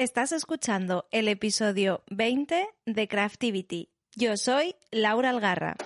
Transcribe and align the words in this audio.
Estás 0.00 0.32
escuchando 0.32 1.04
el 1.10 1.28
episodio 1.28 2.02
20 2.08 2.66
de 2.86 3.06
Craftivity. 3.06 3.90
Yo 4.16 4.38
soy 4.38 4.74
Laura 4.90 5.28
Algarra. 5.28 5.76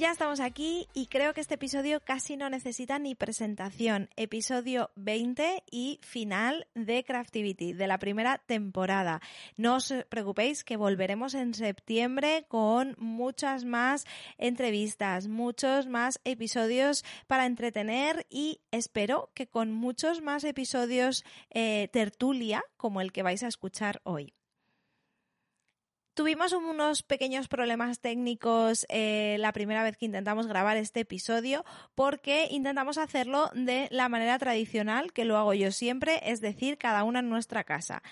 Ya 0.00 0.12
estamos 0.12 0.40
aquí 0.40 0.88
y 0.94 1.08
creo 1.08 1.34
que 1.34 1.42
este 1.42 1.56
episodio 1.56 2.00
casi 2.00 2.38
no 2.38 2.48
necesita 2.48 2.98
ni 2.98 3.14
presentación. 3.14 4.08
Episodio 4.16 4.90
20 4.96 5.62
y 5.70 6.00
final 6.02 6.66
de 6.74 7.04
Craftivity, 7.04 7.74
de 7.74 7.86
la 7.86 7.98
primera 7.98 8.38
temporada. 8.38 9.20
No 9.58 9.74
os 9.74 9.92
preocupéis 10.08 10.64
que 10.64 10.78
volveremos 10.78 11.34
en 11.34 11.52
septiembre 11.52 12.46
con 12.48 12.96
muchas 12.98 13.66
más 13.66 14.06
entrevistas, 14.38 15.28
muchos 15.28 15.86
más 15.86 16.18
episodios 16.24 17.04
para 17.26 17.44
entretener 17.44 18.26
y 18.30 18.62
espero 18.70 19.28
que 19.34 19.48
con 19.48 19.70
muchos 19.70 20.22
más 20.22 20.44
episodios 20.44 21.26
eh, 21.50 21.90
tertulia 21.92 22.64
como 22.78 23.02
el 23.02 23.12
que 23.12 23.22
vais 23.22 23.42
a 23.42 23.48
escuchar 23.48 24.00
hoy. 24.04 24.32
Tuvimos 26.20 26.52
unos 26.52 27.02
pequeños 27.02 27.48
problemas 27.48 27.98
técnicos 27.98 28.84
eh, 28.90 29.36
la 29.38 29.52
primera 29.52 29.82
vez 29.82 29.96
que 29.96 30.04
intentamos 30.04 30.46
grabar 30.46 30.76
este 30.76 31.00
episodio 31.00 31.64
porque 31.94 32.46
intentamos 32.50 32.98
hacerlo 32.98 33.48
de 33.54 33.88
la 33.90 34.10
manera 34.10 34.38
tradicional 34.38 35.14
que 35.14 35.24
lo 35.24 35.38
hago 35.38 35.54
yo 35.54 35.72
siempre, 35.72 36.20
es 36.30 36.42
decir, 36.42 36.76
cada 36.76 37.04
una 37.04 37.20
en 37.20 37.30
nuestra 37.30 37.64
casa. 37.64 38.02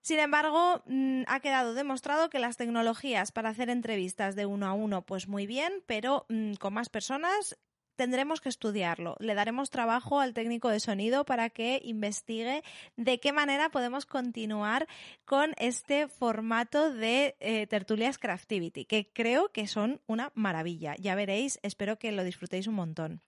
Sin 0.00 0.18
embargo, 0.18 0.82
mm, 0.86 1.24
ha 1.26 1.40
quedado 1.40 1.74
demostrado 1.74 2.30
que 2.30 2.38
las 2.38 2.56
tecnologías 2.56 3.32
para 3.32 3.50
hacer 3.50 3.68
entrevistas 3.68 4.34
de 4.34 4.46
uno 4.46 4.66
a 4.66 4.72
uno, 4.72 5.02
pues 5.02 5.28
muy 5.28 5.46
bien, 5.46 5.84
pero 5.84 6.24
mm, 6.30 6.54
con 6.54 6.72
más 6.72 6.88
personas 6.88 7.58
tendremos 7.96 8.40
que 8.40 8.48
estudiarlo. 8.48 9.16
Le 9.20 9.34
daremos 9.34 9.70
trabajo 9.70 10.20
al 10.20 10.34
técnico 10.34 10.68
de 10.68 10.80
sonido 10.80 11.24
para 11.24 11.50
que 11.50 11.80
investigue 11.84 12.62
de 12.96 13.20
qué 13.20 13.32
manera 13.32 13.70
podemos 13.70 14.06
continuar 14.06 14.86
con 15.24 15.54
este 15.58 16.08
formato 16.08 16.92
de 16.92 17.36
eh, 17.40 17.66
tertulias 17.66 18.18
Craftivity, 18.18 18.84
que 18.84 19.10
creo 19.12 19.50
que 19.50 19.66
son 19.66 20.00
una 20.06 20.32
maravilla. 20.34 20.94
Ya 20.98 21.14
veréis, 21.14 21.58
espero 21.62 21.98
que 21.98 22.12
lo 22.12 22.24
disfrutéis 22.24 22.66
un 22.66 22.74
montón. 22.74 23.22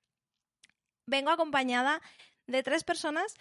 Vengo 1.06 1.30
acompañada 1.30 2.00
de 2.46 2.62
tres 2.62 2.84
personas 2.84 3.36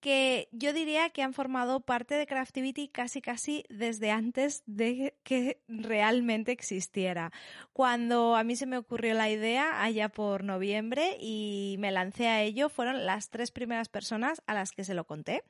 que 0.00 0.48
yo 0.52 0.72
diría 0.72 1.10
que 1.10 1.22
han 1.22 1.32
formado 1.32 1.80
parte 1.80 2.14
de 2.14 2.26
Craftivity 2.26 2.88
casi 2.88 3.22
casi 3.22 3.64
desde 3.68 4.10
antes 4.10 4.62
de 4.66 5.14
que 5.22 5.60
realmente 5.68 6.52
existiera. 6.52 7.32
Cuando 7.72 8.36
a 8.36 8.44
mí 8.44 8.56
se 8.56 8.66
me 8.66 8.76
ocurrió 8.76 9.14
la 9.14 9.30
idea 9.30 9.82
allá 9.82 10.08
por 10.08 10.44
noviembre 10.44 11.16
y 11.20 11.76
me 11.78 11.90
lancé 11.90 12.28
a 12.28 12.42
ello, 12.42 12.68
fueron 12.68 13.06
las 13.06 13.30
tres 13.30 13.50
primeras 13.50 13.88
personas 13.88 14.42
a 14.46 14.54
las 14.54 14.72
que 14.72 14.84
se 14.84 14.94
lo 14.94 15.06
conté. 15.06 15.44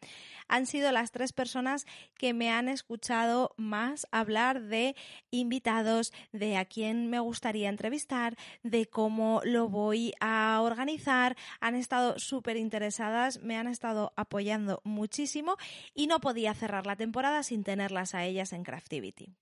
Han 0.49 0.67
sido 0.67 0.93
las 0.93 1.11
tres 1.11 1.33
personas 1.33 1.87
que 2.17 2.33
me 2.33 2.51
han 2.51 2.69
escuchado 2.69 3.53
más 3.57 4.07
hablar 4.13 4.63
de 4.63 4.95
invitados, 5.31 6.13
de 6.33 6.57
a 6.57 6.65
quién 6.65 7.11
me 7.11 7.19
gustaría 7.19 7.69
entrevistar, 7.69 8.37
de 8.63 8.87
cómo 8.87 9.41
lo 9.45 9.69
voy 9.69 10.15
a 10.21 10.61
organizar. 10.63 11.37
Han 11.61 11.75
estado 11.75 12.19
súper 12.19 12.57
interesadas, 12.57 13.43
me 13.43 13.57
han 13.57 13.67
estado 13.67 14.13
apoyando 14.17 14.36
apoyando 14.37 14.83
muchísimo 14.85 15.57
y 15.95 16.09
no 16.09 16.21
podía 16.21 16.53
cerrar 16.53 16.87
la 16.87 16.97
temporada 16.97 17.43
sin 17.43 17.65
tenerlas 17.65 18.15
a 18.15 18.27
ellas 18.27 18.53
en 18.53 18.65
Craftivity. 18.65 19.35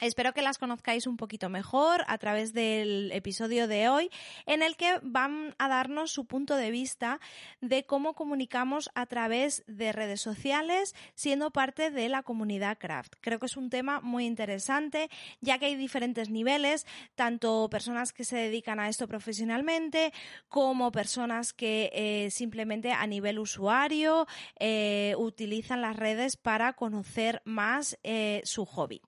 Espero 0.00 0.32
que 0.32 0.42
las 0.42 0.58
conozcáis 0.58 1.06
un 1.06 1.16
poquito 1.16 1.48
mejor 1.48 2.04
a 2.06 2.18
través 2.18 2.52
del 2.52 3.10
episodio 3.12 3.66
de 3.66 3.88
hoy, 3.88 4.10
en 4.44 4.62
el 4.62 4.76
que 4.76 4.98
van 5.02 5.54
a 5.58 5.68
darnos 5.68 6.10
su 6.10 6.26
punto 6.26 6.56
de 6.56 6.70
vista 6.70 7.18
de 7.60 7.84
cómo 7.84 8.14
comunicamos 8.14 8.90
a 8.94 9.06
través 9.06 9.64
de 9.66 9.92
redes 9.92 10.20
sociales, 10.20 10.94
siendo 11.14 11.50
parte 11.50 11.90
de 11.90 12.08
la 12.08 12.22
comunidad 12.22 12.78
craft. 12.78 13.14
Creo 13.20 13.38
que 13.38 13.46
es 13.46 13.56
un 13.56 13.70
tema 13.70 14.00
muy 14.00 14.26
interesante, 14.26 15.08
ya 15.40 15.58
que 15.58 15.66
hay 15.66 15.76
diferentes 15.76 16.28
niveles, 16.28 16.86
tanto 17.14 17.68
personas 17.70 18.12
que 18.12 18.24
se 18.24 18.36
dedican 18.36 18.80
a 18.80 18.88
esto 18.88 19.08
profesionalmente, 19.08 20.12
como 20.48 20.92
personas 20.92 21.52
que 21.52 21.90
eh, 21.94 22.30
simplemente 22.30 22.92
a 22.92 23.06
nivel 23.06 23.38
usuario 23.38 24.26
eh, 24.58 25.14
utilizan 25.16 25.80
las 25.80 25.96
redes 25.96 26.36
para 26.36 26.74
conocer 26.74 27.40
más 27.44 27.98
eh, 28.02 28.42
su 28.44 28.66
hobby. 28.66 29.00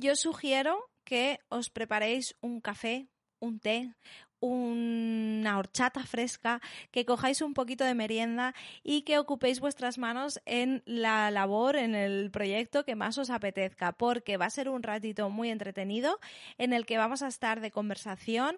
Yo 0.00 0.14
sugiero 0.14 0.78
que 1.02 1.40
os 1.48 1.70
preparéis 1.70 2.36
un 2.40 2.60
café, 2.60 3.08
un 3.40 3.58
té, 3.58 3.90
una 4.38 5.58
horchata 5.58 6.06
fresca, 6.06 6.60
que 6.92 7.04
cojáis 7.04 7.42
un 7.42 7.52
poquito 7.52 7.82
de 7.82 7.94
merienda 7.94 8.54
y 8.84 9.02
que 9.02 9.18
ocupéis 9.18 9.58
vuestras 9.58 9.98
manos 9.98 10.40
en 10.46 10.84
la 10.86 11.32
labor, 11.32 11.74
en 11.74 11.96
el 11.96 12.30
proyecto 12.30 12.84
que 12.84 12.94
más 12.94 13.18
os 13.18 13.28
apetezca, 13.28 13.90
porque 13.90 14.36
va 14.36 14.46
a 14.46 14.50
ser 14.50 14.68
un 14.68 14.84
ratito 14.84 15.30
muy 15.30 15.50
entretenido 15.50 16.20
en 16.58 16.72
el 16.72 16.86
que 16.86 16.96
vamos 16.96 17.22
a 17.22 17.26
estar 17.26 17.60
de 17.60 17.72
conversación 17.72 18.56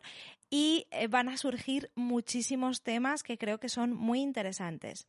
y 0.50 0.88
eh, 0.90 1.06
van 1.06 1.30
a 1.30 1.38
surgir 1.38 1.90
muchísimos 1.94 2.82
temas 2.82 3.22
que 3.22 3.38
creo 3.38 3.58
que 3.58 3.70
son 3.70 3.94
muy 3.94 4.20
interesantes. 4.20 5.08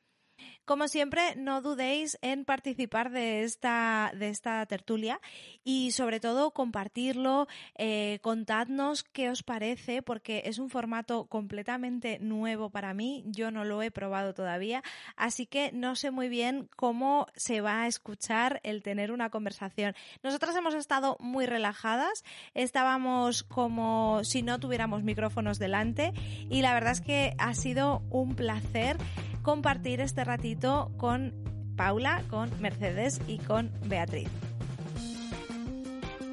Como 0.66 0.88
siempre, 0.88 1.36
no 1.36 1.62
dudéis 1.62 2.18
en 2.22 2.46
participar 2.46 3.12
de 3.12 3.44
esta, 3.44 4.12
de 4.16 4.30
esta 4.30 4.66
tertulia 4.68 5.20
y 5.64 5.92
sobre 5.92 6.20
todo 6.20 6.52
compartirlo, 6.52 7.48
eh, 7.78 8.20
contadnos 8.22 9.04
qué 9.04 9.30
os 9.30 9.44
parece, 9.44 10.02
porque 10.02 10.44
es 10.46 10.60
un 10.60 10.70
formato 10.70 11.26
completamente 11.26 12.20
nuevo 12.20 12.70
para 12.70 12.94
mí, 12.94 13.24
yo 13.26 13.52
no 13.52 13.66
lo 13.66 13.82
he 13.82 13.92
probado 13.92 14.34
todavía, 14.34 14.84
así 15.16 15.46
que 15.46 15.72
no 15.74 15.96
sé 15.96 16.12
muy 16.12 16.30
bien 16.30 16.70
cómo 16.76 17.28
se 17.36 17.60
va 17.60 17.82
a 17.82 17.88
escuchar 17.88 18.62
el 18.64 18.84
tener 18.84 19.12
una 19.12 19.30
conversación. 19.30 19.96
Nosotras 20.24 20.56
hemos 20.56 20.74
estado 20.74 21.18
muy 21.20 21.48
relajadas, 21.48 22.24
estábamos 22.54 23.44
como 23.44 24.24
si 24.24 24.42
no 24.42 24.60
tuviéramos 24.60 25.04
micrófonos 25.04 25.60
delante 25.60 26.14
y 26.50 26.62
la 26.62 26.74
verdad 26.74 26.94
es 26.94 27.02
que 27.02 27.34
ha 27.40 27.54
sido 27.56 28.04
un 28.10 28.36
placer 28.36 28.98
compartir 29.42 30.02
este 30.02 30.24
ratito 30.24 30.92
con 30.98 31.34
Paula, 31.76 32.24
con 32.30 32.50
Mercedes 32.62 33.22
y 33.28 33.40
con 33.40 33.72
Beatriz. 33.86 34.30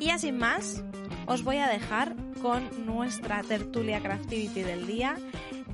Y 0.01 0.11
así 0.11 0.33
más, 0.33 0.83
os 1.27 1.43
voy 1.43 1.57
a 1.57 1.69
dejar 1.69 2.15
con 2.41 2.87
nuestra 2.87 3.43
tertulia 3.43 4.01
Craftivity 4.01 4.63
del 4.63 4.87
día. 4.87 5.17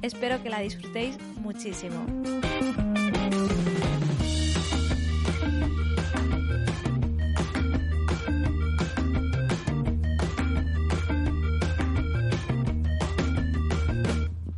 Espero 0.03 0.43
que 0.43 0.51
la 0.51 0.61
disfrutéis 0.61 1.19
muchísimo. 1.41 2.05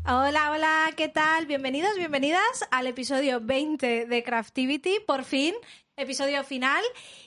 Hola, 0.09 0.53
hola, 0.53 0.93
¿qué 0.97 1.09
tal? 1.09 1.47
Bienvenidos, 1.47 1.97
bienvenidas 1.97 2.65
al 2.71 2.87
episodio 2.87 3.41
20 3.41 4.07
de 4.07 4.23
Craftivity, 4.23 5.01
por 5.05 5.25
fin, 5.25 5.53
episodio 5.97 6.45
final. 6.45 6.85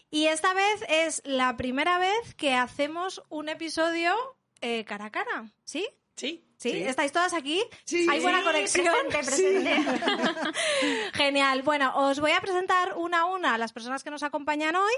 Y 0.09 0.27
esta 0.27 0.53
vez 0.53 0.85
es 0.87 1.21
la 1.25 1.57
primera 1.57 1.99
vez 1.99 2.35
que 2.35 2.53
hacemos 2.53 3.21
un 3.27 3.49
episodio 3.49 4.13
eh, 4.61 4.85
cara 4.85 5.07
a 5.07 5.11
cara, 5.11 5.51
¿sí? 5.65 5.89
Sí. 6.15 6.48
¿Sí? 6.59 6.71
¿Estáis 6.83 7.13
todas 7.13 7.33
aquí? 7.33 7.63
Sí. 7.85 8.05
¿Hay 8.09 8.19
buena 8.19 8.43
conexión? 8.43 8.93
Presente, 9.07 9.71
presente. 9.71 10.51
Genial. 11.13 11.61
Bueno, 11.61 11.93
os 11.95 12.19
voy 12.19 12.31
a 12.31 12.41
presentar 12.41 12.97
una 12.97 13.21
a 13.21 13.25
una 13.27 13.53
a 13.53 13.57
las 13.57 13.71
personas 13.71 14.03
que 14.03 14.09
nos 14.09 14.23
acompañan 14.23 14.75
hoy 14.75 14.91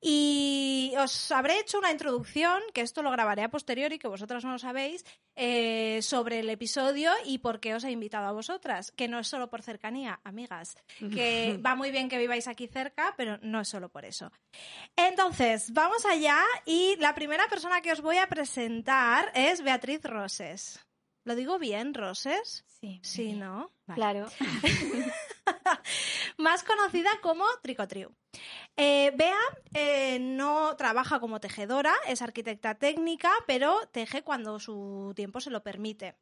y 0.00 0.92
os 0.98 1.32
habré 1.32 1.58
hecho 1.58 1.80
una 1.80 1.90
introducción, 1.90 2.62
que 2.72 2.82
esto 2.82 3.02
lo 3.02 3.10
grabaré 3.10 3.42
a 3.42 3.50
posteriori, 3.50 3.98
que 3.98 4.06
vosotras 4.06 4.44
no 4.44 4.52
lo 4.52 4.60
sabéis, 4.60 5.04
eh, 5.34 5.98
sobre 6.00 6.38
el 6.38 6.48
episodio 6.48 7.10
y 7.24 7.38
por 7.38 7.58
qué 7.58 7.74
os 7.74 7.82
he 7.82 7.90
invitado 7.90 8.28
a 8.28 8.32
vosotras, 8.32 8.92
que 8.92 9.08
no 9.08 9.18
es 9.18 9.26
solo 9.26 9.50
por 9.50 9.62
cercanía, 9.62 10.20
amigas, 10.22 10.76
que 11.12 11.58
va 11.66 11.74
muy 11.74 11.90
bien 11.90 12.08
que 12.08 12.18
viváis 12.18 12.46
aquí 12.46 12.68
cerca, 12.68 13.14
pero 13.16 13.36
no 13.42 13.62
es 13.62 13.68
solo 13.68 13.88
por 13.88 14.04
eso. 14.04 14.30
Entonces, 14.94 15.72
vamos 15.72 16.06
allá 16.06 16.38
y 16.66 16.94
la 17.00 17.16
primera 17.16 17.48
persona 17.48 17.80
que 17.80 17.90
os 17.90 18.00
voy 18.00 18.18
a 18.18 18.28
presentar 18.28 19.32
es 19.34 19.60
Beatriz 19.60 20.04
Roses. 20.04 20.78
¿Lo 21.30 21.36
digo 21.36 21.60
bien, 21.60 21.94
Roses? 21.94 22.64
Sí. 22.80 22.98
Sí, 23.04 23.34
¿no? 23.34 23.70
Vale. 23.86 23.94
Claro. 23.94 24.26
Más 26.38 26.64
conocida 26.64 27.08
como 27.22 27.44
Tricotriu. 27.62 28.12
Eh, 28.76 29.12
Bea 29.14 29.38
eh, 29.72 30.18
no 30.18 30.74
trabaja 30.74 31.20
como 31.20 31.38
tejedora, 31.38 31.94
es 32.08 32.20
arquitecta 32.20 32.74
técnica, 32.74 33.30
pero 33.46 33.78
teje 33.92 34.24
cuando 34.24 34.58
su 34.58 35.12
tiempo 35.14 35.40
se 35.40 35.50
lo 35.50 35.62
permite. 35.62 36.16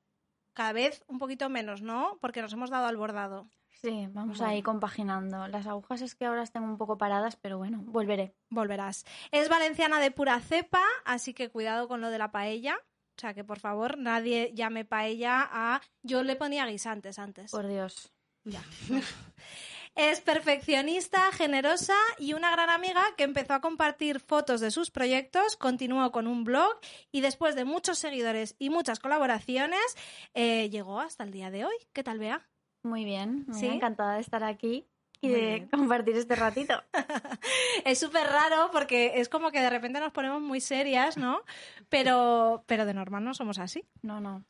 Cada 0.53 0.73
vez 0.75 1.03
un 1.07 1.19
poquito 1.19 1.49
menos, 1.49 1.81
¿no? 1.81 2.19
Porque 2.21 2.43
nos 2.43 2.53
hemos 2.53 2.69
dado 2.69 2.87
al 2.87 2.99
bordado. 2.99 3.49
Sí, 3.81 4.09
vamos 4.11 4.37
Bueno. 4.37 4.53
ahí 4.53 4.63
compaginando. 4.63 5.49
Las 5.49 5.67
agujas 5.67 6.03
es 6.03 6.15
que 6.15 6.27
ahora 6.27 6.41
las 6.41 6.53
tengo 6.53 6.67
un 6.67 6.77
poco 6.77 6.99
paradas, 6.99 7.37
pero 7.37 7.57
bueno, 7.57 7.79
volveré. 7.83 8.35
Volverás. 8.51 9.07
Es 9.31 9.49
valenciana 9.49 10.01
de 10.01 10.11
pura 10.11 10.39
cepa, 10.41 10.83
así 11.07 11.33
que 11.33 11.49
cuidado 11.49 11.89
con 11.89 12.03
lo 12.03 12.11
de 12.11 12.19
la 12.19 12.31
paella. 12.31 12.79
O 13.19 13.21
sea, 13.21 13.35
que 13.35 13.43
por 13.43 13.59
favor 13.59 13.99
nadie 13.99 14.53
llame 14.55 14.85
paella 14.85 15.49
a... 15.51 15.83
Yo 16.05 16.23
le 16.23 16.37
ponía 16.37 16.67
guisantes 16.67 17.19
antes. 17.19 17.51
Por 17.51 17.67
Dios. 17.67 18.13
Ya. 18.45 18.63
Es 19.97 20.21
perfeccionista, 20.21 21.33
generosa 21.33 21.97
y 22.21 22.35
una 22.35 22.53
gran 22.53 22.71
amiga 22.71 23.03
que 23.17 23.25
empezó 23.25 23.55
a 23.55 23.61
compartir 23.61 24.21
fotos 24.21 24.61
de 24.61 24.71
sus 24.71 24.93
proyectos, 24.93 25.57
continuó 25.57 26.13
con 26.13 26.29
un 26.29 26.45
blog 26.45 26.79
y 27.11 27.21
después 27.21 27.57
de 27.57 27.65
muchos 27.65 27.99
seguidores 27.99 28.55
y 28.61 28.71
muchas 28.71 29.01
colaboraciones, 29.01 29.97
eh, 30.35 30.71
llegó 30.71 31.01
hasta 31.01 31.25
el 31.25 31.33
día 31.33 31.51
de 31.51 31.65
hoy. 31.65 31.75
¿Qué 31.93 32.05
tal, 32.05 32.21
Bea? 32.21 32.49
Muy 32.85 33.05
bien, 33.05 33.45
muy 33.49 33.59
¿Sí? 33.59 33.67
encantada 33.67 34.15
de 34.15 34.21
estar 34.21 34.45
aquí 34.45 34.87
y 35.21 35.29
de 35.29 35.69
compartir 35.71 36.17
este 36.17 36.35
ratito. 36.37 36.83
Es 37.85 37.99
súper 38.01 38.27
raro 38.27 38.71
porque 38.73 39.13
es 39.21 39.29
como 39.29 39.51
que 39.51 39.61
de 39.61 39.71
repente 39.71 40.01
nos 40.01 40.13
ponemos 40.13 40.41
muy 40.43 40.61
serias, 40.61 41.17
¿no? 41.17 41.41
Pero, 41.89 42.65
pero 42.67 42.85
de 42.87 42.95
normal 42.95 43.25
no 43.25 43.35
somos 43.35 43.59
así. 43.59 43.85
No, 44.03 44.21
no. 44.21 44.45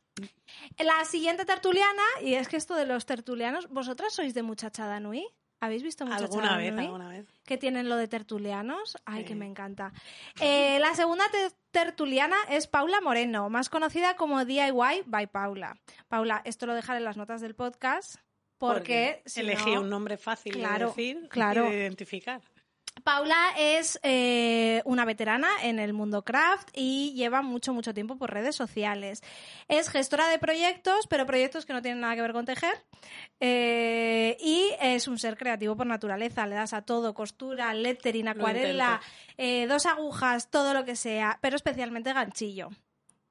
La 0.77 1.05
siguiente 1.05 1.45
tertuliana, 1.45 2.03
y 2.21 2.33
es 2.33 2.47
que 2.47 2.57
esto 2.57 2.75
de 2.75 2.85
los 2.85 3.05
tertulianos, 3.05 3.69
¿vosotras 3.69 4.13
sois 4.13 4.33
de 4.33 4.43
Muchachada 4.43 4.99
Nui? 4.99 5.25
¿Habéis 5.61 5.83
visto 5.83 6.05
Muchachada 6.05 6.25
Alguna 6.25 6.57
vez, 6.57 6.71
alguna 6.77 7.09
vez. 7.09 7.25
que 7.45 7.57
tienen 7.57 7.87
lo 7.89 7.95
de 7.97 8.07
tertulianos. 8.07 8.97
Ay, 9.05 9.25
que 9.25 9.35
me 9.35 9.45
encanta. 9.45 9.91
Eh, 10.39 10.79
la 10.79 10.95
segunda 10.95 11.25
te- 11.31 11.53
tertuliana 11.71 12.37
es 12.49 12.67
Paula 12.67 12.99
Moreno, 13.01 13.49
más 13.49 13.69
conocida 13.69 14.15
como 14.15 14.45
DIY 14.45 15.03
by 15.05 15.27
Paula. 15.27 15.77
Paula, 16.07 16.41
esto 16.45 16.65
lo 16.65 16.73
dejaré 16.73 16.99
en 16.99 17.05
las 17.05 17.17
notas 17.17 17.41
del 17.41 17.55
podcast 17.55 18.15
porque, 18.59 19.21
si 19.25 19.39
elegí 19.41 19.73
no- 19.73 19.81
un 19.81 19.89
nombre 19.89 20.17
fácil 20.17 20.53
Claro, 20.53 20.79
de 20.79 20.85
decir 21.03 21.27
claro. 21.29 21.67
y 21.67 21.71
de 21.71 21.77
identificar. 21.79 22.41
Paula 23.03 23.53
es 23.57 23.97
eh, 24.03 24.81
una 24.83 25.05
veterana 25.05 25.47
en 25.63 25.79
el 25.79 25.93
mundo 25.93 26.25
craft 26.25 26.67
y 26.73 27.13
lleva 27.13 27.41
mucho, 27.41 27.73
mucho 27.73 27.93
tiempo 27.93 28.17
por 28.17 28.33
redes 28.33 28.57
sociales. 28.57 29.21
Es 29.69 29.89
gestora 29.89 30.27
de 30.27 30.37
proyectos, 30.37 31.07
pero 31.07 31.25
proyectos 31.25 31.65
que 31.65 31.71
no 31.71 31.81
tienen 31.81 32.01
nada 32.01 32.15
que 32.15 32.21
ver 32.23 32.33
con 32.33 32.43
tejer. 32.45 32.73
Eh, 33.39 34.35
y 34.41 34.71
es 34.81 35.07
un 35.07 35.17
ser 35.17 35.37
creativo 35.37 35.77
por 35.77 35.87
naturaleza. 35.87 36.45
Le 36.45 36.55
das 36.55 36.73
a 36.73 36.81
todo, 36.81 37.13
costura, 37.13 37.73
lettering, 37.73 38.27
acuarela, 38.27 38.99
eh, 39.37 39.65
dos 39.67 39.85
agujas, 39.85 40.49
todo 40.51 40.73
lo 40.73 40.83
que 40.83 40.97
sea, 40.97 41.39
pero 41.41 41.55
especialmente 41.55 42.11
ganchillo. 42.11 42.69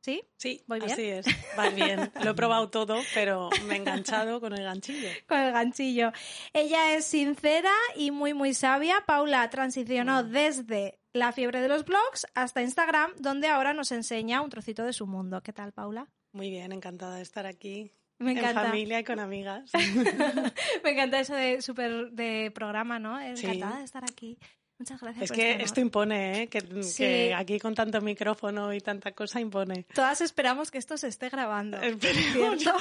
¿Sí? 0.00 0.22
Sí, 0.36 0.62
¿Voy 0.66 0.78
bien? 0.80 0.92
así 0.92 1.02
es. 1.04 1.26
Va 1.58 1.68
bien. 1.70 2.10
Lo 2.24 2.30
he 2.30 2.34
probado 2.34 2.70
todo, 2.70 2.98
pero 3.14 3.50
me 3.66 3.74
he 3.74 3.76
enganchado 3.78 4.40
con 4.40 4.52
el 4.54 4.62
ganchillo. 4.62 5.08
Con 5.28 5.38
el 5.38 5.52
ganchillo. 5.52 6.12
Ella 6.52 6.94
es 6.94 7.04
sincera 7.04 7.72
y 7.96 8.10
muy, 8.10 8.32
muy 8.32 8.54
sabia. 8.54 9.04
Paula 9.06 9.48
transicionó 9.50 10.22
Mm. 10.22 10.30
desde 10.30 10.98
la 11.12 11.32
fiebre 11.32 11.60
de 11.60 11.68
los 11.68 11.84
blogs 11.84 12.26
hasta 12.34 12.62
Instagram, 12.62 13.12
donde 13.18 13.48
ahora 13.48 13.74
nos 13.74 13.90
enseña 13.92 14.40
un 14.40 14.50
trocito 14.50 14.84
de 14.84 14.92
su 14.92 15.06
mundo. 15.06 15.42
¿Qué 15.42 15.52
tal, 15.52 15.72
Paula? 15.72 16.06
Muy 16.32 16.48
bien, 16.50 16.72
encantada 16.72 17.16
de 17.16 17.22
estar 17.22 17.46
aquí. 17.46 17.92
Me 18.20 18.32
En 18.32 18.38
encanta. 18.38 18.64
familia 18.64 19.00
y 19.00 19.04
con 19.04 19.18
amigas. 19.20 19.70
Me 20.84 20.90
encanta 20.90 21.20
eso 21.20 21.34
de 21.34 21.62
super 21.62 22.10
de 22.10 22.50
programa, 22.54 22.98
¿no? 22.98 23.18
Sí. 23.36 23.46
Encantada 23.46 23.78
de 23.78 23.84
estar 23.84 24.04
aquí. 24.04 24.38
Muchas 24.78 25.00
gracias. 25.00 25.24
Es 25.24 25.30
por 25.30 25.36
que 25.36 25.50
este 25.52 25.64
esto 25.64 25.80
impone, 25.80 26.42
¿eh? 26.42 26.48
Que, 26.48 26.60
Sí. 26.82 26.98
que 27.02 27.34
aquí 27.34 27.58
con 27.58 27.74
tanto 27.74 28.00
micrófono 28.00 28.72
y 28.72 28.80
tanta 28.80 29.12
cosa 29.12 29.40
impone. 29.40 29.84
Todas 29.92 30.20
esperamos 30.20 30.70
que 30.70 30.78
esto 30.78 30.96
se 30.96 31.08
esté 31.08 31.28
grabando. 31.28 31.76
Esperemos. 31.82 32.58
¿Cierto? 32.60 32.78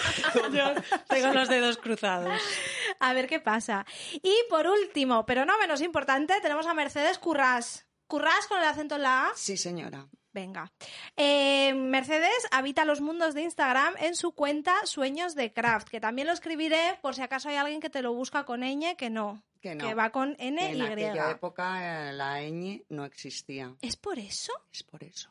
Yo 0.53 0.73
tengo 1.09 1.33
los 1.33 1.49
dedos 1.49 1.77
cruzados. 1.77 2.39
A 2.99 3.13
ver 3.13 3.27
qué 3.27 3.39
pasa. 3.39 3.85
Y 4.13 4.33
por 4.49 4.67
último, 4.67 5.25
pero 5.25 5.45
no 5.45 5.57
menos 5.57 5.81
importante, 5.81 6.35
tenemos 6.41 6.67
a 6.67 6.73
Mercedes 6.73 7.17
Currás. 7.17 7.85
Currás 8.07 8.47
con 8.47 8.59
el 8.59 8.65
acento 8.65 8.95
en 8.95 9.01
la 9.01 9.27
A. 9.27 9.31
Sí, 9.35 9.57
señora. 9.57 10.07
Venga. 10.33 10.71
Eh, 11.15 11.73
Mercedes 11.73 12.29
habita 12.51 12.85
los 12.85 13.01
mundos 13.01 13.33
de 13.33 13.41
Instagram 13.41 13.95
en 13.99 14.15
su 14.15 14.33
cuenta 14.33 14.75
Sueños 14.85 15.33
de 15.33 15.51
Craft, 15.51 15.89
que 15.89 15.99
también 15.99 16.27
lo 16.27 16.33
escribiré 16.33 16.99
por 17.01 17.15
si 17.15 17.23
acaso 17.23 17.49
hay 17.49 17.55
alguien 17.55 17.81
que 17.81 17.89
te 17.89 18.03
lo 18.03 18.13
busca 18.13 18.43
con 18.45 18.61
ñ, 18.61 18.95
que 18.97 19.09
no, 19.09 19.41
Que 19.69 19.75
no. 19.75 19.85
que 19.87 19.93
va 19.93 20.09
con 20.11 20.35
N 20.39 20.57
Que 20.59 20.69
en 20.71 20.77
y. 20.77 20.81
aquella 20.81 21.31
época 21.31 22.09
eh, 22.09 22.13
la 22.13 22.41
ñ 22.41 22.83
no 22.89 23.05
existía. 23.05 23.75
¿Es 23.81 23.95
por 23.95 24.17
eso? 24.19 24.51
Es 24.71 24.83
por 24.83 25.03
eso. 25.03 25.29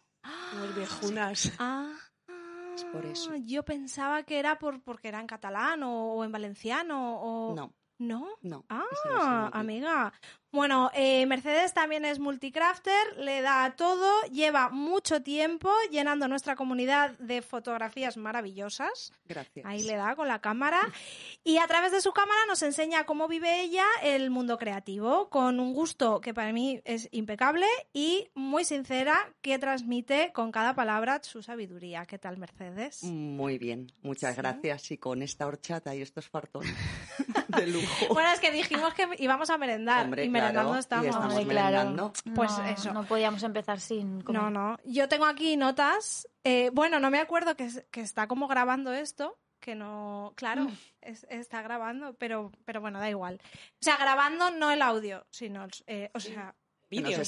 Los 0.61 0.75
viejunas. 0.77 1.53
Ah. 1.59 1.95
Es 2.75 2.85
por 2.85 3.07
eso. 3.07 3.35
Yo 3.37 3.63
pensaba 3.65 4.23
que 4.25 4.39
era 4.39 4.59
por 4.59 4.83
porque 4.83 5.09
era 5.09 5.21
en 5.21 5.27
catalán 5.27 5.83
o, 5.83 6.13
o 6.15 6.25
en 6.25 6.33
valenciano 6.33 7.21
o 7.21 7.55
No, 7.55 7.73
¿No? 7.99 8.29
no. 8.43 8.65
Ah, 8.69 9.49
amiga. 9.53 10.13
Bueno, 10.53 10.91
eh, 10.95 11.27
Mercedes 11.27 11.75
también 11.75 12.05
es 12.05 12.19
multicrafter, 12.19 13.19
le 13.19 13.43
da 13.43 13.65
a 13.65 13.77
todo, 13.77 14.23
lleva 14.33 14.69
mucho 14.71 15.23
tiempo 15.23 15.71
llenando 15.91 16.29
nuestra 16.29 16.57
comunidad 16.57 17.11
de 17.19 17.43
fotografías 17.43 18.17
maravillosas. 18.17 19.13
Gracias. 19.27 19.67
Ahí 19.67 19.83
le 19.83 19.97
da 19.97 20.15
con 20.17 20.29
la 20.29 20.41
cámara. 20.41 20.81
Y 21.45 21.59
a 21.59 21.67
través 21.67 21.93
de 21.93 22.01
su 22.01 22.13
cámara 22.13 22.41
nos 22.49 22.63
enseña 22.63 23.05
cómo 23.05 23.29
vive 23.29 23.61
ella 23.61 23.85
el 24.03 24.31
mundo 24.31 24.57
creativo, 24.57 25.29
con 25.29 25.61
un 25.61 25.75
gusto 25.75 26.21
que 26.21 26.33
para 26.33 26.53
mí 26.53 26.81
es 26.85 27.09
impecable 27.11 27.67
y 27.93 28.29
muy 28.35 28.65
sincera, 28.65 29.33
que 29.43 29.59
transmite 29.59 30.33
con 30.33 30.53
cada 30.53 30.75
palabra 30.75 31.21
su 31.23 31.43
sabiduría. 31.43 32.07
¿Qué 32.07 32.19
tal, 32.19 32.39
Mercedes? 32.39 33.03
Muy 33.03 33.59
bien, 33.59 33.93
muchas 34.03 34.35
Sí. 34.35 34.41
gracias. 34.41 34.91
Y 34.91 34.99
con 34.99 35.23
esta 35.23 35.47
horchata 35.47 35.95
y 35.95 36.03
estos 36.03 36.29
fartones 36.29 36.73
de 37.49 37.67
lujo. 37.67 38.15
Bueno, 38.15 38.31
es 38.33 38.41
que 38.41 38.51
dijimos 38.53 38.95
que 38.95 39.07
íbamos 39.19 39.51
a 39.51 39.59
merendar 39.59 40.05
Hombre, 40.05 40.25
y 40.25 40.29
claro, 40.39 40.53
merendando 40.71 40.77
y 40.77 40.79
estamos. 40.81 41.07
estamos 41.07 41.35
Hombre, 41.35 41.47
claro. 41.55 41.71
merendando. 41.77 42.13
Pues 42.35 42.59
No, 42.59 42.65
eso. 42.67 42.93
No 42.93 43.05
podíamos 43.05 43.43
empezar 43.43 43.81
sin 43.81 44.21
comer. 44.23 44.43
No, 44.43 44.51
no. 44.51 44.77
Yo 44.85 45.09
tengo 45.09 45.25
aquí 45.27 45.57
notas. 45.57 46.29
eh, 46.45 46.71
bueno, 46.73 47.01
no 47.01 47.11
me 47.11 47.19
acuerdo 47.19 47.57
que, 47.57 47.69
que 47.91 48.01
está 48.01 48.27
como 48.29 48.47
grabando 48.49 48.93
esto. 48.93 49.39
Que 49.61 49.75
no. 49.75 50.33
Claro, 50.37 50.65
Mm. 50.65 50.69
es- 51.01 51.27
está 51.31 51.63
grabando, 51.63 52.15
pero, 52.15 52.53
pero 52.65 52.81
bueno, 52.81 53.01
da 53.01 53.09
igual. 53.11 53.41
O 53.45 53.79
sea, 53.81 53.97
grabando 53.97 54.51
no 54.51 54.71
el 54.71 54.83
audio, 54.83 55.27
sino. 55.31 55.65
el- 55.65 55.71
eh, 55.87 56.11
o 56.15 56.21
sea, 56.21 56.55
vídeo. 56.89 57.19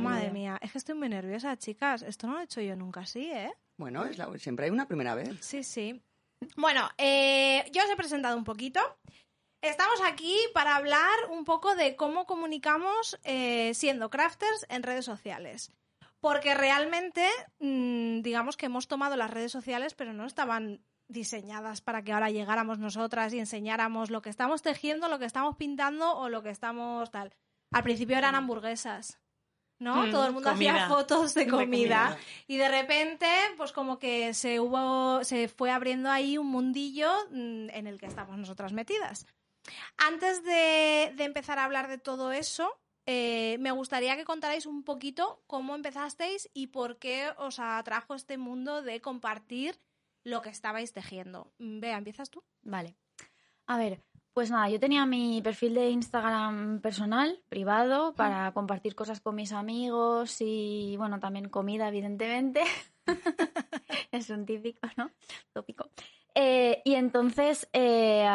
Madre 0.00 0.30
mía, 0.30 0.58
es 0.60 0.72
que 0.72 0.78
estoy 0.78 0.94
muy 0.96 1.08
nerviosa, 1.08 1.56
chicas. 1.56 2.02
Esto 2.02 2.26
no 2.26 2.34
lo 2.34 2.40
he 2.40 2.44
hecho 2.44 2.60
yo 2.60 2.74
nunca 2.74 3.00
así, 3.00 3.30
¿eh? 3.30 3.52
Bueno, 3.76 4.04
es 4.06 4.18
la- 4.18 4.28
siempre 4.38 4.64
hay 4.66 4.70
una 4.72 4.88
primera 4.88 5.14
vez. 5.14 5.36
Sí, 5.40 5.62
sí. 5.62 6.02
Bueno, 6.56 6.88
eh, 6.98 7.64
yo 7.72 7.82
os 7.84 7.90
he 7.90 7.96
presentado 7.96 8.36
un 8.36 8.44
poquito. 8.44 8.80
Estamos 9.64 10.00
aquí 10.04 10.36
para 10.52 10.76
hablar 10.76 11.14
un 11.30 11.44
poco 11.44 11.74
de 11.74 11.96
cómo 11.96 12.26
comunicamos 12.26 13.18
eh, 13.24 13.72
siendo 13.74 14.10
crafters 14.10 14.66
en 14.68 14.82
redes 14.82 15.06
sociales. 15.06 15.72
Porque 16.20 16.54
realmente, 16.54 17.26
mm, 17.60 18.20
digamos 18.20 18.56
que 18.56 18.66
hemos 18.66 18.88
tomado 18.88 19.16
las 19.16 19.30
redes 19.30 19.52
sociales, 19.52 19.94
pero 19.94 20.12
no 20.12 20.26
estaban 20.26 20.82
diseñadas 21.08 21.80
para 21.80 22.02
que 22.02 22.12
ahora 22.12 22.30
llegáramos 22.30 22.78
nosotras 22.78 23.32
y 23.32 23.38
enseñáramos 23.38 24.10
lo 24.10 24.20
que 24.22 24.30
estamos 24.30 24.62
tejiendo, 24.62 25.08
lo 25.08 25.18
que 25.18 25.26
estamos 25.26 25.56
pintando 25.56 26.16
o 26.16 26.28
lo 26.28 26.42
que 26.42 26.50
estamos 26.50 27.10
tal. 27.10 27.32
Al 27.72 27.82
principio 27.82 28.16
eran 28.16 28.34
hamburguesas, 28.34 29.18
¿no? 29.78 30.06
Mm, 30.06 30.10
Todo 30.10 30.26
el 30.26 30.32
mundo 30.32 30.50
hacía 30.50 30.72
comida. 30.72 30.88
fotos 30.88 31.34
de 31.34 31.44
De 31.44 31.50
comida. 31.50 32.04
comida. 32.10 32.18
Y 32.46 32.56
de 32.58 32.68
repente, 32.68 33.26
pues 33.56 33.72
como 33.72 33.98
que 33.98 34.32
se 34.34 34.60
hubo, 34.60 35.24
se 35.24 35.48
fue 35.48 35.70
abriendo 35.70 36.10
ahí 36.10 36.38
un 36.38 36.46
mundillo 36.48 37.10
mm, 37.30 37.70
en 37.70 37.86
el 37.86 37.98
que 37.98 38.06
estamos 38.06 38.36
nosotras 38.38 38.72
metidas. 38.72 39.26
Antes 39.96 40.44
de, 40.44 41.12
de 41.16 41.24
empezar 41.24 41.58
a 41.58 41.64
hablar 41.64 41.88
de 41.88 41.98
todo 41.98 42.32
eso, 42.32 42.70
eh, 43.06 43.56
me 43.60 43.70
gustaría 43.70 44.16
que 44.16 44.24
contarais 44.24 44.66
un 44.66 44.82
poquito 44.82 45.42
cómo 45.46 45.74
empezasteis 45.74 46.50
y 46.54 46.68
por 46.68 46.98
qué 46.98 47.30
os 47.36 47.58
atrajo 47.58 48.14
este 48.14 48.38
mundo 48.38 48.82
de 48.82 49.00
compartir 49.00 49.78
lo 50.22 50.40
que 50.40 50.48
estabais 50.48 50.92
tejiendo. 50.92 51.52
Vea, 51.58 51.98
¿empiezas 51.98 52.30
tú? 52.30 52.42
Vale. 52.62 52.96
A 53.66 53.76
ver, 53.76 54.00
pues 54.32 54.50
nada, 54.50 54.68
yo 54.70 54.80
tenía 54.80 55.04
mi 55.06 55.42
perfil 55.42 55.74
de 55.74 55.90
Instagram 55.90 56.80
personal, 56.80 57.42
privado, 57.48 58.14
para 58.14 58.52
compartir 58.52 58.94
cosas 58.94 59.20
con 59.20 59.34
mis 59.34 59.52
amigos 59.52 60.36
y, 60.40 60.96
bueno, 60.96 61.20
también 61.20 61.48
comida, 61.48 61.88
evidentemente. 61.88 62.62
es 64.12 64.30
un 64.30 64.46
típico, 64.46 64.88
¿no? 64.96 65.10
Tópico. 65.52 65.90
Eh, 66.34 66.82
y 66.84 66.94
entonces 66.94 67.68
eh, 67.72 68.26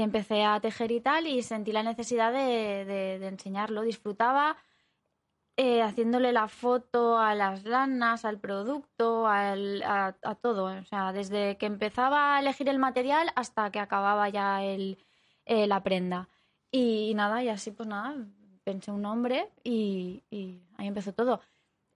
empecé 0.00 0.44
a 0.44 0.60
tejer 0.60 0.90
y 0.92 1.00
tal 1.00 1.26
y 1.26 1.42
sentí 1.42 1.72
la 1.72 1.82
necesidad 1.82 2.32
de, 2.32 2.84
de- 2.84 3.18
de 3.18 3.26
enseñarlo. 3.28 3.82
Disfrutaba 3.82 4.56
eh, 5.56 5.82
haciéndole 5.82 6.32
la 6.32 6.48
foto 6.48 7.18
a 7.18 7.34
las 7.34 7.64
lanas, 7.64 8.24
al 8.24 8.38
producto, 8.40 9.26
al- 9.28 9.82
a, 9.82 10.16
a 10.22 10.34
todo. 10.34 10.64
O 10.80 10.84
sea, 10.84 11.12
desde 11.12 11.56
que 11.58 11.66
empezaba 11.66 12.36
a 12.36 12.40
elegir 12.40 12.68
el 12.68 12.78
material 12.78 13.30
hasta 13.36 13.70
que 13.70 13.78
acababa 13.80 14.28
ya 14.30 14.62
el, 14.64 14.98
eh, 15.44 15.66
la 15.66 15.82
prenda. 15.82 16.28
Y, 16.70 17.12
nada, 17.14 17.42
y 17.44 17.48
así 17.50 17.70
pues 17.70 17.88
nada, 17.88 18.16
pensé 18.64 18.90
un 18.90 19.02
nombre 19.02 19.50
y, 19.62 20.22
y 20.30 20.62
ahí 20.78 20.86
empezó 20.86 21.12
todo. 21.12 21.40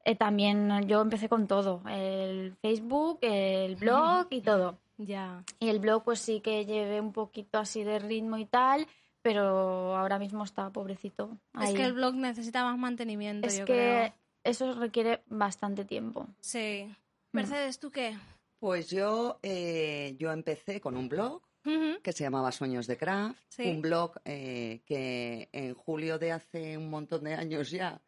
Eh, 0.04 0.16
también 0.16 0.86
yo 0.86 1.00
empecé 1.00 1.28
con 1.28 1.46
todo, 1.48 1.82
el 1.88 2.54
Facebook, 2.62 3.18
el 3.22 3.76
blog 3.76 4.26
y 4.30 4.42
todo. 4.42 4.78
Ya. 4.98 5.44
Y 5.58 5.68
el 5.68 5.78
blog 5.78 6.04
pues 6.04 6.20
sí 6.20 6.40
que 6.40 6.64
llevé 6.64 7.00
un 7.00 7.12
poquito 7.12 7.58
así 7.58 7.84
de 7.84 7.98
ritmo 7.98 8.38
y 8.38 8.46
tal, 8.46 8.86
pero 9.22 9.94
ahora 9.96 10.18
mismo 10.18 10.44
está 10.44 10.70
pobrecito. 10.70 11.38
Es 11.54 11.68
ahí. 11.70 11.74
que 11.74 11.84
el 11.84 11.92
blog 11.92 12.14
necesita 12.14 12.64
más 12.64 12.78
mantenimiento, 12.78 13.46
Es 13.46 13.58
yo 13.58 13.64
que 13.64 13.72
creo. 13.72 14.14
eso 14.44 14.72
requiere 14.74 15.22
bastante 15.26 15.84
tiempo. 15.84 16.26
Sí. 16.40 16.84
Mm. 16.86 16.92
Mercedes, 17.36 17.78
¿tú 17.78 17.90
qué? 17.90 18.16
Pues 18.58 18.88
yo, 18.88 19.38
eh, 19.42 20.16
yo 20.18 20.32
empecé 20.32 20.80
con 20.80 20.96
un 20.96 21.08
blog 21.10 21.42
Ujú. 21.66 22.00
que 22.02 22.12
se 22.12 22.24
llamaba 22.24 22.50
Sueños 22.52 22.86
de 22.86 22.96
Craft, 22.96 23.38
Sí. 23.48 23.64
un 23.68 23.82
blog 23.82 24.12
eh, 24.24 24.80
que 24.86 25.48
en 25.52 25.74
julio 25.74 26.18
de 26.18 26.32
hace 26.32 26.78
un 26.78 26.88
montón 26.88 27.24
de 27.24 27.34
años 27.34 27.70
ya 27.70 28.00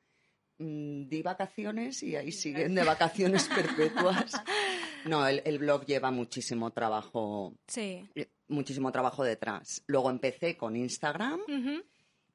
mm, 0.58 1.08
di 1.08 1.20
vacaciones 1.22 2.02
y 2.02 2.16
ahí 2.16 2.32
siguen 2.32 2.74
de 2.74 2.84
vacaciones 2.84 3.46
perpetuas. 3.48 4.32
No, 5.08 5.26
el, 5.26 5.42
el 5.44 5.58
blog 5.58 5.84
lleva 5.86 6.10
muchísimo 6.10 6.70
trabajo, 6.72 7.54
Sí. 7.66 8.08
eh, 8.14 8.28
muchísimo 8.48 8.92
trabajo 8.92 9.24
detrás. 9.24 9.82
Luego 9.86 10.10
empecé 10.10 10.56
con 10.56 10.76
Instagram 10.76 11.40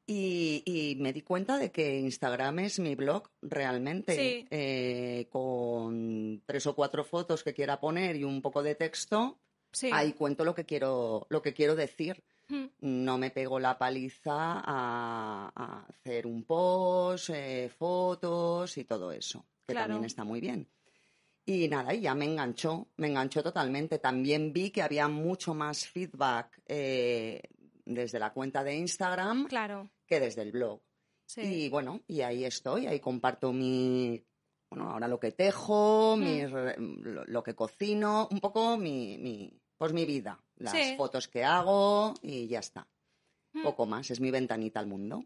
y, 0.05 0.63
y 0.65 0.95
me 1.01 1.13
di 1.13 1.21
cuenta 1.21 1.57
de 1.57 1.71
que 1.71 1.99
Instagram 1.99 2.59
es 2.59 2.79
mi 2.79 2.95
blog 2.95 3.29
realmente, 3.41 4.15
Sí. 4.15 4.47
Eh, 4.51 5.27
con 5.29 6.41
tres 6.45 6.67
o 6.67 6.75
cuatro 6.75 7.03
fotos 7.05 7.43
que 7.43 7.53
quiera 7.53 7.79
poner 7.79 8.15
y 8.17 8.23
un 8.23 8.41
poco 8.41 8.61
de 8.63 8.75
texto. 8.75 9.39
Sí. 9.71 9.89
Ahí 9.91 10.13
cuento 10.13 10.43
lo 10.43 10.53
que 10.53 10.65
quiero, 10.65 11.25
lo 11.29 11.41
que 11.41 11.53
quiero 11.53 11.75
decir. 11.75 12.23
No 12.81 13.17
me 13.17 13.31
pego 13.31 13.57
la 13.59 13.77
paliza 13.79 14.31
a, 14.59 15.51
a 15.55 15.85
hacer 15.89 16.27
un 16.27 16.43
post, 16.43 17.29
eh, 17.33 17.69
fotos 17.75 18.77
y 18.77 18.83
todo 18.83 19.11
eso, 19.11 19.45
que 19.65 19.73
Claro. 19.73 19.93
también 19.93 20.05
está 20.05 20.23
muy 20.23 20.39
bien. 20.41 20.67
Y 21.45 21.67
nada, 21.67 21.93
y 21.93 22.01
ya 22.01 22.15
me 22.15 22.25
enganchó, 22.25 22.87
me 22.97 23.07
enganchó 23.07 23.43
totalmente. 23.43 23.99
También 23.99 24.53
vi 24.53 24.71
que 24.71 24.81
había 24.81 25.07
mucho 25.09 25.53
más 25.53 25.85
feedback 25.85 26.61
eh, 26.67 27.41
desde 27.85 28.17
la 28.19 28.31
cuenta 28.31 28.63
de 28.63 28.75
Instagram 28.75 29.47
Claro. 29.47 29.89
que 30.07 30.19
desde 30.21 30.41
el 30.43 30.51
blog. 30.53 30.81
Sí. 31.25 31.41
Y 31.41 31.69
bueno, 31.69 32.01
y 32.07 32.21
ahí 32.21 32.45
estoy, 32.45 32.87
ahí 32.87 32.99
comparto 33.01 33.51
mi, 33.51 34.23
bueno, 34.69 34.89
ahora 34.89 35.07
lo 35.09 35.19
que 35.19 35.31
tejo, 35.33 36.15
Mm. 36.15 36.19
mis 36.21 36.49
re- 36.51 36.75
lo, 36.79 37.25
lo 37.25 37.43
que 37.43 37.55
cocino, 37.55 38.27
un 38.31 38.39
poco 38.39 38.77
mi, 38.77 39.17
mi, 39.17 39.51
pues 39.77 39.91
mi 39.91 40.05
vida, 40.05 40.41
las 40.55 40.73
Sí. 40.73 40.95
fotos 40.95 41.27
que 41.27 41.43
hago 41.43 42.13
y 42.21 42.47
ya 42.47 42.59
está. 42.59 42.87
Mm. 43.51 43.63
Poco 43.63 43.85
más, 43.85 44.09
es 44.11 44.19
mi 44.21 44.31
ventanita 44.31 44.79
al 44.79 44.87
mundo. 44.87 45.25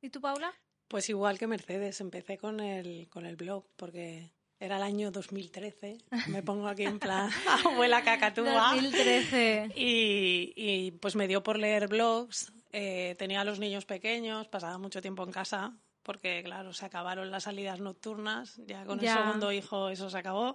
¿Y 0.00 0.08
tú, 0.08 0.20
Paula? 0.22 0.54
Pues 0.88 1.08
igual 1.10 1.38
que 1.38 1.46
Mercedes, 1.46 2.00
empecé 2.00 2.38
con 2.38 2.58
el, 2.60 3.08
con 3.10 3.26
el 3.26 3.36
blog 3.36 3.64
porque 3.76 4.32
era 4.60 4.76
el 4.76 4.82
año 4.82 5.10
2013. 5.10 5.98
Me 6.28 6.42
pongo 6.42 6.68
aquí 6.68 6.84
en 6.84 6.98
plan 7.00 7.30
abuela 7.64 8.02
cacatúa. 8.04 8.74
2013. 8.74 9.72
Y, 9.74 10.52
y, 10.54 10.90
pues 10.92 11.16
me 11.16 11.26
dio 11.26 11.42
por 11.42 11.58
leer 11.58 11.88
blogs. 11.88 12.52
eh, 12.72 13.16
tenía 13.18 13.40
a 13.40 13.44
los 13.44 13.58
niños 13.58 13.84
pequeños, 13.86 14.46
pasaba 14.48 14.78
mucho 14.78 15.00
tiempo 15.02 15.24
en 15.24 15.32
casa 15.32 15.72
porque, 16.02 16.42
claro, 16.44 16.72
se 16.72 16.86
acabaron 16.86 17.30
las 17.30 17.44
salidas 17.44 17.80
nocturnas. 17.80 18.60
Ya 18.66 18.84
con 18.84 19.00
Ya. 19.00 19.12
el 19.14 19.18
segundo 19.18 19.52
hijo 19.52 19.88
eso 19.90 20.08
se 20.10 20.18
acabó. 20.18 20.54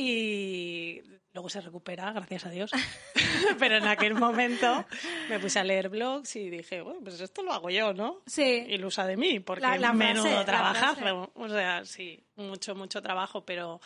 Y 0.00 1.02
luego 1.32 1.48
se 1.50 1.60
recupera, 1.60 2.12
gracias 2.12 2.46
a 2.46 2.50
Dios. 2.50 2.70
Pero 3.58 3.76
en 3.78 3.86
aquel 3.86 4.14
momento 4.14 4.84
me 5.28 5.38
puse 5.40 5.58
a 5.58 5.64
leer 5.64 5.88
blogs 5.88 6.36
y 6.36 6.48
dije, 6.50 6.80
bueno, 6.82 7.00
pues 7.02 7.20
esto 7.20 7.42
lo 7.42 7.52
hago 7.52 7.68
yo, 7.70 7.92
¿no? 7.92 8.22
Sí. 8.26 8.64
ilusa 8.68 9.06
de 9.06 9.16
mí, 9.16 9.40
porque 9.40 9.62
La- 9.62 9.76
la 9.78 9.92
menudo 9.92 10.44
frase, 10.44 11.00
la. 11.04 11.14
O 11.34 11.48
sea, 11.48 11.84
sí, 11.84 12.24
mucho, 12.36 12.74
mucho 12.74 13.02
trabajo, 13.02 13.44
pero 13.44 13.80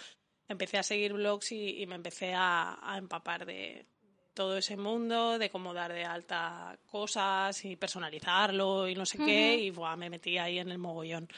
empecé 0.49 0.79
a 0.79 0.83
seguir 0.83 1.15
blogs 1.15 1.51
y, 1.53 1.81
y 1.83 1.87
me 1.87 1.95
empecé 1.95 2.35
a, 2.35 2.79
a 2.83 2.99
empapar 2.99 3.47
de 3.47 3.87
todo 4.35 4.57
ese 4.59 4.77
mundo, 4.77 5.39
de 5.39 5.51
cómo 5.51 5.73
dar 5.75 5.93
de 5.93 6.05
alta 6.05 6.79
cosas 6.87 7.65
y 7.65 7.77
personalizarlo 7.77 8.87
y 8.89 8.95
no 8.95 9.07
sé 9.07 9.19
qué, 9.19 9.55
Ujú. 9.57 9.63
y 9.65 9.71
buah, 9.71 9.97
me 9.97 10.11
metí 10.11 10.37
ahí 10.39 10.59
en 10.59 10.71
el 10.71 10.79
mogollón. 10.79 11.29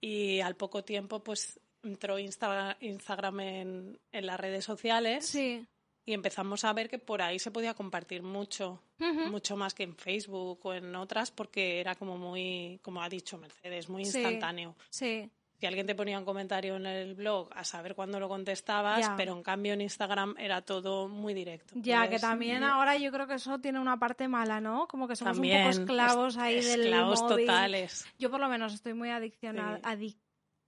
Y 0.00 0.40
al 0.40 0.56
poco 0.56 0.82
tiempo, 0.82 1.22
pues 1.22 1.60
entró 1.82 2.18
Insta- 2.18 2.76
Instagram 2.80 3.40
en, 3.40 3.98
en 4.12 4.26
las 4.26 4.38
redes 4.38 4.64
sociales 4.64 5.26
Sí. 5.26 5.66
y 6.04 6.12
empezamos 6.14 6.64
a 6.64 6.72
ver 6.72 6.88
que 6.88 6.98
por 6.98 7.22
ahí 7.22 7.38
se 7.38 7.50
podía 7.50 7.74
compartir 7.74 8.22
mucho 8.22 8.82
mucho 9.30 9.56
más 9.56 9.74
que 9.74 9.82
en 9.82 9.96
Facebook 9.96 10.60
o 10.64 10.74
en 10.74 10.94
otras 10.94 11.30
porque 11.32 11.80
era 11.80 11.96
como 11.96 12.16
muy, 12.18 12.78
como 12.82 13.02
ha 13.02 13.08
dicho 13.08 13.36
Mercedes, 13.38 13.88
muy 13.88 14.02
instantáneo. 14.02 14.76
Sí. 14.90 15.28
Si 15.58 15.66
alguien 15.66 15.86
te 15.86 15.94
ponía 15.94 16.18
un 16.18 16.24
comentario 16.24 16.74
en 16.76 16.86
el 16.86 17.14
blog, 17.14 17.48
a 17.54 17.62
saber 17.64 17.94
cuándo 17.94 18.18
lo 18.18 18.28
contestabas, 18.28 19.10
pero 19.16 19.32
en 19.32 19.42
cambio 19.44 19.72
en 19.74 19.80
Instagram 19.80 20.34
era 20.38 20.60
todo 20.62 21.06
muy 21.08 21.34
directo. 21.34 21.74
Ya, 21.76 22.02
que 22.02 22.06
Puedes- 22.08 22.20
también 22.22 22.64
ahora 22.64 22.96
yo 22.96 23.12
creo 23.12 23.26
que 23.28 23.34
eso 23.34 23.60
tiene 23.60 23.78
una 23.78 23.96
parte 23.98 24.26
mala, 24.28 24.60
¿no? 24.60 24.88
Como 24.88 25.06
que 25.06 25.14
somos 25.16 25.34
También, 25.36 25.66
un 25.66 25.70
poco 25.72 25.82
esclavos 25.82 26.36
ahí 26.36 26.56
del 26.60 26.80
esclavos 26.82 27.22
móvil. 27.22 27.46
totales. 27.46 28.06
Yo 28.18 28.28
por 28.30 28.40
lo 28.40 28.48
menos 28.48 28.72
estoy 28.74 28.94
muy 28.94 29.10
adiccionada, 29.10 29.76
Sí. 29.78 29.82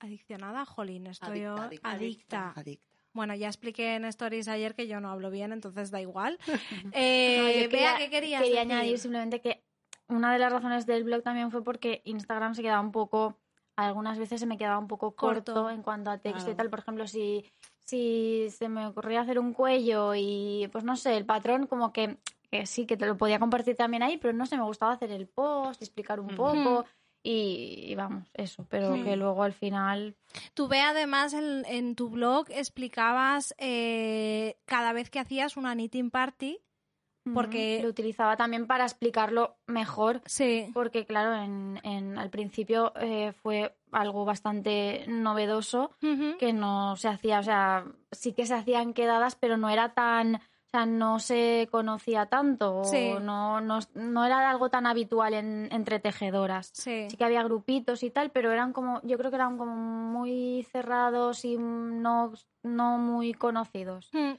Adiccionada, 0.00 0.64
jolín, 0.64 1.06
estoy 1.06 1.40
yo 1.42 1.56
Adicta, 1.56 1.90
adicta. 1.90 1.90
adicta. 1.90 2.52
Adicta. 2.60 2.94
Bueno, 3.12 3.34
ya 3.34 3.46
expliqué 3.46 3.94
en 3.94 4.04
stories 4.06 4.48
ayer 4.48 4.74
que 4.74 4.88
yo 4.88 4.98
no 5.00 5.08
hablo 5.10 5.30
bien, 5.30 5.52
entonces 5.52 5.90
da 5.90 6.00
igual. 6.00 6.38
No, 6.84 6.90
Eh, 6.92 7.68
Bea, 7.70 7.96
¿qué 7.98 8.10
querías 8.10 8.42
quería 8.42 8.60
decir? 8.60 8.72
añadir 8.72 8.98
simplemente 8.98 9.40
que 9.40 9.62
una 10.08 10.32
de 10.32 10.38
las 10.38 10.52
razones 10.52 10.84
del 10.86 11.04
blog 11.04 11.22
también 11.22 11.50
fue 11.50 11.62
porque 11.62 12.02
Instagram 12.04 12.54
se 12.54 12.62
quedaba 12.62 12.80
un 12.80 12.92
poco, 12.92 13.38
algunas 13.76 14.18
veces 14.18 14.40
se 14.40 14.46
me 14.46 14.58
quedaba 14.58 14.78
un 14.78 14.88
poco 14.88 15.14
corto, 15.14 15.54
Corto. 15.54 15.70
en 15.70 15.82
cuanto 15.82 16.10
a 16.10 16.18
texto 16.18 16.50
y 16.50 16.54
tal. 16.54 16.70
Por 16.70 16.80
ejemplo, 16.80 17.06
si, 17.06 17.44
si 17.84 18.48
se 18.50 18.68
me 18.68 18.86
ocurría 18.86 19.20
hacer 19.20 19.38
un 19.38 19.52
cuello 19.54 20.14
y, 20.16 20.68
pues 20.72 20.82
no 20.84 20.96
sé, 20.96 21.16
el 21.16 21.24
patrón 21.24 21.66
como 21.68 21.92
que, 21.92 22.18
que 22.50 22.66
sí, 22.66 22.84
que 22.84 22.96
te 22.96 23.06
lo 23.06 23.16
podía 23.16 23.38
compartir 23.38 23.76
también 23.76 24.02
ahí, 24.02 24.18
pero 24.18 24.32
no 24.34 24.44
sé, 24.44 24.56
me 24.56 24.64
gustaba 24.64 24.92
hacer 24.92 25.10
el 25.12 25.26
post, 25.28 25.80
explicar 25.82 26.18
un 26.20 26.34
poco 26.34 26.84
y, 27.24 27.86
y 27.90 27.94
vamos, 27.96 28.28
eso. 28.34 28.64
Pero 28.70 28.94
Sí. 28.94 29.02
que 29.02 29.16
luego 29.16 29.42
al 29.42 29.52
final... 29.54 30.14
Tú 30.54 30.68
ve 30.68 30.80
además 30.80 31.32
en, 31.32 31.64
en 31.66 31.96
tu 31.96 32.10
blog 32.10 32.46
explicabas 32.50 33.54
eh, 33.58 34.58
cada 34.66 34.92
vez 34.92 35.10
que 35.10 35.18
hacías 35.18 35.56
una 35.56 35.74
knitting 35.74 36.10
party. 36.10 36.58
Porque- 37.32 37.80
Lo 37.82 37.88
utilizaba 37.88 38.36
también 38.36 38.66
para 38.66 38.84
explicarlo 38.84 39.56
mejor 39.66 40.20
Sí. 40.26 40.70
porque 40.74 41.06
claro, 41.06 41.34
en, 41.42 41.80
en- 41.82 42.18
al 42.18 42.28
principio 42.28 42.92
eh, 43.00 43.32
fue 43.32 43.74
algo 43.92 44.26
bastante 44.26 45.06
novedoso 45.08 45.92
que 46.38 46.52
no 46.52 46.96
se 46.96 47.08
hacía, 47.08 47.38
o 47.38 47.42
sea, 47.42 47.86
sí 48.12 48.34
que 48.34 48.44
se 48.44 48.52
hacían 48.52 48.92
quedadas, 48.92 49.36
pero 49.36 49.56
no 49.56 49.70
era 49.70 49.94
tan, 49.94 50.42
o 50.74 50.76
sea, 50.76 50.86
no 50.86 51.20
se 51.20 51.68
conocía 51.70 52.26
tanto, 52.26 52.82
o 53.14 53.20
no, 53.20 53.60
no, 53.60 53.78
no 53.94 54.24
era 54.24 54.50
algo 54.50 54.70
tan 54.70 54.88
habitual 54.88 55.32
en- 55.32 55.68
entre 55.70 56.00
tejedoras. 56.00 56.70
Sí. 56.72 57.06
Sí 57.08 57.16
que 57.16 57.24
había 57.24 57.44
grupitos 57.44 58.02
y 58.02 58.10
tal, 58.10 58.32
pero 58.32 58.50
eran 58.50 58.72
como, 58.72 59.00
yo 59.04 59.16
creo 59.16 59.30
que 59.30 59.36
eran 59.36 59.56
como 59.56 59.76
muy 59.76 60.66
cerrados 60.72 61.44
y 61.44 61.56
no, 61.58 62.32
no 62.64 62.98
muy 62.98 63.34
conocidos. 63.34 64.10
Mm. 64.12 64.32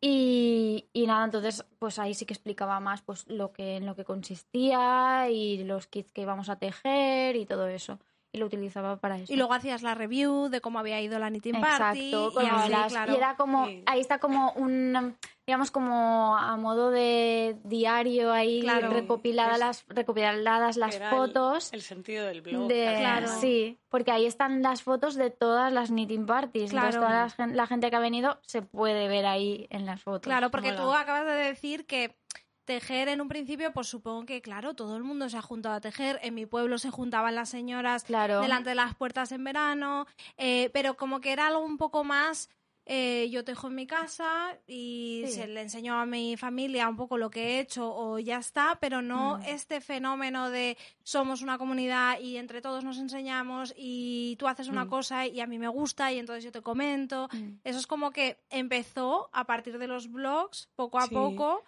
Y, 0.00 0.88
y 0.92 1.06
nada, 1.06 1.24
entonces 1.26 1.64
pues 1.78 2.00
ahí 2.00 2.14
sí 2.14 2.24
que 2.26 2.32
explicaba 2.34 2.80
más 2.80 3.02
pues 3.02 3.28
lo 3.28 3.52
que 3.52 3.76
en 3.76 3.86
lo 3.86 3.94
que 3.94 4.04
consistía 4.04 5.28
y 5.30 5.62
los 5.62 5.86
kits 5.86 6.10
que 6.10 6.22
íbamos 6.22 6.48
a 6.48 6.56
tejer 6.56 7.36
y 7.36 7.46
todo 7.46 7.68
eso. 7.68 8.00
Y 8.32 8.38
lo 8.38 8.46
utilizaba 8.46 8.96
para 8.96 9.16
eso. 9.16 9.32
Y 9.32 9.36
luego 9.36 9.54
hacías 9.54 9.82
la 9.82 9.94
review 9.96 10.48
de 10.48 10.60
cómo 10.60 10.78
había 10.78 11.00
ido 11.00 11.18
la 11.18 11.30
knitting 11.30 11.60
party. 11.60 12.10
Exacto, 12.12 12.30
y 12.30 12.34
con 12.34 12.46
así, 12.46 12.70
las- 12.70 12.92
claro. 12.92 13.12
y 13.12 13.16
era 13.16 13.34
como, 13.36 13.66
Sí. 13.66 13.82
ahí 13.86 14.00
está 14.00 14.18
como 14.18 14.52
un, 14.52 15.16
digamos 15.44 15.72
como 15.72 16.36
a 16.36 16.56
modo 16.56 16.92
de 16.92 17.56
diario 17.64 18.32
ahí 18.32 18.60
Claro. 18.60 18.90
recopiladas 18.90 19.54
Es- 19.54 19.58
las, 19.60 19.84
recopiladas 19.88 20.76
las 20.76 20.94
Era 20.94 21.10
fotos. 21.10 21.72
El, 21.72 21.82
sentido 21.82 22.24
del 22.26 22.40
blog. 22.42 22.68
de, 22.68 22.94
Claro. 23.00 23.26
Sí, 23.40 23.80
porque 23.88 24.12
ahí 24.12 24.26
están 24.26 24.62
las 24.62 24.82
fotos 24.84 25.16
de 25.16 25.30
todas 25.30 25.72
las 25.72 25.88
knitting 25.90 26.26
parties. 26.26 26.70
Entonces, 26.70 26.96
Claro. 26.96 27.06
toda 27.08 27.22
la, 27.24 27.30
gen- 27.30 27.56
la 27.56 27.66
gente 27.66 27.90
que 27.90 27.96
ha 27.96 28.00
venido 28.00 28.38
se 28.46 28.62
puede 28.62 29.08
ver 29.08 29.26
ahí 29.26 29.66
en 29.70 29.86
las 29.86 30.00
fotos. 30.02 30.22
Claro, 30.30 30.52
porque 30.52 30.68
Mola. 30.70 30.82
tú 30.84 30.92
acabas 30.94 31.26
de 31.26 31.32
decir 31.32 31.84
que 31.84 32.14
tejer 32.74 33.08
en 33.08 33.20
un 33.20 33.28
principio, 33.28 33.72
pues 33.72 33.88
supongo 33.88 34.24
que, 34.26 34.40
claro, 34.42 34.74
todo 34.74 34.96
el 34.96 35.02
mundo 35.02 35.28
se 35.28 35.36
ha 35.36 35.42
juntado 35.42 35.74
a 35.74 35.80
tejer. 35.80 36.20
En 36.22 36.34
mi 36.34 36.46
pueblo 36.46 36.78
se 36.78 36.90
juntaban 36.90 37.34
las 37.34 37.48
señoras 37.48 38.04
Claro. 38.04 38.40
delante 38.42 38.70
de 38.70 38.76
las 38.76 38.94
puertas 38.94 39.32
en 39.32 39.42
verano, 39.42 40.06
eh, 40.36 40.70
pero 40.72 40.96
como 40.96 41.20
que 41.20 41.32
era 41.32 41.48
algo 41.48 41.64
un 41.64 41.78
poco 41.78 42.04
más... 42.04 42.48
eh, 42.92 43.28
yo 43.30 43.44
tejo 43.44 43.68
en 43.68 43.74
mi 43.76 43.86
casa 43.86 44.56
y 44.66 45.22
Sí. 45.26 45.32
se 45.34 45.46
le 45.46 45.60
enseño 45.62 45.94
a 46.00 46.06
mi 46.06 46.36
familia 46.36 46.88
un 46.88 46.96
poco 46.96 47.18
lo 47.18 47.30
que 47.30 47.42
he 47.42 47.60
hecho 47.60 47.84
o 47.94 48.18
ya 48.18 48.38
está, 48.38 48.78
pero 48.80 49.00
no 49.00 49.36
Mm. 49.38 49.42
este 49.46 49.80
fenómeno 49.80 50.50
de 50.50 50.76
somos 51.04 51.42
una 51.42 51.56
comunidad 51.58 52.18
y 52.18 52.36
entre 52.36 52.60
todos 52.60 52.82
nos 52.82 52.98
enseñamos 52.98 53.72
y 53.76 54.34
tú 54.40 54.48
haces 54.48 54.68
una 54.68 54.86
Mm. 54.86 54.88
cosa 54.88 55.26
y 55.26 55.40
a 55.40 55.46
mí 55.46 55.58
me 55.58 55.68
gusta 55.68 56.10
y 56.10 56.18
entonces 56.18 56.42
yo 56.42 56.50
te 56.50 56.62
comento. 56.62 57.28
Mm. 57.32 57.60
Eso 57.62 57.78
es 57.78 57.86
como 57.86 58.10
que 58.10 58.38
empezó 58.48 59.28
a 59.32 59.44
partir 59.44 59.78
de 59.78 59.86
los 59.86 60.10
blogs, 60.10 60.68
poco 60.74 60.98
a 60.98 61.06
Sí. 61.06 61.14
poco, 61.14 61.62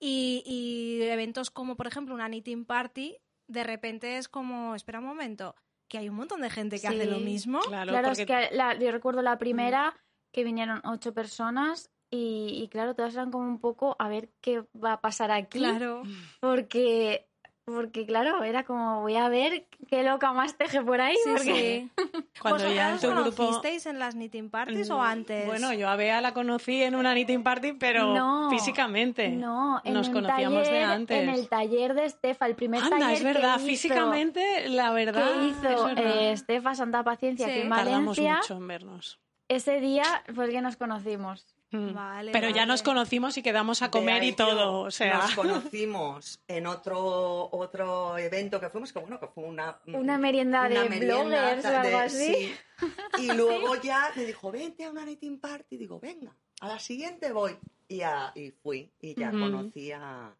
y, 0.00 0.42
y 0.46 1.02
eventos 1.02 1.50
como, 1.50 1.76
por 1.76 1.86
ejemplo, 1.86 2.14
una 2.14 2.28
knitting 2.28 2.64
party, 2.64 3.16
de 3.48 3.64
repente 3.64 4.16
es 4.18 4.28
como, 4.28 4.74
espera 4.74 4.98
un 5.00 5.06
momento, 5.06 5.54
que 5.88 5.98
hay 5.98 6.08
un 6.08 6.16
montón 6.16 6.40
de 6.40 6.50
gente 6.50 6.80
que 6.80 6.88
hace 6.88 7.06
lo 7.06 7.18
mismo. 7.18 7.60
Claro, 7.60 7.90
Claro, 7.92 8.08
porque 8.08 8.22
es 8.22 8.26
que 8.50 8.56
la- 8.56 8.74
yo 8.74 8.90
recuerdo 8.90 9.22
la 9.22 9.38
primera 9.38 9.94
que 10.32 10.44
vinieron 10.44 10.80
ocho 10.84 11.12
personas 11.14 11.90
y, 12.10 12.60
y 12.62 12.68
claro, 12.68 12.94
todas 12.94 13.14
eran 13.14 13.30
como 13.30 13.46
un 13.48 13.60
poco 13.60 13.96
a 13.98 14.08
ver 14.08 14.30
qué 14.40 14.64
va 14.82 14.94
a 14.94 15.00
pasar 15.00 15.30
aquí. 15.30 15.58
Claro. 15.58 16.02
Porque, 16.40 17.28
porque 17.64 18.04
claro, 18.06 18.42
era 18.44 18.64
como 18.64 19.00
voy 19.00 19.16
a 19.16 19.28
ver 19.28 19.66
qué 19.88 20.02
loca 20.02 20.32
más 20.32 20.56
teje 20.56 20.82
por 20.82 21.00
ahí. 21.00 21.16
Sí, 21.24 21.30
porque... 21.30 21.88
sí. 21.96 22.02
Cuando 22.42 22.72
ya 22.72 22.88
en 22.90 22.94
¿Vosotras 22.96 23.00
tu 23.00 23.22
grupo... 23.22 23.36
conocisteis 23.36 23.86
en 23.86 23.98
las 23.98 24.14
knitting 24.14 24.50
parties 24.50 24.90
o 24.90 24.98
Mm, 24.98 25.00
antes? 25.02 25.46
Bueno, 25.46 25.72
yo 25.72 25.88
a 25.88 25.96
Bea 25.96 26.20
la 26.20 26.34
conocí 26.34 26.82
en 26.82 26.94
una 26.94 27.12
knitting 27.14 27.42
party, 27.42 27.72
pero 27.72 28.12
No, 28.14 28.50
físicamente. 28.50 29.28
No, 29.30 29.80
en 29.84 29.94
Nos 29.94 30.10
conocíamos 30.10 30.68
de 30.68 30.74
taller- 30.82 30.84
antes. 30.84 31.22
En 31.22 31.28
el 31.30 31.48
taller 31.48 31.94
de 31.94 32.04
Estefa, 32.04 32.46
el 32.46 32.54
primer 32.54 32.82
Anda, 32.82 32.98
taller 32.98 33.16
es 33.16 33.22
verdad, 33.24 33.54
que 33.56 33.62
hizo, 33.62 33.66
físicamente, 33.70 34.68
la 34.68 34.90
verdad. 34.90 35.32
que 35.40 35.48
es 35.48 35.56
hizo 35.56 35.84
verdad. 35.86 36.06
eh, 36.06 36.32
Estefa 36.32 36.74
Santa 36.74 37.02
Paciencia 37.02 37.46
Sí. 37.46 37.52
aquí 37.52 37.60
en 37.62 37.68
Tardamos 37.70 38.16
Valencia, 38.18 38.36
mucho 38.36 38.56
en 38.56 38.68
vernos. 38.68 39.20
ese 39.48 39.80
día 39.80 40.04
fue 40.34 40.44
el 40.46 40.50
que 40.50 40.60
nos 40.60 40.76
conocimos. 40.76 41.46
Mm. 41.74 41.92
Vale, 41.94 42.30
Pero 42.32 42.50
ya 42.50 42.66
nos 42.66 42.82
conocimos 42.82 43.36
y 43.36 43.42
quedamos 43.42 43.82
a 43.82 43.90
comer 43.90 44.22
y 44.22 44.32
todo. 44.32 44.80
O 44.82 44.90
sea, 44.90 45.18
Nos 45.18 45.34
conocimos 45.34 46.40
en 46.46 46.66
otro, 46.66 47.48
otro 47.52 48.16
evento 48.18 48.60
que 48.60 48.70
fuimos, 48.70 48.92
que 48.92 49.00
bueno, 49.00 49.18
que 49.18 49.26
fue 49.26 49.44
una... 49.44 49.80
Una 49.86 50.16
merienda 50.18 50.68
de 50.68 50.88
bloggers 51.00 51.64
o 51.64 51.68
algo 51.76 51.98
así. 51.98 52.34
sí. 52.34 52.54
Y 53.18 53.32
luego 53.32 53.80
ya 53.82 54.10
me 54.16 54.24
dijo, 54.24 54.50
vente 54.50 54.84
a 54.84 54.90
una 54.90 55.02
knitting 55.04 55.38
party. 55.40 55.76
Digo, 55.76 55.98
venga, 56.00 56.36
a 56.60 56.68
la 56.68 56.78
siguiente 56.78 57.32
voy. 57.32 57.56
Y, 57.88 58.00
a- 58.02 58.32
y 58.34 58.50
fui, 58.50 58.90
y 59.00 59.14
ya 59.18 59.28
Ujú. 59.28 59.38
conocí 59.40 59.92
a, 59.92 60.34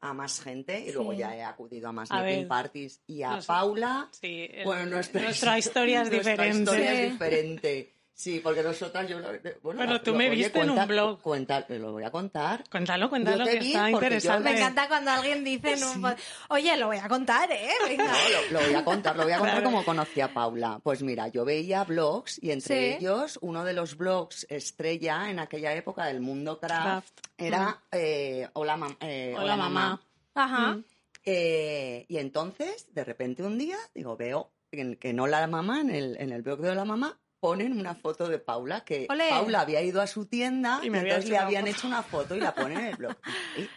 a 0.00 0.12
más 0.12 0.40
gente, 0.42 0.80
y 0.80 0.92
luego 0.92 1.12
ya 1.14 1.34
he 1.36 1.42
acudido 1.42 1.88
a 1.88 1.92
más 1.92 2.10
A 2.10 2.20
ver. 2.22 2.46
parties. 2.48 3.00
Y 3.06 3.22
a 3.22 3.36
No. 3.36 3.42
Paula, 3.42 4.08
sí, 4.12 4.48
el- 4.50 4.64
bueno, 4.64 4.86
nuestra, 4.86 5.22
nuestra 5.22 5.58
historia 5.58 6.02
es 6.02 6.10
nuestra 6.10 6.32
diferente. 6.32 6.58
historia 6.58 6.90
Sí. 6.90 6.96
es 7.02 7.12
diferente. 7.12 7.94
Sí, 8.16 8.38
porque 8.38 8.62
nosotras, 8.62 9.08
yo, 9.08 9.18
lo- 9.18 9.28
bueno, 9.60 9.78
Bueno, 9.78 10.00
tú 10.00 10.12
lo- 10.12 10.18
me 10.18 10.30
oye, 10.30 10.44
viste 10.44 10.60
en 10.60 10.70
un 10.70 10.86
blog. 10.86 11.20
cuenta- 11.20 11.66
lo 11.68 11.90
voy 11.92 12.04
a 12.04 12.12
contar. 12.12 12.62
Cuéntalo, 12.70 13.10
cuéntalo, 13.10 13.44
que 13.44 13.56
está 13.58 13.90
yo 13.90 13.96
interesante. 13.96 14.50
Me 14.50 14.56
encanta 14.56 14.86
cuando 14.86 15.10
alguien 15.10 15.42
dice, 15.42 15.72
en 15.72 15.82
un 15.82 16.14
oye, 16.50 16.76
lo 16.76 16.86
voy 16.86 16.98
a 16.98 17.08
contar, 17.08 17.50
¿eh? 17.50 17.70
Venga. 17.88 18.04
No, 18.04 18.12
lo, 18.52 18.60
lo 18.60 18.66
voy 18.66 18.74
a 18.76 18.84
contar, 18.84 19.16
lo 19.16 19.24
voy 19.24 19.32
a 19.32 19.38
contar 19.38 19.54
Claro. 19.56 19.64
como 19.70 19.84
conocí 19.84 20.20
a 20.20 20.32
Paula. 20.32 20.78
Pues 20.84 21.02
mira, 21.02 21.26
yo 21.26 21.44
veía 21.44 21.82
blogs 21.82 22.40
y 22.40 22.52
entre 22.52 22.92
Sí. 22.92 22.96
ellos 23.00 23.36
uno 23.42 23.64
de 23.64 23.72
los 23.72 23.96
blogs 23.96 24.46
estrella 24.48 25.28
en 25.28 25.40
aquella 25.40 25.74
época 25.74 26.06
del 26.06 26.20
mundo 26.20 26.60
craft, 26.60 27.08
Craft. 27.18 27.20
era 27.36 27.82
eh, 27.90 28.48
Hola, 28.52 28.76
Mam- 28.76 28.96
eh, 29.00 29.34
Hola, 29.36 29.56
mamá. 29.56 30.00
Ajá. 30.36 30.74
Mm. 30.76 30.84
Eh, 31.26 32.06
y 32.08 32.18
entonces, 32.18 32.86
de 32.94 33.02
repente 33.02 33.42
un 33.42 33.58
día, 33.58 33.76
digo, 33.94 34.16
veo 34.16 34.52
en, 34.70 34.96
que 34.96 35.12
no 35.12 35.26
la 35.26 35.46
mamá, 35.46 35.80
en 35.80 35.90
el, 35.90 36.16
en 36.20 36.30
el 36.32 36.42
blog 36.42 36.60
de 36.60 36.74
la 36.74 36.84
mamá, 36.84 37.18
ponen 37.48 37.78
una 37.78 37.94
foto 37.94 38.26
de 38.28 38.38
Paula, 38.38 38.84
que 38.84 39.06
Ole. 39.10 39.28
Paula 39.28 39.60
había 39.60 39.82
ido 39.82 40.00
a 40.00 40.06
su 40.06 40.24
tienda 40.26 40.80
Y 40.82 40.88
me 40.88 41.00
entonces 41.00 41.28
le 41.28 41.36
habían 41.36 41.66
hecho 41.66 41.86
una 41.86 42.02
foto 42.02 42.34
y 42.34 42.40
la 42.40 42.54
ponen 42.54 42.78
en 42.78 42.86
el 42.86 42.96
blog. 42.96 43.14
Y, 43.58 43.68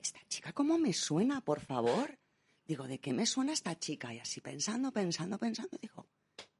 esta 0.00 0.20
chica, 0.28 0.52
¿cómo 0.54 0.78
me 0.78 0.92
suena, 0.94 1.42
por 1.42 1.60
favor? 1.60 2.18
Digo, 2.64 2.86
¿de 2.88 2.98
qué 2.98 3.12
me 3.12 3.26
suena 3.26 3.52
esta 3.52 3.78
chica? 3.78 4.14
Y 4.14 4.18
así 4.18 4.40
pensando, 4.40 4.90
pensando, 4.92 5.36
pensando, 5.38 5.76
digo, 5.80 6.06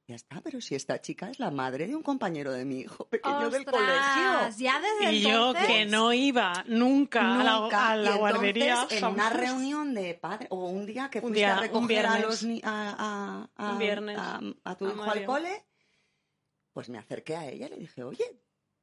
ya 0.06 0.14
está, 0.16 0.40
pero 0.42 0.60
si 0.60 0.74
esta 0.74 1.00
chica 1.00 1.30
es 1.30 1.38
la 1.38 1.50
madre 1.50 1.86
de 1.86 1.96
un 1.96 2.02
compañero 2.02 2.52
de 2.52 2.64
mi 2.66 2.80
hijo 2.80 3.06
pequeño 3.08 3.48
del 3.50 3.62
Ostras, 3.66 3.80
colegio. 3.80 4.58
ya 4.66 4.80
desde 4.80 5.12
Y 5.14 5.20
yo 5.22 5.48
entonces... 5.48 5.66
que 5.66 5.86
no 5.86 6.12
iba 6.12 6.64
nunca, 6.66 7.40
a 7.40 7.44
la, 7.44 7.60
Nunca. 7.60 7.88
a 7.92 7.96
la 7.96 8.02
Y 8.02 8.12
entonces, 8.14 8.18
guardería. 8.20 8.86
en 8.90 9.04
una 9.06 9.30
reunión 9.30 9.94
de 9.94 10.14
padre, 10.14 10.48
o 10.50 10.66
un 10.66 10.84
día 10.86 11.08
que 11.08 11.18
Un 11.20 11.22
fuiste 11.22 11.38
día, 11.38 11.56
a 11.56 11.60
recoger 11.60 12.04
a, 12.06 12.18
los 12.18 12.44
a, 12.44 12.48
a- 12.64 13.48
a- 13.56 13.72
Un 13.72 13.78
viernes. 13.78 14.18
a- 14.18 14.40
a 14.64 14.74
tu 14.76 14.86
A 14.86 14.90
hijo 14.90 15.02
al 15.02 15.06
Mario. 15.08 15.26
cole, 15.26 15.64
pues 16.72 16.88
me 16.88 16.98
acerqué 16.98 17.36
a 17.36 17.46
ella 17.48 17.66
y 17.66 17.70
le 17.70 17.76
dije, 17.76 18.02
oye, 18.02 18.24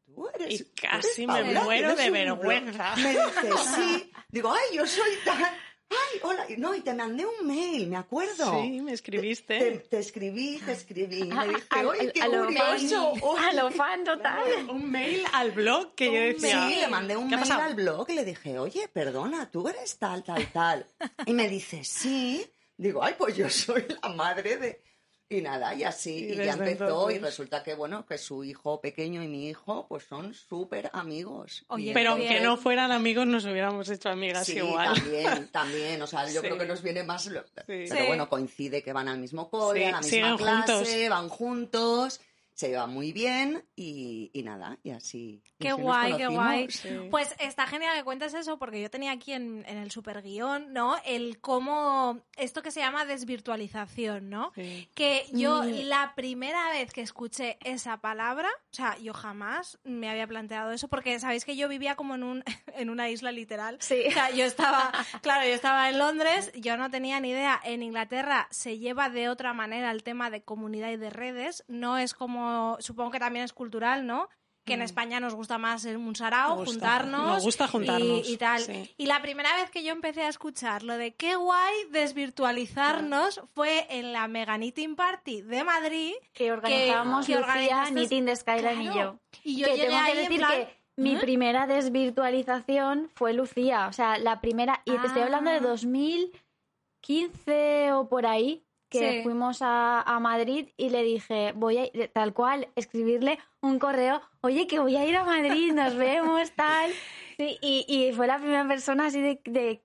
tú 0.06 0.28
eres. 0.34 0.62
Y 0.62 0.66
casi 0.74 1.24
eres 1.24 1.46
me 1.46 1.60
muero 1.62 1.96
de 1.96 2.06
un 2.08 2.12
blog". 2.14 2.38
vergüenza. 2.40 2.96
Me 2.98 3.10
dice, 3.12 3.50
sí. 3.76 4.12
Digo, 4.30 4.52
ay, 4.54 4.76
yo 4.78 4.86
soy 4.86 5.12
tan. 5.26 5.44
Ay, 5.92 6.20
hola. 6.22 6.46
No, 6.60 6.76
y 6.76 6.82
te 6.82 6.94
mandé 6.94 7.26
un 7.26 7.48
mail, 7.48 7.88
me 7.88 7.98
acuerdo. 7.98 8.62
Sí, 8.62 8.80
me 8.80 8.92
Te, 8.92 8.94
escribiste. 8.94 9.80
te 9.90 9.98
escribí, 9.98 10.60
te 10.64 10.74
escribí. 10.74 11.24
Y 11.28 11.32
A- 11.32 11.36
me 11.46 11.48
dije, 11.48 11.64
a- 11.72 11.88
oye, 11.88 12.12
qué 12.14 12.22
a 12.22 12.28
lo 12.28 12.46
curioso. 12.46 13.16
fan, 13.16 13.24
oye". 13.24 13.46
a 13.48 13.54
lo 13.54 13.72
fan 13.72 14.04
total. 14.04 14.70
Un 14.70 14.92
mail 14.92 15.24
al 15.34 15.50
blog 15.52 15.96
que 15.96 16.06
yo 16.06 16.12
Sí, 16.40 16.46
decía. 16.46 16.68
le 16.82 16.88
mandé 16.90 17.18
un 17.18 17.28
¿qué 17.28 17.34
ha 17.34 17.38
mail 17.40 17.50
pasado? 17.50 17.68
al 17.68 17.74
blog 17.74 18.08
y 18.08 18.14
le 18.14 18.24
dije, 18.24 18.60
oye, 18.60 18.88
perdona, 18.88 19.50
tú 19.50 19.68
eres 19.68 19.98
tal, 19.98 20.24
tal, 20.24 20.46
tal. 20.52 20.86
Y 21.26 21.34
me 21.34 21.50
dice, 21.50 21.84
sí. 21.84 22.46
Digo, 22.78 23.04
ay, 23.04 23.16
pues 23.18 23.36
yo 23.36 23.50
soy 23.50 23.84
la 24.02 24.10
madre 24.10 24.58
de... 24.58 24.84
Y 25.32 25.42
nada, 25.42 25.76
y 25.76 25.84
así, 25.84 26.26
Y 26.28 26.34
y, 26.34 26.36
ya 26.38 26.54
empezó, 26.54 27.12
y 27.12 27.20
resulta 27.20 27.62
que, 27.62 27.76
bueno, 27.76 28.04
que 28.04 28.18
su 28.18 28.44
hijo 28.44 28.82
pequeño 28.82 29.22
y 29.22 29.28
mi 29.28 29.48
hijo, 29.48 29.86
pues 29.88 30.04
son 30.06 30.34
súper 30.34 30.90
amigos. 30.92 31.66
Oye, 31.68 31.92
Pero 31.94 32.12
aunque 32.14 32.40
no 32.42 32.58
fueran 32.58 32.92
amigos, 32.92 33.28
nos 33.28 33.46
hubiéramos 33.46 33.88
hecho 33.90 34.10
amigas 34.10 34.48
Sí, 34.48 34.58
igual. 34.58 34.96
también, 34.96 35.48
también. 35.52 36.02
O 36.02 36.08
sea, 36.08 36.26
yo 36.26 36.42
Sí. 36.42 36.48
creo 36.48 36.58
que 36.58 36.66
nos 36.66 36.82
viene 36.82 37.04
más. 37.04 37.30
Pero 37.68 37.96
Sí. 37.96 38.04
bueno, 38.08 38.28
coincide 38.28 38.82
que 38.82 38.92
van 38.92 39.08
al 39.08 39.20
mismo 39.20 39.52
cole, 39.52 39.82
Sí, 39.82 39.86
a 39.86 39.92
la 39.92 39.98
misma 39.98 40.10
siguen 40.10 40.38
clase, 40.38 40.74
juntos. 40.74 41.10
van 41.10 41.30
juntos, 41.30 42.22
se 42.60 42.68
llevan 42.68 42.94
muy 42.94 43.14
bien 43.14 43.64
y, 43.78 44.32
y 44.34 44.44
nada, 44.44 44.78
y 44.84 44.90
así. 44.90 45.42
Qué 45.60 45.70
así 45.70 45.82
guay, 45.82 46.18
qué 46.18 46.28
guay. 46.28 46.70
Sí. 46.70 46.90
Pues 47.10 47.34
está 47.40 47.66
genial 47.68 47.96
que 47.96 48.04
cuentes 48.04 48.34
eso, 48.34 48.60
porque 48.60 48.82
yo 48.82 48.90
tenía 48.90 49.14
aquí 49.14 49.32
en, 49.32 49.64
en 49.66 49.78
el 49.78 49.92
super 49.92 50.22
guion, 50.22 50.74
¿no? 50.74 50.98
El 51.06 51.40
cómo, 51.40 52.20
esto 52.36 52.62
que 52.62 52.72
se 52.72 52.82
llama 52.82 53.06
desvirtualización, 53.06 54.30
¿no? 54.30 54.52
Sí. 54.56 54.90
Que 54.94 55.26
yo 55.32 55.64
Mm. 55.64 55.88
la 55.88 56.14
primera 56.16 56.70
vez 56.72 56.92
que 56.92 57.00
escuché 57.02 57.58
esa 57.64 57.98
palabra, 58.02 58.50
o 58.50 58.76
sea, 58.76 58.98
yo 58.98 59.14
jamás 59.14 59.80
me 59.86 60.10
había 60.10 60.28
planteado 60.28 60.72
eso, 60.74 60.90
porque 60.90 61.18
sabéis 61.22 61.46
que 61.46 61.56
yo 61.56 61.70
vivía 61.70 61.96
como 61.96 62.16
en, 62.16 62.24
un, 62.24 62.44
en 62.76 62.90
una 62.90 63.10
isla 63.10 63.32
literal. 63.32 63.78
Sí. 63.80 64.04
O 64.08 64.12
sea, 64.12 64.32
yo 64.32 64.44
estaba, 64.44 64.92
claro, 65.22 65.48
yo 65.48 65.54
estaba 65.54 65.90
en 65.90 65.98
Londres, 65.98 66.52
yo 66.56 66.76
no 66.76 66.90
tenía 66.92 67.22
ni 67.22 67.30
idea. 67.30 67.58
En 67.64 67.84
Inglaterra 67.84 68.48
se 68.52 68.78
lleva 68.80 69.10
de 69.10 69.30
otra 69.30 69.54
manera 69.54 69.92
el 69.92 70.04
tema 70.04 70.30
de 70.30 70.42
comunidad 70.42 70.92
y 70.92 70.98
de 70.98 71.10
redes. 71.10 71.64
No 71.70 71.98
es 71.98 72.14
como, 72.14 72.49
supongo 72.80 73.12
que 73.12 73.20
también 73.20 73.46
es 73.46 73.54
cultural, 73.54 74.06
¿no? 74.06 74.28
Que 74.66 74.74
en 74.76 74.82
España 74.84 75.20
nos 75.20 75.34
gusta 75.34 75.58
más 75.58 75.84
un 75.86 76.16
sarao, 76.16 76.58
gusta. 76.58 76.72
juntarnos. 76.72 77.28
Nos 77.28 77.44
gusta 77.44 77.68
juntarnos, 77.68 78.30
Y, 78.30 78.34
y 78.34 78.38
tal. 78.38 78.62
sí. 78.62 78.94
Y 78.98 79.08
la 79.08 79.20
primera 79.22 79.56
vez 79.56 79.72
que 79.72 79.82
yo 79.84 79.92
empecé 79.92 80.22
a 80.24 80.28
escuchar 80.30 80.84
lo 80.84 80.96
de 80.98 81.16
qué 81.16 81.36
guay 81.38 81.74
desvirtualizarnos 81.90 83.42
fue 83.56 83.88
en 83.90 84.12
la 84.14 84.28
Mega 84.28 84.58
Knitting 84.58 84.96
Party 84.96 85.42
de 85.42 85.64
Madrid. 85.64 86.14
Que 86.34 86.52
organizábamos 86.52 87.26
que 87.26 87.36
Lucía, 87.40 87.86
Knitting 87.90 88.26
de 88.26 88.36
Skyline 88.36 88.82
y 88.82 88.86
yo. 88.94 89.18
Y 89.44 89.58
yo 89.58 89.66
que 89.68 89.76
llegué 89.76 89.88
tengo 89.90 90.06
que 90.06 90.16
decir 90.16 90.38
plan, 90.38 90.52
que 90.52 90.68
mi 90.98 91.16
¿eh? 91.16 91.20
primera 91.20 91.66
desvirtualización 91.66 93.10
fue 93.16 93.34
Lucía. 93.34 93.88
O 93.88 93.94
sea, 93.94 94.18
la 94.20 94.40
primera. 94.42 94.82
Y 94.86 94.92
te 94.98 95.08
estoy 95.08 95.24
hablando 95.24 95.50
de 95.50 95.58
Ah. 95.58 95.62
2015 95.62 97.94
o 97.94 98.08
por 98.10 98.26
ahí. 98.26 98.64
Que 98.90 99.18
Sí. 99.18 99.24
fuimos 99.24 99.62
a, 99.62 100.02
a 100.02 100.20
Madrid 100.20 100.70
y 100.76 100.90
le 100.90 101.04
dije, 101.04 101.52
voy 101.56 101.78
a 101.78 101.84
ir- 101.86 102.12
tal 102.12 102.34
cual, 102.34 102.70
escribirle 102.76 103.38
un 103.62 103.78
correo, 103.78 104.22
oye, 104.42 104.66
que 104.68 104.80
voy 104.80 104.96
a 104.96 105.06
ir 105.06 105.16
a 105.16 105.24
Madrid, 105.24 105.72
nos 105.74 105.96
vemos, 105.96 106.52
tal. 106.56 106.92
Sí, 107.38 107.58
y, 107.62 107.86
y 107.88 108.12
fue 108.14 108.26
la 108.28 108.38
primera 108.40 108.68
persona 108.68 109.06
así 109.06 109.22
de, 109.22 109.40
de 109.46 109.84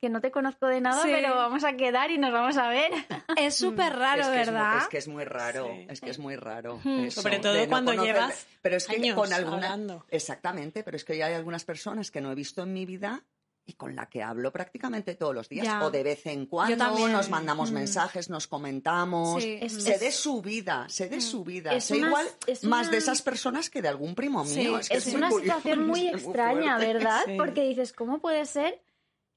que 0.00 0.08
no 0.08 0.20
te 0.20 0.30
conozco 0.30 0.66
de 0.68 0.80
nada, 0.80 1.02
Sí. 1.02 1.08
pero 1.10 1.34
vamos 1.34 1.64
a 1.64 1.72
quedar 1.76 2.12
y 2.12 2.18
nos 2.18 2.32
vamos 2.32 2.56
a 2.56 2.68
ver. 2.68 2.92
Es 3.36 3.56
súper 3.56 3.96
raro, 3.96 4.22
es 4.22 4.28
que 4.28 4.36
¿verdad? 4.36 4.78
Es, 4.78 4.86
que 4.88 4.98
es 4.98 5.08
muy 5.08 5.24
raro, 5.24 5.66
Sí. 5.74 5.86
es 5.90 6.00
que 6.00 6.10
es 6.10 6.18
muy 6.20 6.36
raro. 6.36 6.80
Eso, 6.84 7.20
Sobre 7.22 7.40
todo 7.40 7.54
no 7.60 7.68
cuando 7.68 7.92
conocer- 7.92 8.04
llevas 8.14 8.46
pero 8.62 8.76
es 8.76 8.86
que 8.86 8.96
años 8.96 9.16
con 9.16 9.32
alguna, 9.32 9.56
hablando. 9.56 10.04
Exactamente, 10.10 10.84
pero 10.84 10.96
es 10.96 11.04
que 11.04 11.16
ya 11.18 11.26
hay 11.26 11.34
algunas 11.34 11.64
personas 11.64 12.12
que 12.12 12.20
no 12.20 12.30
he 12.30 12.36
visto 12.36 12.62
en 12.62 12.72
mi 12.72 12.86
vida 12.86 13.24
y 13.68 13.74
con 13.74 13.94
la 13.94 14.06
que 14.06 14.22
hablo 14.22 14.50
prácticamente 14.50 15.14
todos 15.14 15.34
los 15.34 15.48
días 15.48 15.66
Ya. 15.66 15.84
o 15.84 15.90
de 15.90 16.02
vez 16.02 16.24
en 16.26 16.46
cuando 16.46 16.76
también. 16.78 17.12
nos 17.12 17.28
mandamos 17.28 17.70
Mm. 17.70 17.74
mensajes, 17.74 18.30
nos 18.30 18.46
comentamos, 18.46 19.42
Sí. 19.42 19.58
Es- 19.60 19.82
sé 19.84 19.94
es- 19.96 20.00
de 20.00 20.10
su 20.10 20.40
vida, 20.40 20.86
sé 20.88 21.08
de 21.10 21.20
su 21.20 21.44
vida, 21.44 21.74
Es 21.74 21.84
sé 21.84 21.98
una- 21.98 22.06
igual 22.08 22.26
es 22.46 22.64
más 22.64 22.82
una- 22.86 22.90
de 22.92 22.96
esas 22.96 23.20
personas 23.20 23.68
que 23.68 23.82
de 23.82 23.88
algún 23.88 24.14
primo 24.14 24.44
Sí, 24.46 24.60
mío. 24.60 24.78
es 24.78 24.88
que 24.88 24.96
es, 24.96 25.06
muy 25.06 25.16
una 25.16 25.30
situación 25.66 25.86
muy 25.86 26.08
extraña. 26.08 26.78
¿verdad? 26.78 27.20
Sí. 27.26 27.36
Porque 27.36 27.62
dices, 27.68 27.92
¿cómo 27.92 28.20
puede 28.20 28.46
ser 28.46 28.80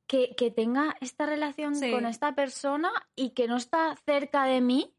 que, 0.08 0.34
que 0.36 0.50
tenga 0.50 0.96
esta 1.02 1.26
relación 1.26 1.76
Sí. 1.76 1.92
con 1.92 2.06
esta 2.06 2.34
persona 2.34 2.90
y 3.16 3.32
que 3.32 3.48
no 3.48 3.58
está 3.58 3.98
cerca 4.06 4.46
de 4.46 4.62
mí 4.62 4.94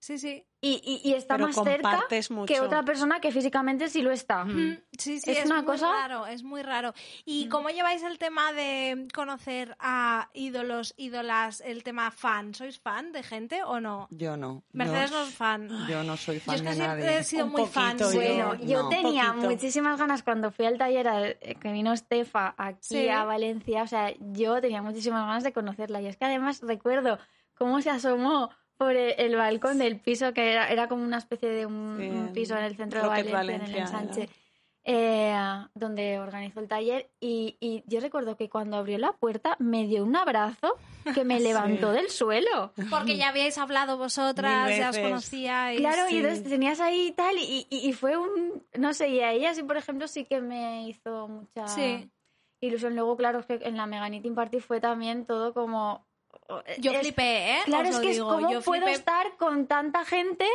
Sí, 0.00 0.16
sí. 0.18 0.44
y, 0.60 0.80
y- 1.04 1.08
y 1.08 1.14
está 1.14 1.34
Pero 1.36 1.46
más 1.48 1.56
cerca 1.56 2.04
mucho. 2.30 2.46
que 2.52 2.60
otra 2.60 2.82
persona 2.84 3.20
que 3.20 3.30
físicamente 3.32 3.88
sí 3.88 4.00
lo 4.02 4.10
está? 4.12 4.44
Mm, 4.44 4.78
Sí, 4.96 5.20
sí, 5.20 5.30
Es 5.30 5.38
es, 5.38 5.46
una 5.46 5.56
muy 5.56 5.64
cosa- 5.66 5.92
raro, 5.92 6.26
es 6.26 6.42
muy 6.42 6.62
raro. 6.62 6.94
¿Y 7.24 7.48
cómo 7.48 7.68
lleváis 7.70 8.02
el 8.02 8.18
tema 8.18 8.52
de 8.52 9.06
conocer 9.14 9.76
a 9.80 10.30
ídolos, 10.34 10.94
ídolas, 10.96 11.60
el 11.60 11.82
tema 11.84 12.10
fan? 12.10 12.54
¿Sois 12.54 12.78
fan 12.80 13.12
de 13.12 13.22
gente 13.22 13.62
o 13.64 13.80
no? 13.80 14.06
Yo 14.10 14.36
no. 14.36 14.62
Mercedes 14.72 15.10
yo, 15.10 15.16
no 15.18 15.22
es 15.24 15.34
fan. 15.34 15.68
yo 15.88 16.02
no 16.04 16.16
soy 16.16 16.36
Yo 16.36 16.40
fan 16.42 16.54
es 16.56 16.62
que 16.62 16.68
de 16.68 16.74
siempre 16.74 17.04
nadie. 17.04 17.18
he 17.18 17.24
sido 17.24 17.46
Un 17.46 17.52
muy 17.52 17.66
fan. 17.66 17.96
poquito. 17.96 18.12
Bueno, 18.18 18.54
yo- 18.56 18.64
yo 18.66 18.82
no. 18.84 18.88
tenía 18.88 19.26
Poquito. 19.32 19.50
muchísimas 19.50 19.98
ganas 19.98 20.22
cuando 20.22 20.50
fui 20.52 20.66
al 20.66 20.78
taller 20.78 21.08
al- 21.08 21.38
eh, 21.40 21.56
que 21.60 21.72
vino 21.72 21.92
Estefa 21.92 22.54
aquí 22.56 22.78
Sí. 22.82 23.08
a 23.08 23.24
Valencia, 23.24 23.82
o 23.82 23.86
sea, 23.88 24.12
yo 24.20 24.60
tenía 24.60 24.82
muchísimas 24.82 25.22
ganas 25.26 25.42
de 25.44 25.52
conocerla 25.52 26.00
y 26.00 26.06
es 26.06 26.16
que 26.16 26.24
además 26.24 26.60
recuerdo 26.62 27.18
cómo 27.54 27.80
se 27.82 27.90
asomó 27.90 28.50
por 28.78 28.92
el, 28.96 29.14
el 29.18 29.36
balcón 29.36 29.78
del 29.78 29.98
piso, 30.00 30.32
que 30.32 30.52
era, 30.52 30.68
era 30.70 30.88
como 30.88 31.02
una 31.04 31.18
especie 31.18 31.48
de 31.50 31.66
un, 31.66 31.96
Sí, 31.98 32.08
un 32.08 32.32
piso 32.32 32.56
en 32.56 32.64
el 32.64 32.76
centro 32.76 33.00
de 33.02 33.08
Valencia, 33.08 33.56
en 33.56 33.62
el 33.62 33.74
ensanche. 33.74 34.28
eh, 34.84 35.34
donde 35.74 36.18
organizó 36.18 36.60
el 36.60 36.68
taller 36.68 37.10
y, 37.20 37.56
y 37.60 37.82
yo 37.86 38.00
recuerdo 38.00 38.36
que 38.36 38.48
cuando 38.48 38.76
abrió 38.78 38.96
la 38.96 39.12
puerta 39.12 39.56
me 39.58 39.86
dio 39.86 40.02
un 40.04 40.16
abrazo 40.16 40.78
que 41.14 41.24
me 41.24 41.40
levantó 41.40 41.92
del 41.92 42.08
suelo. 42.08 42.72
Porque 42.88 43.16
ya 43.18 43.28
habíais 43.28 43.58
hablado 43.58 43.98
vosotras, 43.98 44.76
ya 44.78 44.88
os 44.90 44.98
conocíais. 44.98 45.78
Claro, 45.80 46.08
sí. 46.08 46.14
y 46.14 46.18
entonces 46.18 46.44
tenías 46.44 46.80
ahí 46.80 47.08
y 47.08 47.12
tal, 47.12 47.36
y, 47.36 47.66
y, 47.68 47.88
y 47.88 47.92
fue 47.92 48.16
un, 48.16 48.62
no 48.78 48.94
sé, 48.94 49.08
y 49.10 49.20
a 49.20 49.32
ella 49.32 49.52
sí, 49.54 49.62
por 49.62 49.76
ejemplo, 49.76 50.08
sí 50.08 50.24
que 50.24 50.40
me 50.40 50.88
hizo 50.88 51.28
mucha 51.28 51.66
Sí. 51.68 52.08
ilusión. 52.60 52.94
Luego, 52.94 53.16
claro, 53.16 53.40
es 53.40 53.46
que 53.46 53.60
en 53.62 53.76
la 53.76 53.86
Mega 53.86 54.08
Knitting 54.08 54.34
Party 54.34 54.60
fue 54.60 54.80
también 54.80 55.26
todo 55.26 55.52
como... 55.52 56.07
Yo 56.78 56.92
es- 56.92 57.00
flipé, 57.00 57.52
¿eh? 57.52 57.58
Claro, 57.64 57.88
Os 57.88 57.96
es 57.96 58.00
que 58.00 58.12
digo, 58.12 58.30
es 58.30 58.36
como 58.36 58.50
yo 58.52 58.60
puedo 58.62 58.86
estar 58.86 59.36
con 59.36 59.66
tanta 59.66 60.04
gente 60.04 60.46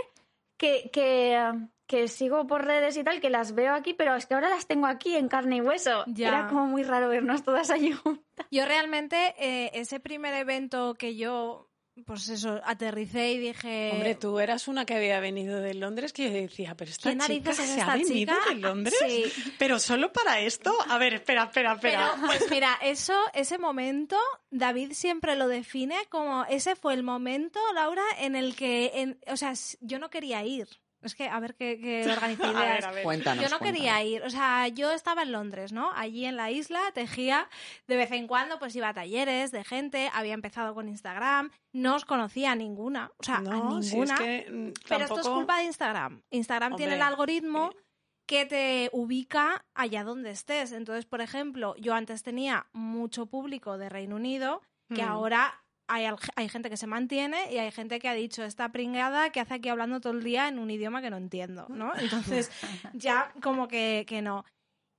que, 0.58 0.90
que, 0.92 1.40
que 1.88 2.08
sigo 2.08 2.48
por 2.48 2.66
redes 2.66 2.98
y 2.98 3.04
tal, 3.04 3.20
que 3.22 3.30
las 3.30 3.54
veo 3.54 3.74
aquí, 3.74 3.94
pero 3.94 4.16
es 4.16 4.26
que 4.26 4.34
ahora 4.34 4.50
las 4.50 4.66
tengo 4.68 4.88
aquí 4.88 5.16
en 5.16 5.28
carne 5.28 5.58
y 5.58 5.62
hueso. 5.62 6.04
Ya. 6.08 6.30
Era 6.30 6.48
como 6.48 6.66
muy 6.66 6.84
raro 6.84 7.10
vernos 7.10 7.44
todas 7.44 7.70
allí 7.72 7.92
juntas. 7.92 8.48
Yo 8.52 8.66
realmente, 8.66 9.36
eh, 9.38 9.72
ese 9.74 10.00
primer 10.00 10.34
evento 10.34 10.96
que 10.96 11.16
yo, 11.16 11.70
pues 12.06 12.28
eso, 12.30 12.60
aterricé 12.66 13.34
y 13.34 13.38
dije... 13.38 13.92
Hombre, 13.94 14.16
tú 14.16 14.40
eras 14.40 14.68
una 14.68 14.86
que 14.86 14.96
había 14.96 15.20
venido 15.20 15.60
de 15.62 15.74
Londres 15.76 16.12
que 16.12 16.26
yo 16.26 16.32
decía, 16.34 16.76
pero 16.76 16.90
esta 16.92 17.10
¿Qué 17.12 17.16
narices 17.16 17.56
chica 17.58 17.64
es 17.64 17.70
se 17.70 17.82
ha 17.82 17.94
venido 17.96 18.34
chica? 18.36 18.50
de 18.50 18.56
Londres. 18.56 18.96
Sí. 19.08 19.54
Pero 19.60 19.80
solo 19.80 20.12
para 20.12 20.40
esto. 20.40 20.76
A 20.90 20.98
ver, 20.98 21.14
espera, 21.14 21.44
espera, 21.44 21.78
Pero, 21.80 22.02
espera. 22.02 22.26
pues 22.26 22.50
mira, 22.50 22.80
eso, 22.82 23.14
ese 23.34 23.58
momento, 23.58 24.18
David 24.50 24.94
siempre 24.94 25.36
lo 25.36 25.48
define 25.48 25.96
como 26.10 26.46
ese 26.46 26.76
fue 26.76 26.94
el 26.96 27.04
momento, 27.04 27.60
Laura, 27.76 28.04
en 28.20 28.36
el 28.36 28.56
que, 28.56 28.92
en- 28.96 29.20
o 29.28 29.38
sea, 29.38 29.54
yo 29.82 30.00
no 30.00 30.10
quería 30.10 30.44
ir. 30.44 30.68
Es 31.04 31.16
que, 31.16 31.28
a 31.28 31.40
ver 31.40 31.56
qué, 31.56 31.78
qué 31.80 32.04
organiza 32.12 32.48
A 32.48 32.52
ideas. 32.52 32.76
ver, 32.76 32.86
a 32.86 32.92
ver. 32.92 33.04
Cuéntanos. 33.04 33.44
Yo 33.44 33.50
no 33.50 33.60
cuéntanos. 33.60 33.76
quería 33.88 34.04
ir, 34.04 34.24
o 34.24 34.30
sea, 34.30 34.68
yo 34.70 34.92
estaba 34.92 35.24
en 35.24 35.32
Londres, 35.32 35.72
¿no? 35.74 35.92
Allí 35.96 36.26
en 36.26 36.36
la 36.38 36.50
isla 36.52 36.80
tejía, 36.94 37.50
de 37.88 37.96
vez 37.98 38.12
en 38.12 38.28
cuando 38.28 38.60
pues 38.60 38.76
iba 38.76 38.90
a 38.90 38.94
talleres 38.94 39.52
de 39.52 39.64
gente, 39.64 40.10
había 40.14 40.34
empezado 40.34 40.74
con 40.74 40.88
Instagram, 40.90 41.52
no 41.74 41.96
os 41.96 42.06
conocía 42.06 42.52
a 42.52 42.56
ninguna, 42.56 43.12
o 43.18 43.24
sea, 43.24 43.38
a 43.38 43.42
No, 43.42 43.82
si 43.82 43.88
es 43.90 43.94
ninguna. 43.94 44.18
que, 44.18 44.74
Pero 44.88 45.04
esto 45.06 45.20
es 45.22 45.28
culpa 45.28 45.58
de 45.60 45.66
Instagram. 45.66 46.22
Instagram 46.32 46.76
tiene 46.76 46.96
el 46.96 47.02
algoritmo 47.02 47.72
eh. 47.74 47.78
que 48.26 48.46
te 48.46 48.90
ubica 48.94 49.66
allá 49.74 50.04
donde 50.04 50.32
estés. 50.32 50.72
Entonces, 50.72 51.06
por 51.06 51.20
ejemplo, 51.22 51.76
yo 51.78 51.94
antes 51.94 52.24
tenía 52.24 52.68
mucho 52.72 53.26
público 53.26 53.78
de 53.78 53.90
Reino 53.90 54.16
Unido, 54.16 54.62
que 54.94 55.04
Mm. 55.04 55.08
ahora 55.10 55.63
hay, 55.88 56.06
hay 56.36 56.50
gente 56.50 56.70
que 56.70 56.78
se 56.78 56.88
mantiene 56.88 57.52
y 57.52 57.58
hay 57.58 57.72
gente 57.72 58.00
que 58.00 58.10
ha 58.10 58.14
dicho 58.14 58.44
esta 58.44 58.72
pringada 58.72 59.32
que 59.32 59.40
hace 59.40 59.56
aquí 59.56 59.70
hablando 59.70 60.00
todo 60.00 60.14
el 60.14 60.24
día 60.24 60.48
en 60.48 60.60
un 60.60 60.72
idioma 60.72 61.02
que 61.02 61.10
no 61.10 61.18
entiendo, 61.18 61.68
¿no? 61.70 61.94
Entonces, 61.98 62.52
ya 62.94 63.34
como 63.42 63.68
que, 63.68 64.06
que 64.08 64.22
no. 64.22 64.46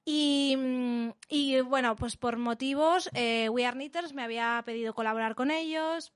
Y, 0.05 0.57
mm, 0.59 1.11
y, 1.29 1.61
bueno, 1.61 1.97
pues 1.97 2.17
por 2.17 2.37
motivos, 2.37 3.09
eh, 3.15 3.49
We 3.49 3.65
Are 3.65 3.75
Knitters 3.75 4.13
me 4.13 4.23
había 4.23 4.63
pedido 4.67 4.95
colaborar 4.95 5.35
con 5.35 5.51
ellos. 5.51 6.13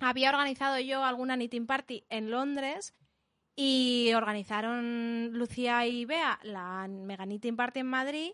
Había 0.00 0.30
organizado 0.30 0.78
yo 0.78 1.04
alguna 1.04 1.36
knitting 1.36 1.66
party 1.66 2.04
en 2.08 2.30
Londres 2.30 2.94
y 3.56 4.12
organizaron 4.14 5.30
Lucía 5.32 5.84
y 5.86 6.04
Bea 6.04 6.38
la 6.44 6.86
Mega 6.88 7.24
Knitting 7.24 7.56
Party 7.56 7.80
en 7.80 7.86
Madrid. 7.86 8.32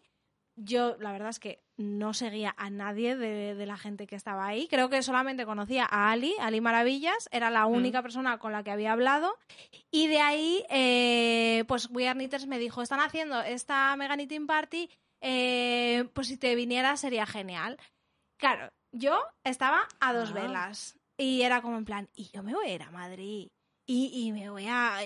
Yo, 0.56 0.96
la 1.00 1.10
verdad 1.12 1.30
es 1.30 1.40
que 1.40 1.64
no 1.76 2.14
seguía 2.14 2.54
a 2.56 2.70
nadie 2.70 3.16
de, 3.16 3.54
de 3.56 3.66
la 3.66 3.76
gente 3.76 4.06
que 4.06 4.14
estaba 4.14 4.46
ahí. 4.46 4.68
Creo 4.68 4.88
que 4.88 5.02
solamente 5.02 5.44
conocía 5.46 5.84
a 5.90 6.10
Ali, 6.12 6.34
Ali 6.40 6.60
Maravillas. 6.60 7.28
Era 7.32 7.50
la 7.50 7.66
única 7.66 8.02
persona 8.02 8.38
con 8.38 8.52
la 8.52 8.62
que 8.62 8.70
había 8.70 8.92
hablado. 8.92 9.36
Y 9.90 10.06
de 10.06 10.20
ahí, 10.20 10.64
eh, 10.70 11.64
pues 11.66 11.88
We 11.90 12.06
Are 12.08 12.16
Knitters 12.16 12.46
me 12.46 12.58
dijo, 12.60 12.82
están 12.82 13.00
haciendo 13.00 13.40
esta 13.42 13.96
Mega 13.96 14.14
Knitting 14.14 14.46
Party, 14.46 14.88
eh, 15.20 16.08
pues 16.12 16.28
si 16.28 16.36
te 16.36 16.54
viniera 16.54 16.96
sería 16.96 17.26
genial. 17.26 17.76
Claro, 18.38 18.68
yo 18.92 19.18
estaba 19.42 19.88
a 20.00 20.12
dos 20.12 20.30
Ah. 20.30 20.34
velas. 20.34 20.96
Y 21.16 21.42
era 21.42 21.62
como 21.62 21.78
en 21.78 21.84
plan, 21.84 22.08
y 22.14 22.28
yo 22.32 22.42
me 22.42 22.54
voy 22.54 22.66
a 22.68 22.74
ir 22.74 22.82
a 22.82 22.90
Madrid. 22.90 23.48
Y, 23.86 24.10
y 24.14 24.32
me 24.32 24.50
voy 24.50 24.66
a, 24.68 24.98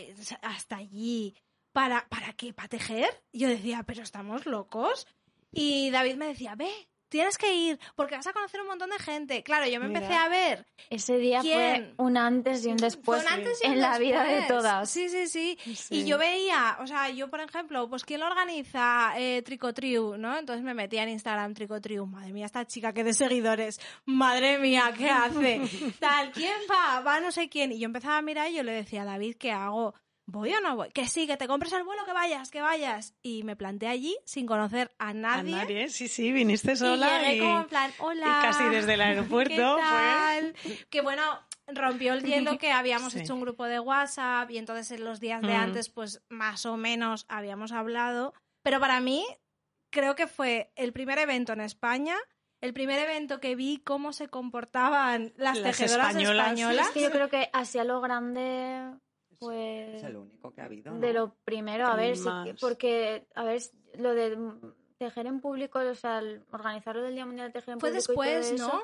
hasta 0.42 0.76
allí. 0.76 1.34
¿Para, 1.72 2.06
¿Para 2.08 2.32
qué? 2.32 2.52
¿Para 2.52 2.68
tejer? 2.68 3.08
Yo 3.32 3.48
decía, 3.48 3.82
pero 3.84 4.02
estamos 4.02 4.46
locos. 4.46 5.06
Y 5.52 5.90
David 5.90 6.16
me 6.16 6.26
decía, 6.26 6.54
ve, 6.54 6.70
tienes 7.08 7.38
que 7.38 7.54
ir, 7.54 7.78
porque 7.94 8.16
vas 8.16 8.26
a 8.26 8.32
conocer 8.32 8.60
un 8.60 8.66
montón 8.66 8.90
de 8.90 8.98
gente. 8.98 9.42
Claro, 9.42 9.66
yo 9.66 9.80
me 9.80 9.86
empecé 9.86 10.14
a 10.14 10.28
ver 10.28 10.66
Ese 10.90 11.18
día 11.18 11.40
¿Quién? 11.40 11.94
fue 11.96 12.04
un 12.04 12.16
antes 12.16 12.64
y 12.64 12.68
un 12.68 12.76
después 12.76 13.22
un 13.22 13.28
antes 13.28 13.60
y 13.62 13.66
un 13.66 13.74
en 13.74 13.80
la 13.80 13.98
vida 13.98 14.24
de 14.24 14.42
todas. 14.42 14.90
Sí, 14.90 15.08
sí, 15.08 15.26
sí, 15.26 15.58
Sí. 15.74 16.00
Y 16.00 16.04
yo 16.04 16.18
veía, 16.18 16.78
o 16.80 16.86
sea, 16.86 17.10
yo 17.10 17.28
por 17.28 17.40
ejemplo, 17.40 17.88
pues 17.88 18.04
¿quién 18.04 18.20
lo 18.20 18.26
organiza? 18.26 19.12
Eh, 19.16 19.42
Tricotriu, 19.42 20.16
¿no? 20.16 20.38
Entonces 20.38 20.64
me 20.64 20.74
metía 20.74 21.02
en 21.02 21.10
Instagram 21.10 21.54
Tricotriu. 21.54 22.06
Madre 22.06 22.32
mía, 22.32 22.46
esta 22.46 22.66
chica 22.66 22.92
que 22.92 23.04
de 23.04 23.14
seguidores. 23.14 23.80
Madre 24.04 24.58
mía, 24.58 24.92
¿qué 24.96 25.08
hace? 25.10 25.60
Tal, 26.00 26.30
¿quién 26.32 26.56
va? 26.70 27.00
Va 27.00 27.20
no 27.20 27.32
sé 27.32 27.48
quién. 27.48 27.72
Y 27.72 27.78
yo 27.78 27.86
empezaba 27.86 28.18
a 28.18 28.22
mirar 28.22 28.50
y 28.50 28.56
yo 28.56 28.62
le 28.62 28.72
decía 28.72 29.02
a 29.02 29.06
David, 29.06 29.36
¿qué 29.38 29.52
hago? 29.52 29.94
¿Voy 30.30 30.52
o 30.52 30.60
no 30.60 30.76
voy? 30.76 30.90
Que 30.90 31.06
sí, 31.08 31.26
que 31.26 31.38
te 31.38 31.48
compres 31.48 31.72
el 31.72 31.84
vuelo, 31.84 32.04
que 32.04 32.12
vayas, 32.12 32.50
que 32.50 32.60
vayas. 32.60 33.14
Y 33.22 33.44
me 33.44 33.56
planté 33.56 33.86
allí 33.88 34.14
sin 34.26 34.46
conocer 34.46 34.94
a 34.98 35.08
A 35.08 35.14
nadie. 35.14 35.52
nadie, 35.56 35.88
sí, 35.88 36.06
sí, 36.06 36.32
viniste 36.32 36.72
Y 36.72 36.76
sola 36.76 37.20
llegué 37.22 37.36
y, 37.36 37.38
como 37.40 37.60
en 37.60 37.66
plan, 37.68 37.90
hola. 37.98 38.26
y 38.26 38.42
casi 38.46 38.64
desde 38.64 38.92
el 38.94 39.00
aeropuerto. 39.00 39.54
¿Qué 39.54 39.82
fue- 39.82 39.82
tal? 39.82 40.54
Que 40.90 41.00
bueno, 41.00 41.22
rompió 41.66 42.12
el 42.12 42.22
hielo 42.24 42.58
que 42.60 42.70
habíamos 42.70 43.14
Sí. 43.14 43.20
hecho 43.20 43.34
un 43.34 43.40
grupo 43.40 43.64
de 43.64 43.80
WhatsApp 43.80 44.50
y 44.50 44.58
entonces 44.58 44.90
en 44.90 45.04
los 45.06 45.18
días 45.18 45.40
de 45.40 45.48
Mm. 45.54 45.60
antes, 45.62 45.88
pues 45.88 46.22
más 46.28 46.66
o 46.66 46.76
menos 46.76 47.24
habíamos 47.30 47.72
hablado. 47.72 48.34
Pero 48.62 48.80
para 48.80 49.00
mí, 49.00 49.24
creo 49.90 50.14
que 50.14 50.26
fue 50.26 50.70
el 50.76 50.92
primer 50.92 51.18
evento 51.18 51.54
en 51.54 51.62
España. 51.62 52.16
El 52.60 52.74
primer 52.74 52.98
evento 52.98 53.40
que 53.40 53.56
vi 53.56 53.78
cómo 53.78 54.12
se 54.12 54.28
comportaban 54.28 55.32
las, 55.36 55.56
Las 55.58 55.78
tejedoras 55.78 56.08
españolas. 56.08 56.46
españolas. 56.48 56.86
Es 56.88 56.92
que 56.92 57.00
yo 57.02 57.10
creo 57.10 57.30
que 57.30 57.48
hacia 57.54 57.84
lo 57.84 58.00
grande 58.02 58.82
pues 59.38 59.96
Es 59.96 60.02
el 60.04 60.16
único 60.16 60.52
que 60.52 60.60
ha 60.60 60.64
habido. 60.64 60.92
¿no? 60.92 61.00
de 61.00 61.12
lo 61.12 61.34
primero, 61.44 61.86
a 61.86 61.96
ver, 61.96 62.16
sí 62.16 62.28
porque, 62.60 63.26
a 63.34 63.44
ver, 63.44 63.60
lo 63.98 64.14
de 64.14 64.36
tejer 64.98 65.26
en 65.26 65.40
público, 65.40 65.78
o 65.78 65.94
sea, 65.94 66.20
organizarlo 66.50 67.02
del 67.02 67.14
Día 67.14 67.24
Mundial 67.26 67.48
de 67.48 67.52
Tejer 67.52 67.74
en 67.74 67.80
Fue 67.80 67.90
Público 67.90 68.12
y 68.12 68.14
todo 68.16 68.24
después, 68.24 68.52
eso, 68.52 68.66
¿no? 68.68 68.82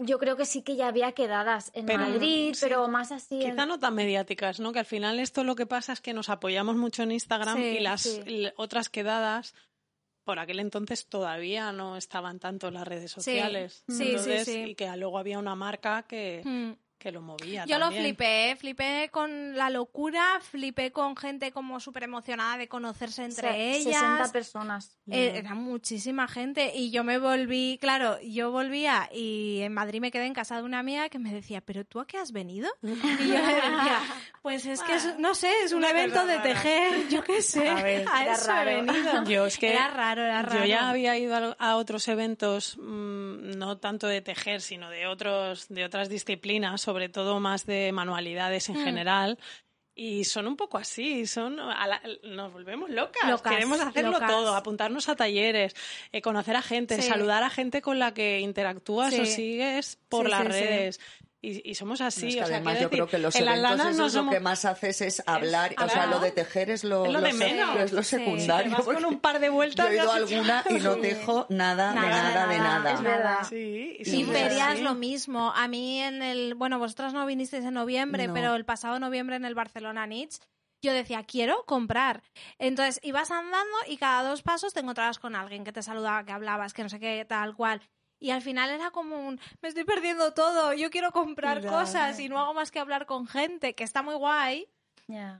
Yo 0.00 0.18
creo 0.18 0.36
que 0.36 0.44
sí 0.44 0.62
que 0.62 0.76
ya 0.76 0.88
había 0.88 1.12
quedadas 1.12 1.70
en 1.74 1.86
Pero, 1.86 2.00
Madrid, 2.00 2.54
sí. 2.54 2.60
pero 2.60 2.86
más 2.88 3.10
así. 3.10 3.42
en- 3.42 3.52
Quizá 3.52 3.66
no 3.66 3.78
tan 3.80 3.94
mediáticas, 3.94 4.60
¿no? 4.60 4.72
Que 4.72 4.80
al 4.80 4.84
final 4.84 5.18
esto 5.18 5.44
lo 5.44 5.56
que 5.56 5.66
pasa 5.66 5.92
es 5.92 6.00
que 6.00 6.12
nos 6.12 6.28
apoyamos 6.28 6.76
mucho 6.76 7.02
en 7.04 7.12
Instagram 7.12 7.56
Sí, 7.56 7.64
y 7.64 7.80
las 7.80 8.02
sí. 8.02 8.48
otras 8.56 8.88
quedadas 8.90 9.54
por 10.24 10.38
aquel 10.38 10.60
entonces 10.60 11.08
todavía 11.08 11.72
no 11.72 11.96
estaban 11.96 12.38
tanto 12.38 12.68
en 12.68 12.74
las 12.74 12.86
redes 12.86 13.10
sociales. 13.10 13.82
sí, 13.88 13.94
sí, 13.96 14.08
Entonces, 14.10 14.44
sí. 14.44 14.60
Y 14.70 14.74
que 14.76 14.94
luego 14.96 15.18
había 15.18 15.38
una 15.38 15.54
marca 15.56 16.02
que, 16.06 16.42
Mm. 16.44 16.72
Que 17.02 17.10
lo 17.12 17.20
movía. 17.20 17.64
Yo 17.66 17.78
lo 17.78 17.90
flipé, 17.90 18.54
flipé 18.58 19.08
con 19.10 19.56
la 19.56 19.70
locura, 19.70 20.38
flipé 20.40 20.92
con 20.92 21.16
gente 21.16 21.50
como 21.52 21.80
súper 21.80 22.04
emocionada 22.04 22.56
de 22.58 22.68
conocerse 22.68 23.24
entre 23.24 23.50
se- 23.52 23.70
ellas. 23.78 24.00
60 24.00 24.32
personas. 24.32 24.96
Eh, 25.10 25.32
era 25.36 25.54
muchísima 25.54 26.28
gente 26.28 26.72
y 26.74 26.90
yo 26.92 27.02
me 27.02 27.18
volví, 27.18 27.78
claro, 27.80 28.18
yo 28.22 28.52
volvía 28.52 29.08
y 29.12 29.60
en 29.62 29.74
Madrid 29.74 30.00
me 30.00 30.10
quedé 30.12 30.26
en 30.26 30.34
casa 30.34 30.56
de 30.56 30.62
una 30.62 30.78
amiga 30.78 31.08
que 31.08 31.18
me 31.18 31.32
decía, 31.34 31.60
¿pero 31.60 31.84
tú 31.84 31.98
a 32.00 32.06
qué 32.06 32.18
has 32.18 32.30
venido? 32.32 32.70
Y 32.82 33.28
yo 33.28 33.34
le 33.34 33.54
decía, 33.54 34.00
pues 34.42 34.64
es 34.66 34.80
que, 34.82 34.94
es- 34.94 35.18
no 35.18 35.34
sé, 35.34 35.50
es 35.64 35.72
un 35.72 35.84
evento 35.84 36.24
de 36.26 36.38
tejer, 36.38 37.08
yo 37.10 37.24
qué 37.24 37.42
sé, 37.42 37.68
A 37.68 37.82
ver, 37.82 38.06
a 38.10 38.22
era 38.22 38.32
eso 38.34 38.46
raro. 38.46 38.70
he 38.70 38.74
venido. 38.82 39.24
Yo 39.32 39.46
es 39.46 39.58
que 39.58 39.70
Era 39.70 39.88
raro, 39.88 40.22
era 40.22 40.42
raro. 40.42 40.60
Yo 40.60 40.64
ya 40.66 40.88
había 40.90 41.16
ido 41.18 41.34
a, 41.36 41.56
a 41.58 41.76
otros 41.76 42.06
eventos, 42.08 42.76
mm, 42.78 43.58
no 43.58 43.78
tanto 43.78 44.06
de 44.06 44.20
tejer, 44.20 44.60
sino 44.60 44.90
de 44.90 45.06
otros, 45.06 45.66
de 45.68 45.84
otras 45.84 46.08
disciplinas, 46.08 46.80
sobre 46.92 47.08
todo 47.08 47.40
más 47.40 47.64
de 47.64 47.90
manualidades 47.92 48.68
en 48.68 48.76
Mm. 48.80 48.84
general. 48.84 49.38
Y 49.94 50.24
son 50.24 50.46
un 50.46 50.56
poco 50.56 50.76
así, 50.78 51.26
son 51.26 51.58
a 51.60 51.86
la- 51.86 52.02
nos 52.22 52.52
volvemos 52.52 52.90
locas. 52.90 53.28
Locas, 53.30 53.52
Queremos 53.52 53.80
hacerlo 53.80 54.12
locas. 54.12 54.30
todo, 54.30 54.54
apuntarnos 54.54 55.08
a 55.08 55.16
talleres, 55.16 55.74
eh, 56.12 56.20
conocer 56.22 56.54
a 56.56 56.62
gente, 56.62 56.96
Sí. 57.00 57.08
saludar 57.08 57.42
a 57.42 57.50
gente 57.50 57.80
con 57.82 57.98
la 57.98 58.12
que 58.14 58.40
interactúas 58.40 59.12
o 59.18 59.24
sigues 59.26 59.98
por 60.10 60.26
Sí, 60.26 60.30
las 60.30 60.44
redes. 60.46 61.00
Y, 61.44 61.68
y 61.68 61.74
somos 61.74 62.00
así. 62.00 62.22
No, 62.22 62.28
es 62.28 62.34
que 62.36 62.42
o 62.42 62.46
sea, 62.46 62.56
además 62.58 62.78
yo 62.80 62.88
creo 62.88 63.08
que 63.08 63.18
los 63.18 63.34
eventos 63.34 63.76
no 63.76 63.88
es 63.88 63.96
lo 63.96 64.08
somos- 64.08 64.32
que 64.32 64.38
más 64.38 64.64
haces 64.64 65.00
es 65.00 65.22
hablar, 65.26 65.74
o 65.84 65.88
sea, 65.88 66.06
lo 66.06 66.20
de 66.20 66.30
tejer 66.30 66.70
es 66.70 66.84
lo, 66.84 67.04
Es 67.04 67.12
lo 67.12 67.20
de 67.20 67.32
se- 67.32 67.38
menos. 67.38 67.76
es 67.80 67.92
lo 67.92 68.02
Sí. 68.04 68.10
secundario. 68.16 68.70
Vas 68.70 68.82
con 68.84 69.04
un 69.04 69.18
par 69.18 69.40
de 69.40 69.48
vueltas 69.48 69.86
Yo 69.86 69.92
he 69.92 69.96
ido 69.96 70.12
a 70.12 70.14
alguna 70.14 70.64
y 70.70 70.74
no 70.74 70.96
tejo 71.00 71.46
nada, 71.48 71.88
de 71.90 71.94
Nada, 72.00 72.46
nada, 72.46 72.92
de 72.94 73.02
nada. 73.02 73.44
Sí, 73.44 73.96
y 73.98 74.04
Sí, 74.04 74.20
somos 74.22 74.36
ferias 74.36 74.80
lo 74.80 74.94
mismo. 74.94 75.52
A 75.56 75.66
mí 75.66 76.00
en 76.00 76.22
el, 76.22 76.54
bueno, 76.54 76.78
vosotras 76.78 77.12
no 77.12 77.26
vinisteis 77.26 77.64
en 77.64 77.74
noviembre, 77.74 78.28
No. 78.28 78.34
pero 78.34 78.54
el 78.54 78.64
pasado 78.64 79.00
noviembre 79.00 79.34
en 79.34 79.44
el 79.44 79.56
Barcelona 79.56 80.06
Knits, 80.06 80.40
yo 80.84 80.92
decía, 80.92 81.24
quiero 81.24 81.64
comprar. 81.64 82.22
Entonces 82.58 83.00
ibas 83.02 83.32
andando 83.32 83.76
y 83.88 83.96
cada 83.96 84.28
dos 84.28 84.42
pasos 84.42 84.72
te 84.74 84.78
encontrabas 84.80 85.18
con 85.18 85.34
alguien 85.34 85.64
que 85.64 85.72
te 85.72 85.82
saludaba, 85.82 86.24
que 86.24 86.30
hablabas, 86.32 86.72
que 86.72 86.84
no 86.84 86.88
sé 86.88 87.00
qué, 87.00 87.24
tal 87.28 87.56
cual. 87.56 87.80
Y 88.22 88.30
al 88.30 88.40
final 88.40 88.70
era 88.70 88.92
como 88.92 89.26
un, 89.26 89.40
me 89.60 89.68
estoy 89.68 89.82
perdiendo 89.82 90.32
todo, 90.32 90.72
yo 90.74 90.90
quiero 90.90 91.10
comprar 91.10 91.66
cosas 91.66 92.20
y 92.20 92.28
no 92.28 92.38
hago 92.38 92.54
más 92.54 92.70
que 92.70 92.78
hablar 92.78 93.04
con 93.04 93.26
gente, 93.26 93.74
que 93.74 93.82
está 93.82 94.00
muy 94.02 94.14
guay. 94.14 94.68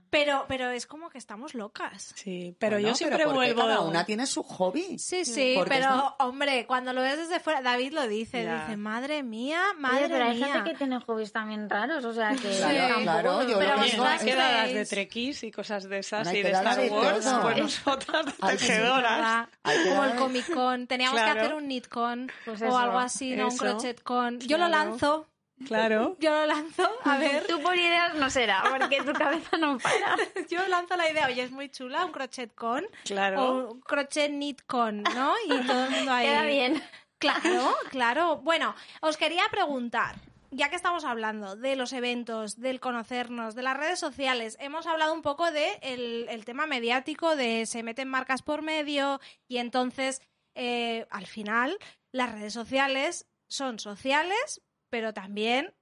Pero, 0.09 0.45
pero 0.47 0.69
es 0.69 0.85
como 0.85 1.09
que 1.09 1.17
estamos 1.17 1.53
locas. 1.53 2.13
Sí, 2.15 2.55
pero 2.59 2.75
Bueno, 2.75 2.89
yo 2.89 2.95
siempre 2.95 3.23
porque 3.23 3.37
vuelvo. 3.37 3.61
Cada 3.61 3.81
una 3.81 4.05
tiene 4.05 4.25
su 4.25 4.43
hobby. 4.43 4.97
Sí, 4.99 5.25
sí, 5.25 5.53
Porque 5.57 5.75
pero 5.75 5.89
es 5.95 6.13
hombre, 6.19 6.65
cuando 6.67 6.93
lo 6.93 7.01
ves 7.01 7.17
desde 7.17 7.39
fuera, 7.39 7.61
David 7.61 7.93
lo 7.93 8.07
dice, 8.07 8.43
Ya. 8.43 8.61
dice, 8.61 8.77
madre 8.77 9.23
mía, 9.23 9.61
Oye, 9.71 9.79
madre 9.79 10.09
pero 10.09 10.25
hay 10.25 10.35
mía. 10.37 10.53
gente 10.53 10.71
que 10.71 10.77
tiene 10.77 10.99
hobbies 10.99 11.31
también 11.31 11.69
raros, 11.69 12.03
o 12.05 12.13
sea 12.13 12.31
que 12.31 12.49
Claro, 12.57 12.77
tampoco- 12.79 13.01
claro, 13.03 13.43
yo 13.47 13.59
Pero 13.59 13.71
lo 13.75 13.81
vosotras 13.81 14.21
hay 14.21 14.27
quedadas 14.29 14.73
de 14.73 14.85
trequis 14.85 15.43
y 15.43 15.51
cosas 15.51 15.83
de 15.89 15.99
esas 15.99 16.27
hay 16.27 16.37
y 16.39 16.43
de 16.43 16.51
Star 16.51 16.77
de 16.77 16.89
Wars, 16.89 17.25
todo. 17.25 17.41
pues 17.41 17.57
nosotras 17.57 18.25
de 18.25 18.33
Ay, 18.41 18.57
sí, 18.57 18.67
tejedoras. 18.67 19.47
que 19.63 19.89
Como 19.89 20.03
el 20.05 20.15
Comic 20.15 20.53
Con. 20.53 20.87
Teníamos 20.87 21.19
que 21.21 21.29
hacer 21.29 21.53
un 21.53 21.63
Knitcon 21.65 22.31
Pues 22.45 22.61
o 22.61 22.65
eso, 22.67 22.77
algo 22.77 22.99
así, 22.99 23.35
¿no? 23.35 23.47
Un 23.47 23.57
crochet 23.57 24.01
con. 24.03 24.39
Yo 24.39 24.57
lo 24.57 24.67
lanzo. 24.67 25.27
Claro. 25.67 26.15
Yo 26.19 26.29
lo 26.31 26.45
lanzo. 26.45 26.89
A 27.03 27.17
ver. 27.17 27.45
Tú 27.47 27.61
por 27.61 27.75
ideas 27.75 28.15
no 28.15 28.29
será, 28.29 28.63
porque 28.69 29.01
tu 29.01 29.13
cabeza 29.13 29.57
no 29.57 29.77
para. 29.77 30.15
Yo 30.49 30.67
lanzo 30.67 30.95
la 30.95 31.09
idea. 31.09 31.27
Oye, 31.27 31.43
es 31.43 31.51
muy 31.51 31.69
chula. 31.69 32.05
Un 32.05 32.11
crochet 32.11 32.53
con. 32.53 32.85
Claro. 33.05 33.43
O 33.43 33.71
un 33.73 33.81
crochet 33.81 34.31
knit 34.31 34.61
con, 34.65 35.03
¿no? 35.03 35.33
Y 35.45 35.65
todo 35.65 35.85
el 35.85 35.91
mundo 35.91 36.11
ahí. 36.11 36.27
Queda 36.33 36.45
bien. 36.45 36.83
Claro, 37.17 37.75
claro. 37.89 38.37
Bueno, 38.37 38.75
os 38.99 39.15
quería 39.15 39.43
preguntar, 39.49 40.15
ya 40.51 40.69
que 40.69 40.75
estamos 40.75 41.05
hablando 41.05 41.55
de 41.55 41.75
los 41.75 41.93
eventos, 41.93 42.59
del 42.59 42.79
conocernos, 42.81 43.55
de 43.55 43.63
las 43.63 43.77
redes 43.77 43.99
sociales, 43.99 44.57
hemos 44.59 44.87
hablado 44.87 45.13
un 45.13 45.21
poco 45.21 45.49
de 45.49 45.79
el, 45.81 46.27
el 46.29 46.43
tema 46.43 46.67
mediático, 46.67 47.35
de 47.35 47.65
se 47.65 47.81
meten 47.81 48.09
marcas 48.09 48.41
por 48.41 48.61
medio 48.61 49.21
y 49.47 49.57
entonces, 49.57 50.21
eh, 50.55 51.07
al 51.11 51.25
final, 51.25 51.77
las 52.11 52.31
redes 52.31 52.53
sociales 52.53 53.25
son 53.47 53.79
sociales, 53.79 54.61
pero 54.93 55.11
también 55.11 55.73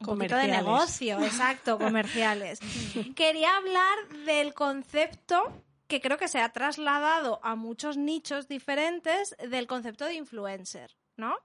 un 0.00 0.06
poquito 0.06 0.36
de 0.36 0.48
negocio, 0.48 1.18
exacto, 1.22 1.78
comerciales. 1.78 2.60
Quería 3.14 3.54
hablar 3.58 4.08
del 4.24 4.54
concepto 4.54 5.52
que 5.86 6.00
creo 6.00 6.16
que 6.16 6.28
se 6.28 6.40
ha 6.40 6.48
trasladado 6.48 7.40
a 7.42 7.56
muchos 7.56 7.98
nichos 7.98 8.48
diferentes 8.48 9.36
del 9.50 9.66
concepto 9.66 10.06
de 10.06 10.14
influencer, 10.14 10.96
¿no? 11.18 11.36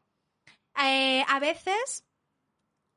Eh, 0.82 1.26
a 1.28 1.42
veces 1.42 2.06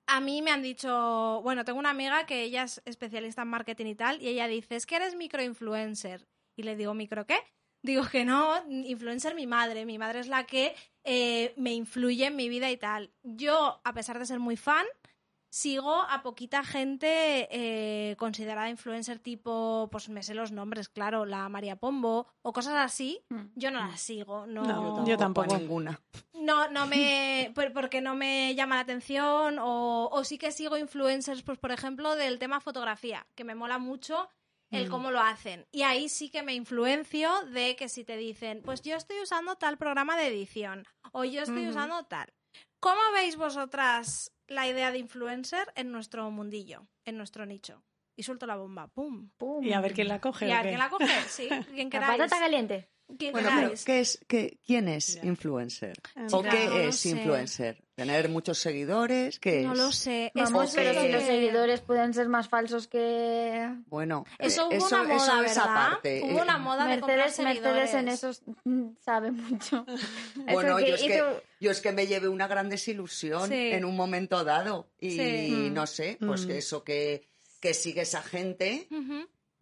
a 0.07 0.21
mí 0.21 0.41
me 0.41 0.53
han 0.53 0.63
dicho, 0.63 1.41
bueno, 1.43 1.65
tengo 1.65 1.81
una 1.81 1.91
amiga 1.91 2.25
que 2.25 2.45
ella 2.45 2.63
es 2.63 2.81
especialista 2.85 3.43
en 3.43 3.49
marketing 3.49 3.87
y 3.87 3.95
tal, 3.97 4.23
y 4.23 4.29
ella 4.29 4.47
dice, 4.47 4.77
es 4.77 4.87
que 4.87 4.95
eres 4.95 5.17
microinfluencer. 5.17 6.29
Y 6.57 6.63
le 6.63 6.77
digo, 6.77 6.95
¿micro 6.95 7.27
qué? 7.27 7.41
Digo 7.83 8.05
que 8.07 8.25
no, 8.25 8.55
influencer 8.69 9.35
mi 9.35 9.47
madre. 9.47 9.85
Mi 9.85 9.99
madre 9.99 10.21
es 10.21 10.29
la 10.29 10.45
que 10.45 10.75
eh, 11.05 11.53
me 11.57 11.73
influye 11.75 12.27
en 12.27 12.37
mi 12.37 12.49
vida 12.49 12.71
y 12.71 12.77
tal. 12.77 13.11
Yo, 13.23 13.81
a 13.85 13.93
pesar 13.93 14.19
de 14.19 14.27
ser 14.27 14.39
muy 14.39 14.57
fan, 14.57 14.87
sigo 15.51 16.01
a 16.09 16.23
poquita 16.23 16.65
gente 16.65 17.49
eh, 17.51 18.17
considerada 18.17 18.71
influencer 18.71 19.19
tipo, 19.19 19.89
pues 19.93 20.09
me 20.09 20.23
sé 20.23 20.33
los 20.35 20.51
nombres, 20.53 20.89
claro, 20.89 21.27
la 21.27 21.49
María 21.51 21.77
Pombo 21.77 22.27
o 22.41 22.53
cosas 22.53 22.75
así. 22.77 23.21
Mm. 23.29 23.41
Yo 23.57 23.71
no 23.71 23.81
las 23.81 24.01
sigo, 24.01 24.47
no. 24.47 24.63
No, 24.63 25.05
yo 25.07 25.19
tampoco. 25.19 25.59
ninguna. 25.59 26.01
No, 26.35 26.69
no 26.71 26.87
me. 26.87 27.51
por- 27.55 27.73
porque 27.73 28.01
no 28.01 28.15
me 28.15 28.55
llama 28.55 28.77
la 28.77 28.81
atención. 28.83 29.59
O, 29.59 30.09
o 30.11 30.25
sí 30.25 30.39
que 30.39 30.53
sigo 30.53 30.77
influencers, 30.79 31.43
pues 31.43 31.59
por 31.59 31.71
ejemplo, 31.73 32.15
del 32.17 32.39
tema 32.39 32.61
fotografía, 32.61 33.27
que 33.35 33.45
me 33.45 33.55
mola 33.55 33.79
mucho 33.79 34.29
el 34.73 34.89
Mm. 34.89 34.91
cómo 34.91 35.11
lo 35.11 35.21
hacen. 35.21 35.67
Y 35.71 35.83
ahí 35.83 36.09
sí 36.09 36.29
que 36.31 36.43
me 36.43 36.55
influencio 36.55 37.31
de 37.47 37.77
que 37.77 37.89
si 37.89 38.05
te 38.05 38.17
dicen, 38.17 38.63
pues 38.65 38.83
yo 38.83 38.97
estoy 38.97 39.21
usando 39.21 39.55
tal 39.57 39.79
programa 39.79 40.17
de 40.17 40.27
edición, 40.27 40.85
o 41.13 41.25
yo 41.25 41.43
estoy 41.43 41.69
usando 41.69 42.03
tal. 42.05 42.33
¿Cómo 42.81 43.01
veis 43.15 43.37
vosotras 43.37 44.33
la 44.49 44.67
idea 44.67 44.91
de 44.91 44.99
influencer 44.99 45.73
en 45.77 45.93
nuestro 45.93 46.29
mundillo, 46.31 46.89
en 47.05 47.17
nuestro 47.17 47.47
nicho? 47.47 47.85
Y 48.17 48.25
suelto 48.25 48.47
la 48.47 48.57
bomba, 48.57 48.89
¡pum! 48.89 49.31
Pum. 49.39 49.65
Y 49.65 49.73
a 49.73 49.81
ver 49.81 49.95
quién 49.95 50.09
la 50.09 50.21
coge. 50.21 50.49
Y 50.49 50.53
¿o 50.53 50.55
a 50.57 50.63
qué? 50.63 50.69
quién 50.69 50.79
la 50.79 50.91
coge, 50.91 51.23
sí, 51.29 51.49
quien 51.75 51.89
La 51.91 52.01
patata 52.07 52.39
caliente. 52.39 52.91
Bueno, 53.09 53.51
pero. 53.55 53.73
¿qué 53.85 54.01
es, 54.01 54.19
qué, 54.27 54.59
¿quién 54.67 54.89
es 54.89 55.19
influencer? 55.23 55.95
Ah, 56.17 56.27
¿O 56.33 56.43
qué 56.43 56.67
no 56.67 56.79
es 56.79 56.97
sé. 56.97 57.11
influencer? 57.11 57.85
¿Tener 57.95 58.31
muchos 58.31 58.59
seguidores? 58.59 59.39
¿Qué 59.39 59.63
No 59.63 59.73
es? 59.73 59.79
lo 59.79 59.93
sé. 59.93 60.33
Es 60.35 60.51
Vamos, 60.51 60.71
que 60.75 60.81
pero 60.81 61.01
si 61.01 61.09
los 61.13 61.23
seguidores 61.25 61.81
pueden 61.83 62.15
ser 62.15 62.29
más 62.31 62.49
falsos 62.49 62.89
que... 62.89 63.69
Bueno, 63.87 64.25
Eso 64.39 64.71
eh, 64.73 64.79
hubo 64.79 64.87
una 64.87 65.03
moda, 65.03 65.15
eso 65.17 65.43
es 65.43 65.57
¿verdad? 65.57 65.87
aparte. 65.87 66.23
Hubo 66.25 66.41
una 66.43 66.57
moda 66.59 66.87
de 66.87 66.97
Mercedes, 67.03 67.39
Mercedes 67.41 67.95
en 67.95 68.09
eso 68.09 68.31
mm, 68.65 68.89
sabe 69.05 69.31
mucho. 69.31 69.85
Bueno, 70.51 70.81
yo 70.81 70.95
es, 70.95 71.03
que, 71.03 71.17
hizo- 71.17 71.43
yo 71.61 71.71
es 71.71 71.81
que 71.83 71.93
me 71.93 72.07
llevé 72.07 72.29
una 72.29 72.47
gran 72.49 72.71
desilusión 72.71 73.49
Sí. 73.49 73.73
en 73.73 73.85
un 73.85 73.95
momento 73.95 74.43
dado. 74.43 74.89
Y 74.99 75.11
Sí. 75.11 75.51
Mm. 75.71 75.75
no 75.75 75.87
sé, 75.87 76.17
pues 76.19 76.45
Mm. 76.45 76.49
que 76.49 76.59
eso 76.59 76.83
que, 76.83 77.29
que 77.61 77.75
sigue 77.75 78.01
esa 78.03 78.23
gente. 78.23 78.89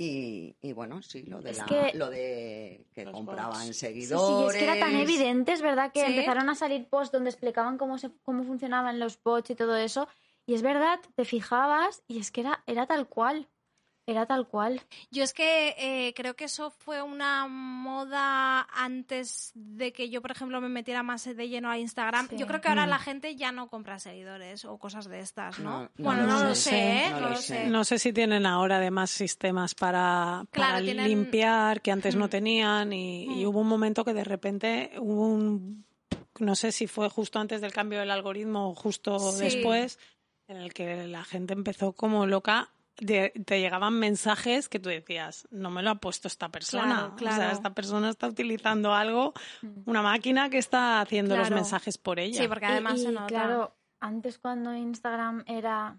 Y, 0.02 0.56
y 0.62 0.72
bueno, 0.72 1.02
sí, 1.02 1.24
lo 1.24 1.42
de, 1.42 1.52
la, 1.52 1.66
que- 1.66 1.90
lo 1.92 2.08
de 2.08 2.86
que 2.94 3.04
compraban 3.04 3.50
bots. 3.52 3.66
Sí, 3.66 3.72
sí, 3.74 3.78
seguidores. 3.80 4.54
es 4.54 4.56
que 4.58 4.64
era 4.64 4.80
tan 4.80 4.96
evidente, 4.96 5.52
es 5.52 5.60
verdad 5.60 5.92
que 5.92 6.00
Sí. 6.00 6.06
empezaron 6.06 6.48
a 6.48 6.54
salir 6.54 6.88
posts 6.88 7.12
donde 7.12 7.28
explicaban 7.28 7.76
cómo, 7.76 7.98
se, 7.98 8.10
cómo 8.22 8.42
funcionaban 8.44 8.98
los 8.98 9.22
bots 9.22 9.50
y 9.50 9.54
todo 9.56 9.76
eso. 9.76 10.08
Y 10.46 10.54
es 10.54 10.62
verdad, 10.62 11.00
te 11.16 11.26
fijabas 11.26 12.02
y 12.08 12.18
es 12.18 12.30
que 12.30 12.40
era, 12.40 12.64
era 12.66 12.86
tal 12.86 13.08
cual. 13.08 13.50
Era 14.10 14.26
tal 14.26 14.46
cual. 14.48 14.80
Yo 15.10 15.22
es 15.22 15.32
que 15.32 15.74
eh, 15.78 16.12
creo 16.14 16.34
que 16.34 16.44
eso 16.44 16.70
fue 16.70 17.00
una 17.02 17.46
moda 17.48 18.62
antes 18.74 19.52
de 19.54 19.92
que 19.92 20.10
yo, 20.10 20.20
por 20.22 20.30
ejemplo, 20.32 20.60
me 20.60 20.68
metiera 20.68 21.02
más 21.02 21.24
de 21.24 21.48
lleno 21.48 21.70
a 21.70 21.78
Instagram. 21.78 22.28
Sí. 22.28 22.36
Yo 22.36 22.46
creo 22.46 22.60
que 22.60 22.68
ahora 22.68 22.86
Mm. 22.86 22.90
la 22.90 22.98
gente 22.98 23.36
ya 23.36 23.52
no 23.52 23.68
compra 23.68 23.98
seguidores 23.98 24.64
o 24.64 24.78
cosas 24.78 25.06
de 25.08 25.20
estas, 25.20 25.58
¿no? 25.58 25.82
No, 25.84 25.90
no 25.96 26.04
bueno, 26.04 26.26
no 26.26 26.44
lo 26.44 26.54
sé. 26.54 26.70
sé, 26.70 26.78
¿eh? 27.06 27.10
No 27.10 27.16
No, 27.16 27.20
lo 27.20 27.30
lo 27.30 27.36
sé. 27.36 27.42
sé. 27.64 27.66
No 27.68 27.84
sé 27.84 27.98
si 27.98 28.12
tienen 28.12 28.46
ahora 28.46 28.76
además 28.76 29.10
sistemas 29.10 29.74
para, 29.74 30.44
Claro, 30.50 30.72
para 30.74 30.82
tienen- 30.84 31.08
limpiar 31.08 31.80
que 31.80 31.92
antes 31.92 32.16
no 32.16 32.28
tenían 32.30 32.92
y, 32.92 33.24
y 33.24 33.44
Mm. 33.44 33.48
hubo 33.48 33.60
un 33.60 33.68
momento 33.68 34.04
que 34.04 34.14
de 34.14 34.24
repente 34.24 34.92
hubo 34.98 35.26
un 35.26 35.84
no 36.38 36.54
sé 36.56 36.72
si 36.72 36.86
fue 36.86 37.10
justo 37.10 37.38
antes 37.38 37.60
del 37.60 37.72
cambio 37.72 37.98
del 38.00 38.10
algoritmo 38.10 38.70
o 38.70 38.74
justo 38.74 39.18
Sí. 39.18 39.44
después 39.44 39.98
en 40.48 40.56
el 40.56 40.72
que 40.72 41.06
la 41.06 41.22
gente 41.22 41.52
empezó 41.52 41.92
como 41.92 42.24
loca 42.26 42.70
te 42.96 43.60
llegaban 43.60 43.98
mensajes 43.98 44.68
que 44.68 44.78
tú 44.78 44.88
decías 44.90 45.48
no 45.50 45.70
me 45.70 45.82
lo 45.82 45.90
ha 45.90 45.94
puesto 45.94 46.28
esta 46.28 46.48
persona 46.50 46.84
Claro, 46.96 47.14
claro. 47.16 47.36
o 47.36 47.38
sea 47.38 47.52
esta 47.52 47.72
persona 47.74 48.10
está 48.10 48.28
utilizando 48.28 48.92
algo 48.94 49.32
una 49.86 50.02
máquina 50.02 50.50
que 50.50 50.58
está 50.58 51.00
haciendo 51.00 51.36
los 51.36 51.50
mensajes 51.50 51.96
por 51.98 52.18
ella 52.18 52.42
Sí, 52.42 52.48
porque 52.48 52.66
además 52.66 52.98
y, 53.00 53.02
se 53.04 53.12
nota. 53.12 53.26
claro, 53.26 53.76
antes 54.00 54.38
cuando 54.38 54.74
Instagram 54.74 55.44
era 55.46 55.98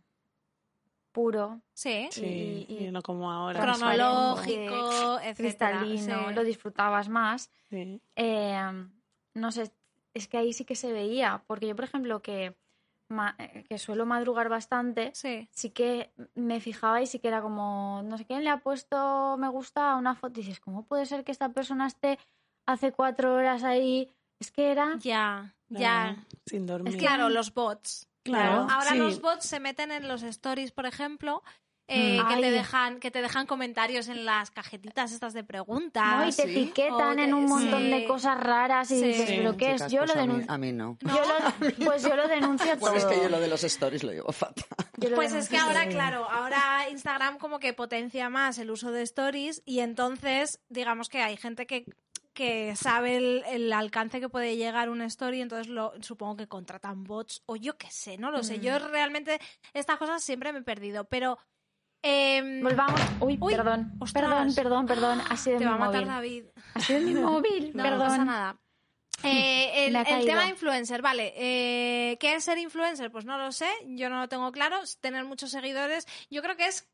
puro, 1.12 1.62
Sí. 1.74 2.08
sí 2.12 2.66
y- 2.70 2.74
y- 2.74 2.88
y 2.88 2.92
no 2.92 3.02
como 3.02 3.30
ahora 3.32 3.60
Cronológico, 3.60 5.20
cristalino, 5.36 6.30
sí. 6.30 6.34
lo 6.36 6.44
disfrutabas 6.44 7.10
más. 7.10 7.52
Sí. 7.70 8.02
Eh, 8.16 8.88
no 9.34 9.52
sé, 9.52 9.72
es 10.14 10.28
que 10.28 10.38
ahí 10.38 10.54
sí 10.54 10.64
que 10.66 10.76
se 10.76 10.94
veía, 10.94 11.44
porque 11.48 11.68
yo, 11.68 11.76
por 11.76 11.86
ejemplo, 11.86 12.22
que, 12.22 12.56
que 13.68 13.78
suelo 13.78 14.06
madrugar 14.06 14.50
bastante, 14.50 15.12
Sí. 15.14 15.48
sí 15.52 15.70
que 15.72 16.12
me 16.36 16.60
fijaba 16.60 17.02
y 17.02 17.08
sí 17.08 17.20
que 17.20 17.28
era 17.28 17.42
como, 17.42 18.02
no 18.04 18.18
sé 18.18 18.26
quién 18.26 18.44
le 18.44 18.50
ha 18.50 18.58
puesto 18.58 19.38
me 19.38 19.48
gusta 19.50 19.92
a 19.92 19.96
una 19.98 20.16
foto. 20.16 20.40
Y 20.40 20.44
dices, 20.44 20.60
¿cómo 20.60 20.86
puede 20.86 21.06
ser 21.06 21.24
que 21.24 21.32
esta 21.32 21.50
persona 21.50 21.88
esté 21.88 22.20
hace 22.66 22.92
cuatro 22.92 23.34
horas 23.34 23.64
ahí? 23.64 24.10
Es 24.40 24.52
que 24.52 24.72
era... 24.72 24.98
Ya, 25.00 25.56
ya. 25.70 26.16
Sin 26.46 26.66
dormir 26.66 26.98
Claro, 26.98 27.30
los 27.30 27.54
bots. 27.54 28.08
Claro, 28.24 28.68
Ahora 28.70 28.92
sí. 28.92 28.98
los 28.98 29.20
bots 29.22 29.46
se 29.46 29.60
meten 29.60 29.92
en 29.92 30.08
los 30.08 30.22
stories, 30.24 30.72
por 30.72 30.86
ejemplo, 30.86 31.42
eh, 31.88 32.20
Mm. 32.22 32.28
que, 32.30 32.42
te 32.42 32.52
dejan, 32.52 33.00
que 33.00 33.12
te 33.12 33.22
dejan 33.22 33.46
comentarios 33.48 34.08
en 34.08 34.24
las 34.26 34.50
cajetitas 34.52 35.12
estas 35.12 35.34
de 35.34 35.44
preguntas. 35.44 36.18
¿no? 36.18 36.24
Y 36.24 36.32
te 36.32 36.44
sí. 36.44 36.52
etiquetan 36.52 37.20
en 37.20 37.34
un 37.34 37.46
montón 37.48 37.82
sí. 37.84 37.90
de 37.90 38.06
cosas 38.06 38.40
raras 38.40 38.90
y 38.92 39.00
Sí. 39.00 39.06
dices, 39.08 39.30
Sí, 39.30 39.36
¿pero 39.38 39.58
qué 39.58 39.66
Chicas, 39.74 39.82
es? 39.82 39.92
Yo 39.92 40.00
pues 40.00 40.16
lo 40.16 40.22
a 40.22 40.24
mí- 40.24 40.28
denuncio. 40.28 40.52
A 40.54 40.58
mí 40.58 40.72
no. 40.72 40.98
¿No? 41.02 41.16
Yo 41.16 41.22
lo, 41.26 41.76
pues 41.86 42.04
yo 42.04 42.16
lo 42.16 42.28
denuncio 42.28 42.78
Bueno, 42.78 42.96
es 42.98 43.04
todo. 43.04 43.12
que 43.14 43.22
yo 43.22 43.30
lo 43.30 43.40
de 43.40 43.48
los 43.48 43.64
stories 43.64 44.04
lo 44.04 44.12
llevo 44.12 44.32
fatal. 44.32 44.66
Yo 44.98 45.10
lo 45.10 45.16
Pues 45.16 45.34
es 45.34 45.50
que 45.50 45.58
ahora, 45.58 45.82
todo. 45.84 45.92
claro, 45.92 46.30
ahora 46.30 46.88
Instagram 46.90 47.38
como 47.38 47.60
que 47.60 47.74
potencia 47.74 48.30
más 48.30 48.58
el 48.58 48.72
uso 48.72 48.92
de 48.92 49.02
stories 49.02 49.62
y 49.66 49.80
entonces, 49.80 50.60
digamos 50.70 51.10
que 51.10 51.22
hay 51.22 51.36
gente 51.38 51.66
que, 51.68 51.86
que 52.34 52.76
sabe 52.78 53.18
el, 53.18 53.44
el 53.50 53.74
alcance 53.74 54.22
que 54.22 54.30
puede 54.30 54.56
llegar 54.56 54.90
un 54.90 55.02
story, 55.02 55.42
entonces 55.42 55.68
lo, 55.68 55.92
supongo 56.02 56.38
que 56.38 56.48
contratan 56.48 57.04
bots 57.04 57.44
o 57.46 57.58
yo 57.58 57.78
qué 57.78 57.92
sé, 57.92 58.18
no 58.18 58.32
lo 58.32 58.44
sé. 58.44 58.58
Mm. 58.60 58.62
Yo 58.62 58.80
realmente 58.80 59.40
estas 59.74 59.98
cosas 59.98 60.24
siempre 60.24 60.54
me 60.54 60.60
he 60.60 60.64
perdido, 60.64 61.04
pero... 61.06 61.38
em, 62.02 62.64
Volvamos. 62.64 63.00
Uy, 63.20 63.38
Uy, 63.40 63.56
perdón. 63.56 63.92
ostras. 64.00 64.24
Perdón, 64.30 64.56
perdón, 64.56 64.86
perdón. 64.88 65.22
Ha 65.30 65.38
sido 65.38 65.58
te 65.60 65.66
mi 65.66 65.70
va 65.70 65.76
a 65.76 65.80
matar 65.80 66.06
móvil. 66.06 66.08
David. 66.08 66.46
Ha 66.74 66.80
sido 66.80 67.02
mi 67.02 67.14
móvil. 67.22 67.72
No, 67.76 67.84
perdón. 67.84 68.00
no 68.00 68.06
pasa 68.06 68.26
nada. 68.26 68.58
Eh, 69.24 69.86
el, 69.86 69.96
el 69.96 70.26
tema 70.26 70.48
influencer, 70.50 71.04
vale. 71.04 71.32
Eh, 71.36 72.18
¿Qué 72.20 72.34
es 72.34 72.44
ser 72.44 72.58
influencer? 72.58 73.12
Pues 73.12 73.24
no 73.24 73.38
lo 73.38 73.52
sé, 73.52 73.70
yo 73.86 74.10
no 74.10 74.20
lo 74.20 74.28
tengo 74.28 74.52
claro. 74.52 74.80
Tener 75.00 75.26
muchos 75.26 75.52
seguidores, 75.52 76.08
yo 76.32 76.42
creo 76.42 76.58
que 76.58 76.66
es 76.66 76.90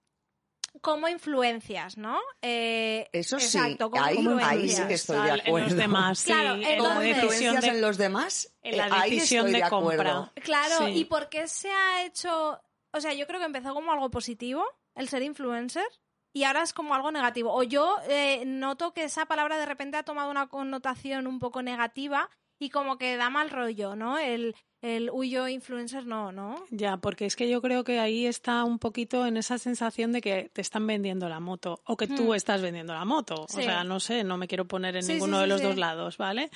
como 0.82 1.08
influencias, 1.08 1.98
¿no? 1.98 2.20
Eh, 2.42 3.08
Eso 3.14 3.40
sí, 3.40 3.46
exacto, 3.58 3.90
como 3.90 4.04
ahí, 4.04 4.18
influencias. 4.18 4.52
ahí 4.52 4.70
sí 4.70 4.82
que 4.90 4.94
estoy 4.96 5.16
de 5.24 5.32
Al- 5.32 5.40
En 5.40 5.48
acuerdo. 5.48 5.70
los 5.70 5.78
demás, 5.78 6.20
sí. 6.20 6.26
Claro, 6.26 6.54
entonces- 6.56 6.78
la 6.78 6.90
Como 6.90 7.04
influencias 7.04 7.62
de, 7.62 7.68
en 7.70 7.82
los 7.82 7.98
demás, 7.98 8.54
en 8.62 8.78
la 8.78 8.88
eh, 8.88 8.92
ahí 8.92 9.12
decisión 9.16 9.46
estoy 9.46 9.54
de 9.54 9.58
de 9.60 9.64
acuerdo. 9.64 10.14
compra. 10.26 10.44
Claro, 10.44 10.78
Sí. 10.88 10.92
¿y 10.98 11.06
por 11.06 11.30
qué 11.30 11.48
se 11.48 11.72
ha 11.72 12.04
hecho? 12.04 12.62
O 12.92 13.00
sea, 13.00 13.14
yo 13.14 13.26
creo 13.26 13.40
que 13.40 13.46
empezó 13.46 13.74
como 13.74 13.94
algo 13.94 14.12
positivo, 14.12 14.66
el 14.98 15.08
ser 15.08 15.24
influencer, 15.24 15.86
y 16.34 16.44
ahora 16.44 16.62
es 16.64 16.74
como 16.74 16.94
algo 16.94 17.12
negativo. 17.12 17.54
O 17.54 17.64
yo 17.64 17.98
eh, 18.10 18.44
noto 18.46 18.94
que 18.94 19.04
esa 19.06 19.26
palabra 19.26 19.58
de 19.58 19.66
repente 19.66 19.98
ha 19.98 20.04
tomado 20.04 20.30
una 20.30 20.48
connotación 20.48 21.26
un 21.28 21.40
poco 21.40 21.62
negativa 21.64 22.30
y 22.60 22.70
como 22.70 22.98
que 22.98 23.18
da 23.18 23.30
mal 23.30 23.50
rollo, 23.50 23.96
¿no? 23.96 24.18
El, 24.18 24.56
el 24.82 25.10
huyo 25.12 25.48
influencer 25.48 26.06
no, 26.06 26.32
¿no? 26.32 26.64
Ya, 26.70 26.98
porque 26.98 27.26
es 27.26 27.36
que 27.36 27.50
yo 27.50 27.62
creo 27.62 27.84
que 27.84 28.00
ahí 28.00 28.26
está 28.28 28.64
un 28.64 28.78
poquito 28.80 29.26
en 29.26 29.38
esa 29.38 29.58
sensación 29.58 30.12
de 30.12 30.22
que 30.22 30.50
te 30.54 30.62
están 30.62 30.86
vendiendo 30.86 31.30
la 31.30 31.40
moto 31.40 31.82
o 31.86 31.98
que 31.98 32.08
tú 32.08 32.32
Hmm. 32.32 32.36
estás 32.36 32.62
vendiendo 32.62 32.94
la 32.94 33.06
moto. 33.06 33.46
Sí. 33.50 33.60
O 33.60 33.64
sea, 33.64 33.84
no 33.84 34.00
sé, 34.00 34.24
no 34.24 34.38
me 34.38 34.48
quiero 34.48 34.66
poner 34.68 34.96
en 34.96 35.04
Sí, 35.04 35.14
ninguno 35.14 35.38
sí, 35.38 35.42
de 35.42 35.48
los 35.48 35.62
dos 35.62 35.78
lados, 35.78 36.18
¿vale? 36.18 36.50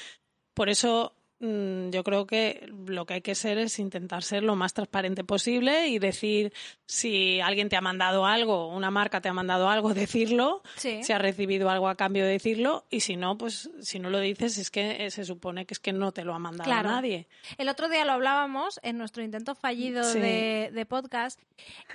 Por 0.54 0.70
eso 0.70 1.14
yo 1.42 2.04
creo 2.04 2.28
que 2.28 2.70
lo 2.86 3.06
que 3.06 3.16
hay 3.16 3.22
que 3.22 3.34
ser 3.36 3.58
es 3.58 3.80
intentar 3.80 4.22
ser 4.24 4.44
lo 4.44 4.56
más 4.56 4.74
transparente 4.74 5.24
posible 5.24 5.88
y 5.88 5.98
decir 5.98 6.54
si 6.86 7.42
alguien 7.42 7.68
te 7.68 7.76
ha 7.76 7.82
mandado 7.82 8.26
algo, 8.28 8.68
una 8.68 8.92
marca 8.92 9.22
te 9.22 9.30
ha 9.30 9.34
mandado 9.34 9.68
algo, 9.70 9.94
decirlo, 9.96 10.62
Sí. 10.76 11.04
si 11.04 11.14
has 11.14 11.22
recibido 11.22 11.70
algo 11.70 11.88
a 11.88 11.96
cambio 11.96 12.26
de 12.26 12.32
decirlo 12.34 12.86
y 12.92 13.00
si 13.00 13.16
no, 13.18 13.38
pues 13.38 13.70
si 13.82 13.98
no 14.00 14.10
lo 14.12 14.20
dices 14.20 14.58
es 14.60 14.70
que 14.70 15.06
eh, 15.06 15.10
se 15.12 15.26
supone 15.26 15.66
que 15.66 15.74
es 15.74 15.80
que 15.80 15.94
no 15.94 16.12
te 16.12 16.24
lo 16.24 16.34
ha 16.36 16.40
mandado 16.40 16.70
Claro. 16.70 16.90
nadie. 16.90 17.28
El 17.58 17.70
otro 17.70 17.90
día 17.90 18.06
lo 18.06 18.12
hablábamos 18.12 18.80
en 18.84 18.98
nuestro 19.00 19.24
intento 19.24 19.56
fallido 19.56 20.04
Sí. 20.04 20.20
de, 20.20 20.70
de 20.74 20.86
podcast. 20.86 21.40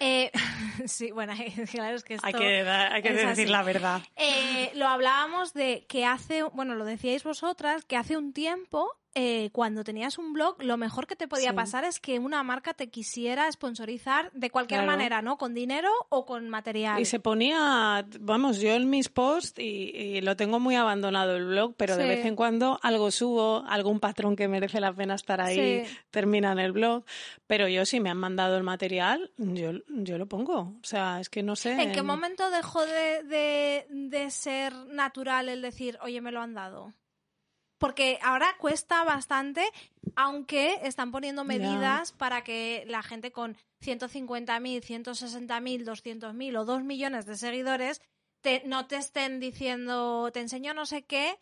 Eh, 0.00 0.32
sí, 0.86 1.10
bueno, 1.12 1.34
claro, 1.70 1.96
es 1.96 2.02
que 2.04 2.14
esto... 2.14 2.26
Hay 2.26 2.32
que, 2.32 2.62
hay 2.68 3.02
que 3.02 3.12
decir 3.12 3.28
así. 3.28 3.46
la 3.46 3.62
verdad. 3.62 4.02
Eh, 4.16 4.70
lo 4.74 4.88
hablábamos 4.88 5.54
de 5.54 5.84
que 5.88 6.04
hace, 6.04 6.42
bueno, 6.42 6.74
lo 6.74 6.84
decíais 6.84 7.22
vosotras, 7.22 7.84
que 7.84 7.96
hace 7.96 8.16
un 8.16 8.32
tiempo, 8.32 8.90
eh, 9.18 9.48
cuando 9.52 9.82
tenías 9.82 10.18
un 10.18 10.34
blog, 10.34 10.62
lo 10.62 10.76
mejor 10.76 11.06
que 11.06 11.16
te 11.16 11.26
podía 11.26 11.50
Sí. 11.50 11.56
pasar 11.56 11.84
es 11.84 12.00
que 12.00 12.18
una 12.18 12.42
marca 12.42 12.74
te 12.74 12.90
quisiera 12.90 13.50
sponsorizar 13.50 14.30
de 14.34 14.50
cualquier 14.50 14.80
Claro. 14.82 14.92
manera, 14.92 15.22
¿no? 15.22 15.38
Con 15.38 15.54
dinero 15.54 15.90
o 16.10 16.26
con 16.26 16.50
material. 16.50 17.00
Y 17.00 17.06
se 17.06 17.18
ponía, 17.18 18.06
vamos, 18.20 18.60
yo 18.60 18.74
en 18.74 18.90
mis 18.90 19.08
posts, 19.08 19.58
y, 19.58 19.64
y 19.96 20.20
lo 20.20 20.36
tengo 20.36 20.60
muy 20.60 20.74
abandonado 20.76 21.34
el 21.36 21.46
blog, 21.46 21.74
pero 21.78 21.96
de 21.96 22.06
vez 22.06 22.26
en 22.26 22.36
cuando 22.36 22.78
algo 22.82 23.10
subo, 23.10 23.64
algún 23.66 24.00
patrón 24.00 24.36
que 24.36 24.48
merece 24.48 24.80
la 24.80 24.92
pena 24.92 25.14
estar 25.14 25.40
ahí, 25.40 25.82
Sí. 25.86 25.96
termina 26.10 26.52
en 26.52 26.58
el 26.58 26.72
blog. 26.72 27.04
Pero 27.46 27.68
yo, 27.68 27.86
si 27.86 28.00
me 28.00 28.10
han 28.10 28.18
mandado 28.18 28.58
el 28.58 28.64
material, 28.64 29.30
yo, 29.38 29.70
yo 29.88 30.18
lo 30.18 30.26
pongo. 30.26 30.58
O 30.60 30.84
sea, 30.84 31.20
es 31.20 31.30
que 31.30 31.42
no 31.42 31.56
sé. 31.56 31.72
¿En 31.80 31.92
qué 31.92 32.02
momento 32.02 32.50
dejó 32.50 32.84
de, 32.84 33.22
de- 33.22 33.86
de 33.88 34.30
ser 34.30 34.74
natural 34.88 35.48
el 35.48 35.62
decir, 35.62 35.98
oye, 36.02 36.20
me 36.20 36.32
lo 36.32 36.42
han 36.42 36.52
dado? 36.52 36.92
Porque 37.78 38.18
ahora 38.22 38.46
cuesta 38.58 39.04
bastante, 39.04 39.62
aunque 40.14 40.78
están 40.82 41.12
poniendo 41.12 41.44
medidas 41.44 42.12
para 42.12 42.42
que 42.42 42.84
la 42.88 43.02
gente 43.02 43.32
con 43.32 43.56
150.000, 43.82 44.82
160.000, 44.82 45.84
200.000 45.84 46.56
o 46.56 46.64
2 46.64 46.82
millones 46.82 47.26
de 47.26 47.36
seguidores 47.36 48.00
te, 48.40 48.62
no 48.64 48.86
te 48.86 48.96
estén 48.96 49.40
diciendo, 49.40 50.30
te 50.32 50.40
enseño 50.40 50.72
no 50.72 50.86
sé 50.86 51.02
qué, 51.04 51.38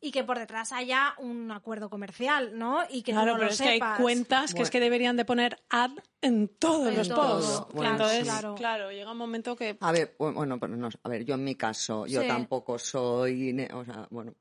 y 0.00 0.10
que 0.12 0.22
por 0.22 0.38
detrás 0.38 0.72
haya 0.72 1.14
un 1.18 1.50
acuerdo 1.50 1.88
comercial, 1.88 2.58
¿no? 2.58 2.82
Y 2.90 3.02
que 3.02 3.12
Claro, 3.12 3.32
tú 3.32 3.32
no 3.32 3.38
pero 3.38 3.46
lo 3.46 3.52
es 3.52 3.60
que 3.60 3.68
hay 3.68 3.80
cuentas 4.02 4.52
que 4.54 4.62
es 4.62 4.68
Bueno. 4.68 4.70
que 4.72 4.80
deberían 4.80 5.16
de 5.16 5.24
poner 5.24 5.62
ad 5.70 5.92
en 6.20 6.48
todos 6.48 6.88
En 6.88 6.96
los 6.98 7.08
todo, 7.08 7.38
posts. 7.40 7.72
claro, 7.80 7.90
Entonces, 7.92 8.22
claro. 8.24 8.54
claro, 8.54 8.92
llega 8.92 9.10
un 9.12 9.16
momento 9.18 9.56
que 9.56 9.76
A 9.80 9.92
ver, 9.92 10.14
bu- 10.18 10.34
bueno, 10.34 10.60
pero 10.60 10.76
no, 10.76 10.88
a 11.02 11.08
ver, 11.08 11.24
yo 11.24 11.34
en 11.34 11.44
mi 11.44 11.54
caso, 11.54 12.06
yo 12.06 12.20
Sí. 12.20 12.26
tampoco 12.28 12.78
soy, 12.78 13.66
o 13.72 13.84
sea, 13.84 14.06
bueno, 14.10 14.34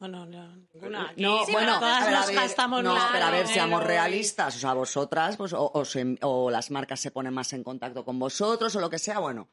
Bueno, 0.00 0.24
no, 0.26 0.56
ninguna 0.74 1.10
aquí. 1.10 1.22
No, 1.22 1.44
Sí, 1.44 1.52
bueno, 1.52 1.66
pero 1.78 1.80
todas 1.80 2.02
a 2.02 2.06
ver, 2.06 2.14
a 2.14 2.18
nos 2.20 2.26
ver, 2.28 2.36
gastamos 2.36 2.82
no, 2.82 2.96
pero 3.12 3.24
a 3.26 3.30
ver, 3.30 3.46
seamos 3.46 3.84
realistas. 3.84 4.56
O 4.56 4.58
sea, 4.58 4.72
vosotras, 4.72 5.36
pues, 5.36 5.52
o, 5.52 5.70
o 5.72 5.84
se- 5.84 6.18
o 6.22 6.50
las 6.50 6.70
marcas 6.70 6.98
se 7.00 7.10
ponen 7.10 7.34
más 7.34 7.52
en 7.52 7.62
contacto 7.62 8.04
con 8.04 8.18
vosotros, 8.18 8.74
o 8.74 8.80
lo 8.80 8.88
que 8.90 8.98
sea, 8.98 9.18
bueno. 9.18 9.48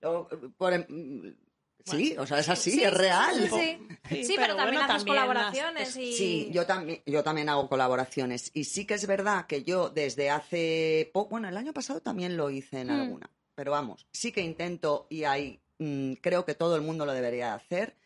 Lo- 0.00 0.26
por 0.56 0.72
em- 0.72 1.36
sí, 1.84 2.16
o 2.18 2.26
sea, 2.26 2.38
es 2.38 2.48
así, 2.48 2.70
Sí, 2.70 2.82
es 2.82 2.90
sí, 2.90 2.96
real. 2.96 3.34
Sí, 3.34 3.48
sí. 3.48 3.78
Sí, 4.08 4.24
Sí, 4.24 4.32
pero, 4.36 4.54
pero 4.54 4.56
también 4.56 4.56
bueno, 4.56 4.80
haces 4.80 5.04
también 5.04 5.16
las- 5.16 5.24
colaboraciones 5.26 5.96
y... 5.96 6.12
Sí, 6.14 6.48
yo 6.50 6.64
también, 6.66 7.02
yo 7.04 7.22
también 7.22 7.48
hago 7.50 7.68
colaboraciones. 7.68 8.50
Y 8.54 8.64
sí 8.64 8.86
que 8.86 8.94
es 8.94 9.06
verdad 9.06 9.46
que 9.46 9.64
yo 9.64 9.90
desde 9.90 10.30
hace 10.30 11.10
poco, 11.12 11.30
bueno, 11.32 11.48
el 11.48 11.56
año 11.58 11.74
pasado 11.74 12.00
también 12.00 12.38
lo 12.38 12.48
hice 12.48 12.80
en 12.80 12.88
Hmm. 12.88 13.00
alguna. 13.02 13.30
Pero 13.54 13.72
vamos, 13.72 14.06
sí 14.12 14.32
que 14.32 14.40
intento 14.40 15.06
y 15.10 15.24
ahí 15.24 15.60
mm, 15.78 16.14
creo 16.22 16.46
que 16.46 16.54
todo 16.54 16.76
el 16.76 16.82
mundo 16.82 17.04
lo 17.04 17.12
debería 17.12 17.52
hacer. 17.54 17.96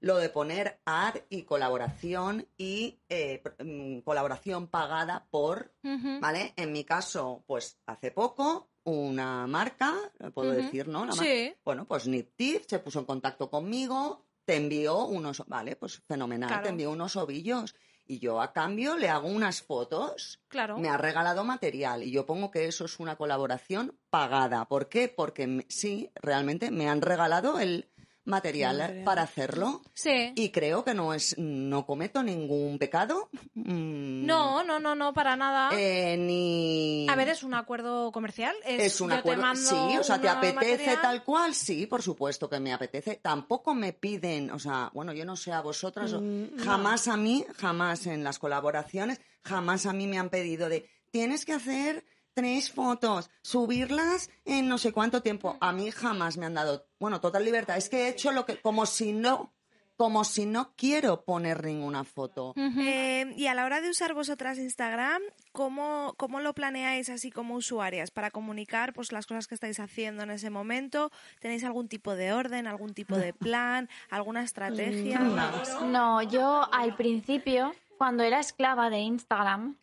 Lo 0.00 0.16
de 0.16 0.30
poner 0.30 0.80
ad 0.86 1.14
y 1.28 1.42
colaboración 1.42 2.46
y 2.56 3.00
eh, 3.08 3.42
mm, 3.62 4.00
colaboración 4.00 4.68
pagada 4.68 5.26
por. 5.30 5.74
¿vale? 6.20 6.52
En 6.56 6.72
mi 6.72 6.84
caso, 6.84 7.44
pues 7.46 7.78
hace 7.86 8.10
poco, 8.10 8.70
una 8.84 9.46
marca, 9.46 9.94
puedo 10.34 10.52
decir, 10.52 10.88
¿no? 10.88 11.04
La 11.04 11.12
Sí. 11.12 11.54
bueno, 11.64 11.86
pues 11.86 12.06
Niptif 12.08 12.64
se 12.66 12.78
puso 12.78 13.00
en 13.00 13.04
contacto 13.04 13.50
conmigo, 13.50 14.26
te 14.44 14.56
envió 14.56 15.04
unos, 15.04 15.44
vale, 15.46 15.76
pues 15.76 16.02
fenomenal, 16.08 16.48
Claro. 16.48 16.62
te 16.62 16.68
envió 16.70 16.90
unos 16.90 17.16
ovillos 17.16 17.74
y 18.06 18.18
yo 18.18 18.40
a 18.40 18.52
cambio 18.52 18.96
le 18.96 19.08
hago 19.08 19.28
unas 19.28 19.62
fotos, 19.62 20.40
Claro. 20.48 20.78
me 20.78 20.88
ha 20.88 20.96
regalado 20.96 21.44
material 21.44 22.02
y 22.02 22.10
yo 22.10 22.24
pongo 22.26 22.50
que 22.50 22.64
eso 22.66 22.86
es 22.86 22.98
una 22.98 23.16
colaboración 23.16 23.98
pagada. 24.08 24.64
¿Por 24.66 24.88
qué? 24.88 25.08
Porque 25.08 25.64
sí, 25.68 26.10
realmente 26.14 26.70
me 26.70 26.88
han 26.88 27.02
regalado 27.02 27.60
el 27.60 27.90
material, 28.24 29.02
para 29.04 29.22
hacerlo 29.22 29.82
Sí. 29.94 30.32
y 30.36 30.50
creo 30.50 30.84
que 30.84 30.94
no 30.94 31.14
es, 31.14 31.36
no 31.38 31.86
cometo 31.86 32.22
ningún 32.22 32.78
pecado. 32.78 33.28
mm, 33.54 34.26
No, 34.26 34.62
no, 34.62 34.78
no, 34.78 34.94
no, 34.94 35.12
para 35.12 35.36
nada. 35.36 35.70
eh, 35.72 36.16
ni 36.18 37.06
A 37.08 37.14
ver, 37.16 37.28
es 37.28 37.42
un 37.42 37.54
acuerdo 37.54 38.12
comercial. 38.12 38.54
Es, 38.64 38.94
es 38.94 39.00
un 39.00 39.08
yo 39.10 39.14
te 39.16 39.20
acuerdo. 39.20 39.42
mando 39.42 39.60
Sí, 39.60 39.96
o 39.98 40.02
sea, 40.04 40.20
¿te 40.20 40.28
apetece 40.28 40.54
material. 40.76 41.00
tal 41.02 41.24
cual? 41.24 41.54
Sí, 41.54 41.86
por 41.86 42.02
supuesto 42.02 42.48
que 42.48 42.60
me 42.60 42.72
apetece. 42.72 43.16
Tampoco 43.16 43.74
me 43.74 43.92
piden, 43.92 44.50
o 44.50 44.58
sea, 44.58 44.90
bueno, 44.94 45.12
yo 45.12 45.24
no 45.24 45.36
sé 45.36 45.52
a 45.52 45.60
vosotras, 45.60 46.12
Mm, 46.12 46.56
no. 46.56 46.64
jamás 46.64 47.08
a 47.08 47.16
mí, 47.16 47.44
jamás 47.56 48.06
en 48.06 48.22
las 48.24 48.38
colaboraciones, 48.38 49.20
jamás 49.42 49.86
a 49.86 49.92
mí 49.92 50.06
me 50.06 50.18
han 50.18 50.28
pedido 50.28 50.68
de, 50.68 50.88
tienes 51.10 51.44
que 51.44 51.52
hacer 51.54 52.04
tres 52.34 52.70
fotos, 52.70 53.30
subirlas 53.42 54.30
en 54.44 54.68
no 54.68 54.78
sé 54.78 54.92
cuánto 54.92 55.22
tiempo. 55.22 55.56
A 55.60 55.72
mí 55.72 55.90
jamás 55.90 56.36
me 56.36 56.46
han 56.46 56.54
dado, 56.54 56.86
bueno, 56.98 57.20
total 57.20 57.44
libertad. 57.44 57.76
Es 57.76 57.88
que 57.88 58.04
he 58.04 58.08
hecho 58.08 58.32
lo 58.32 58.46
que, 58.46 58.60
como 58.60 58.86
si 58.86 59.12
no, 59.12 59.52
como 60.00 60.24
si 60.24 60.46
no 60.46 60.72
quiero 60.76 61.24
poner 61.26 61.62
ninguna 61.62 62.04
foto. 62.04 62.54
Eh, 62.56 63.34
y 63.36 63.48
a 63.48 63.54
la 63.54 63.66
hora 63.66 63.82
de 63.82 63.90
usar 63.90 64.14
vosotras 64.14 64.56
Instagram, 64.56 65.20
¿cómo, 65.52 66.14
¿cómo 66.16 66.40
lo 66.40 66.54
planeáis 66.54 67.10
así 67.10 67.30
como 67.30 67.54
usuarias 67.54 68.10
para 68.10 68.30
comunicar 68.30 68.94
pues 68.94 69.12
las 69.12 69.26
cosas 69.26 69.46
que 69.46 69.54
estáis 69.54 69.78
haciendo 69.78 70.22
en 70.22 70.30
ese 70.30 70.48
momento? 70.48 71.10
¿Tenéis 71.38 71.64
algún 71.64 71.86
tipo 71.88 72.14
de 72.14 72.32
orden, 72.32 72.66
algún 72.66 72.94
tipo 72.94 73.14
de 73.16 73.34
plan, 73.34 73.90
alguna 74.08 74.42
estrategia? 74.42 75.18
No, 75.18 76.22
yo 76.22 76.66
al 76.72 76.96
principio, 76.96 77.74
cuando 77.98 78.22
era 78.22 78.40
esclava 78.40 78.88
de 78.88 79.00
Instagram, 79.00 79.76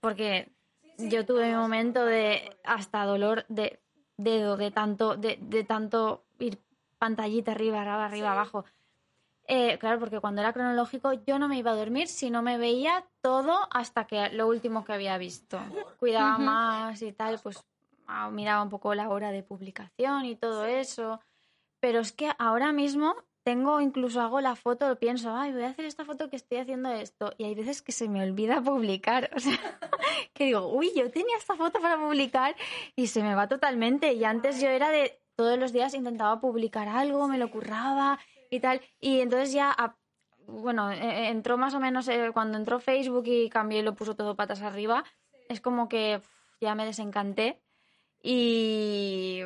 porque 0.00 0.50
yo 0.98 1.24
tuve 1.24 1.48
mi 1.48 1.54
momento 1.54 2.04
de 2.04 2.56
hasta 2.64 3.04
dolor 3.04 3.46
de 3.48 3.80
dedo, 4.16 4.56
de 4.56 4.70
tanto, 4.70 5.16
de, 5.16 5.38
de 5.40 5.64
tanto 5.64 6.24
ir 6.38 6.58
pantallita 6.98 7.52
arriba, 7.52 7.80
arriba, 7.80 8.04
arriba, 8.04 8.32
abajo. 8.32 8.64
Eh, 9.46 9.78
claro, 9.78 9.98
porque 9.98 10.20
cuando 10.20 10.42
era 10.42 10.52
cronológico 10.52 11.12
yo 11.26 11.38
no 11.38 11.48
me 11.48 11.56
iba 11.56 11.70
a 11.70 11.74
dormir 11.74 12.08
si 12.08 12.28
no 12.28 12.42
me 12.42 12.58
veía 12.58 13.06
todo 13.22 13.66
hasta 13.70 14.06
que 14.06 14.28
lo 14.30 14.46
último 14.46 14.84
que 14.84 14.92
había 14.92 15.16
visto. 15.16 15.58
Cuidaba 15.98 16.36
más 16.36 17.00
y 17.00 17.12
tal, 17.12 17.38
pues 17.42 17.64
ah, 18.06 18.28
miraba 18.30 18.62
un 18.62 18.68
poco 18.68 18.94
la 18.94 19.08
hora 19.08 19.30
de 19.30 19.42
publicación 19.42 20.26
y 20.26 20.36
todo 20.36 20.66
eso. 20.66 21.20
Pero 21.80 22.00
es 22.00 22.12
que 22.12 22.30
ahora 22.38 22.72
mismo 22.72 23.14
tengo, 23.44 23.80
incluso 23.80 24.20
hago 24.20 24.40
la 24.40 24.56
foto, 24.56 24.96
pienso, 24.98 25.34
ay, 25.34 25.52
voy 25.52 25.62
a 25.62 25.68
hacer 25.68 25.84
esta 25.86 26.04
foto 26.04 26.28
que 26.28 26.36
estoy 26.36 26.58
haciendo 26.58 26.90
esto. 26.90 27.32
Y 27.38 27.44
hay 27.44 27.54
veces 27.54 27.80
que 27.82 27.92
se 27.92 28.08
me 28.08 28.22
olvida 28.22 28.60
publicar. 28.62 29.30
O 29.34 29.40
sea, 29.40 29.58
que 30.34 30.44
digo, 30.44 30.68
uy, 30.68 30.92
yo 30.94 31.10
tenía 31.10 31.36
esta 31.38 31.56
foto 31.56 31.80
para 31.80 31.96
publicar 31.98 32.54
y 32.96 33.06
se 33.06 33.22
me 33.22 33.34
va 33.34 33.48
totalmente. 33.48 34.12
Y 34.12 34.24
antes 34.24 34.60
yo 34.60 34.68
era 34.68 34.90
de 34.90 35.20
todos 35.36 35.58
los 35.58 35.72
días 35.72 35.94
intentaba 35.94 36.40
publicar 36.40 36.88
algo, 36.88 37.28
me 37.28 37.38
lo 37.38 37.50
curraba 37.50 38.18
y 38.50 38.60
tal. 38.60 38.80
Y 39.00 39.20
entonces 39.20 39.52
ya, 39.52 39.70
a- 39.70 39.96
bueno, 40.46 40.90
eh, 40.90 41.28
entró 41.28 41.56
más 41.58 41.74
o 41.74 41.80
menos 41.80 42.08
eh, 42.08 42.30
cuando 42.32 42.58
entró 42.58 42.80
Facebook 42.80 43.24
y 43.26 43.48
cambió 43.50 43.78
y 43.78 43.82
lo 43.82 43.94
puso 43.94 44.16
todo 44.16 44.34
patas 44.36 44.62
arriba. 44.62 45.04
Es 45.48 45.60
como 45.60 45.88
que 45.88 46.20
ya 46.60 46.74
me 46.74 46.84
desencanté 46.84 47.60
y 48.22 49.42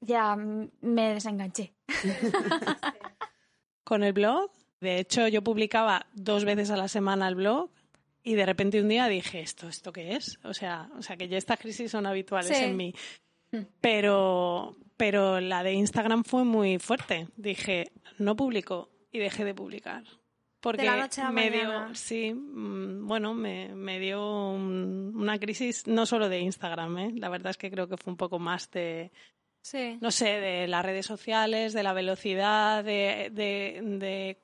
ya 0.00 0.36
me 0.36 1.14
desenganché. 1.14 1.72
con 3.84 4.02
el 4.02 4.12
blog. 4.12 4.50
De 4.80 4.98
hecho, 4.98 5.28
yo 5.28 5.42
publicaba 5.42 6.06
dos 6.14 6.44
veces 6.44 6.70
a 6.70 6.76
la 6.76 6.88
semana 6.88 7.28
el 7.28 7.34
blog 7.34 7.70
y 8.22 8.34
de 8.34 8.46
repente 8.46 8.80
un 8.80 8.88
día 8.88 9.08
dije, 9.08 9.40
¿esto, 9.40 9.68
esto 9.68 9.92
qué 9.92 10.14
es? 10.14 10.38
O 10.44 10.54
sea, 10.54 10.90
o 10.96 11.02
sea 11.02 11.16
que 11.16 11.28
ya 11.28 11.36
estas 11.38 11.58
crisis 11.58 11.90
son 11.90 12.06
habituales 12.06 12.56
Sí. 12.56 12.64
en 12.64 12.76
mí. 12.76 12.94
Mm. 13.52 13.58
Pero, 13.80 14.76
pero 14.96 15.40
la 15.40 15.62
de 15.62 15.72
Instagram 15.74 16.24
fue 16.24 16.44
muy 16.44 16.78
fuerte. 16.78 17.28
Dije, 17.36 17.90
no 18.18 18.36
publico 18.36 18.90
y 19.12 19.18
dejé 19.18 19.44
de 19.44 19.54
publicar. 19.54 20.04
Porque 20.60 20.84
la 20.84 20.96
noche 20.96 21.20
a 21.22 21.24
la 21.24 21.30
me 21.30 21.50
mañana. 21.50 21.86
dio, 21.86 21.94
sí, 21.94 22.32
mm, 22.34 23.06
bueno, 23.06 23.32
me, 23.34 23.74
me 23.74 23.98
dio 23.98 24.50
un- 24.50 25.12
una 25.16 25.38
crisis 25.38 25.86
no 25.86 26.04
solo 26.04 26.28
de 26.28 26.40
Instagram, 26.40 26.98
¿eh? 26.98 27.12
la 27.16 27.30
verdad 27.30 27.50
es 27.50 27.56
que 27.56 27.70
creo 27.70 27.88
que 27.88 27.96
fue 27.96 28.12
un 28.12 28.18
poco 28.18 28.38
más 28.38 28.70
de, 28.70 29.10
Sí. 29.62 29.98
no 30.00 30.10
sé, 30.10 30.26
de 30.40 30.66
las 30.68 30.84
redes 30.84 31.06
sociales, 31.06 31.72
de 31.72 31.82
la 31.82 31.92
velocidad, 31.92 32.82
de, 32.84 33.28
de, 33.32 33.80
de- 33.82 34.38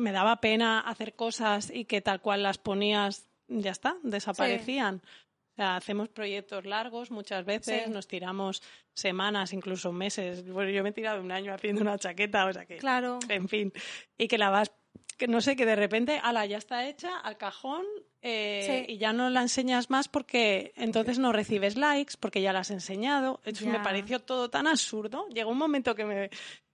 me 0.00 0.12
daba 0.12 0.40
pena 0.40 0.80
hacer 0.80 1.14
cosas 1.14 1.70
y 1.70 1.84
que 1.84 2.00
tal 2.00 2.20
cual 2.22 2.42
las 2.42 2.56
ponías, 2.58 3.26
ya 3.48 3.70
está, 3.70 3.96
desaparecían. 4.02 5.02
O 5.52 5.54
sea, 5.56 5.76
hacemos 5.76 6.08
proyectos 6.08 6.64
largos 6.64 7.10
muchas 7.10 7.44
veces, 7.44 7.82
Sí. 7.84 7.90
nos 7.90 8.08
tiramos 8.08 8.62
semanas, 8.94 9.52
incluso 9.52 9.92
meses. 9.92 10.48
Bueno, 10.50 10.70
yo 10.70 10.82
me 10.82 10.88
he 10.88 10.92
tirado 10.92 11.20
un 11.20 11.30
año 11.30 11.52
haciendo 11.52 11.82
una 11.82 11.98
chaqueta, 11.98 12.46
o 12.46 12.52
sea 12.54 12.64
que, 12.64 12.78
Claro. 12.78 13.18
en 13.28 13.48
fin, 13.48 13.70
y 14.16 14.28
que 14.28 14.38
la 14.38 14.48
vas, 14.48 14.72
que 15.16 15.28
no 15.28 15.40
sé, 15.40 15.56
que 15.56 15.66
de 15.66 15.76
repente, 15.76 16.20
ala, 16.22 16.46
ya 16.46 16.58
está 16.58 16.86
hecha, 16.88 17.18
al 17.18 17.36
cajón, 17.36 17.84
eh, 18.22 18.84
Sí. 18.86 18.92
y 18.94 18.98
ya 18.98 19.12
no 19.12 19.30
la 19.30 19.42
enseñas 19.42 19.90
más 19.90 20.08
porque 20.08 20.72
entonces 20.76 21.18
no 21.18 21.32
recibes 21.32 21.76
likes, 21.76 22.14
porque 22.20 22.40
ya 22.40 22.52
la 22.52 22.60
has 22.60 22.70
enseñado. 22.70 23.40
Eso 23.44 23.66
me 23.66 23.80
pareció 23.80 24.20
todo 24.20 24.48
tan 24.50 24.66
absurdo. 24.66 25.26
Llegó 25.28 25.50
un 25.50 25.58
momento 25.58 25.94
que 25.94 26.04
me, 26.04 26.30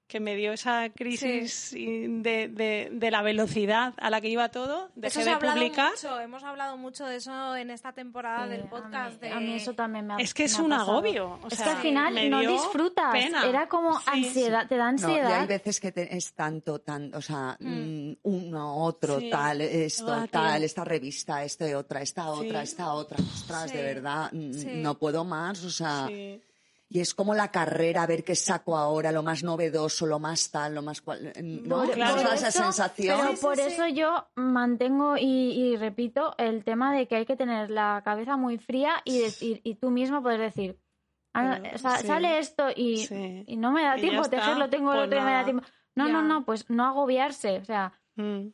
que 0.08 0.20
me 0.20 0.34
dio 0.36 0.52
esa 0.54 0.88
crisis 0.88 1.70
de, 1.72 2.48
de, 2.48 2.88
de 2.90 3.10
la 3.10 3.20
velocidad 3.22 3.92
a 3.98 4.08
la 4.10 4.20
que 4.22 4.28
iba 4.28 4.48
todo. 4.48 4.86
Eso 4.86 4.90
Dejé 5.20 5.22
se 5.24 5.30
de 5.30 5.36
publicar. 5.36 5.90
mucho, 5.90 6.18
hemos 6.20 6.42
hablado 6.42 6.76
mucho 6.78 7.04
de 7.04 7.16
eso 7.16 7.54
en 7.54 7.70
esta 7.70 7.92
temporada 7.92 8.44
Sí, 8.44 8.50
del 8.50 8.60
a 8.60 8.64
mí- 8.64 8.70
podcast. 8.70 9.20
de... 9.20 9.30
A 9.32 9.38
mí, 9.40 9.54
eso 9.54 9.74
también 9.74 10.06
me 10.06 10.14
ha 10.14 10.16
Es 10.16 10.32
que 10.32 10.44
es 10.44 10.58
un 10.58 10.70
pasado. 10.70 10.92
agobio. 10.92 11.38
o 11.42 11.48
es 11.48 11.58
sea, 11.58 11.66
que 11.66 11.70
al 11.72 11.76
final 11.82 12.30
no 12.30 12.40
disfrutas. 12.40 13.12
pena. 13.12 13.46
Era 13.46 13.68
como 13.68 13.98
Sí, 14.00 14.04
ansiedad, 14.06 14.66
te 14.66 14.76
da 14.76 14.90
No, 14.92 14.98
y 14.98 15.02
ansiedad. 15.04 15.40
hay 15.42 15.46
veces 15.46 15.78
que 15.78 15.92
te- 15.92 16.16
es 16.16 16.32
tanto, 16.32 16.78
tan, 16.80 17.14
o 17.14 17.20
sea, 17.20 17.56
Mm. 17.60 18.10
mm, 18.10 18.16
uno, 18.22 18.76
otro, 18.84 19.20
Sí, 19.20 19.28
tal, 19.30 19.60
esto, 19.60 20.06
todo 20.06 20.14
a 20.14 20.26
tal, 20.26 20.62
esta 20.64 20.84
revista, 20.84 21.44
este 21.44 21.74
otra, 21.76 22.00
esta 22.00 22.30
otra, 22.30 22.60
Sí. 22.64 22.72
esta 22.72 22.92
otra. 22.94 23.18
Ostras, 23.18 23.70
Sí, 23.70 23.76
de 23.76 23.82
verdad, 23.82 24.30
mm, 24.32 24.52
sí. 24.54 24.68
no 24.76 24.98
puedo 24.98 25.24
más, 25.24 25.62
o 25.64 25.70
sea, 25.70 26.06
Sí. 26.08 26.40
Y 26.90 27.00
es 27.00 27.14
como 27.14 27.34
la 27.34 27.50
carrera, 27.50 28.02
a 28.02 28.06
ver 28.06 28.24
qué 28.24 28.34
saco 28.34 28.76
ahora, 28.76 29.12
lo 29.12 29.22
más 29.22 29.42
novedoso, 29.42 30.06
lo 30.06 30.18
más 30.18 30.50
tal, 30.50 30.74
lo 30.74 30.82
más 30.82 31.02
cual, 31.02 31.32
¿no? 31.42 31.82
Por- 31.84 31.90
Claro. 31.92 32.14
¿Nos 32.14 32.22
da 32.24 32.28
por 32.30 32.34
esa 32.38 32.48
eso- 32.48 32.62
sensación? 32.64 33.18
Pero 33.20 33.40
por 33.40 33.56
sí, 33.56 33.62
eso 33.62 33.86
yo 33.88 34.26
mantengo 34.36 35.16
y, 35.18 35.22
y 35.24 35.76
repito 35.76 36.34
el 36.38 36.64
tema 36.64 36.94
de 36.94 37.06
que 37.06 37.16
hay 37.16 37.26
que 37.26 37.36
tener 37.36 37.70
la 37.70 38.00
cabeza 38.04 38.36
muy 38.36 38.56
fría 38.58 38.94
y 39.04 39.18
decir 39.20 39.60
y 39.64 39.74
tú 39.74 39.90
mismo 39.90 40.22
poder 40.22 40.40
decir 40.40 40.78
ah, 41.34 41.58
Pero, 41.62 41.74
o 41.74 41.78
sea, 41.78 41.98
sí. 41.98 42.06
sale 42.06 42.38
esto 42.38 42.68
y, 42.74 43.06
Sí. 43.06 43.44
y 43.46 43.56
no 43.56 43.70
me 43.72 43.82
da 43.82 43.96
tiempo 43.96 44.22
está, 44.22 44.36
tejerlo, 44.38 44.70
tengo 44.70 44.92
el 44.92 44.98
pues 44.98 45.06
otro 45.08 45.18
y 45.18 45.20
no 45.20 45.26
me 45.26 45.32
da 45.32 45.44
tiempo. 45.44 45.64
No, 45.94 46.08
no, 46.08 46.22
no, 46.22 46.44
pues 46.44 46.70
no 46.70 46.86
agobiarse, 46.86 47.58
o 47.58 47.64
sea, 47.64 47.92
Mm. 48.16 48.48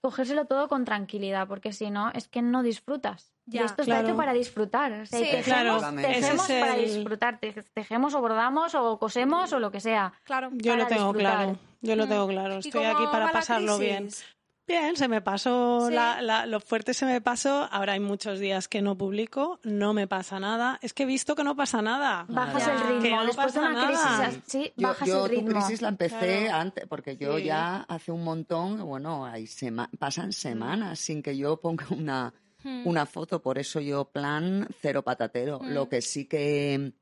cogérselo 0.00 0.44
todo 0.46 0.68
con 0.68 0.84
tranquilidad, 0.84 1.48
porque 1.48 1.72
si 1.72 1.90
no, 1.90 2.10
es 2.12 2.28
que 2.28 2.42
no 2.42 2.62
disfrutas. 2.62 3.32
Ya. 3.50 3.62
y 3.62 3.64
esto 3.64 3.82
está 3.82 3.94
Claro. 3.94 4.08
hecho 4.08 4.16
para 4.16 4.32
disfrutar. 4.32 4.92
O 4.92 5.06
sea, 5.06 5.20
y 5.20 5.24
Sí. 5.24 5.30
tejemos, 5.30 5.78
Claro, 5.82 5.96
tejemos 6.02 6.50
es 6.50 6.60
para 6.60 6.76
el- 6.76 6.94
disfrutar. 6.94 7.38
Te- 7.40 7.52
Tejemos 7.74 8.14
o 8.14 8.20
bordamos 8.20 8.74
o 8.74 8.98
cosemos 8.98 9.52
o 9.52 9.58
lo 9.58 9.70
que 9.70 9.80
sea. 9.80 10.12
Claro. 10.24 10.50
Yo 10.52 10.76
lo 10.76 10.86
tengo 10.86 11.12
disfrutar. 11.12 11.36
claro. 11.36 11.58
Yo 11.80 11.96
lo 11.96 12.06
Mm. 12.06 12.08
tengo 12.08 12.28
claro. 12.28 12.54
¿Y 12.56 12.58
Estoy 12.68 12.84
aquí 12.84 13.04
para 13.10 13.30
pasarlo 13.32 13.78
bien. 13.78 14.04
crisis? 14.08 14.24
Bien, 14.66 14.96
se 14.96 15.08
me 15.08 15.22
pasó 15.22 15.86
Sí. 15.88 15.94
la- 15.94 16.20
la- 16.20 16.44
lo 16.44 16.60
fuerte 16.60 16.92
se 16.92 17.06
me 17.06 17.22
pasó. 17.22 17.66
Ahora 17.72 17.94
hay 17.94 18.00
muchos 18.00 18.38
días 18.38 18.68
que 18.68 18.82
no 18.82 18.98
publico, 18.98 19.58
no 19.62 19.94
me 19.94 20.06
pasa 20.06 20.38
nada. 20.40 20.78
Es 20.82 20.92
que 20.92 21.04
he 21.04 21.06
visto 21.06 21.34
que 21.34 21.42
no 21.42 21.56
pasa 21.56 21.80
nada. 21.80 22.26
Bajas 22.28 22.66
Ya. 22.66 22.74
el 22.74 22.80
ritmo. 22.80 23.00
Que 23.02 23.10
no 23.12 23.24
Después 23.24 23.54
de 23.54 23.60
pasa 23.60 23.70
una 23.72 23.86
crisis 23.86 24.04
nada. 24.04 24.26
así, 24.26 24.72
Yo, 24.76 24.88
bajas 24.88 25.08
yo 25.08 25.24
el 25.24 25.30
tu 25.30 25.36
ritmo. 25.46 25.50
crisis 25.64 25.80
la 25.80 25.88
empecé 25.88 26.44
Claro. 26.44 26.58
antes, 26.60 26.86
porque 26.86 27.16
yo 27.16 27.38
Sí. 27.38 27.44
ya 27.44 27.76
hace 27.88 28.12
un 28.12 28.22
montón, 28.24 28.84
bueno, 28.84 29.24
hay 29.24 29.46
sema- 29.46 29.88
pasan 29.98 30.32
semanas 30.34 30.98
sin 30.98 31.22
que 31.22 31.34
yo 31.34 31.56
ponga 31.62 31.86
una, 31.90 32.34
Hmm. 32.62 32.86
una 32.86 33.06
foto, 33.06 33.40
por 33.40 33.58
eso 33.58 33.78
yo 33.80 34.06
plan 34.06 34.66
cero 34.80 35.02
patatero. 35.02 35.60
Mm. 35.60 35.68
Lo 35.74 35.88
que 35.88 36.02
sí 36.02 36.24
que, 36.26 36.92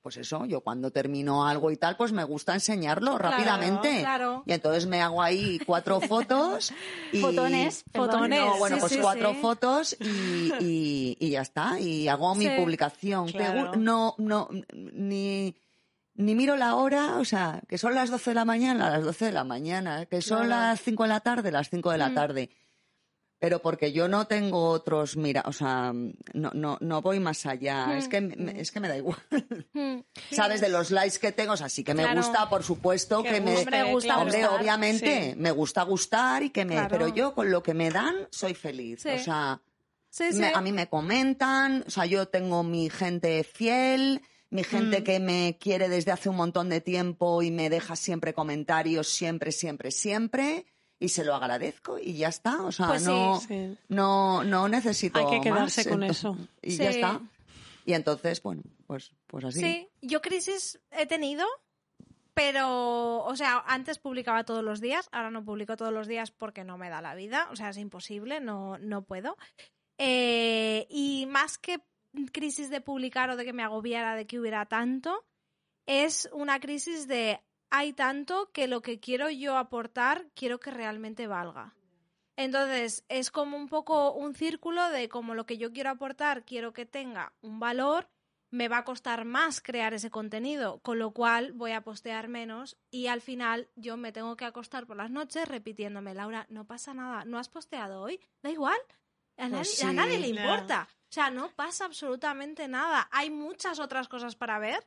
pues 0.00 0.16
eso, 0.16 0.46
yo 0.46 0.62
cuando 0.62 0.90
termino 0.90 1.46
algo 1.46 1.70
y 1.70 1.76
tal, 1.76 1.96
pues 1.98 2.10
me 2.12 2.24
gusta 2.24 2.54
enseñarlo 2.54 3.18
Claro, 3.18 3.30
rápidamente. 3.36 4.00
claro. 4.00 4.42
Y 4.46 4.52
entonces 4.52 4.86
me 4.86 5.02
hago 5.02 5.20
ahí 5.22 5.58
cuatro 5.66 6.00
fotos 6.00 6.72
y... 7.12 7.20
Fotones. 7.20 7.84
Fotones. 7.92 8.40
No, 8.40 8.56
bueno, 8.58 8.76
Sí, 8.76 8.80
pues 8.80 8.92
sí, 8.92 8.98
cuatro 9.02 9.32
sí. 9.32 9.38
fotos 9.42 9.96
y, 10.00 10.52
y- 10.60 11.16
y 11.20 11.30
ya 11.30 11.42
está. 11.42 11.78
Y 11.78 12.08
hago 12.08 12.34
mi 12.34 12.48
publicación. 12.48 13.26
¿Te 13.26 13.32
Claro. 13.32 13.72
gu- 13.72 13.76
No, 13.76 14.14
no, 14.16 14.48
ni, 14.72 15.54
ni 16.14 16.34
miro 16.34 16.56
la 16.56 16.76
hora, 16.76 17.16
o 17.18 17.24
sea, 17.26 17.60
que 17.68 17.76
son 17.76 17.94
las 17.94 18.10
12 18.10 18.30
de 18.30 18.34
la 18.34 18.44
mañana, 18.46 18.88
las 18.88 19.04
12 19.04 19.26
de 19.26 19.32
la 19.32 19.44
mañana, 19.44 20.06
que 20.06 20.22
son 20.22 20.46
Claro. 20.46 20.62
las 20.70 20.80
5 20.80 21.02
de 21.02 21.08
la 21.10 21.20
tarde, 21.20 21.52
las 21.52 21.68
5 21.68 21.90
de 21.92 21.98
la 21.98 22.08
Mm. 22.08 22.14
tarde. 22.14 22.50
Pero 23.40 23.60
porque 23.62 23.92
yo 23.92 24.08
no 24.08 24.26
tengo 24.26 24.64
otros, 24.70 25.16
mira, 25.16 25.44
o 25.46 25.52
sea, 25.52 25.92
no, 26.34 26.50
no, 26.54 26.76
no 26.80 27.02
voy 27.02 27.20
más 27.20 27.46
allá. 27.46 27.86
Mm. 27.86 27.90
Es, 27.92 28.08
que, 28.08 28.20
me- 28.20 28.60
es 28.60 28.72
que 28.72 28.80
me 28.80 28.88
da 28.88 28.96
igual. 28.96 29.16
Hmm. 29.74 30.00
¿Sabes? 30.32 30.60
De 30.60 30.68
los 30.68 30.90
likes 30.90 31.18
que 31.20 31.30
tengo, 31.30 31.52
o 31.52 31.56
sea, 31.56 31.68
sí 31.68 31.84
que 31.84 31.94
me 31.94 32.02
Claro. 32.02 32.20
gusta, 32.20 32.48
por 32.48 32.64
supuesto, 32.64 33.22
Que 33.22 33.30
que, 33.34 33.40
me... 33.40 33.52
guste, 33.52 33.64
Hombre, 33.82 33.92
gusta. 33.92 34.18
Hombre, 34.18 34.38
gustar, 34.40 34.60
obviamente, 34.60 35.30
sí. 35.34 35.38
me 35.38 35.50
gusta 35.52 35.82
gustar 35.84 36.42
y 36.42 36.50
que 36.50 36.64
me... 36.64 36.74
Claro. 36.74 36.88
Pero 36.90 37.08
yo 37.08 37.34
con 37.34 37.50
lo 37.52 37.62
que 37.62 37.74
me 37.74 37.90
dan 37.90 38.16
soy 38.30 38.54
feliz. 38.54 39.02
Sí. 39.02 39.10
O 39.10 39.18
sea, 39.18 39.60
Sí, 40.10 40.32
sí. 40.32 40.40
me- 40.40 40.52
a 40.54 40.60
mí 40.60 40.72
me 40.72 40.88
comentan, 40.88 41.84
o 41.86 41.90
sea, 41.90 42.06
yo 42.06 42.26
tengo 42.26 42.62
mi 42.64 42.90
gente 42.90 43.44
fiel, 43.44 44.22
mi 44.50 44.64
gente 44.64 45.00
Mm. 45.00 45.04
que 45.04 45.20
me 45.20 45.58
quiere 45.60 45.88
desde 45.88 46.10
hace 46.10 46.28
un 46.28 46.36
montón 46.36 46.70
de 46.70 46.80
tiempo 46.80 47.42
y 47.42 47.50
me 47.50 47.68
deja 47.70 47.94
siempre 47.94 48.32
comentarios, 48.34 49.06
siempre, 49.08 49.52
siempre, 49.52 49.90
siempre, 49.92 50.64
y 51.00 51.08
se 51.10 51.24
lo 51.24 51.34
agradezco 51.34 51.98
y 51.98 52.14
ya 52.14 52.28
está. 52.28 52.62
O 52.62 52.72
sea, 52.72 52.88
Pues 52.88 53.04
no, 53.04 53.40
Sí. 53.40 53.76
no, 53.88 54.42
no 54.44 54.68
necesito 54.68 55.18
Hay 55.18 55.26
que 55.38 55.40
quedarse 55.40 55.80
más, 55.82 55.88
con 55.88 56.02
entonces- 56.02 56.18
eso. 56.24 56.36
Y 56.62 56.70
Sí. 56.72 56.78
ya 56.78 56.90
está. 56.90 57.20
Y 57.84 57.94
entonces, 57.94 58.42
bueno, 58.42 58.62
pues, 58.86 59.12
pues 59.26 59.44
así. 59.44 59.60
Sí, 59.60 59.88
yo 60.02 60.20
crisis 60.20 60.78
he 60.90 61.06
tenido, 61.06 61.46
pero, 62.34 63.24
o 63.24 63.34
sea, 63.36 63.64
antes 63.66 63.98
publicaba 63.98 64.44
todos 64.44 64.62
los 64.62 64.80
días, 64.80 65.08
ahora 65.12 65.30
no 65.30 65.44
publico 65.44 65.76
todos 65.76 65.92
los 65.92 66.06
días 66.06 66.30
porque 66.30 66.64
no 66.64 66.78
me 66.78 66.88
da 66.90 67.00
la 67.00 67.14
vida, 67.14 67.48
o 67.50 67.56
sea, 67.56 67.70
es 67.70 67.78
imposible, 67.78 68.40
no, 68.40 68.78
no 68.78 69.02
puedo. 69.02 69.36
Eh, 69.98 70.86
y 70.90 71.26
más 71.26 71.58
que 71.58 71.80
crisis 72.32 72.70
de 72.70 72.80
publicar 72.80 73.30
o 73.30 73.36
de 73.36 73.44
que 73.44 73.52
me 73.52 73.62
agobiara 73.64 74.14
de 74.16 74.26
que 74.26 74.38
hubiera 74.38 74.66
tanto, 74.66 75.24
es 75.86 76.28
una 76.32 76.60
crisis 76.60 77.08
de 77.08 77.40
hay 77.70 77.92
tanto 77.92 78.50
que 78.52 78.66
lo 78.66 78.82
que 78.82 79.00
quiero 79.00 79.30
yo 79.30 79.56
aportar 79.56 80.26
quiero 80.34 80.60
que 80.60 80.70
realmente 80.70 81.26
valga. 81.26 81.74
Entonces, 82.36 83.04
es 83.08 83.30
como 83.30 83.56
un 83.56 83.68
poco 83.68 84.12
un 84.12 84.34
círculo 84.34 84.88
de 84.90 85.08
como 85.08 85.34
lo 85.34 85.44
que 85.44 85.58
yo 85.58 85.72
quiero 85.72 85.90
aportar 85.90 86.44
quiero 86.44 86.72
que 86.72 86.86
tenga 86.86 87.32
un 87.40 87.58
valor, 87.58 88.08
me 88.50 88.68
va 88.68 88.78
a 88.78 88.84
costar 88.84 89.24
más 89.24 89.60
crear 89.60 89.92
ese 89.92 90.10
contenido, 90.10 90.78
con 90.80 90.98
lo 90.98 91.10
cual 91.12 91.52
voy 91.52 91.72
a 91.72 91.82
postear 91.82 92.28
menos 92.28 92.76
y 92.90 93.08
al 93.08 93.20
final 93.20 93.68
yo 93.74 93.96
me 93.96 94.12
tengo 94.12 94.36
que 94.36 94.44
acostar 94.44 94.86
por 94.86 94.96
las 94.96 95.10
noches 95.10 95.48
repitiéndome, 95.48 96.14
Laura, 96.14 96.46
no 96.48 96.64
pasa 96.64 96.94
nada, 96.94 97.24
¿no 97.24 97.38
has 97.38 97.48
posteado 97.48 98.00
hoy? 98.00 98.20
Da 98.42 98.50
igual, 98.50 98.78
a 99.36 99.48
nadie, 99.48 99.58
Pues 99.58 99.84
a 99.84 99.92
nadie 99.92 100.18
le 100.18 100.28
importa. 100.28 100.88
O 101.10 101.12
sea, 101.12 101.30
no 101.30 101.50
pasa 101.50 101.86
absolutamente 101.86 102.68
nada. 102.68 103.08
Hay 103.12 103.30
muchas 103.30 103.78
otras 103.78 104.08
cosas 104.08 104.36
para 104.36 104.58
ver 104.58 104.86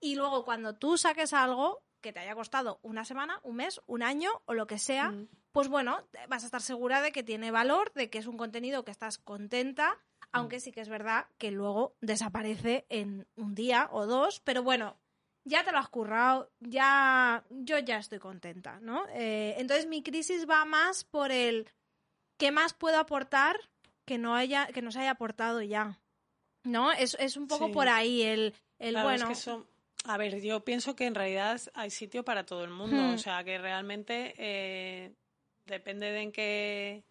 y 0.00 0.16
luego 0.16 0.44
cuando 0.44 0.74
tú 0.76 0.98
saques 0.98 1.32
algo 1.32 1.82
que 2.02 2.12
te 2.12 2.20
haya 2.20 2.34
costado 2.34 2.78
una 2.82 3.04
semana, 3.06 3.40
un 3.42 3.56
mes, 3.56 3.80
un 3.86 4.02
año 4.02 4.30
o 4.44 4.52
lo 4.52 4.66
que 4.66 4.78
sea, 4.78 5.10
Mm. 5.10 5.28
pues 5.52 5.68
bueno, 5.68 6.06
vas 6.28 6.42
a 6.42 6.46
estar 6.46 6.60
segura 6.60 7.00
de 7.00 7.12
que 7.12 7.22
tiene 7.22 7.50
valor, 7.50 7.92
de 7.94 8.10
que 8.10 8.18
es 8.18 8.26
un 8.26 8.36
contenido 8.36 8.84
que 8.84 8.90
estás 8.90 9.16
contenta, 9.18 9.98
aunque 10.32 10.60
sí 10.60 10.72
que 10.72 10.80
es 10.82 10.88
verdad 10.90 11.26
que 11.38 11.50
luego 11.50 11.94
desaparece 12.00 12.84
en 12.90 13.26
un 13.36 13.54
día 13.54 13.88
o 13.92 14.06
dos, 14.06 14.40
pero 14.40 14.62
bueno, 14.62 14.98
ya 15.44 15.64
te 15.64 15.72
lo 15.72 15.78
has 15.78 15.88
currado, 15.88 16.50
ya 16.60 17.44
yo 17.50 17.78
ya 17.78 17.98
estoy 17.98 18.18
contenta, 18.18 18.78
¿no? 18.80 19.06
Eh, 19.10 19.54
entonces 19.58 19.86
mi 19.86 20.02
crisis 20.02 20.46
va 20.48 20.64
más 20.64 21.04
por 21.04 21.32
el 21.32 21.68
qué 22.38 22.50
más 22.52 22.74
puedo 22.74 22.98
aportar 22.98 23.56
que 24.04 24.18
no 24.18 24.34
haya 24.36 24.66
que 24.68 24.82
no 24.82 24.90
se 24.92 25.00
haya 25.00 25.10
aportado 25.12 25.60
ya, 25.62 26.00
¿no? 26.64 26.92
Es, 26.92 27.16
es 27.20 27.36
un 27.36 27.46
poco 27.48 27.66
Sí. 27.66 27.72
por 27.72 27.88
ahí 27.88 28.22
el, 28.22 28.54
el 28.78 28.94
Claro, 28.94 29.08
bueno. 29.08 29.24
es 29.24 29.28
que 29.28 29.32
eso- 29.50 29.66
a 30.04 30.16
ver, 30.16 30.40
yo 30.40 30.64
pienso 30.64 30.94
que 30.96 31.06
en 31.06 31.14
realidad 31.14 31.60
hay 31.74 31.90
sitio 31.90 32.24
para 32.24 32.44
todo 32.44 32.64
el 32.64 32.70
mundo. 32.70 32.96
Hmm. 32.96 33.14
O 33.14 33.18
sea, 33.18 33.44
que 33.44 33.58
realmente 33.58 34.34
eh, 34.38 35.14
depende 35.66 36.10
de 36.10 36.20
en 36.22 36.32
qué, 36.32 37.04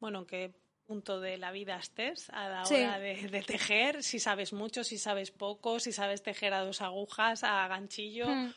bueno, 0.00 0.20
en 0.20 0.26
qué 0.26 0.54
punto 0.84 1.20
de 1.20 1.38
la 1.38 1.52
vida 1.52 1.76
estés 1.76 2.28
a 2.30 2.48
la 2.48 2.64
Sí. 2.66 2.74
hora 2.74 2.98
de, 2.98 3.28
de 3.28 3.42
tejer, 3.42 4.02
si 4.02 4.18
sabes 4.18 4.52
mucho, 4.52 4.84
si 4.84 4.98
sabes 4.98 5.30
poco, 5.30 5.78
si 5.80 5.92
sabes 5.92 6.22
tejer 6.22 6.52
a 6.54 6.64
dos 6.64 6.80
agujas, 6.82 7.44
a 7.44 7.66
ganchillo, 7.68 8.26
Mm, 8.26 8.50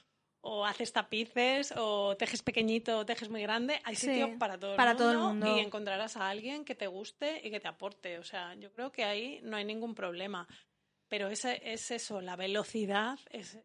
o 0.48 0.66
haces 0.66 0.92
tapices, 0.94 1.74
o 1.76 2.16
tejes 2.18 2.44
pequeñito, 2.44 3.00
o 3.00 3.06
tejes 3.06 3.30
muy 3.30 3.42
grande. 3.42 3.80
Hay 3.84 3.96
Sí, 3.96 4.08
sitio 4.08 4.38
para 4.38 4.60
todo 4.60 4.72
el 4.74 4.78
para 4.78 4.92
mundo 4.92 5.04
todo 5.04 5.12
el 5.12 5.18
mundo. 5.20 5.56
y 5.56 5.60
encontrarás 5.60 6.18
a 6.18 6.30
alguien 6.30 6.66
que 6.66 6.76
te 6.76 6.86
guste 6.88 7.42
y 7.44 7.50
que 7.50 7.60
te 7.60 7.68
aporte. 7.68 8.20
O 8.20 8.24
sea, 8.24 8.54
yo 8.56 8.72
creo 8.72 8.92
que 8.92 9.04
ahí 9.06 9.40
no 9.44 9.58
hay 9.58 9.66
ningún 9.66 9.96
problema. 9.96 10.48
Pero 11.08 11.28
ese, 11.30 11.62
es 11.64 11.92
eso, 11.92 12.22
la 12.22 12.36
velocidad, 12.36 13.20
es, 13.30 13.58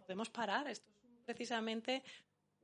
podemos 0.00 0.30
parar. 0.30 0.66
Esto 0.68 0.88
es 0.90 1.24
precisamente 1.24 2.02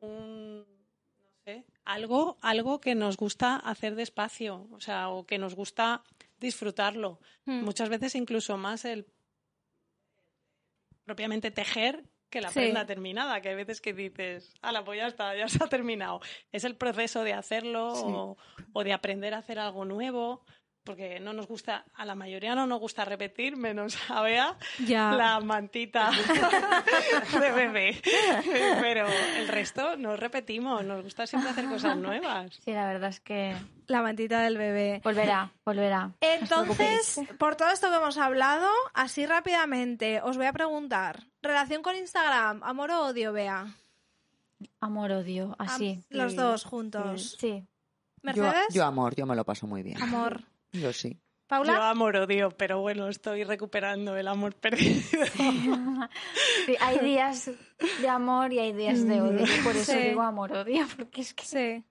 un, 0.00 0.58
no 0.60 1.30
sé, 1.44 1.64
algo, 1.84 2.36
algo 2.42 2.80
que 2.80 2.94
nos 2.94 3.16
gusta 3.16 3.56
hacer 3.56 3.94
despacio, 3.94 4.68
o 4.72 4.80
sea, 4.80 5.08
o 5.10 5.24
que 5.24 5.38
nos 5.38 5.54
gusta 5.54 6.02
disfrutarlo. 6.38 7.20
mm. 7.44 7.62
Muchas 7.64 7.88
veces 7.88 8.14
incluso 8.14 8.56
más 8.56 8.84
el 8.84 9.06
propiamente 11.04 11.50
tejer 11.50 12.04
que 12.28 12.40
la 12.40 12.48
Sí. 12.50 12.54
prenda 12.58 12.84
terminada, 12.84 13.40
que 13.40 13.50
hay 13.50 13.54
veces 13.54 13.80
que 13.80 13.92
dices, 13.92 14.52
ala, 14.60 14.84
pues 14.84 14.98
ya 14.98 15.06
está, 15.06 15.36
ya 15.36 15.48
se 15.48 15.62
ha 15.62 15.68
terminado. 15.68 16.20
Es 16.50 16.64
el 16.64 16.74
proceso 16.76 17.22
de 17.22 17.32
hacerlo 17.32 17.94
Sí. 17.94 18.02
o, 18.04 18.36
o 18.72 18.84
de 18.84 18.92
aprender 18.92 19.32
a 19.32 19.38
hacer 19.38 19.60
algo 19.60 19.84
nuevo, 19.84 20.44
porque 20.86 21.20
no 21.20 21.34
nos 21.34 21.46
gusta, 21.46 21.84
a 21.94 22.06
la 22.06 22.14
mayoría 22.14 22.54
no 22.54 22.66
nos 22.66 22.80
gusta 22.80 23.04
repetir, 23.04 23.56
menos 23.58 23.98
a 24.10 24.22
Bea, 24.22 24.56
Ya. 24.86 25.12
la 25.12 25.38
mantita 25.40 26.10
de 27.40 27.52
bebé. 27.52 28.00
Pero 28.80 29.06
el 29.36 29.48
resto 29.48 29.96
no 29.98 30.16
repetimos, 30.16 30.84
nos 30.84 31.02
gusta 31.02 31.26
siempre 31.26 31.50
hacer 31.50 31.66
cosas 31.66 31.96
nuevas. 31.98 32.54
Sí, 32.64 32.72
la 32.72 32.86
verdad 32.86 33.10
es 33.10 33.20
que 33.20 33.54
La 33.88 34.00
mantita 34.00 34.40
del 34.40 34.56
bebé. 34.56 35.00
volverá, 35.04 35.52
volverá. 35.64 36.12
Entonces, 36.20 37.20
por 37.38 37.56
todo 37.56 37.68
esto 37.70 37.90
que 37.90 37.96
hemos 37.96 38.16
hablado, 38.16 38.68
así 38.94 39.26
rápidamente, 39.26 40.20
os 40.22 40.36
voy 40.38 40.46
a 40.46 40.52
preguntar, 40.52 41.24
relación 41.42 41.82
con 41.82 41.96
Instagram, 41.96 42.62
amor 42.62 42.90
o 42.92 43.06
odio, 43.08 43.32
Bea. 43.32 43.66
Amor, 44.80 45.12
odio, 45.12 45.54
Am- 45.58 45.66
así. 45.68 46.02
Los 46.08 46.34
dos 46.36 46.64
juntos. 46.64 47.36
Sí. 47.38 47.64
Yo, 48.22 48.42
Mercedes, 48.42 48.74
yo 48.74 48.84
amor, 48.84 49.14
yo 49.14 49.24
me 49.26 49.36
lo 49.36 49.44
paso 49.44 49.66
muy 49.66 49.82
bien. 49.82 50.02
amor. 50.02 50.42
Yo 50.80 50.92
sí. 50.92 51.20
Paula, 51.46 51.74
Yo 51.74 51.82
amor 51.82 52.16
odio, 52.16 52.50
pero 52.50 52.80
bueno, 52.80 53.08
estoy 53.08 53.44
recuperando 53.44 54.16
el 54.16 54.26
amor 54.28 54.54
perdido. 54.54 55.02
Sí, 56.66 56.74
hay 56.80 56.98
días 56.98 57.50
de 58.00 58.08
amor 58.08 58.52
y 58.52 58.58
hay 58.58 58.72
días 58.72 59.06
de 59.06 59.20
odio. 59.20 59.44
y 59.44 59.60
por 59.62 59.76
eso 59.76 59.92
Sí. 59.92 59.98
digo 59.98 60.22
amor, 60.22 60.52
odio, 60.52 60.86
porque 60.96 61.20
es 61.20 61.34
que... 61.34 61.44
sí. 61.44 61.84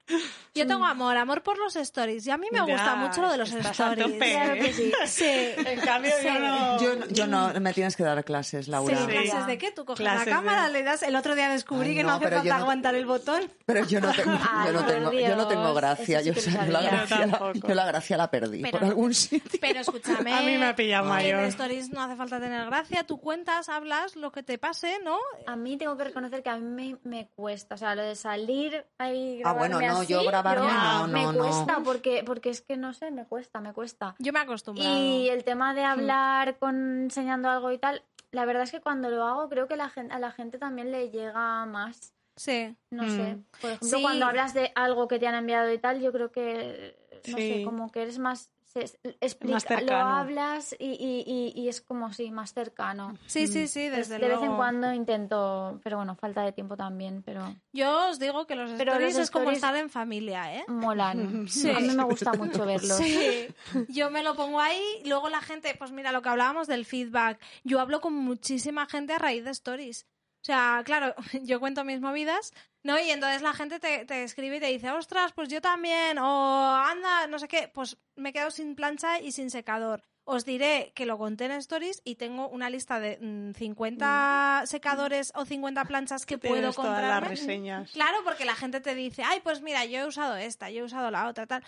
Yo 0.53 0.65
tengo 0.65 0.85
amor, 0.85 1.17
amor 1.17 1.43
por 1.43 1.57
los 1.57 1.75
stories. 1.75 2.25
Y 2.27 2.31
a 2.31 2.37
mí 2.37 2.47
me 2.51 2.59
Ya, 2.59 2.63
gusta 2.63 2.95
mucho 2.95 3.21
lo 3.21 3.29
de 3.31 3.37
los 3.37 3.51
stories. 3.51 4.03
tope. 4.03 4.31
Claro 4.31 4.53
que 4.53 4.73
sí. 4.73 4.91
Sí. 5.05 5.25
En 5.57 5.79
cambio, 5.81 6.11
yo 6.23 6.39
no. 6.39 6.79
Yo, 6.81 6.95
no- 6.95 7.07
yo 7.07 7.27
no, 7.27 7.53
me 7.59 7.73
tienes 7.73 7.95
que 7.97 8.03
dar 8.03 8.23
clases, 8.23 8.67
Laura. 8.67 8.95
Sí, 8.97 9.03
Sí. 9.05 9.11
¿Clases 9.29 9.47
de 9.47 9.57
qué? 9.57 9.71
Tú 9.71 9.83
coges 9.85 9.99
Clases 10.01 10.27
la 10.27 10.33
cámara, 10.33 10.67
de- 10.67 10.71
le 10.73 10.83
das... 10.83 11.03
El 11.03 11.15
otro 11.17 11.35
día 11.35 11.49
descubrí 11.49 11.89
Ay, 11.89 11.95
que 11.97 12.03
no, 12.03 12.09
no, 12.09 12.15
hace 12.15 12.23
pero 12.23 12.35
yo 12.37 12.41
falta 12.43 12.55
no- 12.57 12.61
aguantar 12.63 12.95
el 12.95 13.05
botón. 13.05 13.41
Pero 13.65 13.85
yo 13.85 13.99
no 14.01 14.11
tengo, 14.13 14.31
Ay, 14.49 14.67
yo 14.67 14.73
no 14.73 14.85
tengo, 14.85 15.11
yo 15.11 15.35
no 15.35 15.47
tengo 15.47 15.73
gracia. 15.73 16.21
Yo, 16.21 16.33
la 16.69 16.81
gracia, 16.81 17.19
Yo 17.25 17.27
la, 17.27 17.53
yo 17.53 17.75
la 17.75 17.85
gracia 17.85 18.17
la 18.17 18.31
perdí 18.31 18.61
Pero- 18.61 18.79
por 18.79 18.83
algún 18.87 19.13
sitio. 19.13 19.59
Pero 19.59 19.81
escúchame. 19.81 20.31
A 20.33 20.41
mí 20.41 20.57
me 20.57 20.67
ha 20.67 20.75
pillado 20.75 21.03
En 21.05 21.09
mayor. 21.09 21.43
stories 21.45 21.89
no 21.89 22.01
hace 22.01 22.15
falta 22.15 22.39
tener 22.39 22.65
gracia. 22.67 23.03
Tú 23.03 23.17
cuentas, 23.19 23.67
hablas 23.69 24.15
lo 24.15 24.31
que 24.31 24.41
te 24.43 24.57
pase, 24.57 24.99
¿no? 25.03 25.17
A 25.47 25.55
mí 25.55 25.74
tengo 25.77 25.95
que 25.97 26.03
reconocer 26.05 26.41
que 26.43 26.49
a 26.49 26.57
mí 26.57 26.63
me, 26.65 26.97
me 27.03 27.27
cuesta, 27.29 27.75
o 27.75 27.77
sea, 27.77 27.95
lo 27.95 28.01
de 28.03 28.15
salir 28.15 28.85
ahí 28.97 29.41
Ah, 29.43 29.53
bueno, 29.53 29.79
no, 29.81 29.99
así, 29.99 30.11
yo 30.13 30.23
grabarme 30.23 30.67
no, 30.67 31.07
me 31.07 31.23
no, 31.23 31.33
no. 31.33 31.39
cuesta 31.43 31.79
porque 31.83 32.23
porque 32.25 32.49
es 32.49 32.61
que 32.61 32.77
no 32.77 32.93
sé, 32.93 33.11
me 33.11 33.25
cuesta, 33.25 33.59
me 33.61 33.73
cuesta. 33.73 34.15
Yo 34.19 34.33
me 34.33 34.39
he 34.39 34.43
acostumbrado. 34.43 34.95
Y 34.97 35.29
el 35.29 35.43
tema 35.43 35.73
Hmm. 35.73 35.75
de 35.75 35.83
hablar 35.83 36.57
con 36.57 37.03
enseñando 37.03 37.49
algo 37.49 37.71
y 37.71 37.77
tal, 37.77 38.03
la 38.31 38.45
verdad 38.45 38.63
es 38.63 38.71
que 38.71 38.81
cuando 38.81 39.09
lo 39.09 39.23
hago 39.25 39.49
creo 39.49 39.67
que 39.67 39.75
la 39.75 39.89
gente, 39.89 40.13
a 40.13 40.19
la 40.19 40.31
gente 40.31 40.57
también 40.57 40.91
le 40.91 41.09
llega 41.09 41.65
más. 41.65 42.13
Sí. 42.35 42.75
No 42.91 43.03
Mm. 43.03 43.09
sé. 43.09 43.37
Por 43.61 43.69
ejemplo, 43.71 43.97
Sí. 43.97 44.01
cuando 44.01 44.25
hablas 44.25 44.53
de 44.53 44.71
algo 44.75 45.07
que 45.07 45.19
te 45.19 45.27
han 45.27 45.35
enviado 45.35 45.71
y 45.71 45.77
tal, 45.77 46.01
yo 46.01 46.11
creo 46.11 46.31
que 46.31 46.97
no 47.27 47.37
sé, 47.37 47.61
como 47.63 47.91
que 47.91 48.01
eres 48.03 48.19
más 48.19 48.51
se- 48.75 48.99
explica, 49.21 49.75
Más 49.75 49.83
lo 49.83 49.95
hablas 49.95 50.75
y, 50.77 50.85
y, 50.85 51.23
y, 51.25 51.61
y 51.61 51.69
es 51.69 51.81
como 51.81 52.11
sí, 52.11 52.29
más 52.31 52.53
cercano. 52.53 53.17
Sí, 53.25 53.47
sí, 53.47 53.67
sí, 53.67 53.85
Entonces, 53.85 54.09
desde 54.09 54.21
de 54.21 54.27
vez 54.27 54.37
en 54.39 54.41
luego. 54.43 54.57
cuando 54.57 54.91
intento, 54.93 55.79
pero 55.83 55.97
bueno, 55.97 56.15
falta 56.15 56.43
de 56.43 56.51
tiempo 56.51 56.75
también, 56.75 57.23
pero 57.23 57.55
Yo 57.73 58.09
os 58.09 58.19
digo 58.19 58.45
que 58.45 58.55
los 58.55 58.71
Pero 58.71 58.91
stories 58.91 59.13
los 59.15 59.23
es 59.23 59.31
como 59.31 59.51
estar 59.51 59.75
en 59.77 59.89
familia, 59.89 60.53
¿eh? 60.55 60.65
molan. 60.67 61.45
Sí. 61.47 61.69
A 61.71 61.79
mí 61.79 61.93
me 61.93 62.03
gusta 62.03 62.33
mucho 62.33 62.65
verlos. 62.65 62.97
Sí, 62.97 63.47
yo 63.87 64.09
me 64.11 64.23
lo 64.23 64.35
pongo 64.35 64.59
ahí, 64.59 64.81
luego 65.05 65.29
la 65.29 65.41
gente, 65.41 65.73
pues 65.77 65.91
mira, 65.91 66.11
lo 66.11 66.21
que 66.21 66.29
hablábamos 66.29 66.67
del 66.67 66.85
feedback, 66.85 67.39
yo 67.63 67.79
hablo 67.79 68.01
con 68.01 68.13
muchísima 68.13 68.85
gente 68.87 69.13
a 69.13 69.17
raíz 69.19 69.43
de 69.45 69.51
stories. 69.51 70.05
O 70.45 70.47
sea, 70.47 70.83
claro, 70.85 71.15
yo 71.41 71.59
cuento 71.59 71.83
mis 71.83 71.99
movidas, 72.01 72.53
¿no? 72.83 72.99
Y 72.99 73.09
entonces 73.09 73.41
la 73.41 73.53
gente 73.53 73.79
te, 73.79 74.05
te 74.05 74.21
escribe 74.23 74.57
y 74.57 74.59
te 74.59 74.67
dice, 74.67 74.91
ostras, 74.91 75.31
pues 75.33 75.49
yo 75.49 75.59
también, 75.59 76.19
o 76.19 76.75
anda, 76.75 77.25
no 77.25 77.39
sé 77.39 77.47
qué, 77.47 77.67
pues 77.67 77.97
me 78.15 78.31
quedo 78.31 78.51
sin 78.51 78.75
plancha 78.75 79.19
y 79.19 79.31
sin 79.31 79.49
secador. 79.49 80.03
Os 80.23 80.45
diré 80.45 80.91
que 80.93 81.07
lo 81.07 81.17
conté 81.17 81.45
en 81.45 81.53
stories 81.53 81.99
y 82.05 82.13
tengo 82.15 82.47
una 82.49 82.69
lista 82.69 82.99
de 82.99 83.17
mm, 83.19 83.53
50 83.53 84.63
secadores 84.67 85.31
o 85.35 85.45
50 85.45 85.83
planchas 85.85 86.27
que 86.27 86.37
puedo 86.37 86.53
Tienes 86.55 86.75
todas 86.75 87.01
las 87.01 87.11
comprar. 87.13 87.27
reseñas. 87.29 87.91
Claro, 87.91 88.17
porque 88.23 88.45
la 88.45 88.55
gente 88.55 88.81
te 88.81 88.93
dice, 88.93 89.23
ay, 89.23 89.39
pues 89.43 89.61
mira, 89.63 89.83
yo 89.85 89.97
he 90.01 90.05
usado 90.05 90.35
esta, 90.35 90.69
yo 90.69 90.81
he 90.81 90.83
usado 90.85 91.09
la 91.09 91.27
otra, 91.27 91.47
tal. 91.47 91.63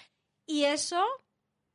Y 0.45 0.65
eso, 0.65 1.03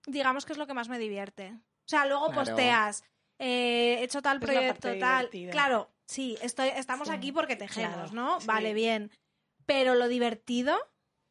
digamos 0.06 0.44
que 0.46 0.52
es 0.52 0.58
lo 0.58 0.68
que 0.68 0.74
más 0.74 0.88
me 0.88 1.00
divierte. 1.00 1.52
O 1.52 1.88
sea, 1.88 2.06
luego 2.06 2.26
Claro. 2.26 2.40
posteas, 2.44 3.02
eh, 3.40 3.96
he 3.98 4.04
hecho 4.04 4.22
tal 4.22 4.36
Es 4.38 4.42
proyecto, 4.44 4.88
tal. 4.98 5.30
divertida. 5.30 5.50
Claro, 5.50 5.90
sí, 6.12 6.36
estoy, 6.42 6.68
estamos 6.76 7.08
Sí, 7.08 7.14
aquí 7.14 7.32
porque 7.32 7.56
tejemos, 7.56 8.10
claro, 8.10 8.12
¿no? 8.12 8.40
sí. 8.40 8.46
Vale, 8.46 8.74
bien. 8.74 9.10
Pero 9.66 9.94
lo 9.94 10.08
divertido 10.08 10.76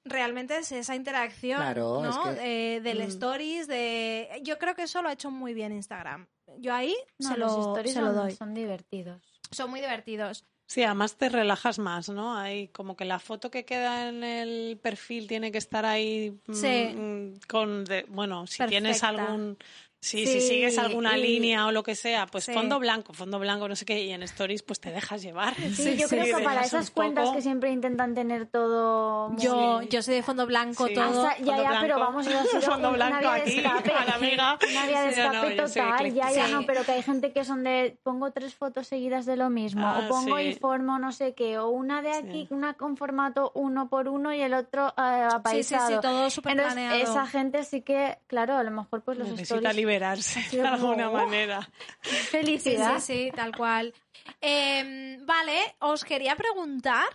realmente 0.04 0.58
es 0.58 0.72
esa 0.72 0.96
interacción, 0.96 1.58
Claro, 1.60 2.04
es 2.06 2.16
¿no? 2.16 2.24
que- 2.24 2.76
Eh, 2.76 2.82
del 2.82 3.00
Mm. 3.00 3.02
stories, 3.10 3.68
de... 3.68 4.40
Yo 4.44 4.58
creo 4.58 4.74
que 4.76 4.84
eso 4.84 5.02
lo 5.02 5.10
ha 5.10 5.14
hecho 5.14 5.30
muy 5.32 5.54
bien 5.54 5.72
Instagram. 5.72 6.28
Yo 6.58 6.74
ahí 6.74 6.96
No, 7.20 7.30
se, 7.30 7.38
los 7.38 7.56
lo, 7.56 7.62
stories 7.62 7.94
se 7.94 8.02
lo 8.02 8.08
son, 8.08 8.16
doy. 8.16 8.36
son 8.36 8.54
divertidos. 8.54 9.22
Son 9.52 9.70
muy 9.70 9.80
divertidos. 9.80 10.46
Sí, 10.68 10.84
además 10.84 11.18
te 11.18 11.28
relajas 11.28 11.80
más, 11.80 12.08
¿no? 12.10 12.36
Hay 12.38 12.70
como 12.70 12.96
que 12.96 13.04
la 13.04 13.20
foto 13.20 13.52
que 13.52 13.66
queda 13.66 14.08
en 14.08 14.24
el 14.24 14.80
perfil 14.82 15.28
tiene 15.28 15.52
que 15.52 15.58
estar 15.58 15.86
ahí 15.86 16.32
mm, 16.48 16.54
Sí. 16.54 16.94
mm, 16.96 17.40
con, 17.48 17.84
de- 17.84 18.06
bueno, 18.10 18.48
si 18.48 18.66
tienes 18.68 19.04
algún, 19.04 19.58
si, 20.04 20.26
Sí, 20.26 20.40
si 20.40 20.42
sigues 20.42 20.78
alguna 20.80 21.16
y- 21.16 21.22
línea 21.22 21.68
o 21.68 21.72
lo 21.72 21.84
que 21.84 21.94
sea, 21.94 22.26
pues 22.26 22.46
Sí. 22.46 22.54
fondo 22.54 22.80
blanco, 22.80 23.14
fondo 23.14 23.38
blanco, 23.38 23.68
no 23.68 23.76
sé 23.76 23.86
qué, 23.86 24.04
y 24.04 24.12
en 24.12 24.24
stories 24.24 24.64
pues 24.64 24.80
te 24.80 24.90
dejas 24.92 25.22
llevar. 25.22 25.54
Sí, 25.56 25.96
yo 25.96 26.08
creo 26.08 26.26
que 26.38 26.44
para 26.44 26.62
esas 26.62 26.90
cuentas 26.90 27.26
poco- 27.26 27.36
que 27.36 27.42
siempre 27.44 27.72
intentan 27.72 28.16
tener 28.16 28.48
todo 28.48 29.30
muy 29.30 29.42
Yo, 29.42 29.82
yo 29.84 30.02
soy 30.02 30.16
de 30.16 30.24
fondo 30.24 30.48
blanco 30.48 30.88
Sí. 30.88 30.96
todo. 30.96 31.28
Hasta- 31.28 31.38
ya, 31.44 31.46
fondo 31.56 31.64
ya, 31.64 31.70
pero 31.82 31.96
blanco. 31.98 32.00
vamos, 32.00 32.28
eso 32.28 32.40
ha 32.40 32.44
sido 32.46 32.62
Fondo 32.62 32.88
un- 32.90 32.96
blanco 32.96 33.28
aquí, 33.30 33.52
de 33.52 33.58
escape. 33.62 33.92
a 33.92 34.06
la 34.06 34.16
amiga. 34.16 34.58
Una 34.72 34.86
vía 34.88 35.02
de 35.04 35.14
Sí, 35.14 35.20
no, 35.22 35.26
no, 35.28 35.34
escape 35.34 35.56
yo 35.56 35.68
soy 35.68 35.82
total, 35.84 36.14
ya, 36.14 36.32
ya, 36.32 36.48
no, 36.48 36.66
pero 36.66 36.84
que 36.84 36.92
hay 36.94 37.04
gente 37.04 37.32
que 37.32 37.44
son 37.46 37.64
de, 37.64 37.98
pongo 38.02 38.32
tres 38.32 38.56
fotos 38.56 38.88
seguidas 38.88 39.26
de 39.28 39.36
lo 39.38 39.50
mismo, 39.52 39.86
Ah, 39.86 40.02
o 40.06 40.10
pongo 40.10 40.38
sí. 40.40 40.44
y 40.46 40.54
formo 40.56 40.98
no 40.98 41.12
sé 41.12 41.34
qué, 41.36 41.60
o 41.60 41.70
una 41.70 42.02
de 42.02 42.12
aquí, 42.12 42.48
Sí. 42.48 42.48
una 42.50 42.74
con 42.74 42.98
formato 42.98 43.52
uno 43.54 43.88
por 43.88 44.08
uno 44.08 44.34
y 44.34 44.42
el 44.42 44.56
otro 44.56 44.88
eh, 44.90 44.92
Sí, 44.98 45.30
sí, 45.30 45.36
apaisado. 45.36 45.88
sí, 45.90 45.96
todo 46.02 46.30
súper 46.32 46.60
esa 46.60 47.28
gente 47.28 47.64
sí 47.64 47.82
que, 47.82 48.18
claro, 48.28 48.56
a 48.58 48.64
lo 48.64 48.72
mejor 48.72 49.02
pues 49.02 49.18
los 49.20 49.28
Necesita 49.28 49.56
stories... 49.56 49.76
liberarse 49.92 50.40
de 50.52 50.68
alguna 50.68 51.10
manera. 51.10 51.70
Sí, 52.02 52.16
Felicidad. 52.30 53.00
sí, 53.00 53.26
sí, 53.26 53.32
tal 53.36 53.56
cual. 53.56 53.94
Em, 54.40 55.24
vale, 55.26 55.60
os 55.80 56.04
quería 56.04 56.36
preguntar, 56.36 57.06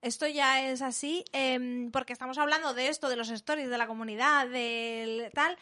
esto 0.00 0.26
ya 0.26 0.62
es 0.68 0.82
así, 0.82 1.24
em, 1.32 1.90
porque 1.90 2.12
estamos 2.12 2.38
hablando 2.38 2.74
de 2.74 2.88
esto, 2.88 3.08
de 3.08 3.16
los 3.16 3.30
stories, 3.30 3.70
de 3.70 3.78
la 3.78 3.86
comunidad, 3.86 4.48
del 4.48 5.30
tal. 5.32 5.56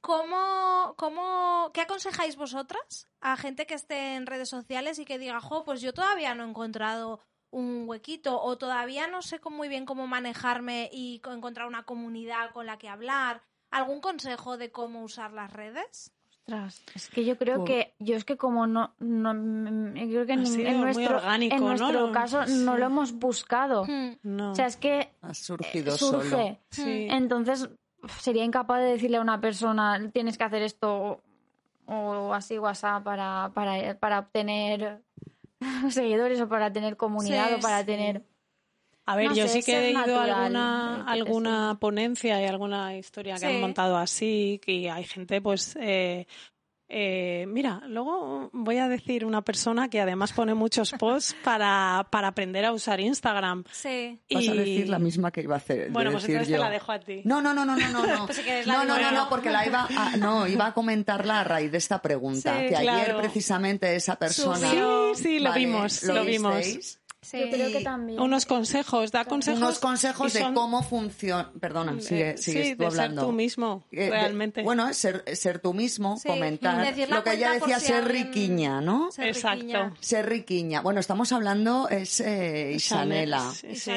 ¿Cómo, 0.00 0.94
cómo, 0.96 1.70
¿Qué 1.74 1.80
aconsejáis 1.80 2.36
vosotras 2.36 3.08
a 3.20 3.36
gente 3.36 3.66
que 3.66 3.74
esté 3.74 4.14
en 4.14 4.26
redes 4.26 4.48
sociales 4.48 5.00
y 5.00 5.04
que 5.04 5.18
diga, 5.18 5.40
jo, 5.40 5.64
pues 5.64 5.80
yo 5.80 5.92
todavía 5.92 6.34
no 6.34 6.44
he 6.44 6.48
encontrado 6.48 7.20
un 7.50 7.84
huequito 7.88 8.40
o 8.40 8.56
todavía 8.56 9.08
no 9.08 9.20
sé 9.22 9.40
muy 9.50 9.68
bien 9.68 9.84
cómo 9.84 10.06
manejarme 10.06 10.90
y 10.92 11.18
co- 11.20 11.32
encontrar 11.32 11.66
una 11.66 11.84
comunidad 11.84 12.50
con 12.52 12.66
la 12.66 12.76
que 12.78 12.88
hablar? 12.88 13.42
¿Algún 13.76 14.00
consejo 14.00 14.56
de 14.56 14.70
cómo 14.70 15.02
usar 15.02 15.32
las 15.32 15.52
redes? 15.52 16.12
Ostras, 16.48 16.80
es 16.94 17.08
que 17.10 17.24
yo 17.24 17.36
creo 17.36 17.60
Uf. 17.62 17.66
que 17.66 17.94
yo 17.98 18.14
es 18.16 18.24
que 18.24 18.36
como 18.36 18.66
no, 18.68 18.94
no 19.00 19.32
creo 19.92 20.26
que 20.26 20.32
en, 20.34 20.80
nuestro 20.80 21.16
orgánico, 21.16 21.54
en 21.56 21.60
¿no? 21.60 21.68
nuestro 21.68 22.06
Lo- 22.06 22.12
caso 22.12 22.46
sí. 22.46 22.62
no 22.64 22.76
lo 22.78 22.86
hemos 22.86 23.12
buscado. 23.12 23.84
Hmm. 23.84 24.12
No. 24.22 24.52
O 24.52 24.54
sea, 24.54 24.66
es 24.66 24.76
que 24.76 25.10
Ha 25.22 25.30
eh, 25.32 25.34
surgido 25.34 25.96
solo. 25.98 26.22
surge. 26.22 26.60
Sí. 26.70 27.08
Entonces 27.10 27.68
sería 28.20 28.44
incapaz 28.44 28.80
de 28.80 28.86
decirle 28.92 29.16
a 29.16 29.20
una 29.20 29.40
persona 29.40 30.00
tienes 30.12 30.38
que 30.38 30.44
hacer 30.44 30.62
esto 30.62 31.20
o, 31.86 31.92
o 31.92 32.32
así 32.32 32.58
WhatsApp 32.58 33.02
para, 33.02 33.50
para, 33.52 33.98
para 33.98 34.20
obtener 34.20 35.02
seguidores 35.90 36.40
o 36.40 36.48
para 36.48 36.72
tener 36.72 36.96
comunidad 36.96 37.48
Sí, 37.48 37.54
o 37.54 37.60
para 37.60 37.80
sí. 37.80 37.86
tener 37.86 38.22
A 39.06 39.14
ver, 39.16 39.28
No 39.28 39.34
yo 39.36 39.46
sé, 39.46 39.62
sí 39.62 39.62
que 39.62 39.78
he 39.78 39.90
ido 39.92 40.18
a 40.20 40.24
alguna, 40.24 41.04
sé. 41.06 41.10
alguna 41.12 41.78
ponencia 41.80 42.42
y 42.42 42.44
alguna 42.44 42.96
historia 42.96 43.34
que 43.34 43.40
Sí. 43.40 43.46
han 43.46 43.60
montado 43.60 43.96
así, 43.96 44.60
y 44.66 44.88
hay 44.88 45.04
gente, 45.04 45.40
pues, 45.40 45.76
eh, 45.80 46.26
eh, 46.88 47.46
mira, 47.48 47.82
luego 47.88 48.48
voy 48.52 48.76
a 48.78 48.88
decir 48.88 49.24
una 49.24 49.42
persona 49.42 49.88
que 49.88 50.00
además 50.00 50.32
pone 50.32 50.54
muchos 50.54 50.92
posts 51.00 51.34
para, 51.42 52.06
para 52.10 52.28
aprender 52.28 52.64
a 52.64 52.72
usar 52.72 53.00
Instagram. 53.00 53.64
Sí. 53.72 54.20
Vas 54.30 54.48
a 54.48 54.54
Y- 54.54 54.58
decir 54.58 54.88
la 54.88 54.98
misma 55.00 55.32
que 55.32 55.40
iba 55.42 55.54
a 55.54 55.58
hacer. 55.58 55.86
de 55.86 55.90
Bueno, 55.90 56.12
pues 56.12 56.22
decir 56.22 56.36
entonces 56.36 56.52
yo. 56.52 56.58
te 56.58 56.64
la 56.64 56.70
dejo 56.70 56.92
a 56.92 57.00
ti. 57.00 57.22
No, 57.24 57.40
no, 57.42 57.52
no, 57.54 57.64
no, 57.64 57.76
no, 57.76 57.88
no. 57.90 58.06
No, 58.06 58.26
Pues 58.26 58.38
si 58.38 58.44
quieres 58.44 58.66
la 58.68 58.84
no, 58.84 58.84
no, 58.84 59.10
no, 59.12 59.28
porque 59.28 59.50
la 59.50 59.66
iba 59.66 59.86
a, 59.96 60.16
no, 60.16 60.46
iba 60.46 60.66
a 60.66 60.74
comentarla 60.74 61.40
a 61.40 61.44
raíz 61.44 61.72
de 61.72 61.78
esta 61.78 62.00
pregunta. 62.00 62.56
Sí, 62.60 62.68
que 62.68 62.76
ayer 62.76 63.16
precisamente 63.16 63.94
esa 63.96 64.16
persona. 64.16 64.70
Sí, 65.14 65.22
sí, 65.22 65.38
lo 65.40 65.50
Vale, 65.50 65.60
vimos, 65.64 66.02
lo 66.04 66.24
vimos. 66.24 66.98
Sí. 67.26 67.38
Yo 67.40 67.50
creo 67.50 67.72
que 67.72 67.80
también. 67.82 68.20
Unos 68.20 68.46
consejos, 68.46 69.10
da 69.10 69.24
consejos. 69.24 69.58
unos 69.60 69.78
consejos 69.78 70.32
y 70.34 70.38
de 70.38 70.44
son- 70.44 70.54
cómo 70.54 70.82
funciona. 70.82 71.50
Perdona, 71.60 72.00
sigue, 72.00 72.36
sigues 72.38 72.66
sí, 72.68 72.74
tú 72.74 72.80
de 72.82 72.86
hablando. 72.86 73.22
ser 73.22 73.26
tú 73.28 73.32
mismo, 73.32 73.84
Eh, 73.90 73.96
de- 74.04 74.10
realmente. 74.10 74.62
bueno, 74.62 74.88
es 74.88 74.96
ser, 74.96 75.24
ser 75.36 75.58
tú 75.58 75.74
mismo, 75.74 76.16
Sí, 76.18 76.28
comentar. 76.28 76.76
Lo 77.08 77.24
que 77.24 77.32
ella 77.32 77.52
decía, 77.52 77.80
si 77.80 77.86
ser 77.86 77.96
alguien- 78.04 78.26
riquiña, 78.28 78.80
¿no? 78.80 79.10
Ser 79.10 79.28
Exacto. 79.28 79.56
riquiña. 79.62 79.94
Ser 80.00 80.28
riquiña. 80.28 80.80
Bueno, 80.82 81.00
estamos 81.00 81.32
hablando, 81.32 81.88
es 81.88 82.20
eh, 82.20 82.72
Isanela. 82.74 83.52
Sí, 83.52 83.90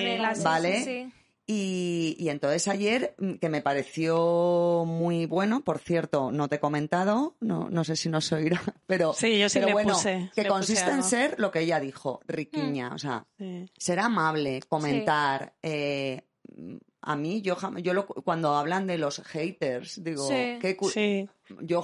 Vale. 0.44 1.12
Y, 1.52 2.16
y 2.20 2.30
entonces 2.30 2.68
ayer, 2.68 3.16
mm, 3.18 3.34
que 3.38 3.50
me 3.50 3.62
pareció 3.64 4.84
muy 4.86 5.26
bueno, 5.26 5.62
por 5.64 5.80
cierto, 5.80 6.32
no 6.32 6.48
te 6.48 6.58
he 6.58 6.60
comentado, 6.60 7.38
no, 7.40 7.70
no 7.72 7.84
sé 7.84 7.96
si 7.96 8.08
nos 8.08 8.32
oirá, 8.32 8.62
pero, 8.86 9.14
Sí, 9.14 9.40
yo 9.40 9.50
sí 9.50 9.56
pero 9.58 9.68
le 9.70 9.74
bueno, 9.74 9.94
puse, 9.96 10.30
que 10.36 10.44
le 10.44 10.50
puse 10.50 10.58
consiste 10.60 10.86
en 10.90 10.98
algo. 10.98 11.08
ser 11.08 11.40
lo 11.40 11.50
que 11.50 11.62
ella 11.62 11.80
dijo, 11.80 12.20
riquiña, 12.28 12.94
o 12.94 13.00
sea, 13.00 13.26
Sí. 13.40 13.66
ser 13.80 14.00
amable, 14.00 14.62
comentar. 14.70 15.54
eh, 15.64 16.22
a 17.02 17.16
mí, 17.16 17.42
yo 17.42 17.56
jam- 17.56 17.82
yo 17.82 17.94
lo- 17.94 18.06
cuando 18.06 18.56
hablan 18.56 18.86
de 18.86 18.98
los 18.98 19.20
haters, 19.24 20.04
digo, 20.04 20.28
Sí. 20.28 20.58
qué 20.62 20.76
cu- 20.78 20.90
Sí. 20.90 21.28
yo. 21.62 21.82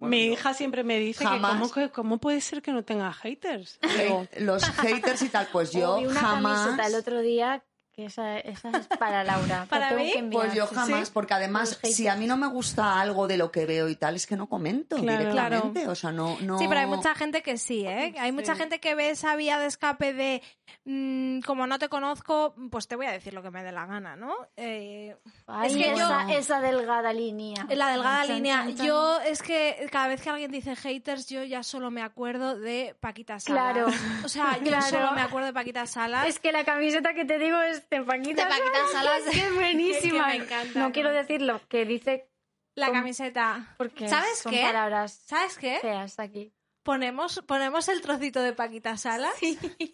Mi 0.00 0.26
hija 0.26 0.52
siempre 0.54 0.84
me 0.84 0.98
dice 0.98 1.24
jamás- 1.24 1.54
que 1.54 1.58
cómo, 1.58 1.72
que 1.72 1.90
cómo 1.90 2.18
puede 2.18 2.40
ser 2.40 2.62
que 2.62 2.70
no 2.72 2.84
tenga 2.84 3.12
haters. 3.12 3.80
Digo, 4.20 4.26
los 4.38 4.62
haters 4.64 5.22
y 5.22 5.28
tal, 5.30 5.48
pues 5.50 5.70
yo 5.72 5.98
una 5.98 6.20
jamás. 6.20 6.60
camiseta 6.66 6.86
el 6.88 6.94
otro 6.94 7.20
día 7.22 7.64
que 7.92 8.06
esa, 8.06 8.38
esa 8.38 8.70
es 8.70 8.86
para 8.98 9.22
Laura. 9.24 9.66
¿Para 9.70 9.90
Te 9.90 9.96
tengo 9.96 10.04
mí? 10.06 10.12
que. 10.12 10.22
Pues 10.36 10.54
yo 10.54 10.66
jamás, 10.66 11.08
sí. 11.08 11.10
porque 11.14 11.34
además, 11.34 11.78
Los 11.82 11.94
si 11.94 12.08
a 12.08 12.16
mí 12.16 12.26
no 12.26 12.36
me 12.36 12.46
gusta 12.46 13.00
algo 13.00 13.28
de 13.28 13.36
lo 13.36 13.52
que 13.52 13.66
veo 13.66 13.88
y 13.88 13.96
tal, 13.96 14.16
es 14.16 14.26
que 14.26 14.36
no 14.36 14.48
comento 14.48 14.96
Claro. 14.96 15.18
directamente. 15.18 15.88
O 15.88 15.94
sea, 15.94 16.10
no, 16.12 16.36
no. 16.40 16.58
Sí, 16.58 16.66
pero 16.68 16.80
hay 16.80 16.86
mucha 16.86 17.14
gente 17.14 17.42
que 17.42 17.58
sí, 17.58 17.84
¿eh? 17.86 18.14
Hay 18.18 18.32
mucha 18.32 18.54
Sí. 18.54 18.60
gente 18.60 18.80
que 18.80 18.94
ve 18.94 19.10
esa 19.10 19.36
vía 19.36 19.58
de 19.58 19.66
escape 19.66 20.12
de 20.14 20.42
mm, 20.84 21.40
como 21.42 21.66
no 21.66 21.78
te 21.78 21.88
conozco, 21.88 22.54
pues 22.70 22.88
te 22.88 22.96
voy 22.96 23.06
a 23.06 23.12
decir 23.12 23.34
lo 23.34 23.42
que 23.42 23.50
me 23.50 23.62
dé 23.62 23.72
la 23.72 23.86
gana, 23.86 24.16
¿no? 24.16 24.34
Eh, 24.56 25.16
Ay, 25.46 25.70
Es 25.70 25.76
que 25.76 25.90
yo- 25.98 26.04
esa, 26.06 26.32
esa 26.32 26.60
delgada 26.60 27.12
línea. 27.12 27.66
la 27.68 27.88
delgada 27.88 28.26
Chan, 28.26 28.36
línea. 28.36 28.56
chan, 28.64 28.74
chan. 28.76 28.86
Yo 28.86 29.20
es 29.20 29.42
que 29.42 29.86
cada 29.92 30.08
vez 30.08 30.22
que 30.22 30.30
alguien 30.30 30.50
dice 30.50 30.74
haters, 30.76 31.28
yo 31.28 31.42
ya 31.44 31.62
solo 31.62 31.90
me 31.90 32.02
acuerdo 32.02 32.58
de 32.58 32.96
Paquita 33.00 33.38
Salas. 33.38 33.74
Claro. 33.74 33.86
O 34.24 34.28
sea, 34.28 34.56
yo 34.58 34.64
Claro. 34.68 34.86
solo 34.86 35.12
me 35.12 35.20
acuerdo 35.20 35.46
de 35.48 35.52
Paquita 35.52 35.86
Salas. 35.86 36.26
Es 36.26 36.38
que 36.40 36.52
la 36.52 36.64
camiseta 36.64 37.12
que 37.14 37.24
te 37.24 37.38
digo 37.38 37.60
es 37.60 37.81
de 37.90 38.02
Paquita, 38.02 38.44
De 38.44 38.50
Paquita 38.50 38.78
Salas. 38.92 39.22
Es 39.26 39.34
que 39.34 39.46
es 39.46 39.54
buenísima. 39.54 40.30
Que 40.32 40.38
me 40.38 40.44
encanta. 40.44 40.78
No 40.78 40.92
quiero 40.92 41.10
decirlo, 41.10 41.60
que 41.68 41.84
dice 41.84 42.28
la 42.74 42.86
¿Cómo? 42.86 42.98
camiseta. 43.00 43.74
porque 43.76 44.08
¿Sabes 44.08 44.38
son 44.38 44.52
qué? 44.52 44.62
palabras 44.62 45.22
¿Sabes 45.26 45.58
qué? 45.58 45.78
feas 45.80 46.18
aquí. 46.18 46.52
Ponemos, 46.82 47.42
ponemos 47.46 47.88
el 47.88 48.00
trocito 48.00 48.42
de 48.42 48.54
Paquita 48.54 48.96
Salas. 48.96 49.34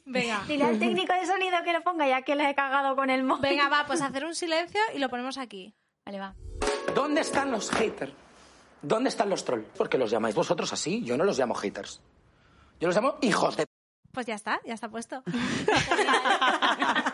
Venga. 0.07 0.43
Dile 0.49 0.65
al 0.65 0.79
técnico 0.79 1.13
de 1.13 1.27
sonido 1.27 1.59
que 1.63 1.73
lo 1.75 1.83
ponga 1.83 2.09
ya 2.09 2.23
que 2.23 2.35
la 2.35 2.49
he 2.49 2.55
cagado 2.55 2.97
con 2.97 3.11
el 3.11 3.25
móvil. 3.25 3.43
Venga, 3.43 3.69
va, 3.69 3.85
pues 3.87 4.01
hacer 4.03 4.25
un 4.25 4.35
silencio 4.35 4.81
y 4.95 4.99
lo 4.99 5.09
ponemos 5.11 5.37
aquí. 5.37 5.75
Vale, 6.07 6.19
va. 6.19 6.35
¿Dónde 6.95 7.21
están 7.21 7.51
los 7.51 7.71
haters? 7.71 8.13
¿Dónde 8.81 9.09
están 9.11 9.29
los 9.29 9.45
trolls? 9.45 9.67
Porque 9.77 9.99
los 9.99 10.11
llamáis 10.11 10.35
vosotros 10.35 10.73
así. 10.73 11.03
Yo 11.05 11.17
no 11.19 11.25
los 11.25 11.39
llamo 11.39 11.53
haters. 11.55 12.01
Yo 12.81 12.87
los 12.89 12.95
llamo 12.97 13.17
hijos 13.21 13.57
de... 13.57 13.67
Pues 14.19 14.27
ya 14.27 14.35
está, 14.35 14.61
ya 14.67 14.75
está 14.75 14.89
puesto. 14.89 15.23
¿A 15.29 17.13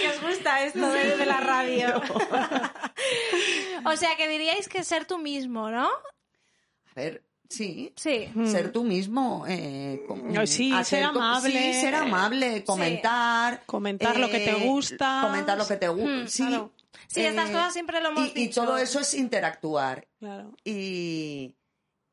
qué 0.00 0.08
os 0.08 0.20
gusta 0.28 0.64
esto 0.64 0.90
de, 0.90 1.16
de 1.16 1.24
la 1.24 1.38
radio? 1.38 2.02
o 3.84 3.96
sea, 3.96 4.16
que 4.16 4.26
diríais 4.26 4.68
que 4.68 4.82
ser 4.82 5.04
tú 5.04 5.18
mismo, 5.18 5.70
¿no? 5.70 5.84
A 5.86 6.94
ver, 6.96 7.22
sí. 7.48 7.92
Sí. 7.94 8.28
Ser 8.46 8.72
tú 8.72 8.82
mismo. 8.82 9.44
Eh, 9.46 10.04
sí, 10.46 10.72
hacer 10.72 10.84
ser 10.98 11.04
amable. 11.04 11.74
Sí, 11.74 11.80
ser 11.80 11.94
amable, 11.94 12.64
comentar. 12.64 13.62
Comentar 13.66 14.18
lo 14.18 14.28
que 14.28 14.40
te 14.40 14.54
gusta. 14.54 15.20
Comentar 15.22 15.56
lo 15.58 15.68
que 15.68 15.76
te 15.76 15.86
gusta. 15.86 16.10
Mm, 16.24 16.26
sí. 16.26 16.44
claro. 16.44 16.72
Sí, 17.06 17.20
estas 17.24 17.50
Eh, 17.50 17.52
cosas 17.52 17.72
siempre 17.72 18.00
lo 18.00 18.08
hemos 18.08 18.32
y, 18.34 18.42
y 18.42 18.48
todo 18.50 18.76
eso 18.78 18.98
es 18.98 19.14
interactuar. 19.14 20.08
Claro. 20.18 20.56
Y, 20.64 21.54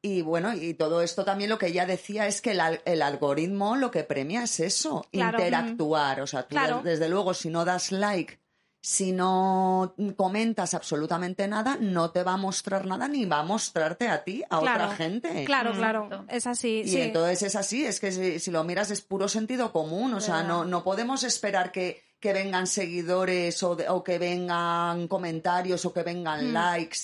y 0.02 0.22
bueno, 0.22 0.54
y 0.54 0.74
todo 0.76 1.02
esto 1.02 1.26
también 1.26 1.50
lo 1.50 1.58
que 1.58 1.68
ella 1.68 1.86
decía 1.86 2.28
es 2.28 2.41
que 2.41 2.52
el, 2.52 2.60
al- 2.60 2.82
el 2.86 3.02
algoritmo 3.02 3.76
lo 3.76 3.91
que 3.91 4.04
premia 4.04 4.43
es 4.43 4.60
eso, 4.60 5.06
Claro. 5.12 5.38
interactuar. 5.39 6.22
O 6.22 6.28
sea, 6.28 6.43
tú 6.43 6.50
Claro. 6.50 6.82
de- 6.84 6.91
desde 6.91 7.10
luego 7.10 7.34
si 7.34 7.50
no 7.50 7.66
das 7.66 7.91
like, 7.91 8.39
si 8.80 9.12
no 9.12 9.95
comentas 10.16 10.74
absolutamente 10.74 11.48
nada, 11.48 11.78
no 11.82 12.12
te 12.12 12.24
va 12.24 12.34
a 12.34 12.38
mostrar 12.38 12.86
nada 12.86 13.08
ni 13.08 13.26
va 13.26 13.39
a 13.39 13.43
mostrarte 13.43 14.08
a 14.08 14.24
ti, 14.24 14.43
a 14.50 14.60
Claro. 14.60 14.86
otra 14.86 14.95
gente. 14.95 15.43
Claro, 15.45 15.74
Mm. 15.74 15.78
claro. 15.78 16.26
Es 16.30 16.48
así. 16.48 16.84
Y 16.86 16.88
sí. 16.89 17.02
entonces 17.02 17.41
es 17.43 17.56
así, 17.56 17.86
es 17.86 18.00
que 18.00 18.12
si, 18.12 18.39
si 18.39 18.52
lo 18.52 18.64
miras 18.64 18.91
es 18.91 19.02
puro 19.02 19.28
sentido 19.28 19.74
común, 19.74 20.14
o 20.14 20.22
sea, 20.22 20.43
no, 20.43 20.64
no 20.64 20.84
podemos 20.84 21.24
esperar 21.24 21.72
que, 21.74 22.02
que 22.20 22.34
vengan 22.34 22.66
seguidores 22.68 23.62
o, 23.64 23.76
de- 23.76 23.89
o 23.89 24.04
que 24.04 24.20
vengan 24.20 25.08
comentarios 25.08 25.84
o 25.86 25.91
que 25.91 26.04
vengan 26.04 26.50
Mm. 26.50 26.54
likes 26.54 26.98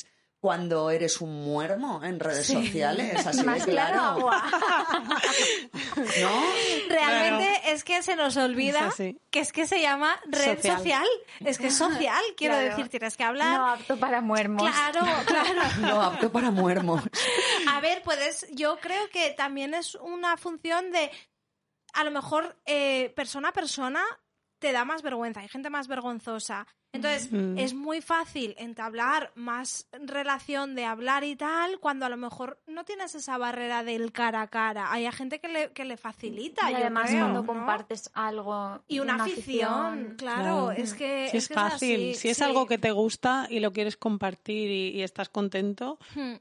cuando 0.43 0.89
eres 0.89 1.21
un 1.21 1.45
muermo 1.45 2.03
en 2.03 2.19
redes 2.19 2.47
sociales, 2.47 3.25
así 3.25 3.37
de 3.37 3.43
Más 3.45 3.63
claro, 3.63 3.93
claro, 3.93 4.01
agua. 4.19 4.43
¿no? 5.95 6.43
Realmente 6.89 7.71
es 7.71 7.85
que 7.85 8.03
se 8.03 8.17
nos 8.17 8.35
olvida 8.35 8.89
Es 8.89 9.15
que 9.31 9.39
es 9.39 9.53
que 9.53 9.65
se 9.65 9.79
llama 9.79 10.19
red 10.25 10.57
social. 10.57 10.77
Social. 10.79 11.07
Es 11.45 11.57
que 11.57 11.67
es 11.67 11.77
social, 11.77 12.21
quiero 12.35 12.55
Claro. 12.55 12.69
decir, 12.71 12.89
tienes 12.89 13.15
que 13.15 13.23
hablar. 13.23 13.57
No 13.57 13.67
apto 13.69 13.97
para 13.97 14.19
muermos. 14.19 14.69
Claro, 14.69 14.99
claro. 15.25 15.61
No 15.79 16.01
apto 16.01 16.29
para 16.29 16.51
muermos. 16.51 17.01
A 17.69 17.79
ver, 17.79 18.01
puedes, 18.03 18.45
yo 18.51 18.77
creo 18.81 19.07
que 19.11 19.29
también 19.37 19.73
es 19.73 19.95
una 19.95 20.35
función 20.35 20.91
de, 20.91 21.09
a 21.93 22.03
lo 22.03 22.11
mejor, 22.11 22.59
eh, 22.65 23.13
persona 23.15 23.47
a 23.47 23.53
persona 23.53 24.03
te 24.59 24.73
da 24.73 24.83
más 24.83 25.03
vergüenza, 25.03 25.39
hay 25.39 25.47
gente 25.47 25.69
más 25.69 25.87
vergonzosa. 25.87 26.67
Entonces, 26.93 27.31
Mm. 27.31 27.57
es 27.57 27.73
muy 27.73 28.01
fácil 28.01 28.53
entablar 28.59 29.31
más 29.33 29.87
relación 29.91 30.75
de 30.75 30.85
hablar 30.85 31.23
y 31.23 31.35
tal 31.35 31.79
cuando 31.79 32.05
a 32.05 32.09
lo 32.09 32.17
mejor 32.17 32.61
no 32.67 32.85
tienes 32.85 33.15
esa 33.15 33.37
barrera 33.39 33.83
del 33.83 34.11
cara 34.11 34.43
a 34.43 34.47
cara. 34.47 34.91
Hay 34.93 35.07
a 35.07 35.11
gente 35.11 35.39
que 35.39 35.47
le, 35.47 35.71
que 35.71 35.85
le 35.85 35.97
facilita, 35.97 36.69
Y 36.71 36.75
además 36.75 37.09
creo, 37.09 37.21
cuando 37.21 37.39
¿no? 37.41 37.45
compartes 37.47 38.11
algo 38.13 38.83
Y 38.87 38.99
una, 38.99 39.15
afición, 39.15 40.13
claro, 40.17 40.67
Claro. 40.67 40.71
es 40.71 40.93
que 40.93 41.29
Si 41.29 41.37
es, 41.37 41.47
que 41.47 41.53
fácil, 41.55 42.11
así, 42.11 42.13
si 42.13 42.29
es 42.29 42.37
sí. 42.37 42.43
algo 42.43 42.67
que 42.67 42.77
te 42.77 42.91
gusta 42.91 43.47
y 43.49 43.59
lo 43.59 43.73
quieres 43.73 43.97
compartir 43.97 44.69
y, 44.69 44.89
y 44.99 45.01
estás 45.01 45.29
contento, 45.29 45.97
Hmm. 46.13 46.35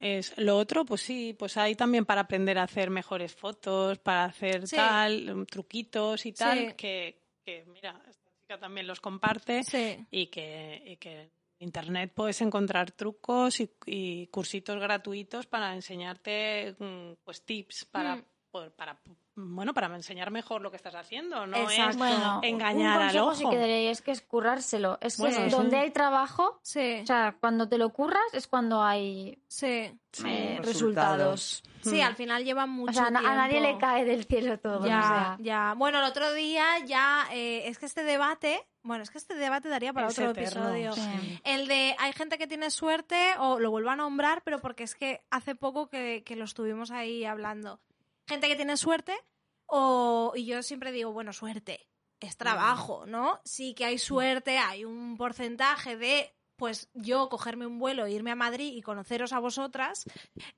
es 0.00 0.36
lo 0.38 0.56
otro, 0.58 0.84
pues 0.84 1.02
sí, 1.02 1.36
pues 1.38 1.56
hay 1.56 1.76
también 1.76 2.04
para 2.04 2.22
aprender 2.22 2.58
a 2.58 2.64
hacer 2.64 2.90
mejores 2.90 3.32
fotos, 3.32 3.98
para 4.00 4.24
hacer 4.24 4.66
Sí. 4.66 4.74
tal, 4.74 5.46
truquitos 5.48 6.26
y 6.26 6.32
tal, 6.32 6.58
Sí. 6.70 6.74
que, 6.76 7.22
que, 7.44 7.64
mira, 7.72 8.02
chica 8.44 8.58
también 8.58 8.86
los 8.86 9.00
comparte 9.00 9.62
Sí. 9.64 10.04
y 10.10 10.26
que, 10.26 10.82
y 10.84 10.96
que 10.98 11.22
en 11.22 11.30
internet 11.60 12.12
puedes 12.14 12.40
encontrar 12.42 12.90
trucos 12.92 13.60
y, 13.60 13.70
y 13.86 14.26
cursitos 14.26 14.78
gratuitos 14.80 15.46
para 15.46 15.74
enseñarte 15.74 16.76
mm, 16.78 17.12
pues 17.24 17.42
tips 17.44 17.86
para, 17.86 18.16
Mm. 18.16 18.24
Por- 18.54 18.70
para 18.70 18.96
bueno 19.34 19.74
para 19.74 19.92
enseñar 19.96 20.30
mejor 20.30 20.62
lo 20.62 20.70
que 20.70 20.76
estás 20.76 20.94
haciendo 20.94 21.44
no 21.44 21.56
Exacto. 21.56 21.90
es 21.90 21.96
Bueno, 21.96 22.40
engañar 22.44 22.98
un 23.00 23.02
al 23.08 23.18
ojo 23.18 23.34
sí 23.34 23.44
que 23.50 23.92
que 24.04 24.10
es 24.12 24.20
currárselo. 24.22 24.96
Es 25.00 25.16
que 25.16 25.22
Bueno, 25.22 25.38
es 25.38 25.44
sí. 25.52 25.58
donde 25.58 25.76
hay 25.78 25.90
trabajo, 25.90 26.60
Sí, 26.62 27.00
o 27.02 27.06
sea, 27.06 27.36
cuando 27.40 27.68
te 27.68 27.76
lo 27.78 27.88
curras 27.90 28.22
es 28.32 28.46
cuando 28.46 28.80
hay 28.80 29.42
sí. 29.48 29.66
Eh, 29.66 30.60
resultados. 30.62 30.66
resultados. 30.66 31.62
Sí, 31.82 31.96
Mm. 32.00 32.02
al 32.06 32.14
final 32.14 32.44
lleva 32.44 32.66
mucho 32.66 32.92
O 32.92 32.94
sea, 32.94 33.10
na- 33.10 33.18
a 33.28 33.34
nadie 33.34 33.60
le 33.60 33.66
tiempo. 33.70 33.80
cae 33.80 34.04
del 34.04 34.24
cielo 34.24 34.58
todo. 34.60 34.86
Ya, 34.86 34.98
o 35.00 35.02
sea. 35.02 35.36
ya. 35.40 35.74
Bueno, 35.76 35.98
el 35.98 36.04
otro 36.04 36.32
día 36.32 36.78
ya 36.86 37.26
eh, 37.32 37.64
es 37.66 37.78
que 37.80 37.86
este 37.86 38.04
debate, 38.04 38.64
bueno, 38.84 39.02
es 39.02 39.10
que 39.10 39.18
este 39.18 39.34
debate 39.34 39.68
daría 39.68 39.92
para 39.92 40.06
Es 40.06 40.16
otro 40.18 40.30
eterno, 40.30 40.68
episodio. 40.74 40.92
sí. 40.92 41.40
El 41.42 41.66
de 41.66 41.96
hay 41.98 42.12
gente 42.12 42.38
que 42.38 42.46
tiene 42.46 42.70
suerte 42.70 43.34
o 43.40 43.58
lo 43.58 43.72
vuelvo 43.72 43.90
a 43.90 43.96
nombrar, 43.96 44.42
pero 44.44 44.60
porque 44.60 44.84
es 44.84 44.94
que 44.94 45.22
hace 45.32 45.56
poco 45.56 45.88
que, 45.88 46.22
que 46.24 46.36
lo 46.36 46.44
estuvimos 46.44 46.92
ahí 46.92 47.24
hablando. 47.24 47.80
Gente 48.26 48.48
que 48.48 48.56
tiene 48.56 48.76
suerte 48.76 49.14
o 49.66 50.32
y 50.34 50.46
yo 50.46 50.62
siempre 50.62 50.92
digo, 50.92 51.12
bueno, 51.12 51.32
suerte 51.32 51.88
es 52.20 52.36
trabajo, 52.36 53.04
¿no? 53.06 53.40
Sí 53.44 53.74
que 53.74 53.84
hay 53.84 53.98
suerte, 53.98 54.58
hay 54.58 54.84
un 54.84 55.16
porcentaje 55.16 55.96
de 55.96 56.34
pues 56.56 56.88
yo 56.94 57.28
cogerme 57.28 57.66
un 57.66 57.80
vuelo, 57.80 58.06
e 58.06 58.12
irme 58.12 58.30
a 58.30 58.36
Madrid 58.36 58.74
y 58.76 58.80
conoceros 58.80 59.32
a 59.32 59.40
vosotras. 59.40 60.04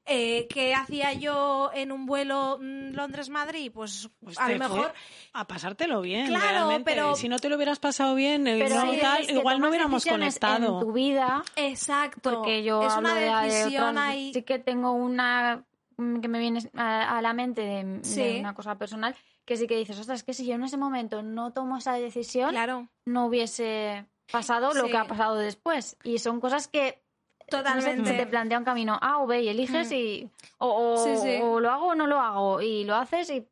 Eh, 0.05 0.47
¿Qué 0.51 0.75
hacía 0.75 1.15
yo 1.15 1.71
en 1.73 1.91
un 1.91 2.05
vuelo 2.05 2.59
mm, 2.61 2.91
Londres-Madrid? 2.93 3.73
Pues, 3.73 4.11
Pues 4.23 4.39
a 4.39 4.51
lo 4.51 4.59
mejor 4.59 4.93
a 5.33 5.47
pasártelo 5.47 6.03
bien 6.03 6.27
Claro, 6.27 6.45
realmente. 6.69 6.85
pero- 6.93 7.17
si 7.17 7.31
no 7.31 7.39
te 7.39 7.49
lo 7.49 7.57
hubieras 7.57 7.79
pasado 7.79 8.15
bien 8.15 8.45
Pero 8.45 8.75
no, 8.75 8.91
hay 8.91 9.01
tal, 9.01 9.31
igual 9.31 9.59
no 9.59 9.71
hubiéramos 9.71 10.05
conectado 10.05 10.81
en 10.81 10.87
tu 10.87 10.93
vida 10.93 11.43
Exacto. 11.57 12.21
porque 12.31 12.63
yo 12.63 12.83
es 12.83 12.93
hablo 12.93 13.09
una 13.13 13.15
de- 13.19 13.49
de 13.49 13.55
decisión 13.55 13.97
ahí. 13.99 14.35
sí 14.35 14.43
que 14.43 14.59
tengo 14.59 14.93
una 14.93 15.65
que 15.97 16.29
me 16.29 16.39
viene 16.39 16.61
a, 16.75 17.17
a 17.19 17.23
la 17.23 17.33
mente 17.33 17.63
de, 17.63 18.39
una 18.41 18.55
cosa 18.55 18.77
personal 18.77 19.15
que 19.45 19.57
sí 19.57 19.67
que 19.67 19.77
dices, 19.77 19.99
ostras, 19.99 20.19
es 20.21 20.25
que 20.25 20.35
si 20.35 20.45
yo 20.47 20.55
en 20.55 20.65
ese 20.65 20.77
momento 20.77 21.23
no 21.23 21.53
tomo 21.53 21.79
esa 21.79 21.95
decisión, 21.95 22.51
Claro, 22.51 22.89
no 23.07 23.27
hubiese 23.27 24.07
pasado 24.31 24.75
lo 24.75 24.87
que 24.89 24.97
ha 24.97 25.07
pasado 25.07 25.37
después. 25.37 25.97
Y 26.03 26.19
son 26.19 26.41
cosas 26.41 26.69
que 26.69 27.03
no 27.41 27.59
sé, 27.59 27.59
totalmente. 27.59 28.11
se 28.11 28.17
te 28.17 28.27
plantea 28.27 28.59
un 28.59 28.65
camino 28.65 28.99
A 29.01 29.19
o 29.21 29.27
B 29.27 29.43
y 29.43 29.49
eliges 29.49 29.91
Mm. 29.91 29.95
y 29.95 30.31
o, 30.59 30.69
o- 30.95 30.97
Sí, 31.05 31.17
sí. 31.17 31.39
o 31.41 31.61
lo 31.61 31.71
hago 31.71 31.87
o 31.89 31.95
no 31.95 32.07
lo 32.09 32.19
hago 32.21 32.61
y 32.61 32.83
lo 32.85 32.97
haces 32.97 33.31
y 33.31 33.47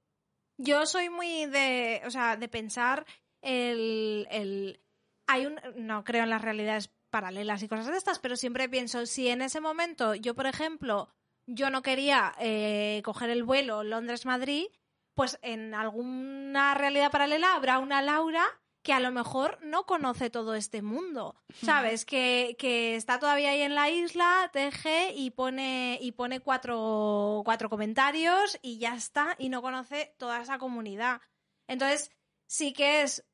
Yo 0.59 0.84
soy 0.86 1.11
muy 1.11 1.47
de, 1.47 2.03
o 2.05 2.11
sea, 2.11 2.36
de 2.36 2.49
pensar 2.49 3.07
el, 3.40 4.26
el 4.30 4.80
hay 5.28 5.47
un 5.47 5.61
no 5.76 6.03
creo 6.05 6.24
en 6.24 6.30
las 6.30 6.42
realidades 6.42 6.90
paralelas 7.11 7.62
y 7.62 7.68
cosas 7.68 7.86
de 7.86 7.97
estas, 7.97 8.18
pero 8.18 8.34
siempre 8.36 8.68
pienso 8.68 9.07
si 9.07 9.28
en 9.28 9.42
ese 9.42 9.61
momento 9.61 10.14
yo, 10.16 10.34
por 10.34 10.47
ejemplo, 10.47 11.09
yo 11.47 11.70
no 11.70 11.82
quería 11.82 12.34
eh, 12.38 13.03
coger 13.05 13.30
el 13.30 13.42
vuelo 13.42 13.82
Londres-Madrid, 13.82 14.66
pues 15.14 15.38
en 15.42 15.74
alguna 15.74 16.74
realidad 16.74 17.11
paralela 17.11 17.55
habrá 17.55 17.78
una 17.78 18.03
Laura 18.03 18.45
que 18.82 18.92
a 18.92 19.01
lo 19.01 19.11
mejor 19.11 19.59
no 19.62 19.86
conoce 19.86 20.28
todo 20.28 20.55
este 20.55 20.82
mundo, 20.82 21.36
¿sabes? 21.62 22.05
Que, 22.05 22.55
que 22.59 22.97
está 22.97 23.18
todavía 23.18 23.51
ahí 23.51 23.62
en 23.62 23.74
la 23.74 23.88
isla, 23.88 24.51
teje 24.53 25.14
y 25.14 25.30
pone, 25.30 25.99
y 26.03 26.12
pone 26.12 26.40
cuatro, 26.40 27.40
cuatro 27.47 27.70
comentarios 27.70 28.59
y 28.61 28.76
ya 28.78 28.95
está, 28.95 29.36
y 29.38 29.49
no 29.49 29.62
conoce 29.62 30.14
toda 30.18 30.42
esa 30.42 30.59
comunidad. 30.59 31.22
Entonces, 31.66 32.11
sí 32.47 32.74
que 32.74 33.01
es 33.01 33.24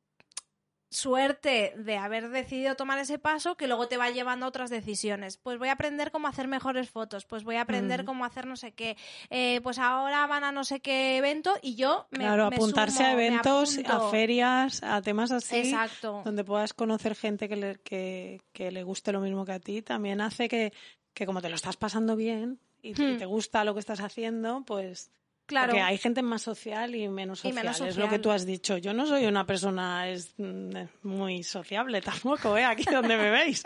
suerte 0.91 1.73
de 1.77 1.97
haber 1.97 2.31
decidido 2.31 2.75
tomar 2.75 2.99
ese 2.99 3.19
paso 3.19 3.57
que 3.57 3.67
luego 3.69 3.87
te 3.89 3.97
va 3.97 4.11
llevando 4.11 4.45
a 4.45 4.49
otras 4.49 4.71
decisiones. 4.71 5.37
Pues 5.37 5.59
voy 5.59 5.69
a 5.69 5.73
aprender 5.73 6.11
cómo 6.11 6.27
hacer 6.29 6.49
mejores 6.49 6.91
fotos, 6.91 7.25
pues 7.27 7.45
voy 7.45 7.57
a 7.57 7.63
aprender 7.63 8.03
Mm. 8.03 8.07
cómo 8.07 8.25
hacer 8.25 8.47
no 8.47 8.57
sé 8.57 8.73
qué, 8.73 8.97
eh, 9.31 9.61
pues 9.63 9.79
ahora 9.79 10.27
van 10.27 10.45
a 10.45 10.53
no 10.53 10.65
sé 10.65 10.81
qué 10.81 11.17
evento 11.17 11.55
y 11.63 11.77
yo 11.77 12.07
me 12.11 12.19
claro, 12.19 12.51
me 12.51 12.57
apuntarse 12.57 12.97
sumo, 12.99 13.09
a 13.09 13.13
eventos, 13.13 13.79
a 13.87 14.01
ferias, 14.11 14.83
a 14.83 15.01
temas 15.01 15.31
así, 15.31 15.57
Exacto. 15.57 16.23
donde 16.25 16.43
puedas 16.45 16.75
conocer 16.75 17.15
gente 17.15 17.49
que 17.49 17.57
le, 17.57 17.77
que, 17.77 18.41
que 18.53 18.71
le 18.73 18.83
guste 18.83 19.13
lo 19.13 19.21
mismo 19.21 19.45
que 19.45 19.53
a 19.53 19.61
ti, 19.61 19.83
también 19.83 20.21
hace 20.21 20.49
que, 20.49 20.73
que 21.15 21.25
como 21.25 21.41
te 21.41 21.49
lo 21.49 21.55
estás 21.55 21.77
pasando 21.77 22.17
bien 22.17 22.59
y, 22.83 22.95
te- 22.95 23.03
y 23.03 23.15
Hmm. 23.15 23.19
te 23.19 23.27
gusta 23.27 23.65
lo 23.65 23.75
que 23.75 23.81
estás 23.81 24.01
haciendo, 24.01 24.65
pues... 24.67 25.11
Claro. 25.51 25.71
Porque 25.73 25.83
hay 25.83 25.99
gente 25.99 26.23
más 26.23 26.43
social 26.43 26.95
y 26.95 27.09
menos 27.09 27.41
Y 27.45 27.51
social, 27.53 27.89
es 27.89 27.97
lo 27.97 28.09
que 28.09 28.21
tú 28.21 28.31
has 28.31 28.47
dicho. 28.47 28.77
Yo 28.79 28.95
no 28.95 29.05
soy 29.05 29.27
una 29.27 29.45
persona 29.47 30.09
es, 30.09 30.33
mm, 30.39 30.71
muy 31.03 31.43
sociable 31.43 32.01
tampoco, 32.03 32.57
¿eh? 32.57 32.65
aquí 32.65 32.85
donde 32.91 33.17
me 33.17 33.31
veis. 33.31 33.65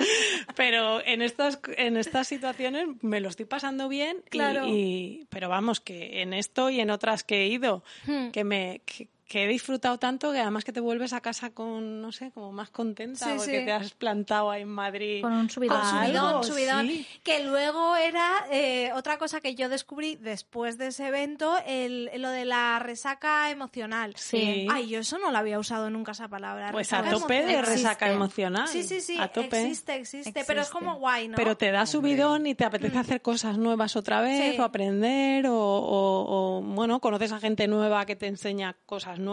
Pero 0.57 1.05
en 1.05 1.21
estas, 1.21 1.61
en 1.77 1.97
estas 1.99 2.27
situaciones 2.27 2.87
me 3.03 3.21
lo 3.21 3.29
estoy 3.29 3.45
pasando 3.47 3.89
bien. 3.89 4.17
y- 4.27 4.31
Claro. 4.31 4.67
y- 4.67 5.27
pero 5.29 5.49
vamos, 5.51 5.81
que 5.81 6.23
en 6.23 6.33
esto 6.33 6.71
y 6.71 6.81
en 6.81 6.91
otras 6.91 7.23
que 7.23 7.43
he 7.43 7.49
ido, 7.49 7.85
Hmm. 8.07 8.31
que 8.31 8.45
me 8.45 8.81
que, 8.87 9.09
que 9.35 9.43
he 9.43 9.49
disfrutado 9.49 9.99
tanto 9.99 10.31
que 10.31 10.39
además 10.39 10.63
que 10.63 10.73
te 10.73 10.79
vuelves 10.79 11.13
a 11.13 11.21
casa 11.21 11.51
con, 11.51 12.01
no 12.01 12.13
sé, 12.13 12.31
como 12.31 12.53
más 12.53 12.71
contenta 12.71 13.25
Sí, 13.27 13.33
porque 13.37 13.59
sí. 13.59 13.65
te 13.65 13.73
has 13.73 13.91
plantado 13.93 14.49
ahí 14.49 14.63
en 14.63 14.69
Madrid. 14.69 15.23
Con 15.23 15.33
un 15.33 15.51
subidón. 15.51 15.77
Con 15.81 15.89
Algo, 15.89 16.45
subidón, 16.45 16.45
subidón. 16.45 16.87
sí. 16.87 17.07
Que 17.25 17.43
luego 17.43 17.97
era 17.97 18.47
eh, 18.53 18.93
otra 18.95 19.19
cosa 19.19 19.41
que 19.41 19.57
yo 19.57 19.69
descubrí 19.69 20.15
después 20.15 20.79
de 20.79 20.87
ese 20.87 21.09
evento, 21.09 21.53
el, 21.67 22.13
lo 22.19 22.31
de 22.31 22.45
la 22.45 22.79
resaca 22.79 23.51
emocional. 23.51 24.15
Sí. 24.17 24.69
Ay, 24.71 24.87
yo 24.89 25.01
eso 25.01 25.19
no 25.19 25.33
lo 25.33 25.39
había 25.39 25.59
usado 25.59 25.91
nunca 25.91 26.13
esa 26.13 26.29
palabra. 26.29 26.71
Pues 26.71 26.93
a 26.93 27.03
resaca 27.03 27.19
tope 27.21 27.43
de 27.45 27.61
resaca 27.61 28.07
Existe. 28.07 28.13
emocional. 28.13 28.69
Sí, 28.69 28.85
sí, 28.85 29.01
sí, 29.01 29.19
A 29.21 29.27
tope. 29.33 29.63
existe, 29.63 29.97
existe, 29.97 30.45
pero 30.47 30.61
es 30.61 30.69
Existe. 30.69 30.79
como 30.87 30.99
guay, 31.01 31.27
¿no? 31.27 31.35
Pero 31.35 31.57
te 31.57 31.73
da 31.73 31.87
subidón 31.87 32.47
y 32.47 32.55
te 32.55 32.65
apetece 32.65 32.99
hacer 32.99 33.21
cosas 33.21 33.59
nuevas 33.59 33.97
otra 33.97 34.21
vez 34.21 34.55
Sí. 34.55 34.61
o 34.61 34.63
aprender 34.63 35.49
o, 35.49 35.57
o- 35.59 36.59
o, 36.59 36.63
bueno, 36.63 37.01
conoces 37.01 37.33
a 37.33 37.41
gente 37.41 37.67
nueva 37.67 38.07
que 38.07 38.15
te 38.15 38.29
enseña 38.29 38.77
cosas 38.87 39.19
nuevas. 39.19 39.24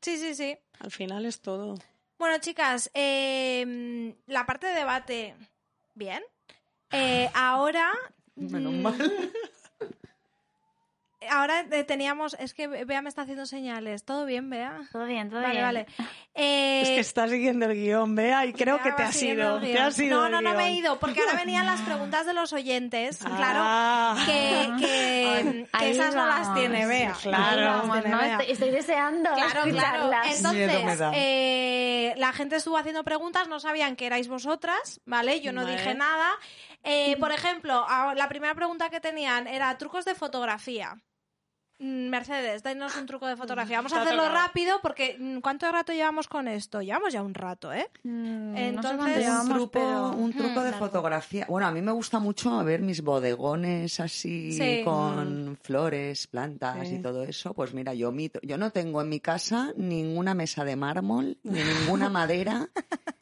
Sí, 0.00 0.18
sí, 0.18 0.34
sí. 0.34 0.58
Al 0.80 0.90
final 0.90 1.24
es 1.26 1.40
todo. 1.40 1.76
Bueno, 2.18 2.38
chicas, 2.38 2.90
eh, 2.94 4.14
la 4.26 4.46
parte 4.46 4.66
de 4.66 4.74
debate, 4.74 5.34
bien. 5.94 6.22
Eh, 6.92 7.28
ahora, 7.34 7.92
Menos 8.36 8.72
mm, 8.72 8.82
mal. 8.82 9.32
Ahora 11.30 11.64
eh, 11.70 11.84
teníamos, 11.84 12.36
es 12.38 12.54
que 12.54 12.66
Bea 12.66 13.02
me 13.02 13.08
está 13.08 13.22
haciendo 13.22 13.46
señales. 13.46 14.04
¿Todo 14.04 14.24
bien, 14.26 14.50
Bea? 14.50 14.80
Todo 14.92 15.06
bien, 15.06 15.30
todo 15.30 15.40
Vale, 15.40 15.52
bien. 15.52 15.64
vale. 15.64 15.86
Eh, 16.34 16.80
es 16.82 16.88
que 16.90 17.00
estás 17.00 17.30
siguiendo 17.30 17.66
el 17.66 17.74
guion, 17.74 18.14
Bea, 18.14 18.46
y 18.46 18.52
creo 18.52 18.80
que 18.82 18.92
te 18.92 19.02
has 19.02 19.22
ido. 19.22 19.56
el 19.56 19.62
Te 19.62 19.68
guion. 19.72 19.82
has 19.82 19.98
ido 19.98 20.20
No, 20.22 20.28
no, 20.28 20.40
no 20.40 20.54
me 20.54 20.68
he 20.68 20.72
ido, 20.74 20.98
porque 20.98 21.20
ahora 21.20 21.34
venían 21.34 21.66
las 21.66 21.80
preguntas 21.82 22.26
de 22.26 22.34
los 22.34 22.52
oyentes. 22.52 23.18
Claro, 23.18 23.60
Ah. 23.62 24.16
que, 24.26 25.66
que, 25.78 25.90
esas 25.90 26.14
no 26.14 26.26
las 26.26 26.54
tiene 26.54 26.86
Bea. 26.86 27.14
Claro. 27.22 27.60
Ahí 27.60 27.64
Vamos, 27.64 27.88
las 27.96 28.02
tiene 28.04 28.16
no, 28.16 28.22
Bea. 28.22 28.32
estoy, 28.38 28.52
estoy 28.52 28.70
deseando 28.70 29.30
Claro, 29.34 29.48
claro. 29.50 29.66
escucharlas. 29.68 30.36
Entonces, 30.36 31.00
eh, 31.14 32.14
la 32.16 32.32
gente 32.32 32.56
estuvo 32.56 32.76
haciendo 32.76 33.04
preguntas, 33.04 33.48
no 33.48 33.60
sabían 33.60 33.96
que 33.96 34.06
erais 34.06 34.28
vosotras, 34.28 35.00
¿vale? 35.04 35.40
Yo 35.40 35.52
no 35.52 35.62
Vale. 35.64 35.76
dije 35.76 35.94
nada. 35.94 36.30
Eh, 36.82 37.16
por 37.18 37.32
ejemplo, 37.32 37.86
la 38.14 38.28
primera 38.28 38.54
pregunta 38.54 38.90
que 38.90 39.00
tenían 39.00 39.46
era 39.46 39.76
trucos 39.78 40.04
de 40.04 40.14
fotografía. 40.14 40.96
Mm, 41.80 42.08
Mercedes, 42.08 42.62
denos 42.62 42.96
un 42.96 43.06
truco 43.06 43.26
de 43.26 43.36
fotografía. 43.36 43.78
Vamos 43.78 43.92
a 43.92 44.02
hacerlo 44.02 44.28
rápido 44.28 44.78
porque 44.80 45.16
mm, 45.18 45.38
¿cuánto 45.40 45.70
rato 45.72 45.92
llevamos 45.92 46.28
con 46.28 46.46
esto? 46.46 46.80
Llevamos 46.80 47.12
ya 47.12 47.20
un 47.22 47.34
rato, 47.34 47.72
¿eh? 47.72 47.90
Mm, 48.04 48.52
no 48.52 48.56
sé 48.56 48.64
Entonces, 48.68 49.00
un 49.00 49.06
un 49.06 49.18
llevamos, 49.20 49.54
truco, 49.56 49.70
pero- 49.72 50.10
un 50.12 50.32
truco 50.32 50.62
de 50.62 50.70
Claro. 50.70 50.78
fotografía. 50.78 51.46
Bueno, 51.48 51.66
a 51.66 51.72
mí 51.72 51.82
me 51.82 51.90
gusta 51.90 52.20
mucho 52.20 52.62
ver 52.62 52.80
mis 52.80 53.02
bodegones 53.02 53.98
así 53.98 54.52
Sí. 54.52 54.82
con 54.84 55.58
flores, 55.62 56.28
plantas 56.28 56.86
Sí. 56.88 56.94
y 56.96 57.02
todo 57.02 57.24
eso. 57.24 57.54
Pues 57.54 57.74
mira, 57.74 57.92
yo, 57.92 58.12
mi- 58.12 58.30
yo 58.42 58.56
no 58.56 58.70
tengo 58.70 59.02
en 59.02 59.08
mi 59.08 59.18
casa 59.18 59.72
ninguna 59.76 60.34
mesa 60.34 60.64
de 60.64 60.76
mármol, 60.76 61.38
ni 61.42 61.58
ninguna 61.98 62.08
madera, 62.08 62.68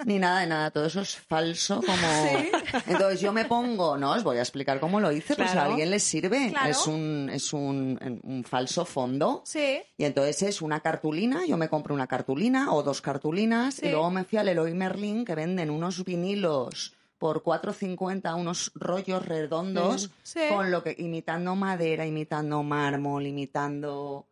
ni 0.05 0.19
nada 0.19 0.41
de 0.41 0.47
nada. 0.47 0.71
Todo 0.71 0.87
eso 0.87 1.01
es 1.01 1.17
falso. 1.17 1.81
Como... 1.81 2.83
Entonces 2.87 3.21
yo 3.21 3.33
me 3.33 3.47
pongo, 3.47 3.97
no, 3.97 4.13
os 4.13 4.23
voy 4.23 4.37
a 4.37 4.41
explicar 4.43 4.79
cómo 4.79 5.01
lo 5.01 5.11
hice, 5.11 5.35
pues 5.37 5.49
a 5.51 5.53
Claro. 5.53 5.71
alguien 5.71 5.91
le 5.91 5.99
sirve. 6.01 6.51
Claro. 6.51 6.69
Es 6.71 6.87
un, 6.87 7.31
es 7.33 7.53
un, 7.55 8.21
un 8.23 8.42
falso 8.45 8.85
fondo. 8.85 9.43
Sí. 9.45 9.81
Y 9.97 10.05
entonces 10.05 10.43
es 10.43 10.63
una 10.63 10.81
cartulina, 10.81 11.45
yo 11.47 11.57
me 11.57 11.69
compro 11.69 11.95
una 11.95 12.07
cartulina 12.07 12.73
o 12.73 12.83
dos 12.83 13.01
cartulinas 13.01 13.75
Sí. 13.77 13.87
y 13.87 13.91
luego 13.91 14.11
me 14.11 14.25
fui 14.25 14.39
al 14.39 14.47
Leroy 14.47 14.75
Merlin 14.75 15.25
que 15.25 15.35
venden 15.35 15.71
unos 15.71 16.05
vinilos 16.05 16.95
por 17.19 17.43
4.50, 17.45 18.35
unos 18.35 18.73
rollos 18.75 19.25
redondos 19.25 20.11
Sí. 20.25 20.41
con 20.51 20.71
lo 20.71 20.83
que 20.83 20.95
imitando 20.99 21.55
madera, 21.55 22.05
imitando 22.05 22.63
mármol, 22.65 23.27
imitando 23.27 24.27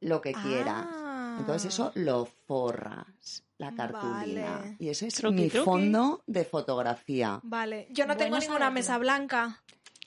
lo 0.00 0.20
que 0.20 0.32
quieras. 0.32 0.84
Ah. 0.88 1.36
Entonces 1.38 1.72
eso 1.72 1.90
lo 1.94 2.26
forras, 2.46 3.42
la 3.58 3.74
cartulina. 3.74 4.58
Vale. 4.58 4.76
Y 4.78 4.88
ese 4.88 5.08
es 5.08 5.14
Truqui, 5.14 5.34
mi 5.42 5.48
truqui. 5.48 5.64
fondo 5.64 6.22
de 6.26 6.44
fotografía. 6.44 7.40
Vale, 7.42 7.88
yo 7.90 8.06
no 8.06 8.16
tengo 8.16 8.38
ninguna 8.38 8.70
mesa 8.70 8.98
blanca. 8.98 9.62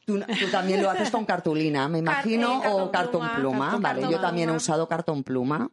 Tú, 0.08 0.20
tú 0.20 0.47
también 0.49 0.82
lo 0.82 0.89
haces 0.89 1.12
con 1.12 1.26
cartulina, 1.26 1.89
me 1.89 1.99
imagino, 1.99 2.62
cartón 2.62 2.82
o 2.82 2.91
cartón 2.91 3.20
pluma, 3.22 3.36
pluma. 3.36 3.66
cartón- 3.72 3.82
vale, 3.82 4.01
cartón 4.01 4.12
yo 4.18 4.22
también 4.22 4.49
he 4.49 4.53
usado 4.53 4.88
cartón 4.88 5.22
pluma. 5.24 5.70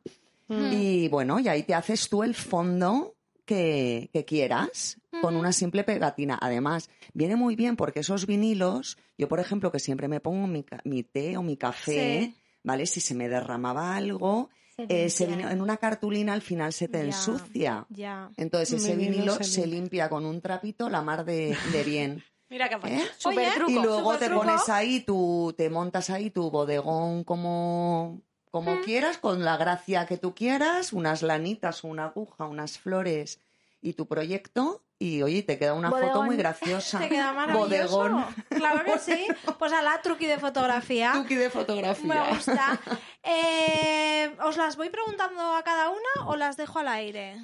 Mm. 0.48 0.72
Y 0.72 1.08
bueno, 1.08 1.38
y 1.38 1.46
ahí 1.48 1.62
te 1.62 1.72
haces 1.72 2.08
tú 2.08 2.24
el 2.24 2.34
fondo 2.34 3.14
que, 3.44 4.10
que 4.12 4.24
quieras 4.24 4.98
con 5.22 5.36
una 5.36 5.52
simple 5.52 5.84
pegatina. 5.84 6.36
Además, 6.42 6.90
viene 7.12 7.36
muy 7.36 7.54
bien 7.54 7.76
porque 7.76 8.00
esos 8.00 8.26
vinilos, 8.26 8.98
yo 9.16 9.28
por 9.28 9.38
ejemplo, 9.38 9.70
que 9.70 9.78
siempre 9.78 10.08
me 10.08 10.18
pongo 10.18 10.48
mi, 10.48 10.64
mi 10.82 11.04
té 11.04 11.36
o 11.36 11.42
mi 11.44 11.56
café, 11.56 12.32
Sí. 12.34 12.34
¿vale? 12.64 12.86
Si 12.86 13.00
se 13.00 13.14
me 13.14 13.28
derramaba 13.28 13.94
algo, 13.94 14.50
Se 14.76 14.86
eh, 14.88 15.26
vino- 15.28 15.48
en 15.48 15.60
una 15.62 15.76
cartulina 15.76 16.32
al 16.32 16.42
final 16.42 16.72
se 16.72 16.88
te 16.88 16.98
Ya, 16.98 17.04
ensucia. 17.04 17.86
Ya. 17.90 18.30
Entonces 18.36 18.72
ese 18.82 18.96
Vinilo 18.96 19.12
vinilo 19.12 19.34
se 19.36 19.44
se 19.44 19.66
limpia 19.68 20.08
con 20.08 20.26
un 20.26 20.40
trapito 20.40 20.90
la 20.90 21.00
mar 21.02 21.24
de, 21.24 21.56
de 21.72 21.84
bien. 21.84 22.24
Mira 22.48 22.68
qué 22.68 22.74
¿eh? 22.74 23.10
Oye, 23.24 23.50
truco. 23.54 23.70
Y 23.70 23.74
luego 23.74 24.16
te 24.16 24.26
truco. 24.26 24.42
pones 24.44 24.68
ahí, 24.68 25.00
tu, 25.00 25.54
te 25.56 25.70
montas 25.70 26.10
ahí 26.10 26.30
tu 26.30 26.50
bodegón 26.50 27.24
como, 27.24 28.20
como 28.50 28.80
quieras, 28.82 29.18
con 29.18 29.44
la 29.44 29.56
gracia 29.56 30.06
que 30.06 30.18
tú 30.18 30.34
quieras, 30.34 30.92
unas 30.92 31.22
lanitas, 31.22 31.84
una 31.84 32.06
aguja, 32.06 32.44
unas 32.44 32.78
flores 32.78 33.40
y 33.80 33.94
tu 33.94 34.06
proyecto. 34.06 34.82
Y 34.98 35.22
oye, 35.22 35.42
te 35.42 35.58
queda 35.58 35.74
una 35.74 35.90
foto 35.90 36.22
muy 36.22 36.36
graciosa. 36.36 36.98
Te 37.00 37.08
queda 37.08 37.32
maravilloso. 37.32 37.98
Bodegón. 37.98 38.24
Claro 38.48 38.84
que 38.84 38.98
sí. 38.98 39.26
Pues 39.58 39.72
a 39.72 39.82
la 39.82 40.00
truqui 40.00 40.26
de 40.26 40.38
fotografía. 40.38 41.12
Tuki 41.14 41.34
de 41.34 41.50
fotografía. 41.50 42.06
Me 42.06 42.34
gusta. 42.34 42.80
Eh, 43.26 44.36
¿Os 44.44 44.58
las 44.58 44.76
voy 44.76 44.90
preguntando 44.90 45.54
a 45.54 45.62
cada 45.62 45.88
una 45.88 46.26
o 46.26 46.36
las 46.36 46.58
dejo 46.58 46.78
al 46.78 46.88
aire? 46.88 47.38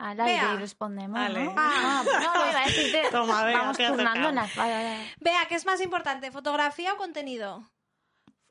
Al 0.00 0.18
aire 0.20 0.54
y 0.54 0.56
respondemos. 0.56 1.18
¿no? 1.18 1.54
Ah. 1.56 2.02
no, 2.04 2.34
no, 2.34 2.50
iba 2.50 2.62
a 2.62 2.66
decirte, 2.66 3.02
Toma, 3.10 3.44
vamos 3.44 3.76
turnando 3.76 4.32
las... 4.32 4.56
vale, 4.56 4.72
vale. 4.72 5.14
Vea, 5.20 5.46
¿qué 5.46 5.54
es 5.56 5.66
más 5.66 5.80
importante, 5.82 6.30
fotografía 6.30 6.94
o 6.94 6.96
contenido? 6.96 7.62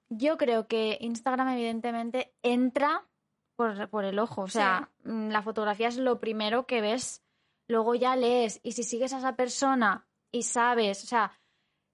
Yo 0.10 0.38
creo 0.38 0.68
que 0.68 0.98
Instagram 1.02 1.50
evidentemente 1.50 2.34
entra 2.44 3.04
por, 3.56 3.90
por 3.90 4.06
el 4.06 4.20
ojo. 4.20 4.44
O 4.44 4.48
sea, 4.48 4.90
mm, 5.04 5.30
la 5.30 5.42
fotografía 5.42 5.88
es 5.88 5.98
lo 5.98 6.20
primero 6.20 6.68
que 6.68 6.82
ves, 6.82 7.24
luego 7.68 7.96
ya 7.96 8.16
lees. 8.16 8.60
Y 8.64 8.74
si 8.74 8.84
sigues 8.84 9.14
a 9.14 9.18
esa 9.18 9.36
persona 9.36 10.08
y 10.32 10.44
sabes, 10.44 11.04
o 11.04 11.08
sea, 11.08 11.32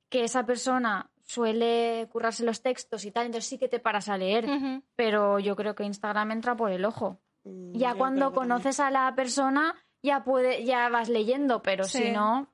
que 0.09 0.23
esa 0.23 0.45
persona 0.45 1.11
suele 1.21 2.07
currarse 2.11 2.43
los 2.43 2.61
textos 2.61 3.05
y 3.05 3.11
tal, 3.11 3.25
entonces 3.27 3.49
sí 3.49 3.57
que 3.57 3.67
te 3.67 3.79
paras 3.79 4.09
a 4.09 4.17
leer. 4.17 4.45
Pero 4.95 5.39
yo 5.39 5.55
creo 5.55 5.75
que 5.75 5.83
Instagram 5.83 6.31
entra 6.31 6.55
por 6.55 6.71
el 6.71 6.85
ojo. 6.85 7.19
Mm, 7.45 7.73
Ya 7.77 7.91
yo 7.91 7.97
cuando 7.97 8.25
también. 8.31 8.41
conoces 8.49 8.79
a 8.79 8.91
la 8.91 9.13
persona, 9.15 9.75
ya 10.03 10.23
puede, 10.23 10.65
ya 10.65 10.89
vas 10.89 11.09
leyendo, 11.09 11.61
pero 11.61 11.85
Sí. 11.85 12.03
si 12.03 12.11
no. 12.11 12.47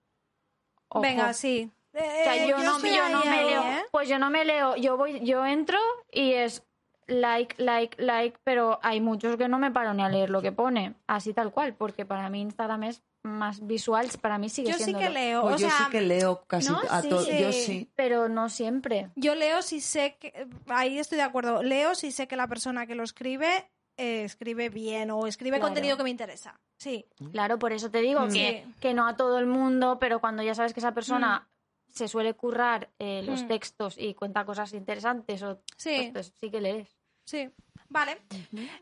ojo. 0.90 1.02
Venga, 1.02 1.34
sí. 1.34 1.72
O 1.94 1.98
sea, 1.98 2.36
Eh, 2.36 2.48
yo, 2.50 2.58
no, 2.60 2.78
yo 2.78 2.80
me 2.80 3.00
ahí, 3.00 3.50
leo. 3.50 3.64
¿eh? 3.64 3.84
Pues 3.92 4.08
yo 4.10 4.20
no 4.20 4.30
me 4.30 4.46
leo. 4.46 4.76
Yo 4.76 4.98
voy, 4.98 5.20
yo 5.26 5.46
entro 5.46 5.78
y 6.12 6.34
es 6.34 6.64
like, 7.08 7.56
like, 7.62 8.02
like, 8.02 8.38
pero 8.44 8.80
hay 8.84 9.02
muchos 9.02 9.36
que 9.38 9.48
no 9.50 9.58
me 9.60 9.72
paro 9.72 9.94
ni 9.94 10.04
a 10.04 10.10
leer 10.10 10.30
lo 10.30 10.42
que 10.42 10.52
pone, 10.54 10.96
así 11.08 11.34
tal 11.34 11.52
cual, 11.52 11.74
porque 11.76 12.06
para 12.06 12.30
mí 12.30 12.42
Instagram 12.42 12.84
es 12.84 13.02
más 13.24 13.66
visual, 13.68 14.08
para 14.22 14.38
mí 14.38 14.50
sigue 14.50 14.72
Yo 14.72 14.78
sí 14.78 14.94
que 14.94 15.10
leo, 15.10 15.42
Pues 15.42 15.56
o 15.56 15.58
yo 15.60 15.70
sea, 15.70 15.78
sí 15.86 15.92
que 15.92 16.02
leo 16.02 16.44
casi 16.48 16.70
¿no? 16.72 16.80
a 16.90 17.02
Sí, 17.02 17.10
todos. 17.10 17.26
sí. 17.26 17.40
Yo 17.42 17.52
sí. 17.52 17.90
Pero 17.96 18.30
no 18.30 18.50
siempre. 18.50 19.10
yo 19.16 19.36
leo 19.36 19.62
si 19.62 19.80
sé 19.82 20.16
que, 20.20 20.48
ahí 20.70 20.98
estoy 21.00 21.18
de 21.18 21.24
acuerdo, 21.24 21.62
leo 21.64 21.94
si 21.96 22.12
sé 22.12 22.28
que 22.28 22.36
la 22.38 22.48
persona 22.48 22.88
que 22.88 22.96
lo 22.96 23.04
escribe 23.04 23.70
eh, 24.02 24.24
escribe 24.24 24.70
bien 24.70 25.12
o 25.12 25.28
escribe 25.28 25.58
Claro. 25.58 25.68
contenido 25.70 25.98
que 25.98 26.04
me 26.04 26.10
interesa. 26.10 26.60
Sí, 26.78 27.06
Claro, 27.32 27.60
por 27.60 27.72
eso 27.74 27.92
te 27.92 28.00
digo 28.02 28.22
Mm. 28.22 28.34
que, 28.34 28.66
que 28.80 28.94
no 28.94 29.08
a 29.08 29.16
todo 29.16 29.38
el 29.40 29.46
mundo, 29.46 29.98
pero 30.00 30.20
cuando 30.20 30.42
ya 30.44 30.56
sabes 30.56 30.74
que 30.74 30.80
esa 30.80 30.94
persona 30.94 31.48
se 31.90 32.08
suele 32.08 32.34
currar 32.34 32.90
eh, 33.00 33.22
los 33.24 33.44
Mm. 33.44 33.48
textos 33.48 33.96
y 33.98 34.14
cuenta 34.16 34.46
cosas 34.46 34.74
interesantes, 34.74 35.44
o, 35.44 35.60
sí, 35.78 35.96
pues, 35.96 36.12
pues 36.12 36.34
sí 36.40 36.50
que 36.50 36.62
lees. 36.62 36.90
sí. 37.26 37.50
Vale. 37.90 38.18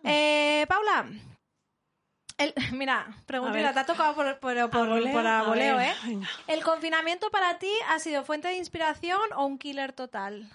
Eh, 0.03 0.65
Paula. 0.69 1.05
El, 2.37 2.53
mira, 2.73 3.07
preguntita, 3.25 3.63
ver. 3.65 3.73
te 3.73 3.79
ha 3.81 3.85
tocado 3.85 4.13
por, 4.15 4.39
por, 4.39 4.69
por, 4.69 4.81
A 4.81 4.85
voleo, 4.85 5.11
por 5.11 5.25
a 5.27 5.39
a 5.39 5.43
voleo, 5.43 5.75
ver, 5.77 5.87
¿eh? 5.89 5.93
venga. 6.05 6.29
¿El 6.47 6.63
confinamiento 6.63 7.29
para 7.31 7.59
ti 7.59 7.71
ha 7.89 7.99
sido 7.99 8.23
fuente 8.23 8.47
de 8.47 8.55
inspiración 8.57 9.19
o 9.35 9.45
un 9.45 9.57
killer 9.57 9.91
total? 9.91 10.47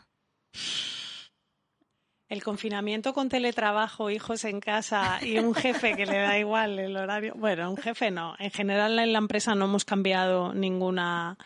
El 2.28 2.42
confinamiento 2.42 3.12
con 3.12 3.28
teletrabajo, 3.28 4.10
hijos 4.10 4.44
en 4.44 4.60
casa 4.60 5.18
y 5.22 5.38
un 5.38 5.54
jefe 5.54 5.94
que 5.94 6.06
le 6.06 6.18
da 6.18 6.38
igual 6.38 6.78
el 6.78 6.96
horario. 6.96 7.34
Bueno, 7.36 7.70
un 7.70 7.76
jefe 7.76 8.10
no. 8.10 8.34
En 8.38 8.50
general 8.50 8.98
en 8.98 9.12
la 9.12 9.18
empresa 9.18 9.54
no 9.54 9.66
hemos 9.66 9.84
cambiado 9.84 10.54
ninguna 10.54 11.36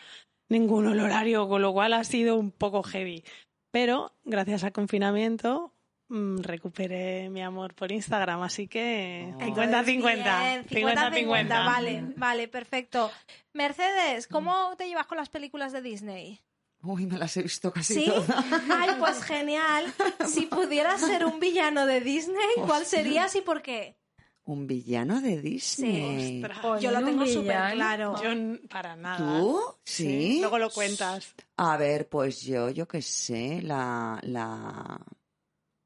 ninguno 0.49 0.93
el 0.93 0.99
horario, 0.99 1.47
con 1.47 1.61
lo 1.61 1.73
cual 1.73 1.93
ha 1.93 2.03
sido 2.03 2.35
un 2.37 2.51
poco 2.51 2.81
heavy. 2.81 3.23
Pero 3.71 4.13
gracias 4.23 4.63
al 4.63 4.71
confinamiento 4.71 5.71
mm, 6.07 6.39
recuperé 6.39 7.29
mi 7.29 7.43
amor 7.43 7.75
por 7.75 7.91
Instagram, 7.91 8.41
así 8.41 8.67
que 8.67 9.31
Oh. 9.35 9.39
50-50. 9.41 9.85
Bien, 9.85 10.65
50-50. 10.65 11.49
Vale, 11.49 12.03
vale, 12.15 12.47
perfecto. 12.47 13.11
Mercedes, 13.53 14.27
¿cómo 14.27 14.75
te 14.77 14.87
llevas 14.87 15.05
con 15.07 15.17
las 15.17 15.29
películas 15.29 15.71
de 15.71 15.81
Disney? 15.81 16.39
Uy, 16.81 17.05
me 17.05 17.17
las 17.17 17.35
he 17.35 17.43
visto 17.43 17.73
casi 17.73 17.95
¿Sí? 17.95 18.05
todas. 18.05 18.45
Ay, 18.69 18.91
pues 18.99 19.21
genial. 19.23 19.93
Si 20.25 20.45
pudieras 20.45 21.01
ser 21.01 21.25
un 21.25 21.39
villano 21.39 21.85
de 21.85 21.99
Disney, 22.01 22.37
¿cuál 22.65 22.85
serías 22.85 23.35
y 23.35 23.41
por 23.41 23.61
qué? 23.61 23.97
Un 24.45 24.65
villano 24.65 25.21
de 25.21 25.41
Disney. 25.41 26.41
Ostras. 26.43 26.81
Yo 26.81 26.91
lo 26.91 27.03
tengo 27.05 27.25
súper 27.27 27.73
claro. 27.73 28.15
Yo 28.23 28.67
para 28.69 28.95
nada. 28.95 29.17
¿Tú? 29.39 29.59
¿Sí? 29.83 30.39
Luego 30.39 30.57
lo 30.57 30.69
cuentas. 30.71 31.35
A 31.57 31.77
ver, 31.77 32.07
pues 32.09 32.41
yo, 32.41 32.69
yo 32.69 32.87
qué 32.87 33.01
sé, 33.01 33.61
la, 33.61 34.17
la 34.23 34.99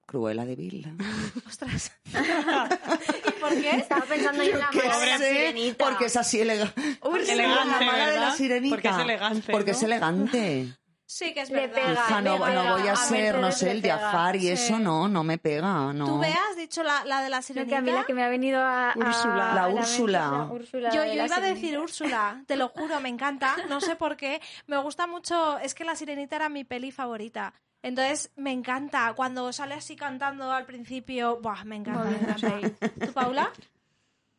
Cruela 0.06 0.46
de 0.46 0.56
Vil. 0.56 0.96
Ostras. 1.48 1.92
¿Y 2.06 3.32
por 3.42 3.50
qué? 3.60 3.72
Estaba 3.72 4.06
pensando 4.06 4.44
en 4.44 4.60
la 4.60 4.70
¿Qué 4.70 4.78
mala 4.78 5.00
de 5.00 5.06
la 5.08 5.18
sirenita. 5.18 5.86
Porque 5.86 6.06
es 6.06 6.16
así 6.16 6.40
elegante. 6.40 6.82
Elegante, 7.28 7.86
la 7.86 7.92
mala 7.92 8.12
de 8.12 8.20
la 8.20 8.32
sirenita. 8.36 8.76
Porque 8.76 8.90
es 8.90 8.98
elegante, 8.98 9.52
Porque 9.52 9.72
¿no? 9.72 9.78
es 9.78 9.84
elegante. 9.84 10.74
Sí, 11.06 11.34
que 11.34 11.42
es 11.42 11.50
Le 11.52 11.68
verdad. 11.68 11.76
pega, 11.76 11.94
Hija, 11.94 12.22
no, 12.22 12.34
pega. 12.44 12.64
no 12.64 12.78
voy 12.78 12.88
a 12.88 12.94
A 12.94 12.96
ser, 12.96 13.38
no 13.38 13.52
sé, 13.52 13.72
el 13.72 13.82
pega. 13.82 13.98
Jafar 14.00 14.36
y 14.38 14.40
Sí. 14.42 14.50
eso 14.50 14.80
no, 14.80 15.08
no 15.08 15.24
me 15.24 15.38
pega, 15.38 15.94
no. 15.94 16.06
¿Tú 16.06 16.20
veas 16.20 16.56
dicho 16.58 16.82
la, 16.82 17.04
la 17.06 17.22
de 17.22 17.30
la 17.30 17.38
No, 17.38 17.44
sirenita? 17.44 17.70
que 17.70 17.76
a 17.78 17.82
mí 17.82 17.92
la 17.92 18.04
que 18.06 18.14
me 18.14 18.24
ha 18.24 18.30
venido 18.30 18.60
a... 18.62 18.94
Úrsula. 18.96 19.52
a 19.52 19.56
La 19.56 19.68
Úrsula. 19.68 20.20
la 20.32 20.44
Úrsula 20.46 20.90
Yo, 20.92 21.02
de 21.02 21.10
yo 21.10 21.16
la 21.16 21.26
iba 21.26 21.36
a 21.36 21.40
decir. 21.42 21.78
Úrsula, 21.78 22.44
te 22.48 22.56
lo 22.56 22.70
juro, 22.70 23.00
me 23.00 23.10
encanta. 23.10 23.56
No 23.70 23.80
sé 23.82 23.96
por 23.96 24.16
qué. 24.18 24.42
Me 24.68 24.78
gusta 24.78 25.06
mucho. 25.06 25.58
Es 25.60 25.76
que 25.76 25.84
La 25.84 25.96
Sirenita 25.96 26.36
era 26.38 26.50
mi 26.50 26.64
peli 26.64 26.92
favorita. 26.92 27.54
Entonces 27.84 28.32
me 28.38 28.52
encanta. 28.52 29.14
Cuando 29.14 29.52
sale 29.52 29.76
así 29.76 29.96
cantando 29.98 30.52
al 30.52 30.66
principio, 30.66 31.40
buah, 31.42 31.66
me 31.66 31.76
encanta. 31.76 32.06
me 32.06 32.18
encanta. 32.18 32.90
¿Tú, 33.06 33.14
Paula? 33.14 33.52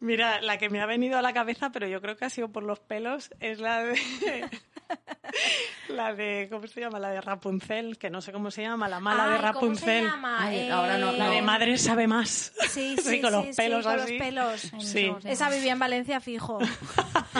Mira, 0.05 0.41
la 0.43 0.59
que 0.59 0.69
me 0.69 0.81
ha 0.81 0.87
venido 0.87 1.19
a 1.19 1.23
la 1.23 1.33
cabeza, 1.33 1.71
pero 1.71 1.89
yo 1.89 2.01
creo 2.01 2.17
que 2.17 2.25
ha 2.27 2.31
sido 2.31 2.53
por 2.53 2.63
los 2.63 2.79
pelos, 2.81 3.31
es 3.41 3.59
la 3.59 3.83
de. 3.83 3.99
la 5.89 6.15
de. 6.15 6.49
¿Cómo 6.51 6.67
se 6.67 6.81
llama? 6.81 6.99
La 6.99 7.09
de 7.09 7.21
Rapunzel, 7.23 7.97
que 7.99 8.11
no 8.11 8.21
sé 8.21 8.31
cómo 8.33 8.51
se 8.51 8.63
llama, 8.63 8.87
la 8.89 9.01
mala 9.01 9.29
de 9.29 9.35
Ay, 9.35 9.39
¿cómo 9.39 9.47
se 9.47 9.53
Rapunzel. 9.53 10.05
llama? 10.05 10.39
Ay, 10.45 10.69
ahora 10.69 10.99
no- 10.99 11.13
La 11.13 11.31
de 11.31 11.41
madre 11.43 11.79
sabe 11.79 12.07
más. 12.07 12.53
Sí, 12.69 12.97
sí, 13.03 13.21
con 13.21 13.33
los 13.33 13.45
sí, 13.47 13.53
sí, 13.55 13.57
pelos 13.57 13.87
con 13.87 13.99
así. 14.01 14.13
los 14.13 14.19
pelos. 14.27 14.71
Ay, 14.75 14.81
Sí. 14.83 15.13
Esa 15.25 15.49
vivía 15.51 15.73
en 15.73 15.79
Valencia 15.79 16.21
fijo. 16.21 16.59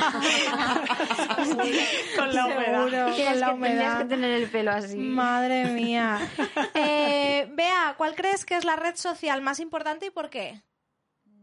con 2.17 2.35
la 2.35 2.47
humedad. 2.47 2.89
Seguro, 2.89 3.15
Tienes 3.15 3.33
con 3.33 3.41
la 3.41 3.47
que, 3.47 3.53
tendrías 3.53 3.55
humedad. 3.55 3.99
que 3.99 4.05
tener 4.07 4.31
el 4.43 4.49
pelo 4.51 4.71
así. 4.73 4.97
Madre 4.97 5.65
mía. 5.67 6.19
Eh, 6.75 7.49
Bea, 7.53 7.95
¿cuál 7.97 8.15
crees 8.15 8.45
que 8.45 8.57
es 8.57 8.65
la 8.65 8.77
red 8.77 8.97
social 8.97 9.41
más 9.43 9.61
importante 9.61 10.07
y 10.07 10.11
por 10.11 10.31
qué? 10.31 10.63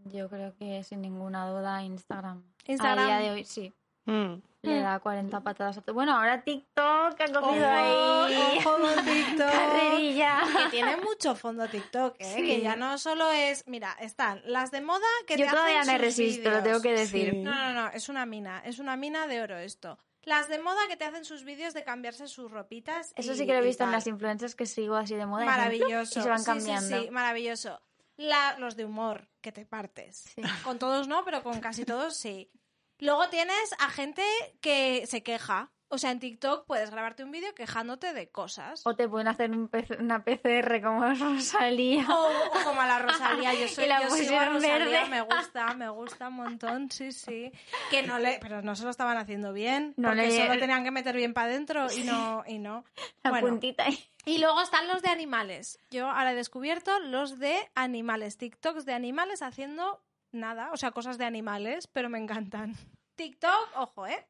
Yo 0.05 0.29
creo 0.29 0.53
que 0.57 0.83
sin 0.83 1.01
ninguna 1.01 1.47
duda 1.49 1.83
Instagram. 1.83 2.43
Instagram. 2.65 2.99
A 3.05 3.07
día 3.07 3.17
de 3.19 3.31
hoy 3.31 3.43
sí. 3.45 3.73
Mm. 4.05 4.41
Le 4.63 4.79
Mm. 4.79 4.83
da 4.83 4.99
40 4.99 5.41
patadas 5.41 5.77
a 5.77 5.81
todo. 5.81 5.93
Bueno, 5.95 6.15
ahora 6.15 6.43
TikTok 6.43 7.19
ha 7.19 7.25
Ojo, 7.39 7.41
cogido 7.47 7.67
ahí. 7.67 8.57
ojo 8.59 8.77
con 8.77 9.05
TikTok. 9.05 9.51
Carrerilla. 9.51 10.39
Que 10.63 10.69
tiene 10.69 10.97
mucho 10.97 11.35
fondo 11.35 11.67
TikTok, 11.67 12.15
¿eh? 12.19 12.33
Sí. 12.35 12.43
Que 12.43 12.61
ya 12.61 12.75
no 12.75 12.97
solo 12.97 13.31
es... 13.31 13.67
Mira, 13.67 13.95
están 13.99 14.41
las 14.45 14.69
de 14.71 14.81
moda 14.81 15.05
que 15.27 15.37
Yo 15.37 15.45
te 15.45 15.51
todavía 15.51 15.81
hacen 15.81 15.93
me 15.93 15.97
sus 15.99 16.05
resisto, 16.17 16.49
lo 16.49 16.57
vídeos. 16.57 16.63
tengo 16.63 16.81
que 16.81 16.91
decir. 16.99 17.31
Sí. 17.31 17.37
No, 17.41 17.53
no, 17.53 17.73
no, 17.73 17.87
es 17.89 18.09
una 18.09 18.25
mina, 18.25 18.59
es 18.65 18.79
una 18.79 18.95
mina 18.97 19.27
de 19.27 19.41
oro 19.41 19.57
esto. 19.57 19.97
Las 20.23 20.47
de 20.49 20.59
moda 20.59 20.79
que 20.87 20.97
te 20.97 21.05
hacen 21.05 21.25
sus 21.25 21.43
vídeos 21.43 21.73
de 21.73 21.83
cambiarse 21.83 22.27
sus 22.27 22.51
ropitas. 22.51 23.13
Eso 23.15 23.33
y- 23.33 23.37
sí 23.37 23.45
que 23.47 23.53
lo 23.53 23.59
he 23.59 23.63
visto 23.65 23.83
en 23.83 23.91
las 23.91 24.05
influencers 24.05 24.53
que 24.55 24.67
sigo 24.67 24.95
así 24.95 25.15
de 25.15 25.25
moda. 25.25 25.45
Maravilloso. 25.45 26.19
Y 26.19 26.21
se 26.23 26.29
van 26.29 26.37
Sí, 26.39 26.43
sí, 26.45 26.51
cambiando. 26.51 27.01
Sí, 27.01 27.09
maravilloso. 27.09 27.81
La- 28.21 28.55
los 28.59 28.75
de 28.75 28.85
humor, 28.85 29.27
que 29.41 29.51
te 29.51 29.65
partes. 29.65 30.31
Sí. 30.35 30.41
Con 30.63 30.79
todos 30.79 31.07
no, 31.07 31.23
pero 31.25 31.43
con 31.43 31.59
casi 31.59 31.85
todos 31.85 32.15
sí. 32.15 32.51
Luego 32.99 33.29
tienes 33.29 33.73
a 33.79 33.89
gente 33.89 34.23
que 34.61 35.05
se 35.07 35.23
queja. 35.23 35.71
O 35.93 35.97
sea, 35.97 36.11
en 36.11 36.21
TikTok 36.21 36.65
puedes 36.67 36.89
grabarte 36.89 37.21
un 37.21 37.31
vídeo 37.31 37.53
quejándote 37.53 38.13
de 38.13 38.29
cosas. 38.31 38.81
O 38.85 38.95
te 38.95 39.09
pueden 39.09 39.27
hacer 39.27 39.51
un 39.51 39.67
PC 39.67 39.97
una 39.99 40.23
PCR 40.23 40.81
como 40.81 41.03
Rosalía. 41.15 42.05
O, 42.09 42.27
o 42.29 42.63
como 42.63 42.79
a 42.79 42.87
la 42.87 42.99
Rosalía, 42.99 43.53
yo 43.53 43.67
soy 43.75 43.87
la 43.87 44.01
yo 44.03 44.09
sigo 44.11 44.37
a 44.39 44.45
Rosalía, 44.45 44.77
verde. 45.01 45.09
me 45.09 45.21
gusta, 45.21 45.73
me 45.73 45.89
gusta 45.89 46.29
un 46.29 46.35
montón, 46.35 46.89
sí, 46.91 47.11
sí. 47.11 47.51
Que 47.89 48.03
no 48.03 48.19
le, 48.19 48.39
pero 48.41 48.61
no 48.61 48.73
se 48.77 48.85
lo 48.85 48.89
estaban 48.89 49.17
haciendo 49.17 49.51
bien, 49.51 49.93
No 49.97 50.09
porque 50.09 50.27
le- 50.27 50.37
solo 50.37 50.57
tenían 50.59 50.85
que 50.85 50.91
meter 50.91 51.13
bien 51.13 51.33
para 51.33 51.47
adentro 51.47 51.87
y 51.91 52.03
no, 52.03 52.43
y 52.47 52.59
no. 52.59 52.85
La 53.23 53.31
Bueno, 53.31 53.47
puntita 53.49 53.83
ahí. 53.83 53.99
Y 54.25 54.37
luego 54.37 54.61
están 54.61 54.87
los 54.87 55.01
de 55.01 55.09
animales. 55.09 55.79
Yo 55.89 56.07
ahora 56.09 56.33
he 56.33 56.35
descubierto 56.35 56.99
los 56.99 57.39
de 57.39 57.55
animales, 57.75 58.37
TikToks 58.37 58.85
de 58.85 58.93
animales 58.93 59.41
haciendo 59.41 60.01
nada, 60.31 60.71
o 60.71 60.77
sea, 60.77 60.91
cosas 60.91 61.17
de 61.17 61.25
animales, 61.25 61.87
pero 61.87 62.09
me 62.09 62.19
encantan. 62.19 62.75
TikTok, 63.15 63.69
ojo, 63.75 64.07
¿eh? 64.07 64.25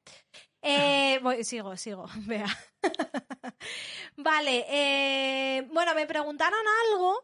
Eh, 0.62 1.20
voy, 1.24 1.44
sigo, 1.44 1.76
sigo, 1.78 2.08
vea. 2.26 2.48
vale, 4.18 4.66
eh, 4.70 5.68
bueno, 5.72 5.96
me 5.96 6.06
preguntaron 6.06 6.60
algo 6.86 7.24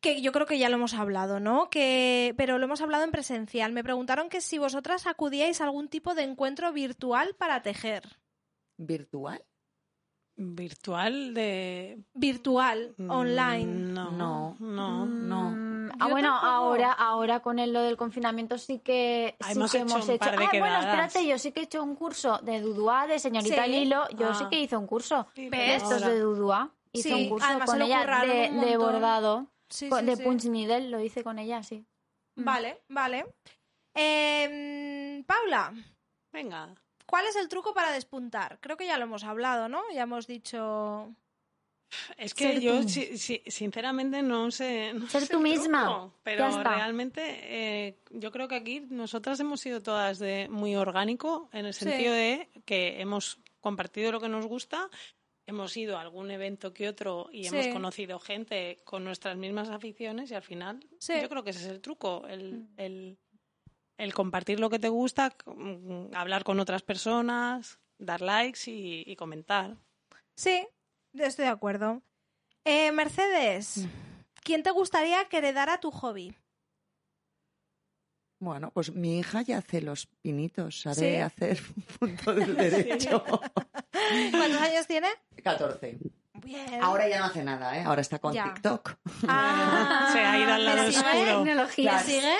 que 0.00 0.22
yo 0.22 0.32
creo 0.32 0.46
que 0.46 0.58
ya 0.58 0.68
lo 0.68 0.76
hemos 0.76 0.94
hablado, 0.94 1.40
¿no? 1.40 1.68
Que, 1.70 2.34
pero 2.36 2.58
lo 2.58 2.64
hemos 2.64 2.80
hablado 2.80 3.04
en 3.04 3.10
presencial. 3.10 3.72
Me 3.72 3.84
preguntaron 3.84 4.30
que 4.30 4.40
si 4.40 4.58
vosotras 4.58 5.06
acudíais 5.06 5.60
a 5.60 5.64
algún 5.64 5.88
tipo 5.88 6.14
de 6.14 6.22
encuentro 6.22 6.72
virtual 6.72 7.34
para 7.36 7.62
tejer. 7.62 8.16
¿Virtual? 8.78 9.44
Virtual 10.42 11.34
de. 11.34 11.98
Virtual, 12.14 12.94
Mm, 12.96 13.10
online. 13.10 13.66
No, 13.92 14.10
No. 14.10 14.56
no. 14.58 15.04
No. 15.06 15.50
Mm, 15.50 15.90
ah, 15.98 16.06
Yo 16.06 16.10
bueno, 16.10 16.28
tampoco. 16.30 16.46
ahora, 16.46 16.92
ahora 16.92 17.40
con 17.40 17.58
el, 17.58 17.72
lo 17.74 17.82
del 17.82 17.96
confinamiento 17.98 18.56
sí 18.56 18.78
que, 18.78 19.36
Ah, 19.40 19.48
sí 19.48 19.52
hemos 19.58 19.70
que 19.72 19.78
hecho 19.78 19.86
hemos 19.86 20.04
un 20.08 20.14
hecho. 20.14 20.18
par 20.18 20.38
de 20.38 20.44
ah, 20.46 20.48
bueno, 20.58 20.78
espérate, 20.78 21.26
yo 21.26 21.38
sí 21.38 21.52
que 21.52 21.60
he 21.60 21.62
hecho 21.64 21.82
un 21.82 21.94
curso 21.94 22.38
de 22.38 22.60
Dudua, 22.60 23.06
de 23.06 23.18
señorita 23.18 23.64
Sí. 23.66 23.70
Lilo. 23.70 24.08
Yo 24.16 24.32
sí 24.32 24.44
Ah. 24.46 24.48
que 24.50 24.60
hice 24.60 24.76
un 24.78 24.86
curso 24.86 25.26
Sí, 25.34 25.50
de 25.50 25.74
estos 25.74 26.00
de 26.00 26.18
Dudua. 26.20 26.70
Hice 26.92 27.08
Sí, 27.10 27.22
un 27.24 27.28
curso 27.28 27.46
con 27.66 27.82
ella 27.82 28.04
de, 28.22 28.50
de 28.66 28.76
bordado, 28.78 29.46
Sí, 29.68 29.88
con- 29.90 30.00
sí, 30.00 30.06
de 30.06 30.16
sí. 30.16 30.22
punch 30.24 30.44
needle, 30.46 30.88
lo 30.88 31.00
hice 31.00 31.22
con 31.22 31.38
ella, 31.38 31.62
sí. 31.62 31.84
Mm. 32.36 32.44
Vale, 32.44 32.82
vale. 32.88 33.26
Eh, 33.94 35.22
Paula, 35.26 35.72
Venga. 36.32 36.74
¿Cuál 37.10 37.26
es 37.26 37.34
el 37.34 37.48
truco 37.48 37.74
para 37.74 37.90
despuntar? 37.90 38.58
Creo 38.60 38.76
que 38.76 38.86
ya 38.86 38.96
lo 38.96 39.04
hemos 39.04 39.24
hablado, 39.24 39.68
¿no? 39.68 39.82
Ya 39.92 40.02
hemos 40.02 40.26
dicho... 40.28 41.12
Es 42.16 42.34
que 42.34 42.52
Ser 42.52 42.60
yo, 42.60 42.82
tú. 42.82 42.88
si- 42.88 43.18
si- 43.18 43.42
sinceramente, 43.48 44.22
no 44.22 44.52
sé. 44.52 44.92
no 44.94 45.08
Ser 45.08 45.22
sé 45.22 45.32
tú 45.32 45.40
misma. 45.40 45.82
truco, 45.86 46.14
Pero 46.22 46.62
realmente, 46.62 47.20
eh, 47.42 47.98
yo 48.10 48.30
creo 48.30 48.46
que 48.46 48.54
aquí 48.54 48.80
nosotras 48.90 49.40
hemos 49.40 49.60
sido 49.60 49.82
todas 49.82 50.20
de 50.20 50.46
muy 50.48 50.76
orgánico, 50.76 51.50
en 51.52 51.66
el 51.66 51.74
Sí. 51.74 51.86
sentido 51.86 52.14
de 52.14 52.48
que 52.64 53.00
hemos 53.00 53.40
compartido 53.60 54.12
lo 54.12 54.20
que 54.20 54.28
nos 54.28 54.46
gusta, 54.46 54.88
hemos 55.46 55.76
ido 55.76 55.98
a 55.98 56.02
algún 56.02 56.30
evento 56.30 56.72
que 56.72 56.88
otro 56.88 57.28
y 57.32 57.48
hemos 57.48 57.66
conocido 57.68 58.20
gente 58.20 58.78
con 58.84 59.02
nuestras 59.02 59.36
mismas 59.36 59.68
aficiones 59.68 60.30
y 60.30 60.34
al 60.36 60.42
final, 60.44 60.78
Sí. 61.00 61.14
yo 61.20 61.28
creo 61.28 61.42
que 61.42 61.50
ese 61.50 61.64
es 61.64 61.70
el 61.70 61.80
truco, 61.80 62.24
el, 62.28 62.68
el, 62.76 63.18
el 64.00 64.14
compartir 64.14 64.58
lo 64.60 64.70
que 64.70 64.78
te 64.78 64.88
gusta, 64.88 65.36
mm, 65.46 66.14
hablar 66.14 66.42
con 66.44 66.58
otras 66.60 66.82
personas, 66.82 67.78
dar 67.98 68.20
likes 68.22 68.60
y, 68.70 69.04
y 69.06 69.16
comentar. 69.16 69.76
Sí, 70.36 70.66
estoy 71.14 71.44
de 71.44 71.50
acuerdo. 71.50 72.02
Eh, 72.64 72.92
Mercedes, 72.92 73.86
¿quién 74.42 74.62
te 74.62 74.70
gustaría 74.70 75.24
que 75.26 75.38
heredara 75.38 75.80
tu 75.80 75.90
hobby? 75.90 76.34
Bueno, 78.42 78.70
pues 78.72 78.94
mi 78.94 79.18
hija 79.18 79.42
ya 79.42 79.58
hace 79.58 79.82
los 79.82 80.06
pinitos, 80.06 80.80
sabe 80.80 80.94
¿Sí? 80.96 81.16
hacer 81.16 81.60
punto 81.98 82.32
del 82.34 82.56
derecho. 82.56 83.22
¿Cuántos 83.22 84.60
años 84.62 84.86
tiene? 84.86 85.08
14. 85.42 85.98
Bien. 86.42 86.82
Ahora 86.82 87.06
ya 87.06 87.18
no 87.18 87.26
hace 87.26 87.44
nada, 87.44 87.76
¿eh? 87.78 87.82
Ahora 87.84 88.00
está 88.00 88.18
con 88.18 88.32
Ya. 88.32 88.44
TikTok. 88.44 88.96
Ah, 89.28 90.08
Se 90.12 90.20
ha 90.20 90.38
ido 90.38 90.52
al 90.54 90.64
lado 90.64 90.84
¿te 90.86 90.92
sigue? 90.92 91.06
oscuro. 91.06 91.42
Tecnología. 91.44 91.98
¿Te 91.98 92.04
sigue? 92.04 92.34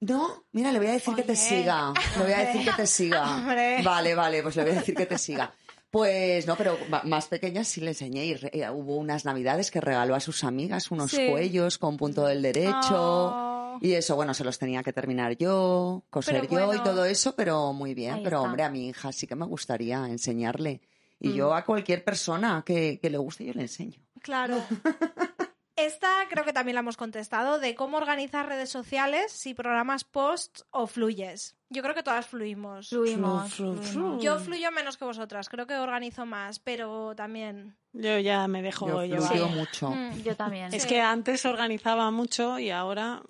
No, 0.00 0.44
mira, 0.52 0.70
le 0.72 0.78
voy 0.78 0.88
a 0.88 0.92
decir 0.92 1.14
que 1.14 1.22
te 1.22 1.36
siga. 1.36 1.92
Le 2.18 2.22
voy 2.24 2.32
a 2.32 2.38
decir 2.38 2.64
que 2.64 2.72
te 2.72 2.86
siga. 2.86 3.22
Hombre. 3.36 3.82
Vale, 3.82 4.14
vale, 4.14 4.42
pues 4.42 4.56
le 4.56 4.62
voy 4.64 4.72
a 4.72 4.74
decir 4.76 4.94
que 4.94 5.06
te 5.06 5.16
siga. 5.18 5.52
Pues 5.90 6.46
no, 6.46 6.56
pero 6.56 6.76
más 7.04 7.26
pequeña 7.28 7.62
sí 7.64 7.80
le 7.80 7.90
enseñé. 7.90 8.24
Y 8.26 8.34
re- 8.34 8.50
eh, 8.52 8.68
hubo 8.68 8.96
unas 8.96 9.24
navidades 9.24 9.70
que 9.70 9.80
regaló 9.80 10.14
a 10.14 10.20
sus 10.20 10.42
amigas 10.44 10.90
unos 10.90 11.10
Sí. 11.12 11.28
cuellos 11.30 11.78
con 11.78 11.96
punto 11.96 12.26
del 12.26 12.42
derecho. 12.42 12.90
Oh. 12.92 13.78
Y 13.80 13.92
eso, 13.92 14.14
bueno, 14.16 14.34
se 14.34 14.44
los 14.44 14.58
tenía 14.58 14.82
que 14.82 14.92
terminar 14.92 15.36
yo, 15.36 16.04
coser 16.10 16.48
yo 16.48 16.74
y 16.74 16.78
todo 16.80 17.04
eso, 17.04 17.34
pero 17.36 17.72
muy 17.72 17.94
bien. 17.94 18.14
Ahí 18.14 18.20
pero 18.24 18.38
está. 18.38 18.46
hombre, 18.48 18.62
a 18.64 18.70
mi 18.70 18.88
hija 18.88 19.12
sí 19.12 19.26
que 19.26 19.36
me 19.36 19.46
gustaría 19.46 20.06
enseñarle. 20.08 20.80
Y 21.20 21.28
Mm. 21.28 21.34
yo 21.34 21.54
a 21.54 21.64
cualquier 21.64 22.02
persona 22.04 22.62
que, 22.66 22.98
que 23.00 23.08
le 23.10 23.18
guste, 23.18 23.44
yo 23.44 23.52
le 23.54 23.62
enseño. 23.62 24.00
Claro. 24.20 24.56
Esta 25.76 26.26
creo 26.30 26.44
que 26.44 26.52
también 26.52 26.74
la 26.74 26.80
hemos 26.80 26.96
contestado, 26.96 27.58
de 27.58 27.74
cómo 27.74 27.96
organizar 27.96 28.46
redes 28.46 28.70
sociales, 28.70 29.32
si 29.32 29.54
programas 29.54 30.04
posts 30.04 30.64
o 30.70 30.86
fluyes. 30.86 31.56
Yo 31.68 31.82
creo 31.82 31.94
que 31.96 32.04
todas 32.04 32.26
fluimos. 32.26 32.90
Fluimos, 32.90 33.52
Flu, 33.54 33.74
flu, 33.74 33.82
fluimos. 33.82 34.22
Yo 34.22 34.38
fluyo 34.38 34.70
menos 34.70 34.96
que 34.96 35.04
vosotras, 35.04 35.48
creo 35.48 35.66
que 35.66 35.74
organizo 35.74 36.26
más, 36.26 36.60
pero 36.60 37.16
también... 37.16 37.76
Yo 37.92 38.18
ya 38.20 38.46
me 38.46 38.62
dejo 38.62 38.86
Yo 38.86 39.02
llevar. 39.04 39.28
fluyo 39.28 39.48
mucho. 39.48 39.90
Mm, 39.90 40.22
Yo 40.22 40.36
también. 40.36 40.72
Es 40.72 40.82
Sí. 40.84 40.88
que 40.90 41.00
antes 41.00 41.44
organizaba 41.44 42.10
mucho 42.12 42.58
y 42.60 42.70
ahora 42.70 43.22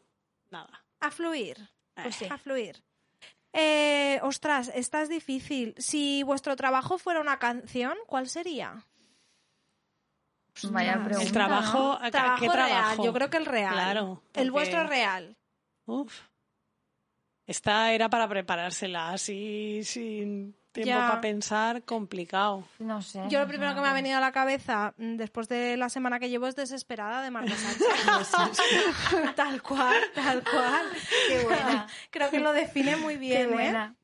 nada. 0.51 0.85
A 1.01 1.11
fluir. 1.11 1.71
Pues 1.95 2.15
sí. 2.17 2.27
A 2.29 2.37
fluir. 2.37 2.83
Eh, 3.55 4.19
ostras, 4.23 4.71
esta 4.75 5.01
es 5.01 5.09
difícil. 5.09 5.75
Si 5.79 6.23
vuestro 6.25 6.57
trabajo 6.57 6.99
fuera 6.99 7.21
una 7.21 7.39
canción, 7.39 7.97
¿cuál 8.07 8.29
sería? 8.29 8.85
Vaya 10.71 10.93
Ostras. 10.93 11.05
pregunta. 11.05 11.27
El 11.27 11.33
trabajo, 11.33 11.79
¿no? 11.79 11.93
¿a- 11.95 12.07
a 12.07 12.11
Trabajo 12.11 12.41
¿qué 12.41 12.49
real, 12.49 12.69
trabajo? 12.69 13.05
yo 13.05 13.13
creo 13.13 13.31
que 13.31 13.37
el 13.39 13.47
real. 13.47 13.73
Claro, 13.75 14.23
El 14.35 14.51
vuestro 14.51 14.87
real. 14.87 15.37
Uf. 15.87 16.21
Esta 17.47 17.93
era 17.93 18.09
para 18.09 18.27
preparársela 18.29 19.11
así 19.11 19.83
sin 19.85 20.57
tiempo 20.73 20.89
Ya. 20.89 21.09
para 21.09 21.21
pensar, 21.21 21.83
complicado. 21.83 22.67
No 22.79 23.03
sé. 23.03 23.23
Yo 23.29 23.39
lo 23.41 23.47
primero 23.47 23.75
que 23.75 23.81
me 23.83 23.89
ha 23.89 23.93
venido 23.93 24.17
a 24.17 24.21
la 24.21 24.33
cabeza 24.33 24.95
mm, 24.97 25.17
después 25.17 25.49
de 25.49 25.77
la 25.77 25.89
semana 25.91 26.19
que 26.19 26.31
llevo 26.31 26.47
es 26.47 26.57
desesperada 26.57 27.21
de 27.23 27.31
Marta 27.31 27.55
Sánchez. 27.55 27.87
tal 29.37 29.61
cual, 29.63 29.95
tal 30.15 30.43
cual. 30.43 30.87
Qué 31.29 31.43
buena. 31.45 31.87
Creo 32.11 32.31
que 32.31 32.41
lo 32.41 32.53
define 32.53 32.97
muy 32.97 33.15
Qué 33.15 33.21
bien, 33.21 33.51
¿eh? 33.51 33.53
buena. 33.53 33.95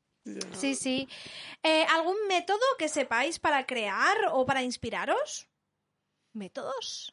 Sí, 0.53 0.75
sí. 0.75 1.09
Eh, 1.63 1.83
¿Algún 1.89 2.15
método 2.27 2.59
que 2.77 2.87
sepáis 2.89 3.39
para 3.39 3.65
crear 3.65 4.15
o 4.33 4.45
para 4.45 4.61
inspiraros? 4.61 5.47
¿Métodos? 6.33 7.11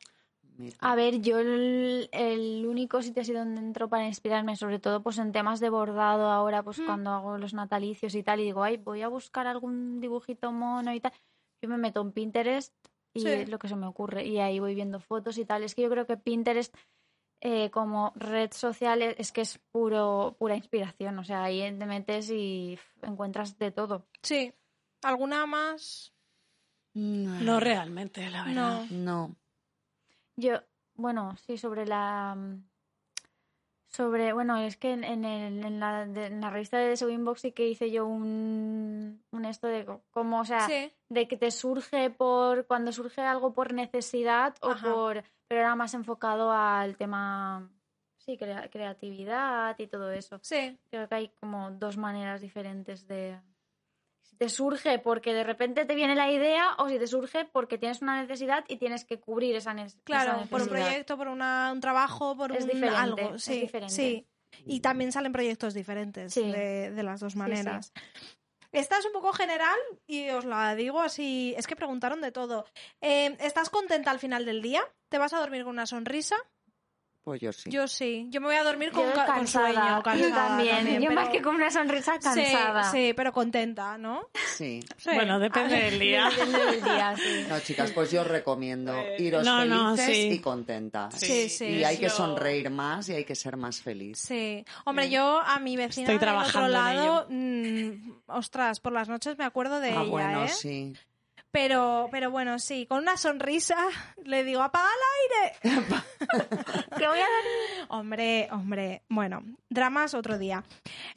A 0.80 0.94
ver, 0.96 1.20
yo 1.20 1.38
el, 1.38 2.08
el 2.12 2.66
único 2.66 3.00
sitio 3.02 3.22
así 3.22 3.32
donde 3.32 3.60
entro 3.60 3.88
para 3.88 4.06
inspirarme, 4.06 4.56
sobre 4.56 4.78
todo 4.80 5.02
pues 5.02 5.18
en 5.18 5.30
temas 5.32 5.60
de 5.60 5.70
bordado 5.70 6.28
ahora, 6.30 6.62
pues 6.62 6.78
Mm. 6.80 6.84
cuando 6.86 7.10
hago 7.10 7.38
los 7.38 7.54
natalicios 7.54 8.14
y 8.14 8.22
tal, 8.22 8.40
y 8.40 8.44
digo, 8.44 8.62
ay, 8.64 8.76
voy 8.76 9.02
a 9.02 9.08
buscar 9.08 9.46
algún 9.46 10.00
dibujito 10.00 10.50
mono 10.52 10.92
y 10.92 11.00
tal, 11.00 11.12
yo 11.62 11.68
me 11.68 11.78
meto 11.78 12.00
en 12.00 12.12
Pinterest 12.12 12.74
y 13.14 13.20
Sí. 13.20 13.28
es 13.28 13.48
lo 13.48 13.58
que 13.58 13.68
se 13.68 13.76
me 13.76 13.86
ocurre, 13.86 14.24
y 14.24 14.38
ahí 14.38 14.58
voy 14.58 14.74
viendo 14.74 14.98
fotos 15.00 15.38
y 15.38 15.44
tal. 15.44 15.62
Es 15.62 15.74
que 15.74 15.82
yo 15.82 15.90
creo 15.90 16.06
que 16.06 16.16
Pinterest 16.16 16.74
eh, 17.40 17.70
como 17.70 18.12
red 18.16 18.50
social 18.52 19.00
es, 19.00 19.14
es 19.18 19.30
que 19.32 19.42
es 19.42 19.58
puro 19.70 20.34
pura 20.40 20.56
inspiración, 20.56 21.18
o 21.20 21.24
sea, 21.24 21.44
ahí 21.44 21.60
te 21.78 21.86
metes 21.86 22.30
y 22.30 22.76
encuentras 23.02 23.56
de 23.58 23.70
todo. 23.70 24.08
Sí. 24.22 24.52
¿Alguna 25.02 25.46
más? 25.46 26.12
No 26.94 27.60
realmente, 27.60 28.28
la 28.30 28.44
verdad. 28.44 28.84
No. 28.90 29.26
No. 29.28 29.36
Yo, 30.36 30.60
bueno, 30.94 31.36
sí, 31.46 31.56
sobre 31.58 31.86
la. 31.86 32.34
mm, 32.36 32.64
Sobre, 33.90 34.34
bueno, 34.34 34.58
es 34.58 34.76
que 34.76 34.92
en, 34.92 35.02
en 35.02 35.24
el- 35.24 35.64
en 35.64 35.80
la, 35.80 36.04
de- 36.04 36.26
en 36.26 36.42
la 36.42 36.50
revista 36.50 36.76
de 36.76 36.94
The 36.94 37.10
Inbox 37.10 37.40
sí 37.40 37.52
que 37.52 37.66
hice 37.68 37.90
yo 37.90 38.06
un, 38.06 39.24
un 39.30 39.44
esto 39.46 39.66
de 39.66 39.86
cómo, 40.10 40.40
o 40.40 40.44
sea, 40.44 40.66
Sí. 40.66 40.92
de 41.08 41.26
que 41.26 41.38
te 41.38 41.50
surge 41.50 42.10
por, 42.10 42.66
cuando 42.66 42.92
surge 42.92 43.22
algo 43.22 43.54
por 43.54 43.72
necesidad 43.72 44.54
o 44.60 44.72
Ajá. 44.72 44.92
por, 44.92 45.24
pero 45.48 45.60
era 45.62 45.74
más 45.74 45.94
enfocado 45.94 46.52
al 46.52 46.96
tema, 46.98 47.70
sí, 48.18 48.36
crea- 48.36 48.68
creatividad 48.68 49.74
y 49.78 49.86
todo 49.86 50.12
eso. 50.12 50.38
Sí. 50.42 50.78
Creo 50.90 51.08
que 51.08 51.14
hay 51.14 51.28
como 51.40 51.70
dos 51.70 51.96
maneras 51.96 52.42
diferentes 52.42 53.08
de... 53.08 53.40
Si 54.28 54.36
te 54.36 54.48
surge 54.48 54.98
porque 54.98 55.32
de 55.32 55.42
repente 55.42 55.84
te 55.86 55.94
viene 55.94 56.14
la 56.14 56.30
idea 56.30 56.74
o 56.78 56.88
si 56.88 56.98
te 56.98 57.06
surge 57.06 57.46
porque 57.46 57.78
tienes 57.78 58.02
una 58.02 58.20
necesidad 58.20 58.64
y 58.68 58.76
tienes 58.76 59.04
que 59.04 59.18
cubrir 59.18 59.56
esa, 59.56 59.72
ne- 59.74 59.84
esa 59.86 59.98
Claro, 60.04 60.32
necesidad. 60.34 60.50
por 60.50 60.62
un 60.62 60.68
proyecto, 60.68 61.16
por 61.16 61.28
una- 61.28 61.70
un 61.72 61.80
trabajo, 61.80 62.36
por 62.36 62.52
Es 62.54 62.64
un 62.64 62.70
diferente, 62.70 62.96
algo. 62.98 63.34
es 63.36 63.42
Sí, 63.44 63.60
diferente. 63.60 63.94
sí. 63.94 64.26
Y 64.66 64.80
también 64.80 65.12
salen 65.12 65.32
proyectos 65.32 65.74
diferentes 65.74 66.32
Sí. 66.34 66.42
de, 66.50 66.90
de 66.90 67.02
las 67.02 67.20
dos 67.20 67.32
sí. 67.32 67.38
maneras. 67.38 67.92
Esta 68.70 68.98
es 68.98 69.06
un 69.06 69.12
poco 69.12 69.32
general 69.32 69.78
y 70.06 70.28
os 70.28 70.44
la 70.44 70.74
digo 70.74 71.00
así. 71.00 71.54
Es 71.56 71.66
que 71.66 71.74
preguntaron 71.76 72.20
de 72.20 72.32
todo. 72.32 72.66
Eh, 73.00 73.34
¿Estás 73.40 73.70
contenta 73.70 74.10
al 74.10 74.18
final 74.18 74.44
del 74.44 74.60
día? 74.60 74.82
¿Te 75.08 75.16
vas 75.16 75.32
a 75.32 75.38
dormir 75.40 75.62
con 75.64 75.70
una 75.72 75.86
sonrisa? 75.86 76.36
Pues 77.24 77.42
yo 77.42 77.52
sí. 77.52 77.68
Yo 77.70 77.86
sí. 77.86 78.26
Yo 78.30 78.40
me 78.40 78.46
voy 78.46 78.56
a 78.56 78.64
dormir 78.64 78.90
con, 78.90 79.04
ca- 79.12 79.26
con 79.26 79.34
cansada, 79.36 79.70
sueño. 79.72 79.96
yo 79.98 80.02
cansada 80.02 80.48
también. 80.48 80.86
Yo 81.02 81.08
pero- 81.10 81.14
más 81.20 81.28
que 81.28 81.42
con 81.42 81.56
una 81.56 81.70
sonrisa 81.70 82.14
Sí, 82.14 82.20
cansada. 82.22 82.84
Sí, 82.90 83.12
pero 83.14 83.32
contenta, 83.34 83.98
¿no? 83.98 84.28
Sí. 84.56 84.80
Sí. 84.96 85.10
Bueno, 85.12 85.38
depende 85.38 85.76
del 85.76 85.98
día. 85.98 86.30
Depende 86.30 86.58
del 86.58 86.82
día, 86.82 87.14
sí. 87.16 87.44
No, 87.48 87.60
chicas, 87.60 87.90
pues 87.92 88.10
yo 88.10 88.22
os 88.22 88.26
recomiendo 88.28 88.94
Eh, 88.94 89.16
iros 89.18 89.44
no, 89.44 89.62
no, 89.66 89.94
felices 89.94 90.16
sí. 90.16 90.28
y 90.32 90.38
contentas. 90.38 91.14
Sí, 91.16 91.48
sí. 91.50 91.66
Y 91.66 91.84
hay 91.84 91.98
que 91.98 92.08
sonreír 92.08 92.70
más 92.70 93.08
y 93.10 93.12
hay 93.14 93.24
que 93.24 93.34
ser 93.34 93.58
más 93.58 93.82
feliz. 93.82 94.18
Sí. 94.18 94.64
Hombre, 94.86 95.10
yo 95.10 95.40
a 95.44 95.58
mi 95.58 95.76
vecina 95.76 96.10
Estoy 96.14 96.18
del 96.18 96.34
otro 96.34 96.50
trabajando 96.50 96.66
en 96.68 96.72
lado, 96.72 97.26
mm, 97.28 98.12
ostras, 98.28 98.80
por 98.80 98.92
las 98.94 99.08
noches 99.08 99.36
me 99.36 99.44
acuerdo 99.44 99.80
de 99.80 99.90
ah, 99.90 100.00
ella, 100.00 100.10
bueno, 100.10 100.44
¿eh? 100.44 100.48
sí. 100.48 100.94
Pero, 101.50 102.08
pero 102.10 102.30
bueno, 102.30 102.58
sí, 102.58 102.86
con 102.86 102.98
una 102.98 103.16
sonrisa 103.16 103.76
le 104.24 104.44
digo, 104.44 104.60
apaga 104.62 104.88
el 104.88 105.72
aire. 105.72 105.78
Que 106.98 107.06
voy 107.08 107.18
a 107.18 107.22
dar 107.22 107.86
Hombre, 107.90 108.48
hombre, 108.50 109.02
bueno, 109.08 109.42
dramas 109.70 110.12
otro 110.14 110.36
día. 110.36 110.62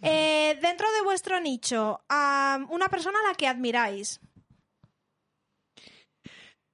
Eh, 0.02 0.58
dentro 0.62 0.88
de 0.94 1.02
vuestro 1.02 1.40
nicho, 1.42 2.02
a 2.08 2.60
una 2.70 2.88
persona 2.88 3.18
a 3.26 3.30
la 3.30 3.36
que 3.36 3.48
admiráis. 3.48 4.20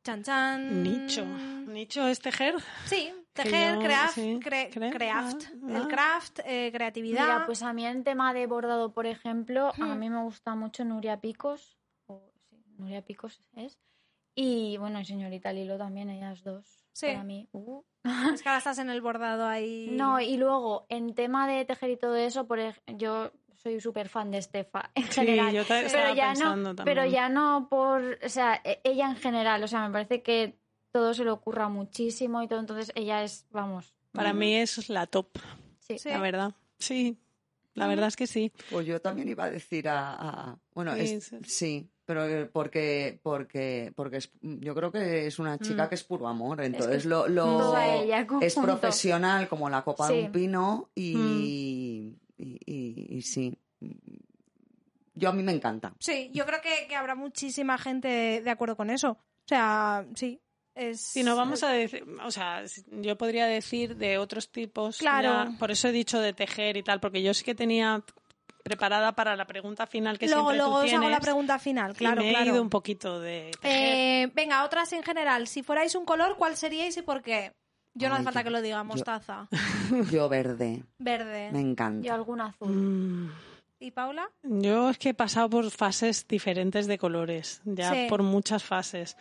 Chan, 0.06 0.24
chan. 0.24 0.84
Nicho. 0.84 1.26
¿Nicho 1.26 2.08
es 2.08 2.20
tejer? 2.20 2.56
Sí, 2.86 3.12
tejer, 3.34 3.76
yo- 3.76 3.82
craft, 3.82 4.14
sí, 4.16 4.40
cre- 4.42 4.72
cre- 4.72 4.92
craft, 4.92 5.44
ah, 5.48 5.68
el 5.70 5.76
ah. 5.84 5.88
craft, 5.90 6.40
eh, 6.46 6.70
creatividad. 6.74 7.22
Mira, 7.24 7.46
pues 7.46 7.62
a 7.64 7.74
mí 7.74 7.86
en 7.86 8.04
tema 8.04 8.34
de 8.34 8.46
bordado, 8.48 8.94
por 8.94 9.06
ejemplo, 9.06 9.70
a 9.70 9.74
Hmm. 9.96 10.00
mí 10.00 10.10
me 10.10 10.22
gusta 10.24 10.56
mucho 10.56 10.86
Nuria 10.86 11.20
Picos. 11.20 11.77
Sí, 12.78 12.82
Nuria 12.82 13.02
Picos 13.02 13.42
es. 13.56 13.78
Y 14.36 14.78
bueno, 14.78 15.00
y 15.00 15.06
señorita 15.06 15.52
Lilo 15.52 15.78
también, 15.78 16.10
ellas 16.10 16.44
dos. 16.44 16.66
Sí. 16.94 17.08
Para 17.08 17.24
mí. 17.24 17.48
uh. 17.52 17.82
Es 18.34 18.42
que 18.42 18.50
ahora 18.50 18.60
estás 18.60 18.78
en 18.80 18.90
el 18.90 19.02
bordado 19.02 19.46
ahí. 19.48 19.90
No, 19.92 20.20
y 20.22 20.38
luego, 20.38 20.86
en 20.90 21.14
tema 21.16 21.48
de 21.48 21.66
tejer 21.66 21.90
y 21.92 21.98
todo 21.98 22.16
eso, 22.16 22.48
por 22.48 22.60
yo 22.98 23.32
soy 23.56 23.82
súper 23.82 24.08
fan 24.10 24.32
de 24.32 24.38
Estefa 24.38 24.92
en 24.96 25.04
Sí, 25.06 25.12
general. 25.22 25.54
yo 25.54 25.66
ta- 25.66 25.82
estaba 25.82 26.04
pero 26.06 26.16
ya 26.16 26.28
pensando 26.30 26.70
no, 26.70 26.76
también. 26.76 26.96
pero 26.98 27.10
ya 27.10 27.30
no 27.30 27.68
por, 27.70 28.20
o 28.24 28.30
sea, 28.30 28.62
e- 28.64 28.80
ella 28.84 29.10
en 29.10 29.16
general, 29.18 29.64
o 29.64 29.68
sea, 29.68 29.86
me 29.88 29.92
parece 29.92 30.22
que 30.22 30.60
todo 30.92 31.14
se 31.14 31.24
le 31.24 31.32
ocurra 31.32 31.68
muchísimo 31.68 32.42
y 32.44 32.48
todo, 32.48 32.60
entonces 32.60 32.92
ella 32.96 33.24
es, 33.24 33.46
vamos, 33.52 33.94
Para 34.14 34.34
mí 34.34 34.56
es 34.56 34.90
la 34.90 35.06
top, 35.08 35.28
sí. 35.80 35.98
Sí. 35.98 36.10
la 36.10 36.20
verdad. 36.20 36.56
Sí, 36.80 37.18
la 37.74 37.88
verdad 37.88 38.08
es 38.08 38.16
que 38.16 38.28
sí. 38.28 38.52
Pues 38.72 38.86
yo 38.88 39.02
también 39.02 39.28
iba 39.28 39.44
a 39.46 39.50
decir 39.52 39.90
a... 39.90 40.14
a- 40.14 40.60
bueno, 40.74 40.94
Sí, 40.96 41.02
es- 41.02 41.26
sí. 41.26 41.38
sí, 41.44 41.90
pero 42.08 42.26
eh, 42.26 42.46
porque, 42.52 43.20
porque, 43.22 43.92
porque 43.96 44.18
es- 44.18 44.32
yo 44.42 44.74
creo 44.74 44.92
que 44.92 45.28
es 45.28 45.38
una 45.38 45.60
chica 45.60 45.86
Mm. 45.86 45.90
que 45.90 45.96
es 45.96 46.04
puro 46.04 46.28
amor. 46.28 46.62
Entonces 46.64 46.96
es 46.96 47.06
lo, 47.06 47.28
ella, 47.28 48.26
es 48.42 48.56
profesional 48.56 49.48
como 49.50 49.70
la 49.70 49.84
copa 49.84 50.08
de 50.08 50.24
un 50.24 50.32
pino 50.32 50.90
y, 50.96 51.16
Mm. 51.16 51.42
y, 51.44 52.18
y- 52.66 53.18
y 53.18 53.22
sí. 53.22 53.56
Yo 55.16 55.30
a 55.30 55.34
mí 55.34 55.44
me 55.44 55.52
encanta. 55.52 55.94
Sí, 56.00 56.30
yo 56.34 56.46
creo 56.46 56.62
que, 56.62 56.88
que 56.88 56.96
habrá 56.96 57.16
muchísima 57.16 57.78
gente 57.78 58.42
de 58.42 58.50
acuerdo 58.50 58.78
con 58.78 58.90
eso. 58.90 59.12
O 59.12 59.48
sea, 59.48 60.06
sí. 60.16 60.40
Es... 60.76 61.02
Si 61.02 61.24
no 61.24 61.36
vamos 61.36 61.64
a 61.64 61.70
decir, 61.72 62.06
o 62.24 62.30
sea, 62.30 62.62
yo 62.92 63.18
podría 63.18 63.48
decir 63.48 63.96
de 63.98 64.20
otros 64.20 64.52
tipos. 64.52 65.00
Claro. 65.00 65.30
ya, 65.52 65.58
por 65.58 65.72
eso 65.72 65.88
he 65.88 65.92
dicho 65.92 66.20
de 66.22 66.34
tejer 66.34 66.78
y 66.78 66.84
tal, 66.84 67.00
porque 67.00 67.24
yo 67.24 67.34
sí 67.34 67.44
que 67.44 67.56
tenía 67.56 68.04
preparada 68.68 69.12
para 69.14 69.36
la 69.36 69.46
pregunta 69.46 69.88
final 69.88 70.18
que 70.20 70.26
Luego, 70.28 70.42
siempre 70.52 70.58
luego 70.58 70.72
tú 70.72 70.78
os 70.78 70.84
tienes. 70.86 71.00
hago 71.02 71.10
la 71.10 71.20
pregunta 71.20 71.60
final, 71.60 71.94
claro, 71.94 72.22
y 72.22 72.26
me 72.26 72.30
he 72.32 72.34
claro. 72.36 72.52
ido 72.54 72.62
un 72.62 72.70
poquito 72.70 73.20
de. 73.20 73.52
Eh, 73.64 74.32
venga, 74.34 74.64
otras 74.64 74.92
en 74.94 75.04
general. 75.04 75.48
Si 75.48 75.64
fuerais 75.64 75.96
un 75.96 76.06
color, 76.06 76.36
¿cuál 76.38 76.56
seríais 76.58 76.96
y 76.98 77.02
por 77.02 77.22
qué? 77.22 77.54
Yo 77.94 78.10
no 78.10 78.16
hace 78.16 78.24
falta 78.26 78.42
yo- 78.42 78.44
que 78.46 78.50
lo 78.52 78.62
diga, 78.62 78.78
yo- 78.78 78.84
mostaza. 78.86 79.48
Yo 80.12 80.30
verde, 80.30 80.84
Verde. 81.00 81.50
me 81.52 81.62
encanta. 81.62 82.06
Yo 82.08 82.14
algún 82.14 82.42
azul. 82.42 82.70
Mm, 82.72 83.32
¿Y 83.80 83.92
Paula? 83.92 84.30
Yo 84.44 84.90
es 84.90 84.98
que 84.98 85.10
he 85.10 85.14
pasado 85.14 85.50
por 85.50 85.70
fases 85.72 86.28
diferentes 86.28 86.88
de 86.88 86.98
colores, 86.98 87.62
ya 87.66 87.92
Sí. 87.94 88.06
por 88.10 88.24
muchas 88.24 88.64
fases. 88.64 89.18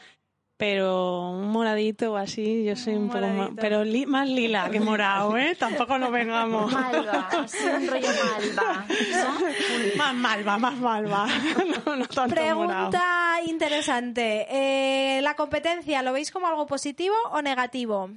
Pero 0.59 1.33
un 1.33 1.51
moradito 1.51 2.13
o 2.13 2.17
así, 2.17 2.65
yo 2.65 2.77
soy 2.77 2.95
un, 2.95 3.03
Un 3.03 3.09
poco 3.09 3.21
más... 3.21 3.31
moradito. 3.35 3.61
Pero 3.61 3.85
li- 3.85 4.07
más 4.07 4.27
lila 4.27 4.71
que 4.71 4.81
morado, 4.81 5.37
¿eh? 5.37 5.55
Tampoco 5.55 5.99
nos 5.99 6.11
vengamos. 6.11 6.73
Malva, 6.73 7.29
un 7.33 7.87
rollo 7.89 8.09
malva. 8.09 8.87
¿no? 8.89 9.97
más 9.99 10.15
malva, 10.15 10.59
más 10.59 10.77
malva. 10.79 11.27
No, 11.87 11.97
no 11.97 12.07
tanto 12.07 12.35
morado. 12.35 12.91
Pregunta 12.91 13.39
interesante. 13.47 14.47
Eh, 14.49 15.21
¿La 15.21 15.35
competencia 15.35 16.03
lo 16.03 16.13
veis 16.15 16.31
como 16.31 16.47
algo 16.47 16.67
positivo 16.67 17.15
o 17.33 17.43
negativo? 17.43 18.11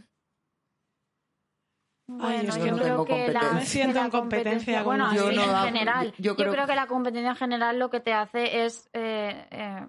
Bueno, 2.07 2.55
yo, 2.57 2.71
no 2.71 2.77
creo 2.77 3.05
que 3.05 3.27
la. 3.31 3.51
Me 3.53 3.65
siento 3.65 3.99
en 3.99 4.09
competencia 4.09 4.83
con 4.83 4.97
bueno, 4.97 5.13
Yo 5.13 5.29
en 5.29 5.39
general. 5.65 6.13
yo 6.17 6.35
creo... 6.35 6.65
que 6.65 6.75
la 6.75 6.87
competencia 6.87 7.29
en 7.31 7.35
general 7.35 7.77
lo 7.77 7.89
que 7.91 7.99
te 7.99 8.13
hace 8.13 8.65
es 8.65 8.89
eh, 8.93 9.45
eh, 9.51 9.87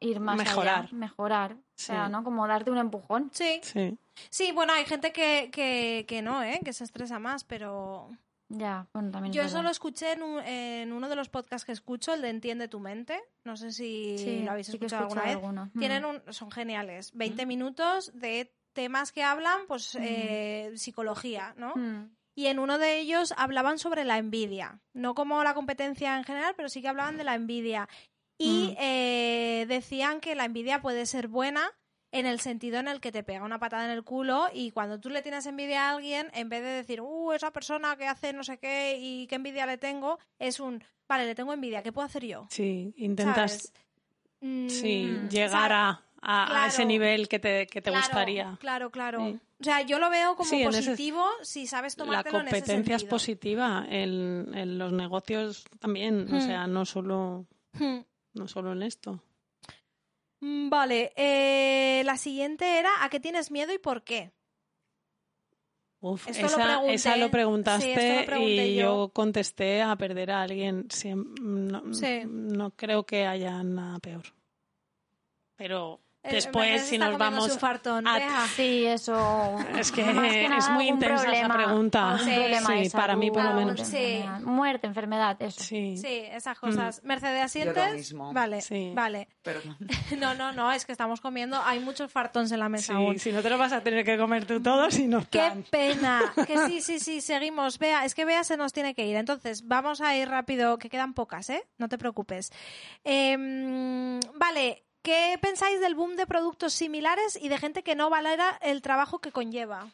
ir 0.00 0.18
más 0.20 0.36
Mejorar. 0.38 0.84
allá, 0.84 0.88
mejorar. 0.92 1.56
O 1.82 1.86
sea, 1.86 2.06
Sí. 2.06 2.12
¿no? 2.12 2.22
Como 2.24 2.46
darte 2.46 2.70
un 2.70 2.78
empujón. 2.78 3.30
Sí. 3.32 3.60
Sí. 3.62 3.96
Sí, 4.30 4.52
bueno, 4.52 4.72
hay 4.72 4.84
gente 4.84 5.12
que, 5.12 5.50
que, 5.52 6.04
que 6.06 6.22
no, 6.22 6.42
¿eh? 6.42 6.60
Que 6.64 6.72
se 6.72 6.84
estresa 6.84 7.18
más, 7.18 7.44
pero... 7.44 8.10
Ya, 8.54 8.86
bueno, 8.92 9.10
también 9.10 9.32
Yo 9.32 9.40
eso 9.42 9.62
lo 9.62 9.70
escuché 9.70 10.12
en, 10.12 10.22
un- 10.22 10.40
en 10.42 10.92
uno 10.92 11.08
de 11.08 11.16
los 11.16 11.30
podcasts 11.30 11.64
que 11.64 11.72
escucho, 11.72 12.12
el 12.12 12.20
de 12.20 12.28
Entiende 12.28 12.68
tu 12.68 12.80
mente. 12.80 13.18
No 13.44 13.56
sé 13.56 13.72
si 13.72 14.18
Sí, 14.18 14.42
lo 14.44 14.50
habéis 14.50 14.66
sí 14.66 14.74
escuchado 14.74 15.04
alguna 15.04 15.22
vez. 15.22 15.32
alguno. 15.36 15.70
Tienen 15.78 16.02
Mm. 16.02 16.06
un, 16.06 16.32
son 16.34 16.50
geniales. 16.50 17.12
20 17.14 17.46
minutos 17.46 18.12
de 18.14 18.54
temas 18.74 19.10
que 19.10 19.22
hablan, 19.22 19.60
pues, 19.66 19.94
eh, 19.98 20.70
psicología, 20.76 21.54
¿no? 21.56 21.72
Mm. 21.74 22.14
Y 22.34 22.46
en 22.46 22.58
uno 22.58 22.78
de 22.78 22.98
ellos 22.98 23.32
hablaban 23.38 23.78
sobre 23.78 24.04
la 24.04 24.18
envidia. 24.18 24.80
No 24.92 25.14
como 25.14 25.42
la 25.44 25.54
competencia 25.54 26.16
en 26.18 26.24
general, 26.24 26.52
pero 26.56 26.68
sí 26.68 26.82
que 26.82 26.88
hablaban 26.88 27.16
de 27.16 27.24
la 27.24 27.34
envidia. 27.34 27.88
Y 28.42 28.70
Mm. 28.72 28.76
eh, 28.78 29.64
decían 29.68 30.20
que 30.20 30.34
la 30.34 30.44
envidia 30.44 30.80
puede 30.82 31.06
ser 31.06 31.28
buena 31.28 31.70
en 32.10 32.26
el 32.26 32.40
sentido 32.40 32.78
en 32.78 32.88
el 32.88 33.00
que 33.00 33.12
te 33.12 33.22
pega 33.22 33.44
una 33.44 33.58
patada 33.58 33.84
en 33.86 33.90
el 33.92 34.02
culo 34.04 34.48
y 34.52 34.70
cuando 34.72 34.98
tú 35.00 35.08
le 35.10 35.22
tienes 35.22 35.46
envidia 35.46 35.88
a 35.88 35.94
alguien, 35.94 36.28
en 36.34 36.48
vez 36.48 36.62
de 36.62 36.68
decir, 36.70 37.00
uh, 37.00 37.32
esa 37.32 37.52
persona 37.52 37.96
que 37.96 38.06
hace 38.06 38.32
no 38.32 38.42
sé 38.44 38.58
qué 38.58 38.98
y 39.00 39.26
qué 39.28 39.36
envidia 39.36 39.64
le 39.64 39.78
tengo, 39.78 40.18
es 40.38 40.60
un, 40.60 40.82
vale, 41.08 41.24
le 41.24 41.34
tengo 41.34 41.52
envidia, 41.52 41.82
¿qué 41.82 41.92
puedo 41.92 42.04
hacer 42.06 42.24
yo? 42.26 42.46
Sí, 42.50 42.92
intentas. 42.96 43.72
Mm, 44.40 44.68
sí, 44.68 45.20
llegar 45.30 45.72
a, 45.72 46.02
a- 46.20 46.42
a 46.44 46.46
Claro. 46.48 46.66
ese 46.68 46.84
nivel 46.84 47.28
que 47.28 47.38
te, 47.38 47.66
que 47.66 47.80
te 47.80 47.90
claro, 47.90 48.04
gustaría. 48.04 48.56
Claro, 48.60 48.90
claro. 48.90 49.18
Sí. 49.20 49.38
O 49.60 49.64
sea, 49.64 49.80
yo 49.82 49.98
lo 50.00 50.10
veo 50.10 50.34
como 50.36 50.50
Sí, 50.50 50.62
en 50.62 50.68
ese- 50.70 50.90
positivo 50.90 51.24
si 51.42 51.66
sabes 51.68 51.96
La 51.96 52.04
tomártelo 52.04 52.40
en 52.40 52.48
ese 52.48 52.56
competencia 52.56 52.96
es 52.96 53.00
sentido. 53.02 53.10
positiva 53.10 53.86
en, 53.88 54.50
en 54.54 54.78
los 54.78 54.92
negocios 54.92 55.64
también, 55.78 56.26
o 56.32 56.36
Hmm. 56.36 56.40
sea, 56.40 56.66
no 56.66 56.84
solo, 56.84 57.46
Hmm. 57.78 58.00
No 58.34 58.48
solo 58.48 58.72
en 58.72 58.82
esto. 58.82 59.22
Mm, 60.40 60.68
Vale, 60.70 61.12
eh, 61.16 62.02
la 62.04 62.16
siguiente 62.16 62.78
era 62.78 62.90
¿a 63.04 63.08
qué 63.10 63.20
tienes 63.20 63.50
miedo 63.50 63.72
y 63.72 63.78
por 63.78 64.02
qué? 64.02 64.32
Uf, 66.00 66.26
Esto 66.26 66.42
lo 66.42 66.46
esa, 66.48 66.86
esa 66.86 67.16
lo 67.16 67.30
preguntaste 67.30 67.84
Sí, 67.84 67.92
esto 67.92 68.20
lo 68.20 68.26
pregunté 68.26 68.66
y 68.70 68.74
yo. 68.76 69.10
contesté 69.14 69.82
a 69.82 69.94
perder 69.94 70.32
a 70.32 70.42
alguien. 70.42 70.88
Siem- 70.88 71.32
no, 71.40 71.94
Sí. 71.94 72.22
no 72.26 72.72
creo 72.72 73.06
que 73.06 73.24
haya 73.26 73.62
nada 73.62 74.00
peor. 74.00 74.24
Pero 75.54 76.00
después, 76.22 76.82
si 76.82 76.98
nos 76.98 77.18
vamos 77.18 77.58
fartón, 77.58 78.06
a-. 78.06 78.46
Sí, 78.54 78.86
eso. 78.86 79.56
Es 79.78 79.90
que 79.92 80.02
es 80.02 80.68
muy 80.70 80.88
intensa 80.88 81.14
esa 81.16 81.24
problema, 81.24 81.54
pregunta. 81.54 82.10
algún 82.12 82.84
Sí, 82.84 82.90
para 82.90 83.16
mí 83.16 83.30
por 83.30 83.42
lo 83.44 83.54
menos. 83.54 83.80
Sí. 83.80 84.24
Muerte, 84.42 84.86
enfermedad, 84.86 85.40
eso. 85.40 85.62
Sí, 85.62 85.96
Sí, 85.96 86.22
esas 86.30 86.58
cosas. 86.58 87.02
Mercedes, 87.04 87.42
¿asientes? 87.42 87.74
Yo 87.84 87.90
lo 87.90 87.96
mismo. 87.96 88.32
Vale, 88.32 88.60
Sí. 88.62 88.92
vale. 88.94 89.28
Perdón. 89.42 89.76
No, 90.18 90.34
no, 90.34 90.52
no, 90.52 90.70
es 90.72 90.84
que 90.86 90.92
estamos 90.92 91.20
comiendo, 91.20 91.60
hay 91.64 91.80
muchos 91.80 92.12
fartons 92.12 92.52
en 92.52 92.60
la 92.60 92.68
mesa 92.68 92.86
sí, 92.86 92.92
aún. 92.92 93.18
si 93.18 93.32
no 93.32 93.42
te 93.42 93.50
lo 93.50 93.58
vas 93.58 93.72
a 93.72 93.82
tener 93.82 94.04
que 94.04 94.16
comer 94.16 94.44
tú 94.46 94.60
todo, 94.62 94.90
si 94.90 95.06
no 95.08 95.20
Qué 95.20 95.38
plan. 95.38 95.64
pena. 95.70 96.20
Que 96.46 96.58
sí, 96.66 96.80
sí, 96.80 97.00
sí, 97.00 97.20
seguimos. 97.20 97.78
Vea, 97.78 98.04
es 98.04 98.14
que 98.14 98.24
Vea 98.24 98.44
se 98.44 98.56
nos 98.56 98.72
tiene 98.72 98.94
que 98.94 99.06
ir. 99.06 99.16
Entonces, 99.16 99.66
vamos 99.66 100.00
a 100.00 100.14
ir 100.16 100.28
rápido, 100.28 100.78
que 100.78 100.88
quedan 100.88 101.14
pocas, 101.14 101.50
¿eh? 101.50 101.64
No 101.78 101.88
te 101.88 101.98
preocupes. 101.98 102.50
Em, 103.04 104.20
vale, 104.34 104.84
¿qué 105.02 105.38
pensáis 105.40 105.80
del 105.80 105.94
boom 105.94 106.16
de 106.16 106.26
productos 106.26 106.72
similares 106.72 107.36
y 107.40 107.48
de 107.48 107.58
gente 107.58 107.82
que 107.82 107.94
no 107.94 108.10
valora 108.10 108.58
el 108.62 108.82
trabajo 108.82 109.20
que 109.20 109.32
conlleva? 109.32 109.90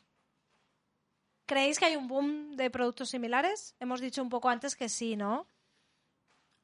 ¿Creéis 1.47 1.79
que 1.79 1.87
hay 1.87 1.97
un 1.97 2.09
boom 2.09 2.57
de 2.57 2.71
productos 2.71 3.09
similares? 3.11 3.75
Hemos 3.81 4.01
dicho 4.01 4.23
un 4.23 4.29
poco 4.29 4.49
antes 4.51 4.77
que 4.77 4.89
sí, 4.89 5.17
¿no? 5.17 5.47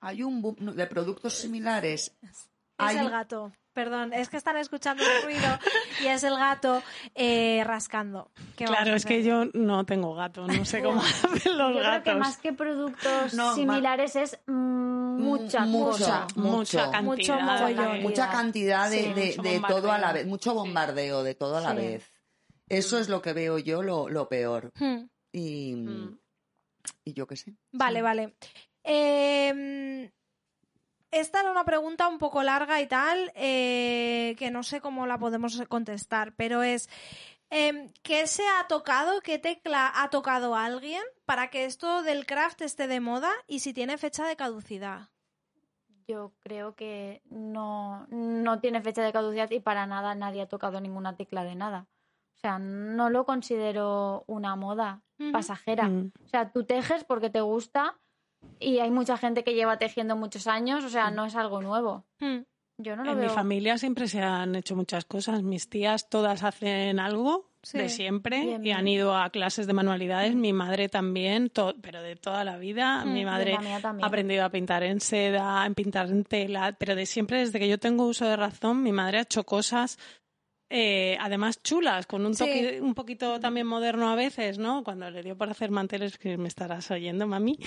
Hay 0.00 0.22
un 0.22 0.42
boom 0.42 0.56
de 0.76 0.86
productos 0.86 1.32
similares. 1.34 2.14
Es 2.22 2.48
Hay 2.76 2.98
el 2.98 3.08
gato. 3.08 3.52
Perdón, 3.72 4.12
es 4.12 4.28
que 4.28 4.36
están 4.36 4.56
escuchando 4.56 5.02
el 5.02 5.22
ruido 5.24 5.58
y 6.00 6.06
es 6.06 6.22
el 6.22 6.36
gato 6.36 6.80
eh, 7.16 7.62
rascando. 7.64 8.30
¿Qué 8.56 8.64
vamos 8.66 8.76
Claro, 8.78 8.92
a 8.92 8.96
es 8.96 9.04
que 9.04 9.24
yo 9.24 9.46
no 9.54 9.84
tengo 9.84 10.14
gato, 10.14 10.46
no 10.46 10.64
sé 10.64 10.80
cómo 10.82 11.00
hacen 11.02 11.58
los 11.58 11.74
Yo 11.74 11.80
creo 11.80 12.02
que 12.02 12.10
gatos. 12.10 12.18
más 12.18 12.36
que 12.38 12.52
productos 12.52 13.34
No, 13.34 13.54
similares 13.54 14.14
es 14.14 14.38
mm, 14.46 14.73
mucha 15.14 15.66
cosa. 15.70 16.26
mucho. 16.36 16.40
mucha 16.40 16.90
cantidad. 16.90 17.02
Mucho 17.02 17.40
mogollón. 17.40 17.92
de- 17.92 18.00
mucha 18.00 18.30
cantidad 18.30 18.90
de, 18.90 18.98
Sí, 18.98 19.12
de- 19.12 19.26
mucho 19.36 19.42
de 19.42 19.60
todo 19.68 19.92
a 19.92 19.98
la 19.98 20.12
vez, 20.12 20.26
mucho 20.26 20.54
bombardeo 20.54 21.22
de 21.22 21.34
todo 21.34 21.56
a 21.56 21.60
la 21.60 21.70
Sí. 21.72 21.76
vez. 21.76 22.10
Eso 22.68 22.98
es 22.98 23.08
lo 23.08 23.20
que 23.22 23.32
veo 23.32 23.58
yo 23.58 23.82
lo, 23.82 24.08
lo 24.08 24.28
peor. 24.28 24.70
Hmm. 24.78 25.06
Y, 25.32 25.74
Mm. 25.76 26.18
y 27.04 27.12
yo 27.12 27.26
qué 27.26 27.36
sé. 27.36 27.54
Vale, 27.72 28.00
vale. 28.02 28.34
Eh, 28.84 30.10
esta 31.10 31.40
era 31.40 31.50
una 31.50 31.64
pregunta 31.64 32.08
un 32.08 32.18
poco 32.18 32.42
larga 32.42 32.80
y 32.80 32.86
tal, 32.86 33.32
eh, 33.34 34.34
que 34.38 34.50
no 34.50 34.62
sé 34.62 34.80
cómo 34.80 35.06
la 35.06 35.18
podemos 35.18 35.60
contestar, 35.68 36.34
pero 36.36 36.62
es, 36.62 36.88
eh, 37.50 37.92
¿qué 38.02 38.26
se 38.26 38.42
ha 38.42 38.66
tocado, 38.66 39.20
qué 39.20 39.38
tecla 39.38 39.90
ha 39.94 40.10
tocado 40.10 40.54
a 40.54 40.64
alguien 40.64 41.02
para 41.24 41.50
que 41.50 41.64
esto 41.64 42.02
del 42.02 42.26
craft 42.26 42.62
esté 42.62 42.86
de 42.86 43.00
moda 43.00 43.32
y 43.46 43.60
si 43.60 43.72
tiene 43.72 43.98
fecha 43.98 44.26
de 44.26 44.36
caducidad? 44.36 45.10
Yo 46.06 46.32
creo 46.40 46.74
que 46.74 47.22
no, 47.30 48.06
no 48.10 48.60
tiene 48.60 48.82
fecha 48.82 49.02
de 49.02 49.12
caducidad 49.12 49.50
y 49.50 49.60
para 49.60 49.86
nada 49.86 50.14
nadie 50.14 50.42
ha 50.42 50.48
tocado 50.48 50.80
ninguna 50.80 51.16
tecla 51.16 51.44
de 51.44 51.54
nada. 51.54 51.86
O 52.36 52.38
sea, 52.38 52.58
no 52.58 53.08
lo 53.08 53.24
considero 53.24 54.24
una 54.26 54.54
moda 54.54 55.02
pasajera. 55.32 55.88
Mm. 55.88 56.12
O 56.24 56.28
sea, 56.28 56.52
tú 56.52 56.64
tejes 56.64 57.04
porque 57.04 57.30
te 57.30 57.40
gusta 57.40 57.98
y 58.58 58.78
hay 58.78 58.90
mucha 58.90 59.16
gente 59.16 59.44
que 59.44 59.54
lleva 59.54 59.78
tejiendo 59.78 60.16
muchos 60.16 60.46
años, 60.46 60.84
o 60.84 60.88
sea, 60.88 61.10
no 61.10 61.24
es 61.24 61.36
algo 61.36 61.62
nuevo. 61.62 62.04
Hmm. 62.20 62.42
Yo 62.76 62.96
no 62.96 63.04
lo 63.04 63.12
En 63.12 63.18
veo. 63.18 63.28
mi 63.28 63.34
familia 63.34 63.78
siempre 63.78 64.08
se 64.08 64.20
han 64.20 64.54
hecho 64.56 64.74
muchas 64.76 65.04
cosas. 65.04 65.42
Mis 65.42 65.68
tías 65.68 66.08
todas 66.10 66.42
hacen 66.42 66.98
algo 66.98 67.50
Sí. 67.62 67.78
de 67.78 67.88
siempre 67.88 68.40
Bien, 68.44 68.66
y 68.66 68.72
han 68.72 68.86
ido 68.86 69.16
a 69.16 69.30
clases 69.30 69.66
de 69.66 69.72
manualidades. 69.72 70.34
Mi 70.34 70.52
madre 70.52 70.90
también, 70.90 71.50
pero 71.80 72.02
de 72.02 72.14
toda 72.16 72.44
la 72.44 72.58
vida. 72.58 73.04
Mm, 73.06 73.12
Mi 73.14 73.24
madre 73.24 73.56
ha 73.56 74.06
aprendido 74.06 74.44
a 74.44 74.50
pintar 74.50 74.82
en 74.82 75.00
seda, 75.00 75.64
en 75.64 75.74
pintar 75.74 76.10
en 76.10 76.24
tela, 76.24 76.76
pero 76.78 76.94
de 76.94 77.06
siempre, 77.06 77.38
desde 77.38 77.58
que 77.58 77.68
yo 77.68 77.78
tengo 77.78 78.06
uso 78.06 78.26
de 78.26 78.36
razón, 78.36 78.82
mi 78.82 78.92
madre 78.92 79.18
ha 79.18 79.22
hecho 79.22 79.44
cosas. 79.44 79.98
Eh, 80.70 81.16
además 81.20 81.62
chulas, 81.62 82.06
con 82.06 82.24
un 82.26 82.34
Sí. 82.34 82.38
toque 82.44 82.80
un 82.80 82.94
poquito 82.94 83.38
también 83.40 83.66
moderno 83.66 84.08
a 84.08 84.14
veces, 84.16 84.58
¿no? 84.58 84.82
Cuando 84.82 85.10
le 85.10 85.22
dio 85.22 85.36
por 85.36 85.48
hacer 85.50 85.70
manteles, 85.70 86.18
que 86.18 86.36
me 86.38 86.48
estarás 86.48 86.90
oyendo, 86.90 87.26
mami, 87.26 87.58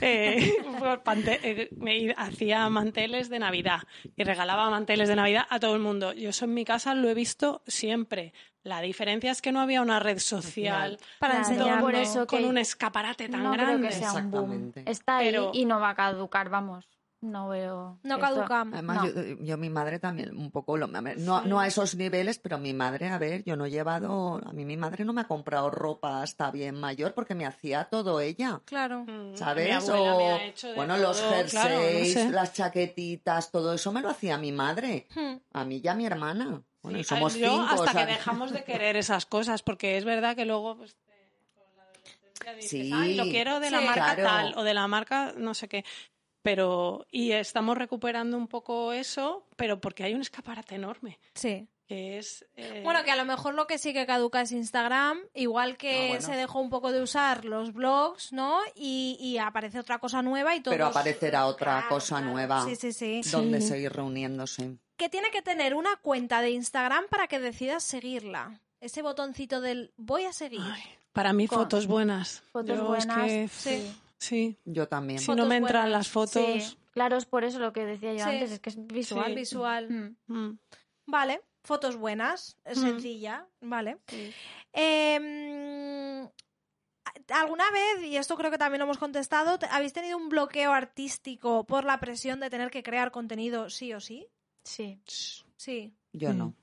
eh, 0.00 0.36
eh, 1.42 1.68
me 1.76 2.14
hacía 2.16 2.68
manteles 2.68 3.28
de 3.28 3.38
Navidad 3.38 3.80
y 4.16 4.24
regalaba 4.24 4.70
manteles 4.70 5.08
de 5.08 5.16
Navidad 5.16 5.46
a 5.50 5.58
todo 5.60 5.74
el 5.74 5.80
mundo. 5.82 6.12
Yo 6.12 6.30
eso 6.30 6.44
en 6.44 6.54
mi 6.54 6.64
casa 6.64 6.94
lo 6.94 7.08
he 7.08 7.14
visto 7.14 7.62
siempre. 7.66 8.32
La 8.62 8.80
diferencia 8.80 9.30
es 9.30 9.42
que 9.42 9.52
no 9.52 9.60
había 9.60 9.82
una 9.82 10.00
red 10.00 10.18
social 10.18 10.98
Para 11.18 11.34
Claro, 11.34 11.48
enseñarlo. 11.50 11.82
por 11.82 11.94
eso 11.94 12.26
que 12.26 12.36
con 12.36 12.46
un 12.46 12.56
escaparate 12.56 13.28
tan 13.28 13.42
no 13.42 13.52
creo 13.52 13.66
grande. 13.66 13.88
que 13.88 13.94
sea 13.94 14.12
un 14.14 14.30
boom. 14.30 14.72
Está 14.86 15.18
ahí 15.18 15.26
Pero- 15.26 15.50
y 15.52 15.66
no 15.66 15.80
va 15.80 15.90
a 15.90 15.94
caducar, 15.94 16.48
vamos. 16.48 16.88
No 17.24 17.48
veo. 17.48 17.98
No 18.02 18.14
esto. 18.16 18.26
caduca. 18.26 18.60
Además, 18.60 18.96
No. 18.98 19.06
yo, 19.06 19.22
yo, 19.42 19.56
mi 19.56 19.70
madre 19.70 19.98
también, 19.98 20.36
un 20.36 20.50
poco, 20.50 20.76
lo, 20.76 20.86
a 20.94 21.00
ver, 21.00 21.18
no, 21.18 21.40
no 21.42 21.58
a 21.58 21.66
esos 21.66 21.94
niveles, 21.94 22.38
pero 22.38 22.58
mi 22.58 22.74
madre, 22.74 23.08
a 23.08 23.16
ver, 23.18 23.42
yo 23.44 23.56
no 23.56 23.64
he 23.64 23.70
llevado, 23.70 24.40
a 24.44 24.52
mí 24.52 24.64
mi 24.64 24.76
madre 24.76 25.04
no 25.04 25.12
me 25.12 25.22
ha 25.22 25.26
comprado 25.26 25.70
ropa 25.70 26.22
hasta 26.22 26.50
bien 26.50 26.74
mayor 26.78 27.14
porque 27.14 27.34
me 27.34 27.46
hacía 27.46 27.84
todo 27.84 28.20
ella. 28.20 28.60
Claro. 28.66 29.04
Mm, 29.06 29.36
¿Sabes? 29.36 29.66
mi 29.66 29.72
abuela 29.72 30.16
me 30.16 30.32
o, 30.32 30.36
ha 30.36 30.44
hecho 30.44 30.68
de 30.68 30.74
bueno, 30.74 30.96
los 30.98 31.20
jerseys, 31.22 31.50
claro, 31.50 31.74
no 31.76 32.04
sé. 32.04 32.30
las 32.30 32.52
chaquetitas, 32.52 33.50
todo 33.50 33.72
eso 33.74 33.90
me 33.92 34.00
lo 34.02 34.10
hacía 34.10 34.36
mi 34.38 34.52
madre. 34.52 35.06
Hmm. 35.14 35.36
A 35.52 35.64
mí 35.64 35.80
y 35.82 35.88
a 35.88 35.94
mi 35.94 36.04
hermana. 36.06 36.60
Bueno, 36.82 36.98
Sí, 36.98 37.04
somos 37.04 37.34
yo 37.36 37.48
cinco. 37.50 37.64
hasta 37.70 37.82
o 37.82 37.92
sea, 37.94 38.06
que 38.06 38.12
dejamos 38.12 38.52
de 38.52 38.62
querer 38.64 38.96
esas 38.96 39.24
cosas, 39.24 39.62
porque 39.62 39.96
es 39.96 40.04
verdad 40.04 40.36
que 40.36 40.44
luego 40.44 40.76
pues, 40.76 40.94
te- 40.94 41.14
con 41.54 41.64
la 41.76 41.82
adolescencia 41.84 42.52
dices, 42.54 42.70
Sí, 42.70 42.90
"Ay, 42.92 43.14
lo 43.14 43.24
quiero 43.24 43.58
de 43.60 43.70
la 43.70 43.78
sí. 43.80 43.84
marca 43.86 44.14
Claro. 44.14 44.22
tal 44.22 44.58
o 44.58 44.62
de 44.64 44.74
la 44.74 44.86
marca 44.86 45.32
no 45.36 45.54
sé 45.54 45.66
qué. 45.68 45.84
Pero, 46.44 47.06
y 47.10 47.32
estamos 47.32 47.78
recuperando 47.78 48.36
un 48.36 48.48
poco 48.48 48.92
eso, 48.92 49.46
pero 49.56 49.80
porque 49.80 50.04
hay 50.04 50.12
un 50.12 50.20
escaparate 50.20 50.74
enorme. 50.74 51.18
Sí. 51.34 51.66
que 51.88 52.18
es... 52.18 52.44
eh, 52.56 52.80
Bueno, 52.84 53.02
que 53.02 53.10
a 53.10 53.16
lo 53.16 53.24
mejor 53.24 53.54
lo 53.54 53.66
que 53.66 53.78
sí 53.78 53.92
que 53.94 54.04
caduca 54.06 54.42
es 54.42 54.52
Instagram, 54.52 55.18
igual 55.34 55.76
que 55.78 56.04
Ah, 56.04 56.08
bueno. 56.08 56.20
se 56.26 56.36
dejó 56.36 56.60
un 56.60 56.68
poco 56.70 56.92
de 56.92 57.02
usar 57.02 57.44
los 57.46 57.72
blogs, 57.72 58.32
¿no? 58.32 58.58
Y, 58.74 59.16
y 59.20 59.38
aparece 59.38 59.78
otra 59.78 59.98
cosa 59.98 60.20
nueva 60.22 60.54
y 60.54 60.60
todo. 60.60 60.72
Pero 60.72 60.86
aparecerá 60.86 61.46
otra 61.46 61.72
Claro, 61.80 61.88
cosa 61.88 62.16
claro. 62.18 62.32
nueva 62.32 62.64
Sí, 62.66 62.76
sí, 62.76 62.92
sí. 62.92 63.20
donde 63.30 63.60
Sí. 63.62 63.68
seguir 63.68 63.92
reuniéndose. 63.92 64.76
Que 64.96 65.08
tiene 65.08 65.30
que 65.30 65.40
tener 65.42 65.74
una 65.74 65.96
cuenta 65.96 66.40
de 66.42 66.50
Instagram 66.50 67.04
para 67.10 67.26
que 67.26 67.38
decidas 67.40 67.82
seguirla. 67.82 68.60
Ese 68.80 69.00
botoncito 69.02 69.60
del 69.62 69.92
voy 69.96 70.24
a 70.24 70.32
seguir. 70.34 70.60
ay, 70.62 70.82
para 71.14 71.32
mí 71.32 71.48
Con- 71.48 71.58
fotos 71.60 71.86
buenas. 71.86 72.42
Fotos 72.52 72.76
Yo 72.76 72.82
es 72.82 73.06
buenas, 73.06 73.26
que- 73.26 73.48
sí. 73.48 73.96
Sí. 74.24 74.56
Yo 74.64 74.88
también. 74.88 75.18
Si 75.18 75.30
no 75.34 75.46
me 75.46 75.56
entran 75.56 75.82
buenas. 75.84 75.90
las 75.98 76.08
fotos... 76.08 76.32
Sí, 76.64 76.76
claro, 76.92 77.16
es 77.16 77.26
por 77.26 77.44
eso 77.44 77.58
lo 77.58 77.72
que 77.72 77.84
decía 77.84 78.12
yo 78.14 78.24
Sí. 78.24 78.30
antes, 78.30 78.50
es 78.52 78.60
que 78.60 78.70
es 78.70 78.86
visual. 78.86 79.26
Sí. 79.30 79.34
Visual. 79.34 79.90
Mm. 79.90 80.32
mm, 80.32 80.58
Vale, 81.06 81.42
fotos 81.62 81.96
buenas, 81.96 82.56
Mm. 82.66 82.74
sencilla, 82.74 83.46
vale. 83.60 83.98
sí. 84.08 84.32
Eh, 84.72 86.28
¿Alguna 87.28 87.64
vez, 87.70 88.04
y 88.04 88.16
esto 88.16 88.36
creo 88.36 88.50
que 88.50 88.58
también 88.58 88.78
lo 88.80 88.84
hemos 88.86 88.98
contestado, 88.98 89.58
te- 89.58 89.66
habéis 89.66 89.92
tenido 89.92 90.16
un 90.16 90.28
bloqueo 90.28 90.72
artístico 90.72 91.64
por 91.64 91.84
la 91.84 92.00
presión 92.00 92.40
de 92.40 92.50
tener 92.50 92.70
que 92.70 92.82
crear 92.82 93.10
contenido 93.12 93.70
sí 93.70 93.92
o 93.92 94.00
sí? 94.00 94.26
Sí. 94.64 95.00
Sí. 95.56 95.94
Yo 96.12 96.32
Mm. 96.32 96.38
no. 96.38 96.54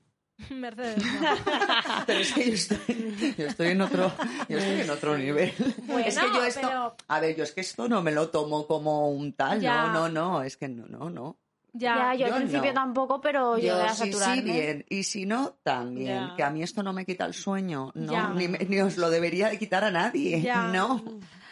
Mercedes. 0.50 1.04
no. 1.04 1.28
Pero 2.06 2.18
es 2.20 2.32
que 2.32 2.46
yo 2.48 2.54
estoy, 2.54 3.34
yo 3.38 3.46
estoy 3.46 3.68
en 3.68 3.80
otro, 3.82 4.12
yo 4.48 4.58
estoy 4.58 4.80
en 4.80 4.90
otro 4.90 5.16
nivel. 5.18 5.52
Bueno, 5.86 6.06
es 6.06 6.18
que 6.18 6.26
yo 6.26 6.44
esto, 6.44 6.60
pero- 6.62 6.96
a 7.08 7.20
ver, 7.20 7.36
yo 7.36 7.44
es 7.44 7.52
que 7.52 7.60
esto 7.60 7.88
no 7.88 8.02
me 8.02 8.12
lo 8.12 8.28
tomo 8.30 8.66
como 8.66 9.10
un 9.10 9.32
tal, 9.34 9.60
Ya. 9.60 9.86
no, 9.86 9.92
no, 9.92 10.08
no, 10.08 10.42
es 10.42 10.56
que 10.56 10.68
no, 10.68 10.86
no, 10.86 11.10
no. 11.10 11.36
Ya, 11.74 11.96
Ya. 11.96 12.14
yo, 12.14 12.26
yo 12.28 12.34
al 12.34 12.40
principio 12.42 12.70
no. 12.72 12.74
tampoco, 12.80 13.20
pero 13.20 13.56
llegué 13.56 13.70
a 13.72 13.94
sí, 13.94 14.10
saturarme. 14.12 14.42
sí, 14.42 14.42
bien, 14.42 14.84
y 14.90 15.02
si 15.04 15.24
no, 15.26 15.56
también, 15.62 16.28
Ya. 16.28 16.34
que 16.36 16.42
a 16.42 16.50
mí 16.50 16.62
esto 16.62 16.82
no 16.82 16.92
me 16.92 17.06
quita 17.06 17.24
el 17.24 17.34
sueño, 17.34 17.92
no, 17.94 18.34
ni, 18.34 18.80
os 18.80 18.96
lo 18.98 19.08
debería 19.08 19.48
de 19.48 19.58
quitar 19.58 19.82
a 19.84 19.90
nadie, 19.90 20.40
Ya. 20.42 20.64
no, 20.68 21.02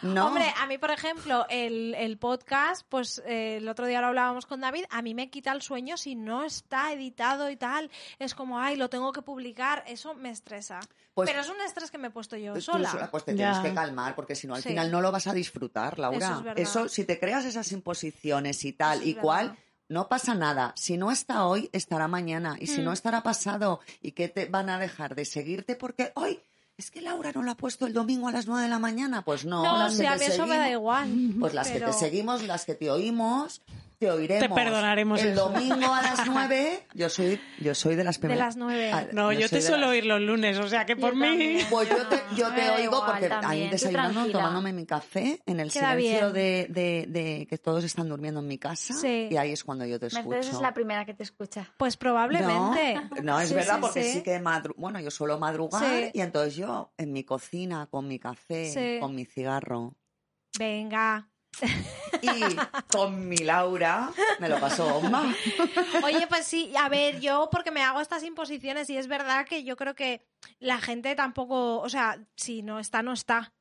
no. 0.02 0.26
Hombre, 0.26 0.44
a 0.59 0.66
mí, 0.66 0.76
por 0.78 0.90
ejemplo, 0.90 1.47
el, 1.48 1.94
el 1.94 2.18
podcast, 2.18 2.86
pues 2.88 3.22
eh, 3.26 3.56
el 3.59 3.68
otro 3.68 3.86
día 3.86 4.01
lo 4.02 4.09
hablábamos 4.09 4.44
con 4.47 4.60
David, 4.60 4.84
a 4.90 5.01
mí 5.02 5.14
me 5.14 5.30
quita 5.30 5.52
el 5.52 5.62
sueño 5.62 5.97
si 5.97 6.14
no 6.16 6.42
está 6.44 6.92
editado 6.92 7.48
y 7.51 7.56
tal. 7.56 7.90
Es 8.18 8.34
como, 8.34 8.59
ay, 8.59 8.76
lo 8.76 8.88
tengo 8.90 9.12
que 9.12 9.20
publicar. 9.22 9.84
Eso 9.86 10.14
me 10.14 10.30
estresa. 10.30 10.80
Pues- 11.14 11.28
Pero 11.28 11.42
es 11.42 11.48
un 11.51 11.60
estrés 11.60 11.90
que 11.90 11.98
me 11.98 12.09
he 12.09 12.10
puesto 12.10 12.36
yo 12.38 12.55
Tú 12.55 12.60
sola. 12.62 12.90
sola, 12.90 13.10
pues 13.10 13.24
te 13.24 13.34
tienes 13.34 13.59
que 13.59 13.74
calmar, 13.74 14.14
porque 14.14 14.34
si 14.34 14.47
no, 14.47 14.55
al 14.55 14.62
Sí. 14.62 14.70
final 14.70 14.90
no 14.90 15.01
lo 15.02 15.12
vas 15.12 15.26
a 15.26 15.34
disfrutar, 15.34 15.98
Laura. 15.98 16.16
Eso 16.18 16.38
es 16.38 16.44
verdad. 16.44 16.88
si 16.88 17.05
te 17.05 17.18
creas 17.18 17.44
esas 17.44 17.70
imposiciones 17.72 18.64
y 18.64 18.72
tal 18.72 18.98
Eso 18.98 19.02
es 19.02 19.09
y 19.10 19.14
cual, 19.16 19.48
verdad. 19.48 19.62
No 19.90 20.08
pasa 20.08 20.34
nada. 20.34 20.72
Si 20.76 20.96
no 20.96 21.10
está 21.10 21.44
hoy, 21.44 21.68
estará 21.72 22.08
mañana. 22.08 22.56
Y 22.58 22.66
si 22.68 22.80
Mm. 22.80 22.84
no 22.84 22.92
estará 22.92 23.22
pasado, 23.22 23.80
¿y 24.00 24.12
qué 24.12 24.28
te 24.28 24.46
van 24.46 24.70
a 24.70 24.78
dejar 24.78 25.14
de 25.14 25.24
seguirte? 25.26 25.76
Porque 25.76 26.12
hoy 26.14 26.40
es 26.78 26.90
que 26.90 27.02
Laura 27.02 27.32
no 27.34 27.42
lo 27.42 27.50
ha 27.50 27.56
puesto 27.56 27.86
el 27.86 27.92
domingo 27.92 28.28
a 28.28 28.32
las 28.32 28.46
nueve 28.46 28.62
de 28.62 28.68
la 28.70 28.78
mañana. 28.78 29.22
Pues 29.22 29.44
no, 29.44 29.62
No, 29.62 29.78
las 29.78 29.94
sí, 29.94 30.00
que 30.00 30.08
a 30.08 30.16
te 30.16 30.20
mí 30.28 30.32
eso 30.32 30.46
me 30.46 30.56
da 30.56 30.64
seguimos- 30.64 30.70
igual. 30.80 31.34
Pues 31.40 31.52
las 31.54 31.68
que 31.68 31.80
te 31.80 31.92
seguimos, 31.92 32.42
las 32.44 32.64
que 32.64 32.74
te 32.74 32.90
oímos, 32.90 33.60
te 34.01 34.10
oiremos. 34.10 34.48
Te 34.48 34.55
perdonaremos 34.55 35.20
El 35.20 35.28
eso. 35.32 35.51
domingo 35.51 35.93
a 35.93 36.01
las 36.02 36.27
nueve, 36.27 36.86
yo 36.94 37.10
soy, 37.10 37.39
yo 37.60 37.74
soy 37.74 37.97
de 37.97 38.02
las 38.05 38.16
De 38.16 38.20
primeras. 38.20 38.47
las 38.47 38.56
nueve. 38.56 38.90
Ah, 38.93 39.06
No, 39.12 39.31
yo 39.32 39.47
te 39.48 39.56
de 39.56 39.62
suelo 39.62 39.82
las- 39.82 39.90
oír 39.90 40.06
los 40.06 40.20
lunes, 40.22 40.59
o 40.59 40.66
sea 40.68 40.86
que 40.86 40.97
por 40.97 41.14
mí... 41.14 41.20
también. 41.20 41.66
Pues 41.70 41.89
yo 41.90 42.06
te, 42.09 42.16
yo 42.35 42.47
oigo 42.48 42.78
igual 42.82 43.02
porque 43.12 43.28
también, 43.28 43.51
ahí 43.64 43.68
desayunando, 43.68 44.27
tomándome 44.32 44.72
mi 44.72 44.86
café 44.86 45.43
en 45.44 45.60
el 45.60 45.70
Queda 45.70 45.93
silencio 45.94 46.32
de, 46.32 46.66
de, 46.70 47.05
de 47.09 47.47
que 47.48 47.59
todos 47.59 47.85
están 47.85 48.09
durmiendo 48.09 48.40
en 48.40 48.48
mi 48.48 48.56
casa 48.59 48.94
Sí. 48.94 49.28
y 49.31 49.36
ahí 49.36 49.52
es 49.52 49.62
cuando 49.62 49.85
yo 49.85 50.01
te 50.01 50.06
escucho. 50.06 50.28
Mercedes 50.31 50.55
es 50.56 50.60
la 50.62 50.72
primera 50.72 51.05
que 51.05 51.12
te 51.14 51.22
escucha. 51.22 51.70
Pues 51.77 51.97
probablemente. 51.98 52.94
No, 52.94 53.22
no, 53.22 53.40
es 53.40 53.51
Sí, 53.51 53.55
verdad 53.55 53.74
sí, 53.77 53.81
porque 53.82 54.02
sí. 54.02 54.12
sí, 54.14 54.22
que 54.22 54.40
madru 54.40 54.74
bueno, 54.78 54.98
yo 55.01 55.10
suelo 55.10 55.39
madrugar 55.39 55.85
Sí. 55.85 56.10
y 56.14 56.20
entonces 56.22 56.56
yo 56.56 56.93
en 56.97 57.12
mi 57.12 57.22
cocina 57.24 57.86
con 57.90 58.09
mi 58.09 58.18
café, 58.18 58.70
Sí. 58.72 58.98
con 58.98 59.14
mi 59.14 59.27
cigarro 59.27 59.94
Venga. 60.59 61.30
Y 62.22 62.56
con 62.90 63.28
mi 63.28 63.36
Laura 63.39 64.10
me 64.39 64.48
lo 64.48 64.59
paso 64.59 64.89
bomba. 64.89 65.35
Oye, 66.05 66.27
pues 66.27 66.47
sí, 66.47 66.72
a 66.77 66.89
ver, 66.89 67.20
yo 67.20 67.48
porque 67.51 67.70
me 67.70 67.82
hago 67.82 68.01
estas 68.01 68.22
imposiciones 68.22 68.89
y 68.90 68.97
es 68.97 69.06
verdad 69.06 69.47
que 69.47 69.64
yo 69.64 69.77
creo 69.77 69.94
que 69.94 70.27
la 70.59 70.81
gente 70.81 71.14
tampoco, 71.14 71.81
o 71.81 71.89
sea, 71.89 72.18
si 72.36 72.62
no 72.62 72.78
está, 72.78 73.02
no 73.02 73.12
está. 73.12 73.52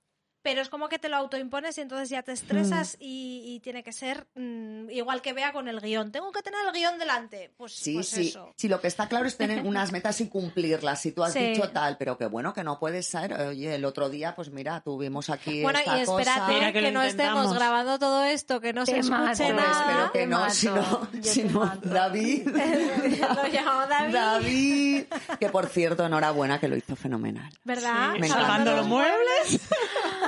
Pero 0.42 0.62
es 0.62 0.70
como 0.70 0.88
que 0.88 1.00
te 1.00 1.10
lo 1.10 1.18
autoimpones 1.18 1.78
y 1.78 1.82
entonces 1.82 2.10
ya 2.10 2.24
te 2.24 2.32
estresas 2.32 2.94
Hmm. 3.00 3.04
y, 3.04 3.42
y 3.56 3.60
tiene 3.60 3.84
que 3.84 3.92
ser 3.92 4.28
mm, 4.36 4.90
igual 4.90 5.22
que 5.22 5.34
vea 5.34 5.52
con 5.52 5.68
el 5.68 5.82
guion. 5.82 6.12
Tengo 6.12 6.32
que 6.32 6.42
tener 6.42 6.60
el 6.66 6.72
guion 6.74 6.98
delante. 6.98 7.52
Pues, 7.58 7.74
Sí, 7.74 7.94
pues 7.96 8.08
sí. 8.08 8.30
eso. 8.30 8.54
Sí, 8.56 8.68
lo 8.70 8.80
que 8.80 8.88
está 8.88 9.08
claro 9.08 9.26
es 9.28 9.36
tener 9.38 9.64
unas 9.66 9.92
metas 9.92 10.22
y 10.22 10.30
cumplirlas. 10.30 11.02
Si 11.02 11.12
tú 11.12 11.24
has 11.24 11.34
Sí. 11.34 11.40
dicho 11.40 11.70
tal, 11.72 11.98
pero 11.98 12.18
que 12.18 12.26
bueno, 12.26 12.54
que 12.54 12.64
no 12.64 12.80
puedes 12.80 13.06
ser. 13.06 13.34
Oye, 13.34 13.76
el 13.76 13.84
otro 13.86 14.10
día, 14.10 14.34
pues 14.36 14.50
mira, 14.50 14.80
tuvimos 14.82 15.30
aquí 15.30 15.62
Bueno, 15.62 15.80
esta 15.80 15.98
y 15.98 16.02
espérate 16.02 16.40
cosa. 16.40 16.48
Mira 16.48 16.72
que, 16.72 16.82
que 16.82 16.92
no 16.92 17.04
estemos 17.04 17.54
grabando 17.54 18.00
todo 18.00 18.24
esto, 18.24 18.62
que 18.62 18.72
no 18.74 18.86
se 18.86 18.94
Te 18.94 19.04
mato. 19.04 19.26
Pues 19.38 19.54
nada. 19.54 19.72
espero 19.82 20.12
que 20.14 20.20
Te 20.20 20.28
no, 20.28 20.50
si 20.50 20.68
no, 20.68 20.76
mato, 20.76 21.08
yo 21.14 21.24
si 21.32 21.42
te 21.44 21.50
no, 21.50 21.60
mato. 21.66 21.90
David. 21.90 22.48
Lo 23.20 23.88
David, 23.88 24.14
David, 24.14 25.04
que 25.40 25.50
por 25.50 25.68
cierto, 25.68 26.06
enhorabuena, 26.06 26.60
que 26.60 26.68
lo 26.68 26.76
hizo 26.78 26.96
fenomenal. 26.96 27.52
¿verdad? 27.64 28.14
Sí, 28.16 28.20
Me 28.22 28.28
Salvando 28.28 28.76
los 28.76 28.88
muebles. 28.88 29.60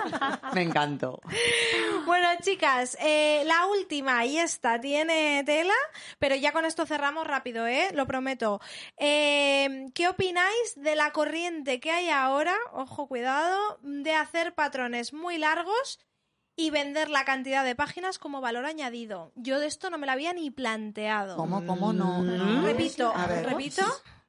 Me 0.53 0.61
encantó. 0.63 1.19
Bueno, 2.05 2.27
chicas, 2.41 2.97
eh, 3.01 3.43
la 3.45 3.65
última 3.67 4.25
y 4.25 4.37
esta 4.37 4.79
tiene 4.81 5.43
tela, 5.45 5.73
pero 6.19 6.35
ya 6.35 6.51
con 6.51 6.65
esto 6.65 6.85
cerramos 6.85 7.27
rápido, 7.27 7.67
¿eh? 7.67 7.89
Lo 7.93 8.05
prometo. 8.07 8.59
Eh, 8.97 9.85
¿Qué 9.93 10.07
opináis 10.07 10.73
de 10.75 10.95
la 10.95 11.11
corriente 11.11 11.79
que 11.79 11.91
hay 11.91 12.09
ahora, 12.09 12.55
ojo, 12.73 13.07
cuidado, 13.07 13.79
de 13.81 14.13
hacer 14.13 14.53
patrones 14.53 15.13
muy 15.13 15.37
largos 15.37 15.99
y 16.55 16.69
vender 16.69 17.09
la 17.09 17.23
cantidad 17.25 17.63
de 17.63 17.75
páginas 17.75 18.19
como 18.19 18.41
valor 18.41 18.65
añadido? 18.65 19.31
Yo 19.35 19.59
de 19.59 19.67
esto 19.67 19.89
no 19.89 19.97
me 19.97 20.05
lo 20.05 20.11
había 20.13 20.33
ni 20.33 20.51
planteado. 20.51 21.35
¿Cómo, 21.37 21.65
cómo 21.65 21.93
no? 21.93 22.21
no? 22.21 22.61
Repito, 22.65 23.13
A 23.15 23.27
ver, 23.27 23.45
repito. 23.47 23.83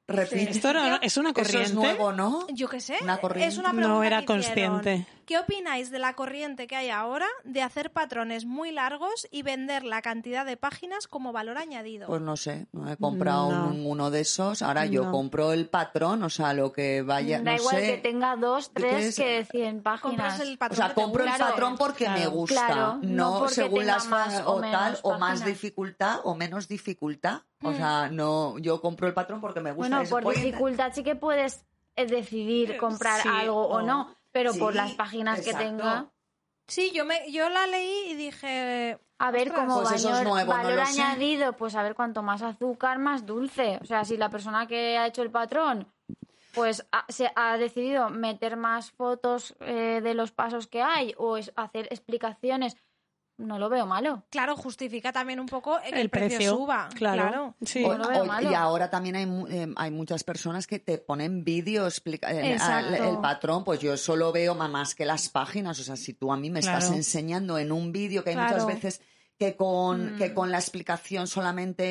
Esto 0.05 0.73
no- 0.73 0.99
es 1.01 1.15
una 1.17 1.29
Eso 1.29 1.33
corriente. 1.33 1.63
es 1.63 1.73
nuevo, 1.73 2.11
¿no? 2.11 2.45
Yo 2.49 2.67
qué 2.67 2.81
sé, 2.81 2.97
Una 3.01 3.17
corriente. 3.19 3.53
es 3.53 3.57
una 3.57 3.71
No 3.71 4.03
era 4.03 4.23
que 4.25 4.33
hicieron. 4.35 4.81
¿Qué 5.25 5.37
opináis 5.39 5.89
de 5.89 5.99
la 5.99 6.13
corriente 6.13 6.67
que 6.67 6.75
hay 6.75 6.89
ahora 6.89 7.27
de 7.43 7.61
hacer 7.61 7.91
patrones 7.91 8.45
muy 8.45 8.71
largos 8.71 9.27
y 9.31 9.41
vender 9.43 9.83
la 9.83 10.01
cantidad 10.01 10.45
de 10.45 10.57
páginas 10.57 11.07
como 11.07 11.31
valor 11.31 11.57
añadido? 11.57 12.07
Pues 12.07 12.21
no 12.21 12.35
sé, 12.35 12.67
no 12.73 12.89
he 12.91 12.97
comprado 12.97 13.49
No. 13.51 13.69
ninguno 13.71 14.11
de 14.11 14.21
esos. 14.21 14.61
Ahora 14.61 14.85
yo 14.85 15.09
compro 15.11 15.53
el 15.53 15.69
patrón, 15.69 16.23
o 16.23 16.29
sea, 16.29 16.53
lo 16.53 16.71
que 16.73 17.01
vaya, 17.01 17.39
da 17.41 17.51
no 17.51 17.57
igual 17.57 17.75
sé. 17.77 17.81
que 17.87 17.97
tenga 17.99 18.35
dos, 18.35 18.73
¿De 18.73 18.81
tres 18.81 19.15
que 19.15 19.45
100 19.49 19.81
páginas. 19.81 20.01
Compras 20.01 20.39
el 20.41 20.53
O 20.55 20.57
patrón 20.57 20.77
sea, 20.77 20.87
que 20.89 20.93
te 20.95 21.01
compro 21.01 21.23
el 21.23 21.29
patrón 21.31 21.77
porque 21.77 22.09
me 22.09 22.27
gusta, 22.27 22.65
Claro, 22.67 22.99
no, 23.01 23.47
según 23.47 23.85
las 23.85 24.07
más 24.07 24.41
o 24.45 24.55
o 24.55 24.61
tal 24.61 24.99
o 25.03 25.17
más 25.17 25.45
dificultad 25.45 26.19
o 26.23 26.35
menos 26.35 26.67
dificultad. 26.67 27.41
O 27.61 27.71
Mm. 27.71 27.75
sea, 27.77 28.09
no, 28.11 28.57
yo 28.59 28.81
compro 28.81 29.07
el 29.07 29.13
patrón 29.13 29.39
porque 29.39 29.61
me 29.61 29.71
gusta. 29.71 29.95
Bueno, 29.95 30.09
por 30.09 30.33
dificultad 30.35 30.91
sí 30.93 31.01
que 31.03 31.15
puedes 31.15 31.63
eh, 31.95 32.07
decidir 32.07 32.75
comprar 32.77 33.21
Sí, 33.21 33.29
algo 33.31 33.61
o 33.67 33.77
o- 33.77 33.81
no, 33.83 34.13
pero 34.33 34.53
por 34.55 34.75
las 34.75 34.91
páginas 34.93 35.39
exacto. 35.39 35.59
que 35.59 35.65
tenga. 35.65 36.11
Sí, 36.67 36.91
yo, 36.93 37.05
me, 37.05 37.31
yo 37.31 37.49
la 37.49 37.67
leí 37.67 38.11
y 38.11 38.15
dije... 38.15 38.99
A 39.19 39.31
ver, 39.31 39.53
como 39.53 39.81
Pues 39.83 39.93
es 39.93 40.03
valor, 40.03 40.25
no 40.25 40.45
valor 40.45 40.85
sé. 40.85 41.01
añadido, 41.01 41.53
pues 41.53 41.75
a 41.75 41.83
ver 41.83 41.95
cuanto 41.95 42.21
más 42.23 42.41
azúcar, 42.41 42.99
más 42.99 43.25
dulce. 43.25 43.79
O 43.81 43.85
sea, 43.85 44.03
si 44.03 44.17
la 44.17 44.29
persona 44.29 44.67
que 44.67 44.97
ha 44.97 45.07
hecho 45.07 45.21
el 45.21 45.31
patrón 45.31 45.87
pues 46.53 46.85
ha, 46.91 47.05
se 47.09 47.31
ha 47.35 47.57
decidido 47.57 48.09
meter 48.09 48.57
más 48.57 48.91
fotos 48.91 49.55
eh, 49.59 50.01
de 50.03 50.13
los 50.13 50.31
pasos 50.31 50.67
que 50.67 50.81
hay 50.81 51.13
o 51.17 51.37
es 51.37 51.51
hacer 51.55 51.87
explicaciones, 51.89 52.77
no 53.43 53.59
lo 53.59 53.69
veo 53.69 53.85
malo. 53.85 54.23
Claro, 54.29 54.55
justifica 54.55 55.11
también 55.11 55.39
un 55.39 55.45
poco 55.47 55.79
que 55.81 55.89
el, 55.89 55.97
El 55.97 56.09
precio, 56.09 56.37
precio, 56.37 56.55
suba. 56.55 56.89
claro. 56.95 57.55
Sí. 57.63 57.83
O- 57.83 57.93
no 57.97 58.03
lo 58.05 58.09
veo 58.09 58.23
o- 58.23 58.25
malo. 58.25 58.51
y 58.51 58.53
ahora 58.53 58.89
también 58.89 59.15
hay, 59.15 59.25
mu- 59.25 59.47
eh, 59.47 59.67
hay 59.75 59.91
muchas 59.91 60.23
personas 60.23 60.65
que 60.67 60.79
te 60.79 60.97
ponen 60.97 61.43
vídeo 61.43 61.85
explica 61.85 62.31
eh, 62.31 62.53
el 62.55 63.17
patrón, 63.19 63.63
pues 63.63 63.79
yo 63.79 63.95
solo 63.97 64.31
veo 64.31 64.55
más 64.55 64.95
que 64.95 65.05
las 65.05 65.29
páginas, 65.29 65.79
o 65.79 65.83
sea, 65.83 65.95
si 65.95 66.13
tú 66.13 66.31
a 66.31 66.37
mí 66.37 66.49
me 66.49 66.59
estás 66.59 66.85
Claro. 66.85 66.95
enseñando 66.95 67.57
en 67.57 67.71
un 67.71 67.91
vídeo 67.91 68.23
que 68.23 68.31
hay 68.31 68.35
Claro. 68.35 68.51
muchas 68.53 68.67
veces 68.67 69.01
que 69.37 69.55
con, 69.55 70.15
Mm. 70.15 70.17
que 70.17 70.33
con 70.33 70.51
la 70.51 70.59
explicación 70.59 71.27
solamente 71.27 71.83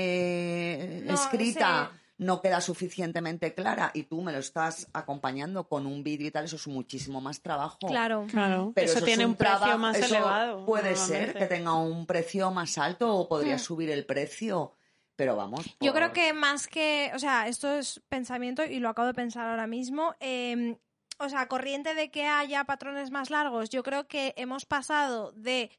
eh, 0.99 1.03
No, 1.07 1.15
escrita 1.15 1.91
sí. 1.93 1.99
No 2.23 2.41
queda 2.41 2.61
suficientemente 2.61 3.55
clara 3.55 3.91
y 3.95 4.05
tú 4.05 4.23
me 4.23 4.33
lo 4.33 4.39
estás 4.39 4.89
acompañando 4.93 5.69
con 5.69 5.87
un 5.87 6.03
vídeo 6.03 6.29
y 6.29 6.31
tal, 6.31 6.45
eso 6.45 6.57
es 6.57 6.67
muchísimo 6.69 7.21
más 7.21 7.41
trabajo. 7.41 7.79
Claro. 7.87 8.27
Claro, 8.31 8.73
Pero 8.75 8.87
eso, 8.91 8.99
es 8.99 9.05
tiene 9.05 9.27
un 9.27 9.35
precio 9.35 9.79
más 9.79 9.97
eso 9.97 10.07
elevado. 10.15 10.65
Puede 10.65 10.97
ser 10.97 11.35
que 11.35 11.47
tenga 11.47 11.75
un 11.75 12.07
precio 12.07 12.51
más 12.51 12.79
alto 12.79 13.15
o 13.15 13.29
podría 13.29 13.57
Mm. 13.57 13.61
subir 13.61 13.91
el 13.91 14.07
precio, 14.07 14.73
pero 15.17 15.37
vamos. 15.37 15.67
Yo 15.81 15.93
creo 15.93 16.13
que 16.13 16.33
más 16.33 16.67
que, 16.69 17.11
o 17.15 17.19
sea, 17.19 17.47
esto 17.49 17.71
es 17.75 18.01
pensamiento 18.09 18.65
y 18.65 18.79
lo 18.79 18.89
acabo 18.89 19.09
de 19.09 19.15
pensar 19.15 19.47
ahora 19.49 19.67
mismo. 19.67 20.15
eh, 20.21 20.77
o 21.19 21.29
sea, 21.29 21.47
corriente 21.47 21.95
de 21.95 22.11
que 22.11 22.27
haya 22.27 22.65
patrones 22.65 23.11
más 23.13 23.31
largos, 23.31 23.69
yo 23.71 23.83
creo 23.85 24.09
que 24.09 24.35
hemos 24.37 24.65
pasado 24.65 25.31
de 25.33 25.71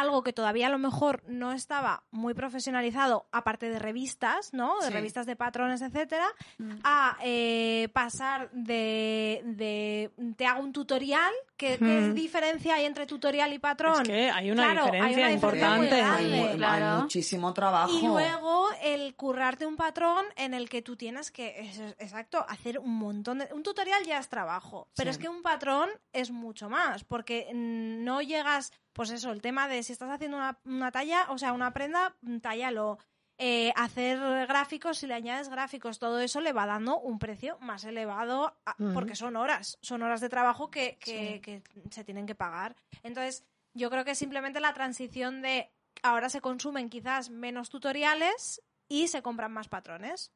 algo 0.00 0.22
que 0.22 0.32
todavía 0.32 0.66
a 0.66 0.70
lo 0.70 0.78
mejor 0.78 1.22
no 1.26 1.52
estaba 1.52 2.02
muy 2.10 2.34
profesionalizado, 2.34 3.26
aparte 3.32 3.68
de 3.70 3.78
revistas, 3.78 4.52
¿no? 4.52 4.78
De 4.80 4.88
Sí. 4.88 4.92
revistas 4.92 5.26
de 5.26 5.36
patrones, 5.36 5.82
etcétera, 5.82 6.26
Mm. 6.58 6.72
a 6.84 7.16
eh, 7.22 7.88
pasar 7.92 8.50
de, 8.52 9.42
de 9.44 10.10
te 10.36 10.46
hago 10.46 10.62
un 10.62 10.72
tutorial, 10.72 11.32
¿qué, 11.56 11.78
qué 11.78 12.08
diferencia 12.12 12.74
hay 12.74 12.84
entre 12.86 13.06
tutorial 13.06 13.52
y 13.52 13.58
patrón? 13.58 14.02
Es 14.02 14.08
que 14.08 14.30
hay 14.30 14.50
una 14.50 14.64
Claro, 14.72 14.84
hay 14.84 14.90
diferencia 14.90 15.22
una 15.24 15.28
diferencia 15.28 15.68
muy 15.76 15.86
importante. 15.86 16.56
grande. 16.58 16.64
Hay, 16.86 17.02
muchísimo 17.02 17.52
trabajo. 17.54 17.92
Y 17.98 18.06
luego 18.06 18.68
el 18.82 19.14
currarte 19.14 19.66
un 19.66 19.76
patrón 19.76 20.24
en 20.36 20.54
el 20.54 20.68
que 20.68 20.82
tú 20.82 20.96
tienes 20.96 21.30
que, 21.30 21.60
es- 21.60 21.94
exacto, 21.98 22.44
hacer 22.48 22.78
un 22.78 22.96
montón 22.98 23.38
de... 23.38 23.48
Un 23.54 23.62
tutorial 23.62 24.02
ya 24.04 24.18
es 24.18 24.28
trabajo, 24.28 24.88
pero 24.96 25.10
Sí. 25.12 25.16
es 25.16 25.18
que 25.18 25.28
un 25.28 25.42
patrón 25.42 25.88
es 26.12 26.30
mucho 26.30 26.68
más, 26.68 27.04
porque 27.04 27.50
no 27.54 28.20
llegas, 28.22 28.72
pues 28.94 29.10
eso, 29.10 29.30
el 29.32 29.42
tema 29.42 29.68
de 29.68 29.82
si 29.82 29.92
estás 29.92 30.10
haciendo 30.10 30.36
una, 30.38 30.58
una 30.64 30.90
talla, 30.90 31.26
o 31.30 31.36
sea, 31.38 31.52
una 31.52 31.72
prenda, 31.72 32.14
mm, 32.22 32.38
tállalo. 32.38 32.98
Eh, 33.36 33.72
hacer 33.74 34.18
gráficos, 34.46 34.98
si 34.98 35.08
le 35.08 35.14
añades 35.14 35.48
gráficos, 35.48 35.98
todo 35.98 36.20
eso 36.20 36.40
le 36.40 36.52
va 36.52 36.66
dando 36.66 37.00
un 37.00 37.18
precio 37.18 37.58
más 37.60 37.82
elevado 37.84 38.56
a- 38.64 38.76
Ujú. 38.78 38.94
porque 38.94 39.16
son 39.16 39.34
horas, 39.34 39.76
son 39.82 40.02
horas 40.02 40.20
de 40.20 40.28
trabajo 40.28 40.70
que, 40.70 40.96
que- 41.00 41.40
que 41.42 41.62
se 41.90 42.04
tienen 42.04 42.26
que 42.26 42.36
pagar. 42.36 42.76
Entonces, 43.02 43.44
yo 43.74 43.90
creo 43.90 44.04
que 44.04 44.14
simplemente 44.14 44.60
la 44.60 44.72
transición 44.72 45.42
de 45.42 45.72
ahora 46.04 46.28
se 46.28 46.40
consumen 46.40 46.88
quizás 46.88 47.28
menos 47.30 47.70
tutoriales 47.70 48.62
y 48.88 49.08
se 49.08 49.20
compran 49.22 49.50
más 49.52 49.66
patrones. 49.68 50.30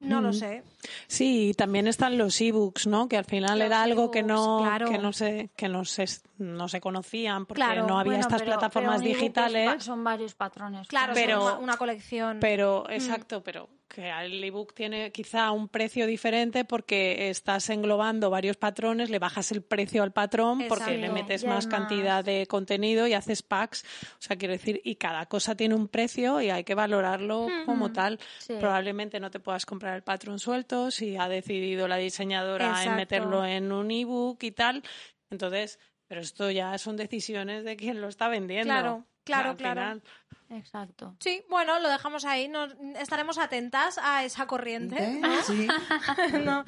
No 0.00 0.20
lo 0.22 0.30
Mm. 0.30 0.32
sé. 0.34 0.62
Sí, 1.06 1.50
y 1.50 1.54
también 1.54 1.86
están 1.86 2.16
los 2.16 2.40
ebooks, 2.40 2.86
¿no? 2.86 3.06
Que 3.08 3.18
al 3.18 3.26
final 3.26 3.58
Los 3.58 3.66
era 3.66 3.82
algo 3.82 4.10
que 4.10 4.22
no, 4.22 4.60
claro. 4.62 4.88
que 4.90 4.96
no 4.98 5.12
se, 5.12 5.50
que 5.56 5.68
no 5.68 5.84
se, 5.84 6.06
no 6.38 6.68
se 6.68 6.80
conocían 6.80 7.44
porque 7.46 7.58
Claro, 7.62 7.86
no 7.86 7.98
había 7.98 8.12
Bueno, 8.12 8.20
estas 8.26 8.40
pero- 8.42 8.52
plataformas 8.52 9.02
pero 9.02 9.14
digitales. 9.14 9.84
son 9.84 10.02
varios 10.02 10.34
patrones. 10.34 10.88
Claro, 10.88 11.12
Pero- 11.14 11.58
una 11.60 11.76
colección. 11.76 12.38
Pero, 12.40 12.84
Mm. 12.88 12.92
exacto, 12.92 13.42
pero 13.42 13.68
que 13.90 14.08
el 14.08 14.42
ebook 14.42 14.72
tiene 14.72 15.10
quizá 15.10 15.50
un 15.50 15.68
precio 15.68 16.06
diferente 16.06 16.64
porque 16.64 17.28
estás 17.28 17.68
englobando 17.70 18.30
varios 18.30 18.56
patrones, 18.56 19.10
le 19.10 19.18
bajas 19.18 19.50
el 19.52 19.62
precio 19.62 20.02
al 20.02 20.12
patrón 20.12 20.64
porque 20.68 20.96
le 20.96 21.10
metes 21.10 21.44
más 21.44 21.66
cantidad 21.66 22.24
de 22.24 22.46
contenido 22.46 23.06
y 23.06 23.14
haces 23.14 23.42
packs. 23.42 23.84
O 24.12 24.22
sea, 24.22 24.36
quiero 24.36 24.52
decir, 24.52 24.80
y 24.84 24.94
cada 24.94 25.26
cosa 25.26 25.56
tiene 25.56 25.74
un 25.74 25.88
precio 25.88 26.40
y 26.40 26.50
hay 26.50 26.64
que 26.64 26.74
valorarlo 26.74 27.48
como 27.66 27.92
tal. 27.92 28.18
Sí. 28.38 28.54
Probablemente 28.58 29.20
no 29.20 29.30
te 29.30 29.40
puedas 29.40 29.66
comprar 29.66 29.96
el 29.96 30.02
patrón 30.02 30.38
suelto 30.38 30.90
si 30.90 31.16
ha 31.16 31.28
decidido 31.28 31.88
la 31.88 31.96
diseñadora 31.96 32.84
en 32.84 32.96
meterlo 32.96 33.44
en 33.44 33.72
un 33.72 33.90
ebook 33.90 34.42
y 34.44 34.52
tal. 34.52 34.82
Entonces, 35.30 35.78
pero 36.06 36.20
esto 36.20 36.50
ya 36.50 36.76
son 36.78 36.96
decisiones 36.96 37.64
de 37.64 37.76
quien 37.76 38.00
lo 38.00 38.08
está 38.08 38.28
vendiendo. 38.28 38.72
Claro, 38.72 39.06
claro, 39.24 39.50
Al 39.50 39.56
claro. 39.56 39.80
final, 39.80 40.02
Exacto. 40.50 41.14
Sí, 41.20 41.44
bueno, 41.48 41.78
lo 41.78 41.88
dejamos 41.88 42.24
ahí. 42.24 42.48
Nos, 42.48 42.74
estaremos 42.96 43.38
atentas 43.38 43.98
a 43.98 44.24
esa 44.24 44.46
corriente. 44.46 44.96
¿Eh? 44.98 45.20
Sí. 45.46 45.68
No. 46.44 46.64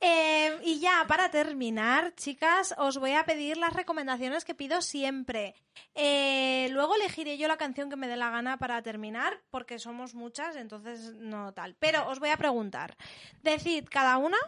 Eh, 0.00 0.58
y 0.62 0.80
ya, 0.80 1.04
para 1.06 1.30
terminar, 1.30 2.14
chicas, 2.14 2.74
os 2.78 2.98
voy 2.98 3.12
a 3.12 3.24
pedir 3.24 3.56
las 3.56 3.72
recomendaciones 3.72 4.44
que 4.44 4.54
pido 4.54 4.80
siempre. 4.80 5.54
Eh, 5.94 6.68
luego 6.70 6.94
elegiré 6.94 7.36
yo 7.36 7.48
la 7.48 7.56
canción 7.56 7.90
que 7.90 7.96
me 7.96 8.08
dé 8.08 8.16
la 8.16 8.30
gana 8.30 8.58
para 8.58 8.80
terminar, 8.82 9.42
porque 9.50 9.78
somos 9.78 10.14
muchas, 10.14 10.56
entonces 10.56 11.14
no 11.16 11.52
tal. 11.52 11.76
Pero 11.78 12.08
os 12.08 12.20
voy 12.20 12.30
a 12.30 12.36
preguntar. 12.36 12.96
Decid 13.42 13.84
cada 13.90 14.16
una 14.16 14.38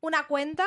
una 0.00 0.26
cuenta 0.26 0.66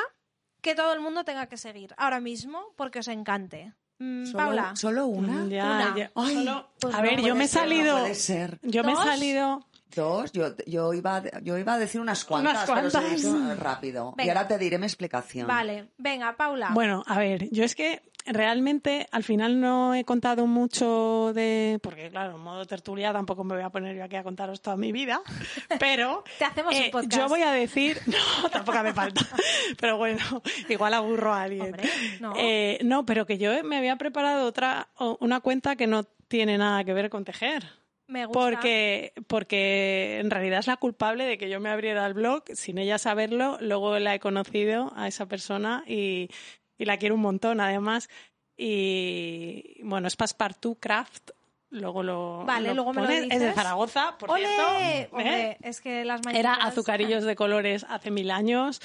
que 0.60 0.74
todo 0.74 0.92
el 0.92 1.00
mundo 1.00 1.24
tenga 1.24 1.46
que 1.46 1.56
seguir 1.56 1.94
ahora 1.96 2.20
mismo 2.20 2.72
porque 2.76 2.98
os 2.98 3.08
encante. 3.08 3.72
Mm, 3.98 4.24
¿Solo, 4.26 4.38
Paula. 4.38 4.76
¿Solo 4.76 5.06
una? 5.06 5.46
Ya, 5.48 5.64
Una. 5.64 5.94
ya. 5.96 6.10
Ay, 6.14 6.34
Solo- 6.34 6.68
pues 6.80 6.94
a 6.94 6.98
no 6.98 7.02
ver, 7.02 7.14
puede 7.16 7.28
yo 7.28 7.34
me 7.34 7.44
he 7.44 7.48
ser, 7.48 7.62
no 7.62 7.68
salido. 7.68 7.98
puede 7.98 8.14
ser. 8.14 8.58
yo 8.62 8.84
me 8.84 8.92
he 8.92 8.94
¿Dos? 8.94 9.04
salido. 9.04 9.64
Dos, 9.96 10.32
yo, 10.32 10.54
yo, 10.66 10.92
iba, 10.94 11.16
a- 11.16 11.40
yo 11.40 11.58
iba 11.58 11.72
a 11.74 11.78
decir 11.78 12.00
unas 12.00 12.24
cuantas, 12.24 12.68
pero 12.72 12.90
se 12.90 12.98
cuantas. 12.98 13.58
rápido. 13.58 14.14
Y 14.18 14.28
ahora 14.28 14.46
te 14.46 14.58
diré 14.58 14.78
mi 14.78 14.84
explicación. 14.86 15.48
Vale, 15.48 15.88
venga, 15.98 16.36
Paula. 16.36 16.70
Bueno, 16.72 17.02
a 17.06 17.18
ver, 17.18 17.48
yo 17.50 17.64
es 17.64 17.74
que 17.74 18.02
realmente 18.26 19.06
al 19.10 19.24
final 19.24 19.60
no 19.60 19.94
he 19.94 20.04
contado 20.04 20.46
mucho 20.46 21.32
de. 21.34 21.78
Porque, 21.82 22.10
claro, 22.10 22.36
en 22.36 22.40
modo 22.40 22.66
tertulia 22.66 23.12
tampoco 23.12 23.44
me 23.44 23.54
voy 23.54 23.64
a 23.64 23.70
poner 23.70 23.96
yo 23.96 24.04
aquí 24.04 24.16
a 24.16 24.22
contaros 24.22 24.60
toda 24.60 24.76
mi 24.76 24.92
vida. 24.92 25.20
Pero. 25.78 26.24
Te 26.38 26.44
hacemos 26.44 26.74
eh, 26.74 26.84
un 26.86 26.90
podcast. 26.90 27.16
Yo 27.16 27.28
voy 27.28 27.42
a 27.42 27.52
decir. 27.52 27.98
No, 28.42 28.48
tampoco 28.50 28.78
hace 28.78 28.92
falta. 28.92 29.20
Pero 29.80 29.96
bueno, 29.96 30.18
igual 30.68 30.94
aburro 30.94 31.32
a 31.32 31.42
alguien. 31.42 31.66
Hombre, 31.66 31.88
no. 32.20 32.34
Eh, 32.36 32.78
no, 32.82 33.04
pero 33.06 33.26
que 33.26 33.38
yo 33.38 33.62
me 33.64 33.76
había 33.76 33.96
preparado 33.96 34.46
otra, 34.46 34.88
una 35.20 35.40
cuenta 35.40 35.76
que 35.76 35.86
no 35.86 36.04
tiene 36.04 36.58
nada 36.58 36.82
que 36.84 36.92
ver 36.92 37.10
con 37.10 37.24
tejer. 37.24 37.64
Me 38.06 38.26
gusta. 38.26 38.40
Porque, 38.40 39.12
porque 39.26 40.18
en 40.20 40.30
realidad 40.30 40.60
es 40.60 40.66
la 40.66 40.78
culpable 40.78 41.24
de 41.24 41.38
que 41.38 41.48
yo 41.50 41.60
me 41.60 41.68
abriera 41.68 42.06
el 42.06 42.14
blog 42.14 42.44
sin 42.54 42.78
ella 42.78 42.98
saberlo. 42.98 43.58
Luego 43.60 43.98
la 43.98 44.14
he 44.14 44.20
conocido 44.20 44.92
a 44.96 45.06
esa 45.08 45.26
persona 45.26 45.84
y, 45.86 46.30
y 46.78 46.84
la 46.84 46.96
quiero 46.96 47.16
un 47.16 47.20
montón, 47.20 47.60
además. 47.60 48.08
Y 48.56 49.80
bueno, 49.82 50.08
es 50.08 50.16
Passepartout 50.16 50.78
Craft. 50.80 51.30
Luego 51.70 52.02
lo. 52.02 52.44
Vale, 52.46 52.72
luego 52.74 52.92
me 52.94 53.02
lo 53.02 53.06
pones. 53.08 53.24
Es 53.24 53.28
de 53.28 53.34
dices. 53.38 53.54
Zaragoza, 53.54 54.16
por 54.18 54.30
cierto. 54.34 55.18
¿eh? 55.20 55.58
Es 55.62 55.80
que 55.82 56.04
las 56.04 56.20
Era 56.32 56.52
mañanitas- 56.54 56.68
azucarillos 56.68 57.24
de 57.24 57.36
colores 57.36 57.84
hace 57.88 58.10
mil 58.10 58.30
años. 58.30 58.80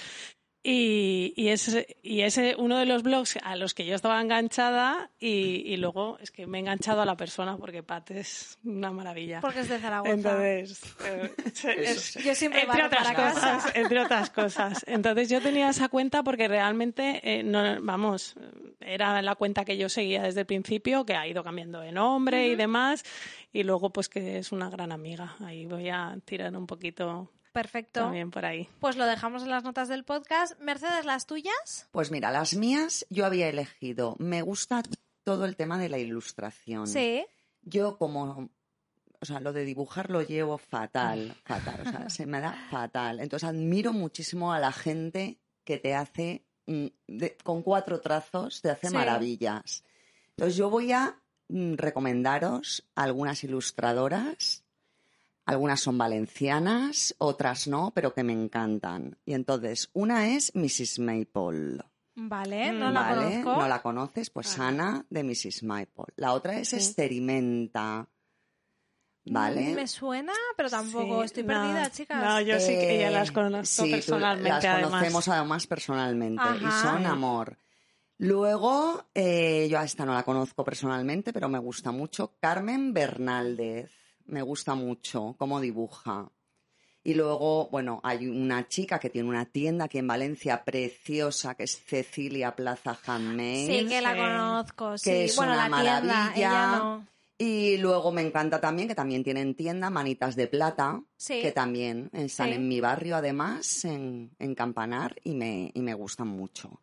Y, 0.65 1.33
y 1.35 1.49
es 1.49 1.75
y 2.03 2.21
es 2.21 2.39
uno 2.57 2.77
de 2.77 2.85
los 2.85 3.03
blogs 3.03 3.37
a 3.43 3.57
los 3.57 3.73
que 3.73 3.85
yo 3.85 3.95
estaba 3.95 4.21
enganchada 4.21 5.09
y, 5.19 5.61
y 5.65 5.75
luego 5.75 6.17
es 6.21 6.31
que 6.31 6.47
me 6.47 6.57
he 6.57 6.61
enganchado 6.61 7.01
a 7.01 7.05
la 7.05 7.17
persona 7.17 7.57
porque 7.57 7.83
Pat 7.83 8.11
es 8.11 8.57
una 8.63 8.89
maravilla. 8.89 9.41
Porque 9.41 9.59
es 9.59 9.67
de 9.67 9.77
Zaragoza. 9.79 10.13
Entonces, 10.13 10.81
eh, 11.05 11.33
es- 11.79 12.13
Yo 12.13 12.33
siempre 12.33 12.61
entre 12.61 12.81
otras 12.85 13.03
para 13.03 13.13
casa. 13.13 13.33
cosas, 13.57 13.75
entre 13.75 13.99
otras 13.99 14.29
cosas. 14.29 14.85
Entonces 14.87 15.27
yo 15.27 15.41
tenía 15.41 15.67
esa 15.67 15.89
cuenta 15.89 16.23
porque 16.23 16.47
realmente, 16.47 17.19
eh, 17.23 17.43
no, 17.43 17.81
vamos, 17.81 18.35
era 18.79 19.21
la 19.21 19.35
cuenta 19.35 19.65
que 19.65 19.75
yo 19.77 19.89
seguía 19.89 20.23
desde 20.23 20.39
el 20.41 20.45
principio, 20.45 21.05
que 21.05 21.15
ha 21.15 21.27
ido 21.27 21.43
cambiando 21.43 21.81
de 21.81 21.91
nombre 21.91 22.47
y 22.47 22.55
demás, 22.55 23.03
y 23.51 23.63
luego 23.63 23.89
pues 23.91 24.07
que 24.07 24.37
es 24.37 24.53
una 24.53 24.69
gran 24.69 24.93
amiga. 24.93 25.35
Ahí 25.41 25.65
voy 25.65 25.89
a 25.89 26.17
tirar 26.23 26.55
un 26.55 26.67
poquito 26.67 27.29
Perfecto. 27.53 28.01
también 28.01 28.31
por 28.31 28.43
ahí. 28.45 28.67
Pues 28.79 28.97
lo 28.97 29.05
dejamos 29.05 29.43
en 29.43 29.49
las 29.49 29.63
notas 29.63 29.87
del 29.87 30.03
podcast. 30.03 30.59
Mercedes, 30.59 31.05
¿las 31.05 31.25
tuyas? 31.27 31.87
Pues 31.91 32.11
mira, 32.11 32.31
las 32.31 32.55
mías 32.55 33.05
yo 33.09 33.25
había 33.25 33.47
elegido. 33.47 34.15
Me 34.19 34.41
gusta 34.41 34.83
todo 35.23 35.45
el 35.45 35.55
tema 35.55 35.77
de 35.77 35.87
la 35.89 35.99
ilustración. 35.99 36.87
Sí. 36.87 37.25
Yo 37.61 37.97
como, 37.97 38.49
o 39.21 39.25
sea, 39.25 39.39
lo 39.39 39.53
de 39.53 39.63
dibujar 39.63 40.09
lo 40.09 40.21
llevo 40.21 40.57
fatal, 40.57 41.33
fatal, 41.45 41.81
o 41.87 41.89
sea, 41.89 42.09
se 42.09 42.25
me 42.25 42.41
da 42.41 42.51
fatal. 42.69 43.19
Entonces 43.21 43.47
admiro 43.47 43.93
muchísimo 43.93 44.51
a 44.51 44.59
la 44.59 44.71
gente 44.73 45.39
que 45.63 45.77
te 45.77 45.95
hace, 45.95 46.43
mm, 46.65 46.87
de- 47.07 47.37
con 47.43 47.61
cuatro 47.61 48.01
trazos, 48.01 48.61
te 48.61 48.69
hace 48.71 48.89
Sí. 48.89 48.93
maravillas. 48.93 49.83
Entonces 50.31 50.57
yo 50.57 50.69
voy 50.69 50.91
a 50.91 51.19
mm, 51.49 51.75
recomendaros 51.75 52.83
algunas 52.95 53.43
ilustradoras. 53.43 54.62
Algunas 55.45 55.81
son 55.81 55.97
valencianas, 55.97 57.15
otras 57.17 57.67
no, 57.67 57.91
pero 57.93 58.13
que 58.13 58.23
me 58.23 58.31
encantan. 58.33 59.17
Y 59.25 59.33
entonces, 59.33 59.89
una 59.93 60.29
es 60.35 60.55
Mrs. 60.55 60.99
Maple. 60.99 61.79
Vale, 62.15 62.71
Mm, 62.71 62.79
no 62.79 62.91
la 62.91 63.01
¿Vale? 63.01 63.41
conozco. 63.41 63.61
¿No 63.61 63.67
la 63.67 63.81
conoces? 63.81 64.29
Pues 64.29 64.57
Vale. 64.57 64.69
Ana 64.79 65.05
de 65.09 65.23
Mrs. 65.23 65.63
Maple. 65.63 66.13
La 66.15 66.33
otra 66.33 66.57
es 66.59 66.69
Sí. 66.69 66.77
Experimenta. 66.77 68.07
¿Vale? 69.25 69.71
Mm, 69.71 69.75
Me 69.75 69.87
suena, 69.87 70.33
pero 70.57 70.69
tampoco. 70.69 71.19
Sí, 71.19 71.25
Estoy 71.25 71.43
no, 71.43 71.47
perdida, 71.49 71.89
chicas. 71.91 72.23
No, 72.23 72.41
yo 72.41 72.59
sí 72.59 72.73
que 72.73 72.99
ya 72.99 73.09
las 73.09 73.29
Eh, 73.29 73.33
conozco 73.33 73.83
sí, 73.85 73.91
personalmente, 73.91 74.49
las 74.49 74.65
además. 74.65 74.91
conocemos 74.91 75.27
además 75.29 75.67
personalmente 75.67 76.43
y 76.61 76.71
son 76.71 77.05
amor. 77.05 77.57
Luego, 78.17 79.05
eh, 79.13 79.67
yo 79.69 79.79
a 79.79 79.83
esta 79.85 80.05
no 80.05 80.13
la 80.13 80.23
conozco 80.23 80.63
personalmente, 80.63 81.33
pero 81.33 81.49
me 81.49 81.59
gusta 81.59 81.91
mucho. 81.91 82.35
Carmen 82.39 82.93
Bernaldez. 82.93 83.91
Me 84.25 84.41
gusta 84.41 84.75
mucho 84.75 85.35
cómo 85.37 85.59
dibuja. 85.59 86.29
Y 87.05 87.15
luego, 87.15 87.67
bueno, 87.69 87.99
hay 88.03 88.27
una 88.27 88.67
chica 88.69 88.97
que 88.97 89.09
tiene 89.09 89.27
una 89.27 89.45
tienda 89.45 89.85
aquí 89.85 89.97
en 89.97 90.07
Valencia 90.07 90.63
preciosa, 90.63 91.53
que 91.55 91.63
es 91.63 91.77
Cecilia 91.83 92.55
Plaza 92.55 92.97
Handmade. 93.05 93.67
Sí, 93.81 93.87
que 93.89 93.99
la 94.01 94.13
Sí. 94.13 94.19
conozco. 94.19 94.97
Sí. 94.97 95.09
Que 95.09 95.23
es 95.25 95.35
bueno, 95.35 95.51
una 95.53 95.67
la 95.69 95.81
tienda, 95.81 96.13
maravilla. 96.13 96.33
ella 96.35 96.77
no. 96.77 97.07
Y 97.37 97.77
luego 97.77 98.11
me 98.13 98.21
encanta 98.21 98.61
también 98.61 98.87
que 98.87 98.95
también 98.95 99.21
tienen 99.23 99.53
tienda 99.55 99.89
Manitas 99.89 100.37
de 100.37 100.47
Plata, 100.47 101.01
Sí. 101.17 101.41
que 101.41 101.51
también 101.51 102.09
están 102.13 102.47
Sí. 102.49 102.53
en 102.55 102.67
mi 102.69 102.79
barrio 102.79 103.17
además, 103.17 103.83
en, 103.83 104.31
en 104.39 104.55
Campanar, 104.55 105.15
y 105.25 105.33
me, 105.33 105.71
y 105.73 105.81
me 105.81 105.93
gustan 105.93 106.27
mucho. 106.29 106.79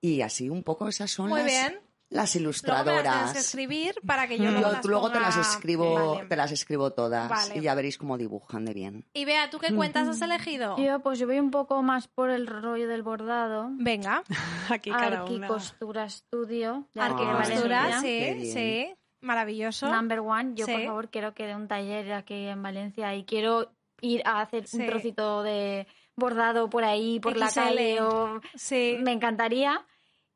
Y 0.00 0.22
así 0.22 0.48
un 0.48 0.62
poco 0.62 0.88
esas 0.88 1.10
son 1.10 1.28
Muy 1.28 1.40
las, 1.40 1.46
bien. 1.50 1.80
Las 2.10 2.34
Luego 2.34 2.48
me 2.50 2.52
las 2.52 2.62
ilustradoras. 2.62 3.36
escribir 3.36 3.94
para 4.06 4.26
que 4.26 4.38
yo 4.38 4.44
Yo 4.44 4.50
luego 4.52 4.72
las 4.72 4.84
luego 4.86 5.10
te 5.12 5.20
las 5.20 5.36
ponga- 5.36 5.40
escribo, 5.42 6.14
Vale. 6.16 6.28
te 6.28 6.36
las 6.36 6.52
escribo 6.52 6.90
todas 6.92 7.28
Vale. 7.28 7.58
y 7.58 7.60
ya 7.60 7.74
veréis 7.74 7.98
cómo 7.98 8.16
dibujan 8.16 8.64
de 8.64 8.72
bien. 8.74 9.04
Y 9.12 9.24
vea, 9.26 9.50
¿tú 9.50 9.58
qué 9.58 9.74
cuentas 9.74 10.08
has 10.08 10.20
elegido? 10.22 10.76
Yo, 10.78 11.00
pues 11.00 11.18
yo 11.18 11.26
voy 11.26 11.38
un 11.38 11.50
poco 11.50 11.82
más 11.82 12.08
por 12.08 12.30
el 12.30 12.46
rollo 12.46 12.88
del 12.88 13.02
bordado. 13.02 13.68
Venga. 13.72 14.22
Aquí 14.70 14.90
cada 14.90 15.24
una. 15.24 15.48
De 15.48 15.48
Ah, 15.48 15.50
aquí 15.50 16.94
de 16.94 17.00
Arquicostura, 17.00 17.82
Valencia. 17.82 18.00
sí, 18.00 18.52
sí. 18.52 18.94
Maravilloso. 19.20 19.88
Number 19.90 20.20
one. 20.20 20.52
Yo, 20.54 20.66
por 20.66 20.76
Sí. 20.76 20.86
favor, 20.86 21.08
quiero 21.10 21.34
que 21.34 21.46
dé 21.46 21.54
un 21.56 21.68
taller 21.68 22.12
aquí 22.12 22.46
en 22.46 22.62
Valencia 22.62 23.14
y 23.16 23.24
quiero 23.24 23.72
ir 24.00 24.22
a 24.24 24.40
hacer 24.40 24.66
Sí. 24.66 24.78
un 24.80 24.86
trocito 24.86 25.42
de 25.42 25.86
bordado 26.16 26.70
por 26.70 26.84
ahí, 26.84 27.18
por 27.20 27.36
la 27.36 27.46
XL. 27.48 27.60
calle. 27.60 28.00
O... 28.02 28.40
Sí. 28.54 28.96
Me 29.00 29.12
encantaría. 29.12 29.84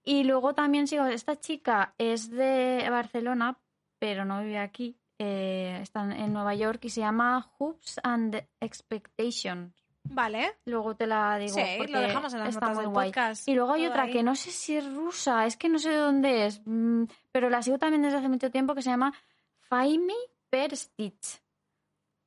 Y 0.05 0.25
luego 0.25 0.55
también 0.55 0.87
sigo, 0.87 1.07
esta 1.07 1.39
chica 1.39 1.95
es 1.99 2.31
de 2.31 2.87
Barcelona, 2.91 3.59
pero 3.99 4.25
no 4.25 4.41
vive 4.43 4.59
aquí. 4.59 4.99
eh, 5.25 5.79
está 5.83 6.03
en- 6.03 6.33
Nueva 6.33 6.53
York 6.57 6.85
y 6.87 6.91
se 6.91 7.01
llama 7.01 7.41
Hoops 7.59 8.01
and 8.03 8.45
Expectations. 8.61 9.73
Vale. 10.03 10.57
Luego 10.65 10.97
te 10.97 11.07
la 11.07 11.39
digo. 11.39 11.55
Sí, 11.55 11.63
porque 11.79 11.93
lo 11.93 12.01
dejamos 12.01 12.33
en 12.35 12.41
las 12.41 12.49
está 12.49 12.61
notas 12.67 12.75
muy 12.77 12.85
del 12.87 12.93
guay. 12.93 13.09
podcast. 13.11 13.49
Y 13.49 13.55
luego 13.55 13.73
hay 13.75 13.87
otra 13.87 14.03
ahí. 14.05 14.13
que 14.13 14.23
no 14.25 14.35
sé 14.35 14.51
si 14.51 14.77
es 14.77 14.93
rusa, 14.93 15.47
es 15.47 15.57
que 15.57 15.69
no 15.69 15.79
sé 15.79 15.91
de 15.91 15.97
dónde 15.99 16.47
es, 16.47 16.61
mm, 16.65 17.05
pero 17.31 17.51
la 17.51 17.63
sigo 17.63 17.79
también 17.79 18.03
desde 18.03 18.17
hace 18.19 18.29
mucho 18.29 18.51
tiempo 18.51 18.75
que 18.75 18.83
se 18.83 18.91
llama 18.91 19.13
Faimi 19.61 20.13
Per 20.51 20.77
Stitch. 20.77 21.41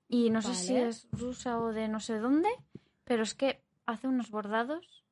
Y 0.08 0.30
no 0.30 0.42
sé 0.42 0.54
si 0.56 0.76
es 0.78 1.08
rusa 1.12 1.60
o 1.60 1.74
de 1.74 1.90
no 1.90 2.00
sé 2.00 2.18
dónde, 2.20 2.48
pero 3.04 3.24
es 3.24 3.34
que 3.36 3.62
hace 3.86 4.08
unos 4.08 4.30
bordados. 4.32 5.05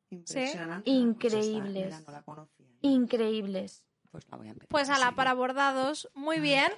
Increíbles. 0.85 2.03
No 2.07 2.49
increíbles. 2.81 3.83
Pues 4.11 4.25
la 4.29 4.37
voy 4.37 4.47
a 4.47 4.51
empezar. 4.51 4.69
Pues 4.69 4.89
a 4.89 4.99
la 4.99 5.13
para 5.13 5.33
bordados. 5.33 6.09
Muy 6.13 6.39
bien. 6.39 6.71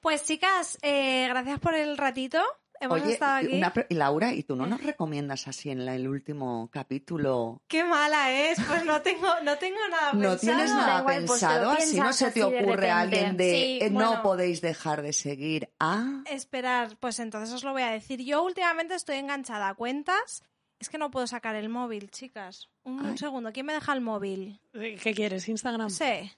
Pues 0.00 0.24
chicas, 0.24 0.78
eh, 0.82 1.26
gracias 1.28 1.58
por 1.60 1.74
el 1.74 1.96
ratito. 1.96 2.40
Hemos 2.80 3.00
Oye, 3.00 3.12
estado 3.14 3.36
aquí. 3.36 3.56
una 3.56 3.72
Laura, 3.90 4.34
¿y 4.34 4.42
tú 4.42 4.56
no 4.56 4.66
nos 4.66 4.82
recomiendas 4.82 5.46
así 5.48 5.70
en 5.70 5.86
la- 5.86 5.94
el 5.94 6.08
último 6.08 6.68
capítulo? 6.70 7.62
Qué 7.68 7.84
mala 7.84 8.32
es. 8.32 8.58
Pues 8.60 8.84
no 8.84 9.00
tengo, 9.00 9.28
no 9.44 9.56
tengo 9.56 9.78
nada 9.90 10.12
¿No 10.12 10.30
pensado. 10.30 10.38
tienes 10.40 10.70
Da 10.70 10.76
nada 10.76 10.98
igual, 11.00 11.24
pues 11.24 11.40
pensado? 11.40 11.70
Así 11.70 11.98
no 12.00 12.12
se 12.12 12.30
te 12.32 12.42
ocurre 12.42 12.90
a 12.90 12.98
alguien 13.00 13.36
de 13.38 13.50
Sí, 13.52 13.78
eh, 13.80 13.90
bueno. 13.90 14.16
no 14.16 14.22
podéis 14.22 14.60
dejar 14.60 15.00
de 15.02 15.12
seguir 15.14 15.72
a... 15.78 16.22
Esperar, 16.26 16.96
pues 16.98 17.20
entonces 17.20 17.54
os 17.54 17.62
lo 17.64 17.72
voy 17.72 17.82
a 17.82 17.90
decir. 17.90 18.20
Yo 18.22 18.42
últimamente 18.42 18.94
estoy 18.96 19.16
enganchada 19.16 19.68
a 19.70 19.74
cuentas. 19.74 20.42
Es 20.84 20.90
que 20.90 20.98
no 20.98 21.10
puedo 21.10 21.26
sacar 21.26 21.54
el 21.56 21.70
móvil, 21.70 22.10
chicas. 22.10 22.68
Un, 22.82 23.16
segundo, 23.16 23.52
¿quién 23.54 23.64
me 23.64 23.72
deja 23.72 23.94
el 23.94 24.02
móvil? 24.02 24.60
¿Qué 24.72 25.14
quieres? 25.14 25.48
¿Instagram? 25.48 25.88
Sí. 25.88 26.30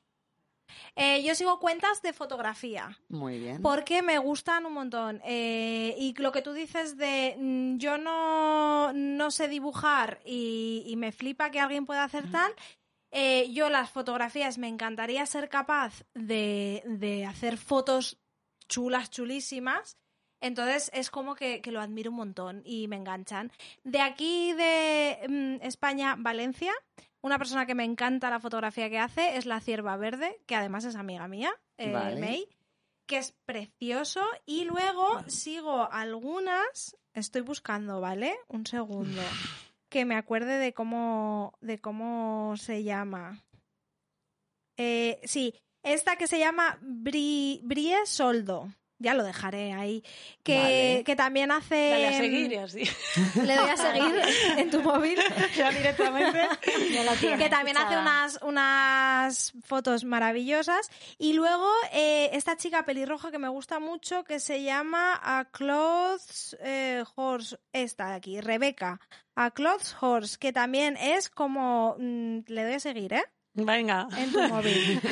Eh, 0.94 1.24
yo 1.24 1.34
sigo 1.34 1.58
cuentas 1.58 2.00
de 2.00 2.12
fotografía. 2.12 2.96
Muy 3.08 3.40
bien. 3.40 3.60
Porque 3.60 4.02
me 4.02 4.18
gustan 4.18 4.64
un 4.64 4.74
montón. 4.74 5.20
Eh, 5.24 5.96
y 5.98 6.14
lo 6.22 6.30
que 6.30 6.42
tú 6.42 6.52
dices 6.52 6.96
de 6.96 7.34
mm, 7.36 7.78
yo 7.78 7.98
no, 7.98 8.92
no 8.92 9.32
sé 9.32 9.48
dibujar 9.48 10.20
y, 10.24 10.84
y 10.86 10.94
me 10.94 11.10
flipa 11.10 11.50
que 11.50 11.58
alguien 11.58 11.84
pueda 11.84 12.04
hacer 12.04 12.30
tal. 12.30 12.52
eh, 13.10 13.50
yo 13.52 13.68
las 13.68 13.90
fotografías 13.90 14.58
me 14.58 14.68
encantaría 14.68 15.26
ser 15.26 15.48
capaz 15.48 16.04
de, 16.14 16.84
de 16.86 17.26
hacer 17.26 17.58
fotos 17.58 18.18
chulas, 18.68 19.10
chulísimas. 19.10 19.96
Entonces 20.40 20.90
es 20.94 21.10
como 21.10 21.34
que, 21.34 21.60
que 21.60 21.72
lo 21.72 21.80
admiro 21.80 22.10
un 22.10 22.16
montón 22.16 22.62
y 22.64 22.88
me 22.88 22.96
enganchan. 22.96 23.50
De 23.84 24.00
aquí 24.00 24.52
de 24.52 25.18
mm, 25.28 25.64
España, 25.64 26.16
Valencia, 26.18 26.72
una 27.22 27.38
persona 27.38 27.66
que 27.66 27.74
me 27.74 27.84
encanta 27.84 28.30
la 28.30 28.40
fotografía 28.40 28.88
que 28.90 28.98
hace 28.98 29.36
es 29.36 29.46
la 29.46 29.60
Cierva 29.60 29.96
Verde, 29.96 30.38
que 30.46 30.54
además 30.54 30.84
es 30.84 30.94
amiga 30.94 31.26
mía, 31.26 31.52
eh, 31.78 31.92
Vale. 31.92 32.20
May, 32.20 32.48
que 33.06 33.18
es 33.18 33.34
precioso. 33.44 34.22
Y 34.44 34.64
luego 34.64 35.22
sigo 35.26 35.90
algunas, 35.90 36.96
estoy 37.14 37.42
buscando, 37.42 38.00
¿vale? 38.00 38.36
Un 38.48 38.66
segundo. 38.66 39.20
Que 39.88 40.04
me 40.04 40.16
acuerde 40.16 40.58
de 40.58 40.74
cómo, 40.74 41.56
de 41.60 41.78
cómo 41.78 42.56
se 42.56 42.82
llama. 42.82 43.40
Eh, 44.76 45.20
sí, 45.22 45.54
esta 45.84 46.16
que 46.16 46.26
se 46.26 46.40
llama 46.40 46.76
Bri, 46.82 47.60
Brie 47.62 48.04
Soldo. 48.04 48.68
Ya 48.98 49.12
lo 49.14 49.24
dejaré 49.24 49.72
ahí. 49.74 50.02
Que, 50.42 50.58
Vale. 50.58 51.04
que 51.04 51.16
también 51.16 51.50
hace. 51.50 51.90
Dale 51.90 52.06
a 52.08 52.12
seguir 52.16 52.52
y 52.52 52.56
así. 52.56 52.82
Le 53.44 53.56
doy 53.56 53.68
a 53.68 53.76
seguir 53.76 54.22
en 54.56 54.70
tu 54.70 54.80
móvil. 54.80 55.18
ya 55.56 55.70
directamente. 55.70 56.48
Ya 56.92 57.04
la 57.04 57.14
tienes 57.14 57.38
que 57.38 57.50
también 57.50 57.76
hace 57.76 57.98
unas, 57.98 58.38
unas 58.42 59.52
fotos 59.64 60.04
maravillosas. 60.04 60.90
Y 61.18 61.34
luego 61.34 61.68
eh, 61.92 62.30
esta 62.32 62.56
chica 62.56 62.84
pelirroja 62.86 63.30
que 63.30 63.38
me 63.38 63.48
gusta 63.48 63.80
mucho, 63.80 64.24
que 64.24 64.40
se 64.40 64.62
llama 64.62 65.20
A 65.22 65.44
Clothes 65.50 66.56
eh, 66.60 67.04
Horse, 67.14 67.58
esta 67.72 68.08
de 68.08 68.14
aquí, 68.14 68.40
Rebeca. 68.40 69.00
A 69.34 69.50
Clothes 69.50 69.94
Horse, 70.00 70.38
que 70.38 70.52
también 70.54 70.96
es 70.96 71.28
como... 71.28 71.96
mm, 71.98 72.38
le 72.46 72.64
doy 72.64 72.72
a 72.74 72.80
seguir, 72.80 73.12
¿eh? 73.12 73.24
Venga. 73.56 74.06
En 74.16 74.32
tu 74.32 74.40
móvil. 74.42 75.00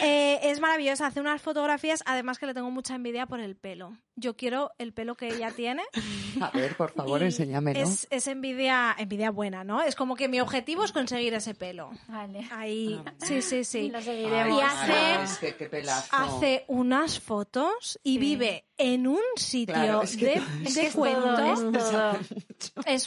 Eh, 0.00 0.38
es 0.50 0.60
maravillosa, 0.60 1.06
hace 1.08 1.20
unas 1.20 1.42
fotografías, 1.42 2.02
además 2.06 2.38
que 2.38 2.46
le 2.46 2.54
tengo 2.54 2.70
mucha 2.70 2.94
envidia 2.94 3.26
por 3.26 3.40
el 3.40 3.56
pelo. 3.56 3.96
Yo 4.14 4.36
quiero 4.36 4.70
el 4.78 4.92
pelo 4.92 5.16
que 5.16 5.26
ella 5.28 5.50
tiene. 5.50 5.82
A 6.40 6.50
ver, 6.50 6.76
por 6.76 6.92
favor, 6.92 7.22
enséñamelo. 7.22 7.80
Es, 7.80 8.06
es 8.10 8.26
envidia, 8.28 8.94
envidia 8.96 9.30
buena, 9.32 9.64
¿no? 9.64 9.82
Es 9.82 9.96
como 9.96 10.14
que 10.14 10.28
mi 10.28 10.40
objetivo 10.40 10.84
es 10.84 10.92
conseguir 10.92 11.34
ese 11.34 11.54
pelo. 11.54 11.90
Vale. 12.06 12.48
Ahí, 12.52 13.00
Ah, 13.04 13.12
sí, 13.18 13.42
sí, 13.42 13.64
sí. 13.64 13.90
Lo 13.90 14.00
seguiremos. 14.00 14.58
Y 14.60 14.64
hace- 14.64 15.22
es 15.24 15.38
que 15.38 15.56
qué 15.56 15.68
pelazo. 15.68 16.08
Hace 16.14 16.64
unas 16.68 17.18
fotos 17.20 17.98
y 18.04 18.14
Sí. 18.14 18.18
vive 18.18 18.64
en 18.76 19.08
un 19.08 19.20
sitio 19.36 19.74
Claro, 19.74 20.02
es 20.02 20.16
que 20.16 20.26
de, 20.26 20.42
Es 20.64 20.76
es 20.76 20.94
cuento. 20.94 21.34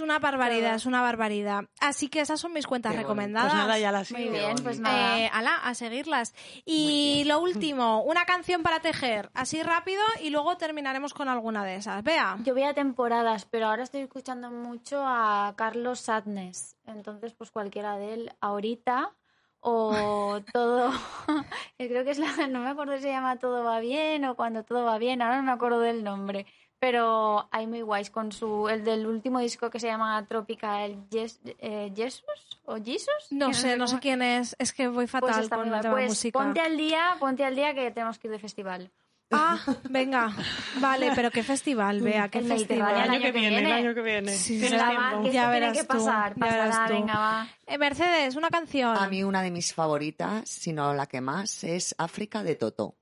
una 0.04 0.20
barbaridad, 0.20 0.76
es 0.76 0.86
una 0.86 1.02
barbaridad. 1.02 1.64
Así 1.80 2.10
que 2.10 2.20
esas 2.22 2.40
son 2.40 2.54
mis 2.54 2.68
cuentas 2.68 2.92
Qué 2.94 3.00
recomendadas. 3.00 3.52
Pues 3.52 3.62
nada, 3.64 3.80
ya 3.80 3.92
la 3.92 4.04
sigo. 4.04 4.20
Muy 4.20 4.30
bien, 4.30 4.56
pues 4.64 4.71
bonito. 4.78 4.92
nada. 4.92 5.20
Eh, 5.20 5.30
ala, 5.34 5.56
a 5.58 5.74
seguirlas. 5.74 6.34
Y 6.66 7.24
lo 7.26 7.40
último, 7.40 8.04
una 8.04 8.26
canción 8.26 8.64
para 8.64 8.80
tejer, 8.80 9.30
así 9.34 9.62
rápido, 9.64 10.02
y 10.22 10.30
luego 10.30 10.58
terminaremos 10.58 11.14
con 11.14 11.30
alguna 11.30 11.64
de 11.66 11.76
esas. 11.76 12.04
Vea. 12.04 12.38
Yo 12.44 12.54
voy 12.54 12.64
a 12.64 12.74
temporadas, 12.74 13.46
pero 13.46 13.68
ahora 13.68 13.84
estoy 13.84 14.02
escuchando 14.02 14.52
mucho 14.52 15.02
a 15.04 15.54
Carlos 15.56 16.00
Sadness. 16.00 16.76
Entonces, 16.86 17.34
pues 17.34 17.52
cualquiera 17.52 17.98
de 17.98 18.14
él 18.14 18.34
ahorita 18.42 19.14
o 19.62 20.42
todo. 20.54 20.92
Creo 21.78 22.04
que 22.04 22.12
es 22.12 22.20
la. 22.20 22.48
No 22.48 22.62
me 22.62 22.70
acuerdo 22.70 22.96
si 22.98 23.04
se 23.04 23.10
llama 23.10 23.38
Todo 23.38 23.64
va 23.64 23.80
bien 23.80 24.26
o 24.26 24.36
Cuando 24.36 24.64
todo 24.64 24.84
va 24.84 24.98
bien. 24.98 25.22
Ahora 25.22 25.38
no 25.38 25.44
me 25.44 25.52
acuerdo 25.52 25.80
del 25.80 26.04
nombre. 26.04 26.46
Pero 26.82 27.48
hay 27.52 27.68
muy 27.68 27.82
guays 27.82 28.10
con 28.10 28.32
su. 28.32 28.68
El 28.68 28.84
del 28.84 29.06
último 29.06 29.40
disco 29.40 29.70
que 29.70 29.80
se 29.80 29.86
llama 29.86 30.26
Tropical 30.28 31.08
Yes- 31.12 31.40
eh, 31.60 31.94
Jesus 31.96 32.24
o 32.66 32.76
Jesus. 32.84 33.28
No 33.30 33.54
sé, 33.54 33.78
no 33.78 33.88
sé 33.88 34.00
quién 34.00 34.24
es. 34.24 34.56
Es 34.58 34.74
que 34.74 34.88
voy 34.88 35.06
Pues 35.06 35.12
fatal 35.12 35.44
está 35.44 35.58
con 35.58 35.70
Pues 35.92 36.10
música. 36.10 36.40
ponte 36.40 36.60
al 36.60 36.76
día, 36.76 37.16
ponte 37.20 37.46
al 37.46 37.56
día 37.56 37.76
que 37.76 37.92
tenemos 37.92 38.18
que 38.18 38.28
ir 38.28 38.32
de 38.32 38.40
festival. 38.40 38.90
Ah, 39.30 39.60
venga. 39.92 40.34
Vale, 40.82 41.12
pero 41.16 41.30
qué 41.30 41.44
festival, 41.44 42.02
vea, 42.02 42.30
qué 42.30 42.40
El 42.40 42.48
festival. 42.48 42.96
El 42.96 43.02
año 43.12 43.20
que 43.20 43.26
que 43.26 43.32
viene, 43.32 43.60
el 43.60 43.72
año 43.72 43.94
que 43.94 44.02
viene. 44.02 44.32
Sí, 44.36 44.60
tiempo. 44.60 44.78
Va, 44.78 45.22
que 45.22 45.32
Ya 45.32 45.44
tiene 45.44 45.48
verás 45.52 45.78
que 45.78 45.84
tú, 45.84 45.88
pasar. 45.88 46.34
ya 46.36 46.46
verás 46.48 46.68
Pasará, 46.70 46.88
tú. 46.88 46.94
venga, 46.94 47.14
va. 47.20 47.48
Eh, 47.68 47.78
Mercedes, 47.78 48.36
una 48.36 48.50
canción. 48.50 48.98
A 48.98 49.08
mí 49.08 49.24
una 49.24 49.44
de 49.44 49.52
mis 49.52 49.72
favoritas, 49.74 50.50
si 50.50 50.74
no 50.74 50.96
la 50.96 51.06
que 51.06 51.22
más, 51.22 51.64
es 51.64 51.94
África 52.00 52.42
de 52.42 52.56
Toto. 52.56 52.96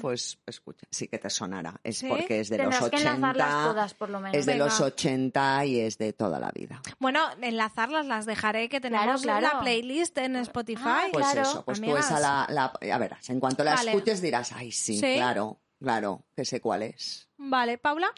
Pues 0.00 0.38
escucha, 0.46 0.86
sí 0.90 1.08
que 1.08 1.18
te 1.18 1.28
sonará. 1.30 1.80
Es 1.84 1.98
¿Sí? 1.98 2.08
porque 2.08 2.40
es 2.40 2.48
de 2.48 2.56
Tendrás 2.58 2.80
los 2.80 2.90
que 2.90 2.96
enlazarlas 2.96 3.46
80. 3.48 3.64
todas, 3.68 3.94
por 3.94 4.10
lo 4.10 4.20
menos. 4.20 4.36
Es 4.36 4.46
de 4.46 4.52
Venga. 4.52 4.64
los 4.66 4.80
80 4.80 5.64
y 5.66 5.80
es 5.80 5.98
de 5.98 6.12
toda 6.12 6.38
la 6.40 6.50
vida. 6.52 6.80
Bueno, 6.98 7.20
enlazarlas 7.40 8.06
las 8.06 8.26
dejaré, 8.26 8.68
que 8.68 8.80
tenemos 8.80 9.22
Claro, 9.22 9.40
claro. 9.40 9.56
la 9.58 9.60
playlist 9.62 10.16
en 10.18 10.36
Spotify. 10.36 10.82
Ah, 10.84 11.02
Pues 11.12 11.26
Claro, 11.26 11.42
eso, 11.42 11.64
pues 11.64 11.78
tú 11.80 11.84
amigas. 11.84 12.06
esa 12.06 12.20
la, 12.20 12.46
la- 12.50 12.94
A 12.94 12.98
ver, 12.98 13.16
en 13.28 13.40
cuanto 13.40 13.64
la 13.64 13.74
Vale. 13.74 13.90
escuches 13.92 14.20
dirás, 14.22 14.52
ay, 14.52 14.72
sí, 14.72 14.98
Sí. 14.98 15.14
claro, 15.16 15.60
claro, 15.80 16.24
que 16.34 16.44
sé 16.44 16.60
cuál 16.60 16.82
es. 16.82 17.28
Vale, 17.36 17.78
Paula. 17.78 18.08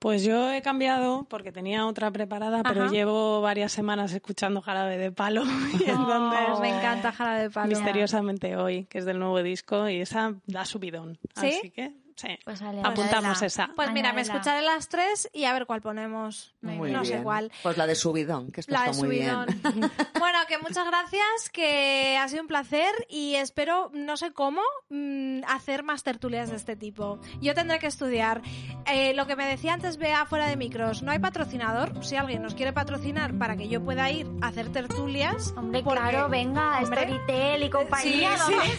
Pues 0.00 0.24
yo 0.24 0.50
he 0.50 0.62
cambiado 0.62 1.26
porque 1.28 1.52
tenía 1.52 1.86
otra 1.86 2.10
preparada, 2.10 2.62
pero 2.62 2.90
llevo 2.90 3.42
varias 3.42 3.70
semanas 3.70 4.12
escuchando 4.14 4.62
Jarabe 4.62 4.96
de 4.96 5.12
Palo 5.12 5.42
y 5.78 5.90
entonces 5.90 6.48
Oh, 6.54 6.60
me 6.60 6.70
encanta 6.70 7.12
Jara 7.12 7.38
de 7.38 7.50
Palo. 7.50 7.68
misteriosamente 7.68 8.56
hoy, 8.56 8.86
que 8.86 8.98
es 8.98 9.04
del 9.04 9.18
nuevo 9.18 9.42
disco 9.42 9.88
y 9.90 10.00
esa 10.00 10.34
da 10.46 10.64
subidón. 10.64 11.18
¿Sí? 11.38 11.48
Así 11.58 11.70
que 11.70 11.92
sí. 12.20 12.38
Pues 12.44 12.60
vale, 12.62 12.80
Apuntamos 12.84 13.40
esa. 13.42 13.70
Pues 13.74 13.90
mira, 13.92 14.12
me 14.12 14.20
escucharé 14.22 14.62
las 14.62 14.88
tres 14.88 15.28
y 15.32 15.44
a 15.44 15.52
ver 15.52 15.66
cuál 15.66 15.80
ponemos. 15.80 16.54
Muy 16.60 16.90
no 16.92 17.04
sé 17.04 17.12
bien. 17.12 17.22
cuál. 17.24 17.52
Pues 17.62 17.76
la 17.76 17.86
de 17.86 17.94
subidón, 17.94 18.50
que 18.52 18.60
esto 18.60 18.72
La 18.72 18.84
de 18.84 18.90
está 18.90 19.04
muy 19.06 19.16
subidón. 19.16 19.46
bien. 19.46 19.90
bueno, 20.18 20.38
que 20.48 20.58
muchas 20.58 20.86
gracias, 20.86 21.50
que 21.52 22.18
ha 22.20 22.28
sido 22.28 22.42
un 22.42 22.48
placer 22.48 22.92
y 23.08 23.34
espero, 23.36 23.90
no 23.94 24.16
sé 24.16 24.32
cómo, 24.32 24.60
mm, 24.90 25.40
hacer 25.48 25.82
más 25.82 26.02
tertulias 26.02 26.50
de 26.50 26.56
este 26.56 26.76
tipo. 26.76 27.18
Yo 27.40 27.54
tendré 27.54 27.78
que 27.78 27.86
estudiar. 27.86 28.42
Eh, 28.86 29.14
lo 29.14 29.26
que 29.26 29.36
me 29.36 29.46
decía 29.46 29.72
antes, 29.74 29.96
vea 29.96 30.26
fuera 30.26 30.46
de 30.48 30.56
micros, 30.56 31.02
no 31.02 31.12
hay 31.12 31.18
patrocinador. 31.18 32.04
Si 32.04 32.16
alguien 32.16 32.42
nos 32.42 32.54
quiere 32.54 32.72
patrocinar 32.72 33.34
para 33.38 33.56
que 33.56 33.68
yo 33.68 33.82
pueda 33.82 34.10
ir 34.10 34.26
a 34.42 34.48
hacer 34.48 34.70
tertulias, 34.72 35.54
Hombre, 35.56 35.82
porque- 35.82 36.00
claro, 36.00 36.28
venga, 36.28 36.78
Hombre. 36.82 37.02
Storytel 37.02 37.62
y 37.62 37.70
compañía. 37.70 38.36
Sí, 38.38 38.52
sí. 38.62 38.70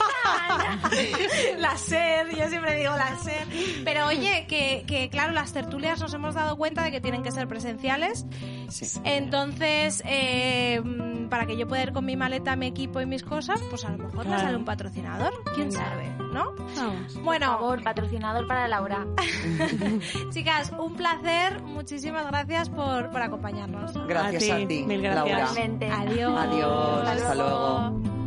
la 1.58 1.78
SER, 1.78 2.30
yo 2.36 2.48
siempre 2.50 2.76
digo 2.78 2.96
la 2.96 3.16
SER. 3.18 3.48
Pero 3.84 4.08
oye, 4.08 4.46
que, 4.48 4.84
que 4.88 5.10
claro, 5.10 5.32
las 5.34 5.54
tertulias 5.54 6.00
nos 6.00 6.14
hemos 6.14 6.36
dado 6.36 6.58
cuenta 6.58 6.84
de 6.84 6.92
que 6.92 7.02
tienen 7.02 7.24
que 7.24 7.32
ser 7.32 7.48
presenciales. 7.48 8.26
Sí. 8.70 8.86
Entonces, 9.04 10.02
eh, 10.06 10.82
para 11.30 11.46
que 11.46 11.58
yo 11.58 11.68
pueda 11.68 11.84
ir 11.84 11.92
con 11.94 12.06
mi 12.06 12.16
maleta, 12.16 12.56
mi 12.56 12.68
equipo 12.68 13.02
y 13.02 13.06
mis 13.06 13.24
cosas, 13.24 13.62
pues 13.70 13.84
a 13.86 13.90
lo 13.92 13.98
mejor 13.98 14.18
me 14.20 14.24
Claro. 14.26 14.42
sale 14.42 14.58
un 14.58 14.66
patrocinador. 14.66 15.34
¿Quién 15.56 15.70
Venga. 15.70 15.86
sabe? 15.90 16.10
¿No? 16.34 16.54
Vamos. 16.78 17.14
Por 17.14 17.24
Bueno, 17.24 17.46
favor, 17.48 17.84
patrocinador 17.84 18.48
para 18.48 18.68
Laura. 18.68 19.06
chicas, 20.34 20.72
un 20.78 20.96
placer. 20.96 21.62
Muchísimas 21.64 22.26
gracias 22.28 22.70
por, 22.70 23.10
por 23.12 23.22
acompañarnos. 23.22 23.94
Gracias 24.08 24.50
A 24.50 24.56
a 24.56 24.68
ti, 24.68 24.84
mil 24.84 25.02
gracias. 25.02 25.56
Laura. 25.56 26.00
Adiós. 26.02 26.40
Adiós, 26.40 27.08
hasta 27.08 27.36
luego. 27.36 28.21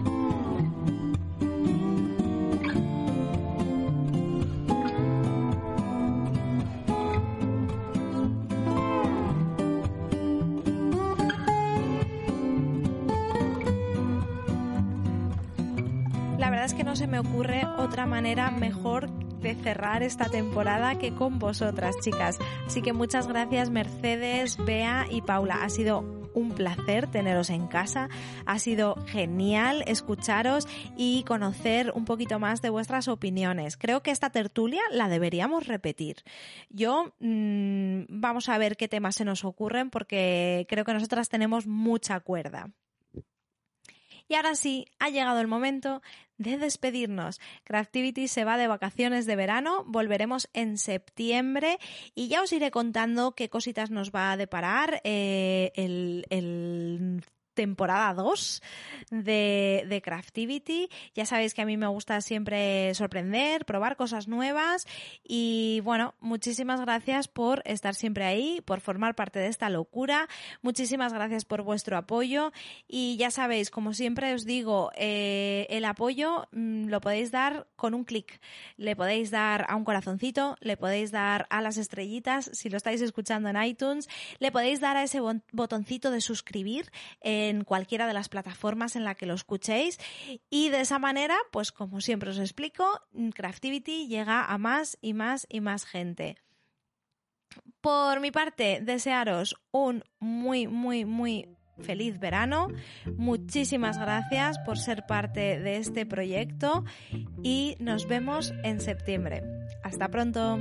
Se 16.96 17.06
me 17.08 17.18
ocurre 17.18 17.66
otra 17.76 18.06
manera 18.06 18.50
mejor 18.50 19.10
de 19.40 19.54
cerrar 19.56 20.02
esta 20.02 20.26
temporada 20.26 20.96
que 20.98 21.12
con 21.12 21.38
vosotras, 21.38 21.96
chicas. 22.00 22.38
Así 22.66 22.82
que 22.82 22.92
muchas 22.92 23.26
gracias 23.26 23.70
Mercedes, 23.70 24.56
Bea 24.64 25.06
y 25.10 25.20
Paula. 25.22 25.64
Ha 25.64 25.68
sido 25.70 26.00
un 26.34 26.52
placer 26.52 27.08
teneros 27.08 27.50
en 27.50 27.66
casa. 27.66 28.08
Ha 28.46 28.58
sido 28.58 28.94
genial 29.06 29.82
escucharos 29.86 30.68
y 30.96 31.24
conocer 31.24 31.92
un 31.94 32.04
poquito 32.04 32.38
más 32.38 32.62
de 32.62 32.70
vuestras 32.70 33.08
opiniones. 33.08 33.76
Creo 33.76 34.02
que 34.02 34.12
esta 34.12 34.30
tertulia 34.30 34.82
la 34.92 35.08
deberíamos 35.08 35.66
repetir. 35.66 36.22
Yo 36.70 37.12
mm, 37.18 38.04
vamos 38.08 38.48
a 38.48 38.58
ver 38.58 38.76
qué 38.76 38.86
temas 38.86 39.16
se 39.16 39.24
nos 39.24 39.44
ocurren 39.44 39.90
porque 39.90 40.66
creo 40.68 40.84
que 40.84 40.94
nosotras 40.94 41.28
tenemos 41.28 41.66
mucha 41.66 42.20
cuerda. 42.20 42.70
Y 44.28 44.34
ahora 44.34 44.54
sí, 44.54 44.86
ha 44.98 45.10
llegado 45.10 45.40
el 45.40 45.46
momento 45.46 46.02
de 46.38 46.58
despedirnos. 46.58 47.40
Craftivity 47.64 48.28
se 48.28 48.44
va 48.44 48.56
de 48.56 48.66
vacaciones 48.66 49.26
de 49.26 49.36
verano, 49.36 49.84
volveremos 49.86 50.48
en 50.52 50.78
septiembre 50.78 51.78
y 52.14 52.28
ya 52.28 52.42
os 52.42 52.52
iré 52.52 52.70
contando 52.70 53.32
qué 53.32 53.48
cositas 53.48 53.90
nos 53.90 54.10
va 54.10 54.32
a 54.32 54.36
deparar 54.36 55.00
eh, 55.04 55.72
el, 55.76 56.26
el 56.30 57.24
temporada 57.54 58.12
2 58.14 58.62
de, 59.10 59.84
de 59.88 60.02
Craftivity. 60.02 60.88
Ya 61.14 61.26
sabéis 61.26 61.54
que 61.54 61.62
a 61.62 61.66
mí 61.66 61.76
me 61.76 61.86
gusta 61.86 62.20
siempre 62.20 62.94
sorprender, 62.94 63.64
probar 63.64 63.96
cosas 63.96 64.28
nuevas 64.28 64.86
y 65.22 65.80
bueno, 65.84 66.14
muchísimas 66.20 66.80
gracias 66.80 67.28
por 67.28 67.62
estar 67.64 67.94
siempre 67.94 68.24
ahí, 68.24 68.60
por 68.64 68.80
formar 68.80 69.14
parte 69.14 69.38
de 69.38 69.48
esta 69.48 69.70
locura. 69.70 70.28
Muchísimas 70.62 71.12
gracias 71.12 71.44
por 71.44 71.62
vuestro 71.62 71.96
apoyo 71.96 72.52
y 72.88 73.16
ya 73.16 73.30
sabéis, 73.30 73.70
como 73.70 73.94
siempre 73.94 74.34
os 74.34 74.44
digo, 74.44 74.90
eh, 74.96 75.66
el 75.70 75.84
apoyo 75.84 76.48
mm, 76.52 76.88
lo 76.88 77.00
podéis 77.00 77.30
dar 77.30 77.66
con 77.76 77.94
un 77.94 78.04
clic. 78.04 78.40
Le 78.76 78.96
podéis 78.96 79.30
dar 79.30 79.66
a 79.68 79.76
un 79.76 79.84
corazoncito, 79.84 80.56
le 80.60 80.76
podéis 80.76 81.10
dar 81.10 81.46
a 81.50 81.60
las 81.60 81.76
estrellitas 81.76 82.50
si 82.52 82.68
lo 82.68 82.76
estáis 82.76 83.00
escuchando 83.00 83.48
en 83.48 83.62
iTunes, 83.62 84.08
le 84.38 84.50
podéis 84.50 84.80
dar 84.80 84.96
a 84.96 85.02
ese 85.02 85.20
botoncito 85.52 86.10
de 86.10 86.20
suscribir 86.20 86.90
en 87.48 87.64
cualquiera 87.64 88.06
de 88.06 88.14
las 88.14 88.28
plataformas 88.28 88.96
en 88.96 89.04
la 89.04 89.14
que 89.14 89.26
lo 89.26 89.34
escuchéis 89.34 89.98
y 90.50 90.70
de 90.70 90.80
esa 90.80 90.98
manera, 90.98 91.36
pues 91.52 91.72
como 91.72 92.00
siempre 92.00 92.30
os 92.30 92.38
explico, 92.38 92.86
Craftivity 93.34 94.08
llega 94.08 94.44
a 94.44 94.58
más 94.58 94.98
y 95.00 95.14
más 95.14 95.46
y 95.48 95.60
más 95.60 95.84
gente. 95.84 96.36
Por 97.80 98.20
mi 98.20 98.30
parte, 98.30 98.80
desearos 98.82 99.56
un 99.70 100.02
muy, 100.18 100.66
muy, 100.66 101.04
muy 101.04 101.48
feliz 101.80 102.18
verano. 102.18 102.68
Muchísimas 103.16 103.98
gracias 103.98 104.58
por 104.60 104.78
ser 104.78 105.04
parte 105.06 105.60
de 105.60 105.76
este 105.76 106.06
proyecto 106.06 106.84
y 107.42 107.76
nos 107.78 108.06
vemos 108.06 108.54
en 108.62 108.80
septiembre. 108.80 109.42
Hasta 109.82 110.08
pronto. 110.08 110.58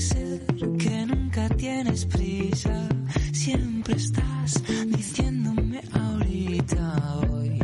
Que 0.00 1.04
nunca 1.04 1.46
tienes 1.50 2.06
prisa, 2.06 2.88
siempre 3.32 3.96
estás 3.96 4.62
diciéndome 4.86 5.82
ahorita 5.92 7.20
voy, 7.28 7.58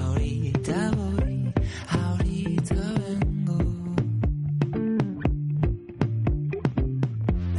ahorita 0.00 0.90
voy, 0.92 1.52
ahorita 1.90 2.74
vengo. 3.04 3.94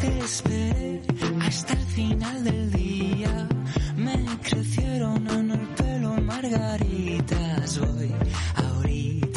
Te 0.01 0.19
esperé 0.19 1.01
hasta 1.45 1.73
el 1.73 1.85
final 1.85 2.43
del 2.43 2.71
día, 2.71 3.47
me 3.97 4.17
crecieron 4.41 5.27
en 5.29 5.51
el 5.51 5.67
pelo 5.77 6.19
margaritas, 6.21 7.79
voy, 7.79 8.11
ahorita 8.55 9.32